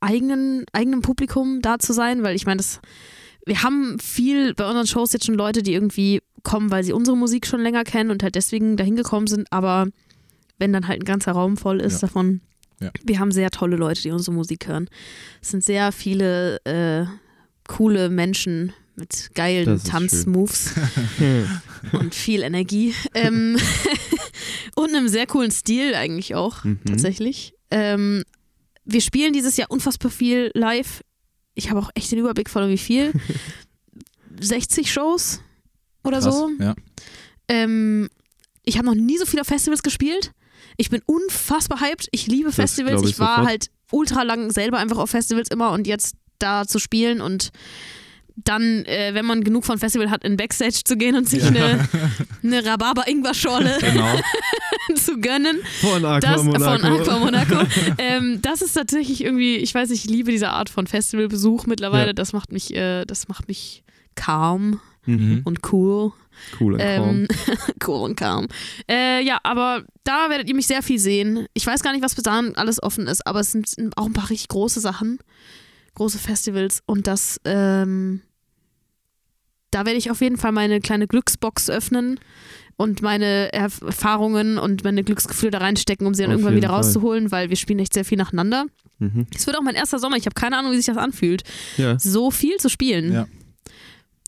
eigenen, 0.00 0.64
eigenem 0.72 1.02
Publikum 1.02 1.60
da 1.62 1.78
zu 1.78 1.92
sein, 1.92 2.22
weil 2.22 2.36
ich 2.36 2.46
meine, 2.46 2.58
das 2.58 2.80
wir 3.48 3.62
haben 3.62 3.98
viel 4.00 4.54
bei 4.54 4.66
unseren 4.66 4.88
Shows 4.88 5.12
jetzt 5.12 5.24
schon 5.26 5.36
Leute, 5.36 5.62
die 5.62 5.72
irgendwie 5.72 6.20
kommen, 6.42 6.70
weil 6.72 6.82
sie 6.82 6.92
unsere 6.92 7.16
Musik 7.16 7.46
schon 7.46 7.60
länger 7.60 7.84
kennen 7.84 8.10
und 8.10 8.24
halt 8.24 8.34
deswegen 8.34 8.76
dahin 8.76 8.96
gekommen 8.96 9.28
sind, 9.28 9.46
aber 9.52 9.86
wenn 10.58 10.72
dann 10.72 10.88
halt 10.88 11.02
ein 11.02 11.04
ganzer 11.04 11.30
Raum 11.32 11.56
voll 11.56 11.80
ist 11.80 11.94
Ja. 11.94 12.08
davon, 12.08 12.40
Ja. 12.80 12.90
wir 13.04 13.20
haben 13.20 13.30
sehr 13.30 13.50
tolle 13.52 13.76
Leute, 13.76 14.02
die 14.02 14.10
unsere 14.10 14.34
Musik 14.34 14.66
hören. 14.66 14.88
Es 15.40 15.50
sind 15.50 15.62
sehr 15.62 15.92
viele 15.92 16.56
äh, 16.64 17.06
coole 17.68 18.08
Menschen 18.10 18.72
mit 18.96 19.30
geilen 19.34 19.80
Tanzmoves 19.82 20.72
und 21.92 22.14
viel 22.14 22.42
Energie. 22.42 22.94
ähm, 23.14 23.56
und 24.76 24.94
einem 24.94 25.08
sehr 25.08 25.26
coolen 25.26 25.50
Stil 25.50 25.94
eigentlich 25.96 26.36
auch, 26.36 26.62
Mhm. 26.62 26.78
tatsächlich. 26.86 27.54
Ähm, 27.72 28.22
wir 28.84 29.00
spielen 29.00 29.32
dieses 29.32 29.56
Jahr 29.56 29.68
unfassbar 29.70 30.12
viel 30.12 30.52
live. 30.54 31.02
Ich 31.54 31.70
habe 31.70 31.80
auch 31.80 31.90
echt 31.94 32.12
den 32.12 32.20
Überblick 32.20 32.48
von 32.48 32.68
wie 32.68 32.78
viel. 32.78 33.12
60 34.40 34.92
Shows 34.92 35.40
oder 36.04 36.20
Krass, 36.20 36.34
so. 36.34 36.50
Ja. 36.60 36.74
Ähm, 37.48 38.08
ich 38.64 38.76
habe 38.76 38.86
noch 38.86 38.94
nie 38.94 39.18
so 39.18 39.26
viel 39.26 39.40
auf 39.40 39.46
Festivals 39.46 39.82
gespielt. 39.82 40.32
Ich 40.76 40.90
bin 40.90 41.00
unfassbar 41.06 41.80
hyped. 41.80 42.08
Ich 42.10 42.26
liebe 42.26 42.52
Festivals. 42.52 43.02
Ich, 43.02 43.10
ich 43.10 43.18
war 43.18 43.36
sofort. 43.36 43.48
halt 43.48 43.70
ultra 43.92 44.22
lang 44.24 44.50
selber 44.52 44.78
einfach 44.78 44.98
auf 44.98 45.10
Festivals 45.10 45.48
immer 45.50 45.70
und 45.72 45.86
jetzt 45.86 46.16
da 46.38 46.66
zu 46.66 46.78
spielen 46.78 47.20
und 47.20 47.50
dann, 48.36 48.84
äh, 48.84 49.10
wenn 49.14 49.24
man 49.24 49.42
genug 49.44 49.64
von 49.64 49.78
Festival 49.78 50.10
hat, 50.10 50.22
in 50.24 50.36
Backstage 50.36 50.82
zu 50.84 50.96
gehen 50.96 51.16
und 51.16 51.28
sich 51.28 51.42
eine, 51.44 51.88
eine 52.42 52.64
Rhabarber-Ingwer-Schorle 52.64 53.78
Genau. 53.80 54.20
zu 54.94 55.18
gönnen. 55.20 55.58
Von 55.80 56.04
Aqua 56.04 56.20
Das 56.20 56.42
Monaco. 56.44 56.82
von 56.82 56.84
Aqua 57.00 57.18
Monaco. 57.18 57.66
ähm, 57.98 58.40
das 58.42 58.62
ist 58.62 58.74
tatsächlich 58.74 59.24
irgendwie, 59.24 59.56
ich 59.56 59.74
weiß 59.74 59.88
nicht, 59.90 60.04
ich 60.04 60.10
liebe 60.10 60.30
diese 60.30 60.50
Art 60.50 60.68
von 60.68 60.86
Festivalbesuch 60.86 61.66
mittlerweile. 61.66 62.08
Ja. 62.08 62.12
Das 62.12 62.32
macht 62.32 62.52
mich, 62.52 62.74
äh, 62.74 63.04
das 63.06 63.28
macht 63.28 63.48
mich 63.48 63.82
calm 64.14 64.80
Mhm. 65.06 65.42
und 65.44 65.60
cool. 65.72 66.12
Cool, 66.60 66.74
und 66.74 66.80
Ähm, 66.82 67.28
cool 67.86 68.00
und 68.02 68.16
calm. 68.16 68.48
Äh, 68.90 69.24
ja, 69.24 69.38
aber 69.44 69.84
da 70.04 70.28
werdet 70.28 70.48
ihr 70.48 70.54
mich 70.54 70.66
sehr 70.66 70.82
viel 70.82 70.98
sehen. 70.98 71.46
Ich 71.54 71.64
weiß 71.66 71.82
gar 71.82 71.92
nicht, 71.92 72.02
was 72.04 72.14
bis 72.14 72.24
dahin 72.24 72.54
alles 72.56 72.82
offen 72.82 73.06
ist, 73.06 73.26
aber 73.26 73.40
es 73.40 73.52
sind 73.52 73.96
auch 73.96 74.06
ein 74.06 74.12
paar 74.12 74.28
richtig 74.28 74.48
große 74.48 74.80
Sachen, 74.80 75.18
große 75.94 76.18
Festivals 76.18 76.82
und 76.86 77.06
das, 77.06 77.40
ähm, 77.46 78.20
da 79.76 79.84
werde 79.84 79.98
ich 79.98 80.10
auf 80.10 80.22
jeden 80.22 80.38
Fall 80.38 80.52
meine 80.52 80.80
kleine 80.80 81.06
Glücksbox 81.06 81.68
öffnen 81.68 82.18
und 82.78 83.02
meine 83.02 83.50
Erf- 83.52 83.84
Erfahrungen 83.84 84.56
und 84.58 84.84
meine 84.84 85.04
Glücksgefühle 85.04 85.50
da 85.50 85.58
reinstecken, 85.58 86.06
um 86.06 86.14
sie 86.14 86.22
dann 86.22 86.30
Auf 86.32 86.36
irgendwann 86.38 86.56
wieder 86.56 86.68
Fall. 86.68 86.78
rauszuholen, 86.78 87.30
weil 87.30 87.50
wir 87.50 87.56
spielen 87.56 87.78
echt 87.78 87.92
sehr 87.92 88.06
viel 88.06 88.16
nacheinander. 88.16 88.64
Mhm. 88.98 89.26
Es 89.34 89.46
wird 89.46 89.58
auch 89.58 89.62
mein 89.62 89.74
erster 89.74 89.98
Sommer. 89.98 90.16
Ich 90.16 90.24
habe 90.24 90.32
keine 90.34 90.56
Ahnung, 90.56 90.72
wie 90.72 90.76
sich 90.76 90.86
das 90.86 90.96
anfühlt, 90.96 91.42
Ja. 91.76 91.98
so 91.98 92.30
viel 92.30 92.56
zu 92.56 92.70
spielen. 92.70 93.12
Ja. 93.12 93.26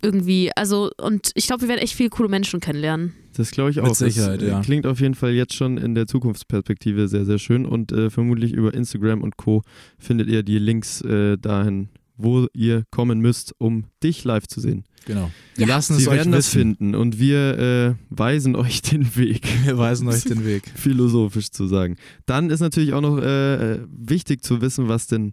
Irgendwie. 0.03 0.51
Also, 0.55 0.91
und 1.01 1.31
ich 1.35 1.47
glaube, 1.47 1.63
wir 1.63 1.69
werden 1.71 1.81
echt 1.81 1.95
viele 1.95 2.11
coole 2.11 2.29
Menschen 2.29 2.61
kennenlernen. 2.61 3.15
Das 3.37 3.51
glaube 3.51 3.71
ich 3.71 3.77
Mit 3.77 3.85
auch. 3.87 3.89
Das, 3.89 3.99
Sicherheit, 3.99 4.43
äh, 4.43 4.49
ja. 4.49 4.61
Klingt 4.61 4.87
auf 4.87 5.01
jeden 5.01 5.15
Fall 5.15 5.33
jetzt 5.33 5.55
schon 5.55 5.77
in 5.79 5.95
der 5.95 6.07
Zukunftsperspektive 6.07 7.09
sehr, 7.09 7.25
sehr 7.25 7.39
schön 7.39 7.67
und 7.67 7.91
äh, 7.93 8.11
vermutlich 8.11 8.53
über 8.53 8.75
Instagram 8.75 9.23
und 9.23 9.37
Co. 9.37 9.63
findet 9.99 10.29
ihr 10.29 10.43
die 10.43 10.59
Links 10.59 11.01
äh, 11.01 11.37
dahin, 11.39 11.89
wo 12.17 12.47
ihr 12.53 12.85
kommen 12.91 13.21
müsst, 13.21 13.55
um 13.59 13.85
dich 14.03 14.25
live 14.25 14.47
zu 14.47 14.61
sehen. 14.61 14.85
Genau. 15.09 15.31
Wir 15.57 15.67
Ja. 15.67 15.75
lassen 15.75 15.95
es 15.97 16.03
Sie 16.05 16.09
euch 16.09 16.19
werden 16.19 16.31
das 16.31 16.47
wissen. 16.55 16.77
finden 16.77 16.95
und 16.95 17.19
wir 17.19 17.59
äh, 17.59 17.95
weisen 18.11 18.55
euch 18.55 18.81
den 18.83 19.17
Weg. 19.17 19.45
Wir 19.65 19.77
weisen 19.77 20.07
euch 20.07 20.23
den 20.23 20.45
Weg. 20.45 20.71
philosophisch 20.77 21.51
zu 21.51 21.67
sagen. 21.67 21.97
Dann 22.27 22.51
ist 22.51 22.61
natürlich 22.61 22.93
auch 22.93 23.01
noch 23.01 23.19
äh, 23.19 23.81
wichtig 23.91 24.45
zu 24.45 24.61
wissen, 24.61 24.87
was 24.89 25.09
denn 25.09 25.33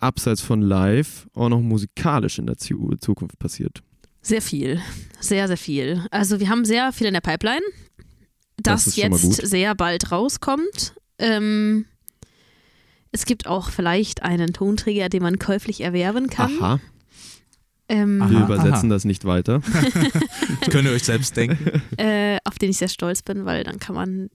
abseits 0.00 0.40
von 0.40 0.62
live 0.62 1.28
auch 1.34 1.48
noch 1.50 1.60
musikalisch 1.60 2.38
in 2.38 2.46
der 2.46 2.56
Zu 2.56 2.94
Zukunft 3.00 3.38
passiert. 3.38 3.82
Sehr 4.22 4.40
viel. 4.42 4.80
Sehr, 5.20 5.46
sehr 5.48 5.56
viel. 5.56 6.04
Also 6.10 6.40
wir 6.40 6.48
haben 6.48 6.64
sehr 6.64 6.92
viel 6.92 7.06
in 7.06 7.14
der 7.14 7.20
Pipeline, 7.20 7.62
Das 8.62 8.84
das, 8.86 8.96
jetzt 8.96 9.46
sehr 9.46 9.74
bald 9.74 10.10
rauskommt. 10.12 10.94
Ähm, 11.18 11.84
es 13.12 13.24
gibt 13.24 13.46
auch 13.46 13.70
vielleicht 13.70 14.22
einen 14.22 14.52
Tonträger, 14.52 15.08
den 15.08 15.22
man 15.22 15.38
käuflich 15.38 15.80
erwerben 15.80 16.28
kann. 16.28 16.52
Aha, 16.60 16.80
Ähm, 17.88 18.18
wir 18.18 18.38
Aha, 18.38 18.44
übersetzen 18.44 18.90
aha. 18.90 18.94
das 18.94 19.04
nicht 19.04 19.24
weiter. 19.24 19.60
Das 20.60 20.70
könnt 20.70 20.86
ihr 20.86 20.92
euch 20.92 21.04
selbst 21.04 21.36
denken. 21.36 21.82
äh, 21.96 22.38
auf 22.44 22.58
den 22.58 22.70
ich 22.70 22.78
sehr 22.78 22.88
stolz 22.88 23.22
bin, 23.22 23.44
weil 23.44 23.62
dann 23.62 23.78
kann 23.78 23.94
man 23.94 24.30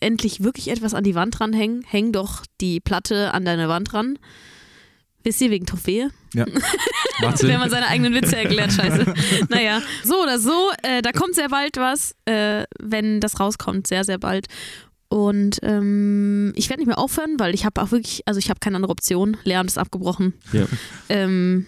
endlich 0.00 0.42
wirklich 0.42 0.68
etwas 0.68 0.94
an 0.94 1.04
die 1.04 1.14
Wand 1.14 1.38
dranhängen. 1.38 1.84
Häng 1.86 2.12
doch 2.12 2.44
die 2.60 2.80
Platte 2.80 3.32
an 3.34 3.44
deine 3.44 3.68
Wand 3.68 3.94
ran. 3.94 4.18
Wisst 5.22 5.40
ihr, 5.40 5.50
wegen 5.50 5.66
Trophäe? 5.66 6.10
Ja. 6.34 6.46
Macht 7.20 7.38
Sinn. 7.38 7.48
Wenn 7.48 7.58
man 7.58 7.70
seine 7.70 7.88
eigenen 7.88 8.14
Witze 8.14 8.36
erklärt, 8.36 8.72
scheiße. 8.72 9.12
naja, 9.48 9.82
so 10.04 10.22
oder 10.22 10.38
so, 10.38 10.70
äh, 10.82 11.02
da 11.02 11.12
kommt 11.12 11.34
sehr 11.34 11.48
bald 11.48 11.76
was, 11.76 12.14
äh, 12.26 12.64
wenn 12.80 13.20
das 13.20 13.40
rauskommt, 13.40 13.86
sehr, 13.86 14.04
sehr 14.04 14.18
bald. 14.18 14.46
Und 15.08 15.58
ähm, 15.62 16.52
ich 16.56 16.68
werde 16.68 16.80
nicht 16.80 16.88
mehr 16.88 16.98
aufhören, 16.98 17.38
weil 17.38 17.54
ich 17.54 17.64
habe 17.64 17.80
auch 17.82 17.90
wirklich, 17.90 18.22
also 18.26 18.38
ich 18.38 18.50
habe 18.50 18.60
keine 18.60 18.76
andere 18.76 18.92
Option. 18.92 19.36
Lernen 19.44 19.68
ist 19.68 19.78
abgebrochen. 19.78 20.34
Ja. 20.52 20.66
Ähm, 21.08 21.66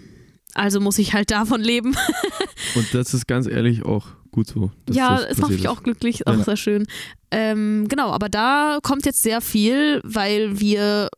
also 0.55 0.81
muss 0.81 0.99
ich 0.99 1.13
halt 1.15 1.31
davon 1.31 1.61
leben. 1.61 1.97
Und 2.75 2.93
das 2.95 3.15
ist 3.15 3.27
ganz 3.27 3.47
ehrlich 3.47 3.85
auch 3.85 4.07
gut 4.31 4.47
so. 4.49 4.71
ja, 4.91 5.17
das 5.17 5.31
es 5.33 5.39
macht 5.39 5.51
mich 5.53 5.61
ist. 5.65 5.69
auch 5.69 5.83
glücklich, 5.83 6.27
auch 6.27 6.37
Ja. 6.37 6.45
sehr 6.45 6.57
schön. 6.57 6.87
Ähm, 7.31 7.87
genau, 7.89 8.11
aber 8.11 8.29
da 8.29 8.79
kommt 8.83 9.07
jetzt 9.07 9.23
sehr 9.23 9.41
viel, 9.41 10.01
weil 10.05 10.61
wir, 10.61 11.09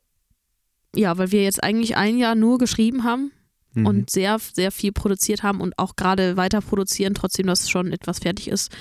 ja, 0.94 1.16
weil 1.18 1.30
wir 1.32 1.42
jetzt 1.42 1.62
eigentlich 1.62 1.96
ein 1.96 2.18
Jahr 2.18 2.34
nur 2.34 2.58
geschrieben 2.58 3.04
haben 3.04 3.32
Mhm. 3.74 3.86
und 3.86 4.10
sehr, 4.10 4.38
sehr 4.52 4.72
viel 4.72 4.90
produziert 4.90 5.44
haben 5.44 5.60
und 5.60 5.78
auch 5.78 5.94
gerade 5.94 6.36
weiter 6.36 6.60
produzieren, 6.60 7.14
trotzdem, 7.14 7.46
dass 7.46 7.70
schon 7.70 7.92
etwas 7.92 8.18
fertig 8.18 8.48
ist. 8.48 8.72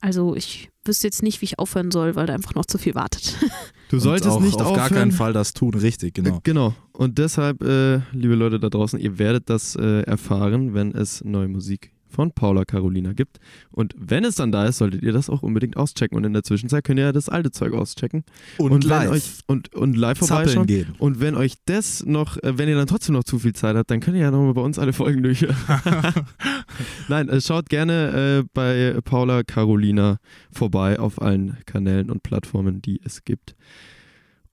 Also 0.00 0.34
ich 0.34 0.70
wüsste 0.86 1.06
jetzt 1.06 1.22
nicht, 1.22 1.42
wie 1.42 1.44
ich 1.44 1.58
aufhören 1.58 1.90
soll, 1.90 2.16
weil 2.16 2.26
da 2.26 2.32
einfach 2.34 2.54
noch 2.54 2.64
zu 2.64 2.78
viel 2.78 2.94
wartet. 2.94 3.36
du 3.96 3.98
solltest 4.00 4.40
nicht 4.40 4.54
auf 4.56 4.62
aufhören. 4.68 4.76
gar 4.76 4.88
keinen 4.90 5.12
Fall 5.12 5.32
das 5.32 5.52
tun, 5.52 5.74
richtig, 5.74 6.14
genau. 6.14 6.36
Äh, 6.36 6.40
Genau. 6.42 6.74
Und 6.92 7.18
deshalb, 7.18 7.62
äh, 7.62 8.00
liebe 8.12 8.34
Leute 8.34 8.58
da 8.58 8.68
draußen, 8.68 8.98
ihr 8.98 9.18
werdet 9.18 9.48
das 9.48 9.76
äh, 9.76 10.02
erfahren, 10.02 10.74
wenn 10.74 10.92
es 10.92 11.24
neue 11.24 11.48
Musik 11.48 11.91
von 12.12 12.32
Paula 12.32 12.64
Carolina 12.64 13.12
gibt. 13.12 13.38
Und 13.70 13.94
wenn 13.98 14.24
es 14.24 14.36
dann 14.36 14.52
da 14.52 14.66
ist, 14.66 14.78
solltet 14.78 15.02
ihr 15.02 15.12
das 15.12 15.28
auch 15.28 15.42
unbedingt 15.42 15.76
auschecken. 15.76 16.16
Und 16.16 16.24
in 16.24 16.32
der 16.32 16.42
Zwischenzeit 16.42 16.84
könnt 16.84 16.98
ihr 16.98 17.06
ja 17.06 17.12
das 17.12 17.28
alte 17.28 17.50
Zeug 17.50 17.72
auschecken. 17.72 18.24
Und, 18.58 18.70
wenn 18.70 18.80
live. 18.82 19.10
Euch, 19.10 19.38
und, 19.46 19.74
und 19.74 19.96
live 19.96 20.18
vorbeischauen. 20.18 20.66
gehen. 20.66 20.94
Und 20.98 21.20
wenn 21.20 21.34
euch 21.34 21.54
das 21.64 22.04
noch, 22.04 22.36
äh, 22.38 22.58
wenn 22.58 22.68
ihr 22.68 22.76
dann 22.76 22.86
trotzdem 22.86 23.14
noch 23.14 23.24
zu 23.24 23.38
viel 23.38 23.54
Zeit 23.54 23.76
habt, 23.76 23.90
dann 23.90 24.00
könnt 24.00 24.16
ihr 24.16 24.22
ja 24.22 24.30
nochmal 24.30 24.54
bei 24.54 24.62
uns 24.62 24.78
alle 24.78 24.92
Folgen 24.92 25.22
durchhören. 25.22 25.56
Nein, 27.08 27.28
äh, 27.28 27.40
schaut 27.40 27.68
gerne 27.68 28.42
äh, 28.42 28.48
bei 28.54 29.00
Paula 29.04 29.42
Carolina 29.42 30.18
vorbei 30.52 30.98
auf 30.98 31.20
allen 31.20 31.56
Kanälen 31.66 32.10
und 32.10 32.22
Plattformen, 32.22 32.82
die 32.82 33.00
es 33.04 33.24
gibt. 33.24 33.56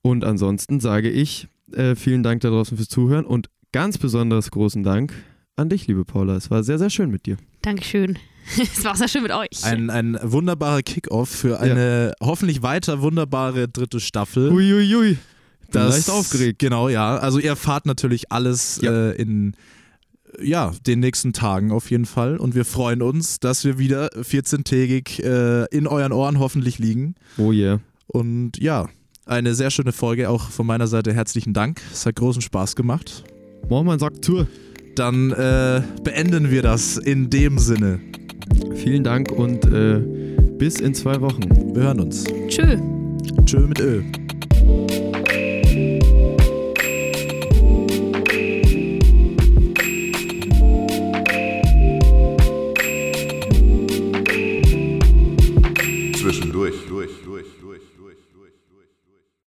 Und 0.02 0.24
ansonsten 0.24 0.80
sage 0.80 1.10
ich 1.10 1.48
äh, 1.72 1.94
vielen 1.94 2.22
Dank 2.22 2.40
da 2.40 2.48
draußen 2.48 2.76
fürs 2.76 2.88
Zuhören 2.88 3.24
und 3.24 3.48
ganz 3.72 3.98
besonderes 3.98 4.50
großen 4.50 4.82
Dank 4.82 5.12
an 5.56 5.68
dich, 5.68 5.86
liebe 5.86 6.04
Paula. 6.04 6.36
Es 6.36 6.50
war 6.50 6.62
sehr, 6.62 6.78
sehr 6.78 6.90
schön 6.90 7.10
mit 7.10 7.26
dir. 7.26 7.36
Dankeschön. 7.62 8.18
Es 8.58 8.82
war 8.84 8.96
sehr 8.96 9.06
schön 9.06 9.22
mit 9.22 9.32
euch. 9.32 9.62
Ein, 9.64 9.90
ein 9.90 10.18
wunderbarer 10.22 10.82
Kickoff 10.82 11.28
für 11.28 11.60
eine 11.60 12.14
hoffentlich 12.20 12.62
weiter 12.62 13.00
wunderbare 13.02 13.68
dritte 13.68 14.00
Staffel. 14.00 14.50
Uiuiui. 14.50 15.10
Bin 15.12 15.18
Das- 15.70 15.94
leicht 15.94 16.10
aufgeregt. 16.10 16.58
Genau, 16.58 16.88
ja. 16.88 17.18
Also 17.18 17.38
ihr 17.38 17.50
erfahrt 17.50 17.86
natürlich 17.86 18.32
alles 18.32 18.80
Ja. 18.82 19.10
äh, 19.10 19.12
in 19.12 19.54
ja, 20.42 20.72
den 20.86 21.00
nächsten 21.00 21.32
Tagen 21.32 21.70
auf 21.70 21.90
jeden 21.90 22.06
Fall. 22.06 22.38
Und 22.38 22.54
wir 22.56 22.64
freuen 22.64 23.02
uns, 23.02 23.38
dass 23.40 23.64
wir 23.64 23.78
wieder 23.78 24.08
14-tägig 24.14 25.22
äh, 25.22 25.66
in 25.70 25.86
euren 25.86 26.12
Ohren 26.12 26.38
hoffentlich 26.40 26.78
liegen. 26.78 27.14
Oh 27.36 27.52
yeah. 27.52 27.78
Und 28.08 28.58
ja, 28.58 28.88
eine 29.26 29.54
sehr 29.54 29.70
schöne 29.70 29.92
Folge 29.92 30.28
auch 30.30 30.50
von 30.50 30.66
meiner 30.66 30.86
Seite. 30.88 31.12
Herzlichen 31.12 31.52
Dank. 31.52 31.82
Es 31.92 32.04
hat 32.06 32.16
großen 32.16 32.42
Spaß 32.42 32.74
gemacht. 32.74 33.22
Moin, 33.68 33.98
sagt 34.00 34.24
zur. 34.24 34.48
Dann 35.00 35.30
äh, 35.30 35.80
beenden 36.04 36.50
wir 36.50 36.60
das 36.60 36.98
in 36.98 37.30
dem 37.30 37.56
Sinne. 37.56 38.00
Vielen 38.74 39.02
Dank 39.02 39.32
und 39.32 39.64
äh, 39.64 39.98
bis 40.58 40.78
in 40.78 40.92
zwei 40.92 41.18
Wochen. 41.22 41.40
Wir 41.74 41.84
hören 41.84 42.00
uns. 42.00 42.24
Tschö. 42.48 42.76
Tschö 43.46 43.60
mit 43.60 43.80
Ö. 43.80 44.02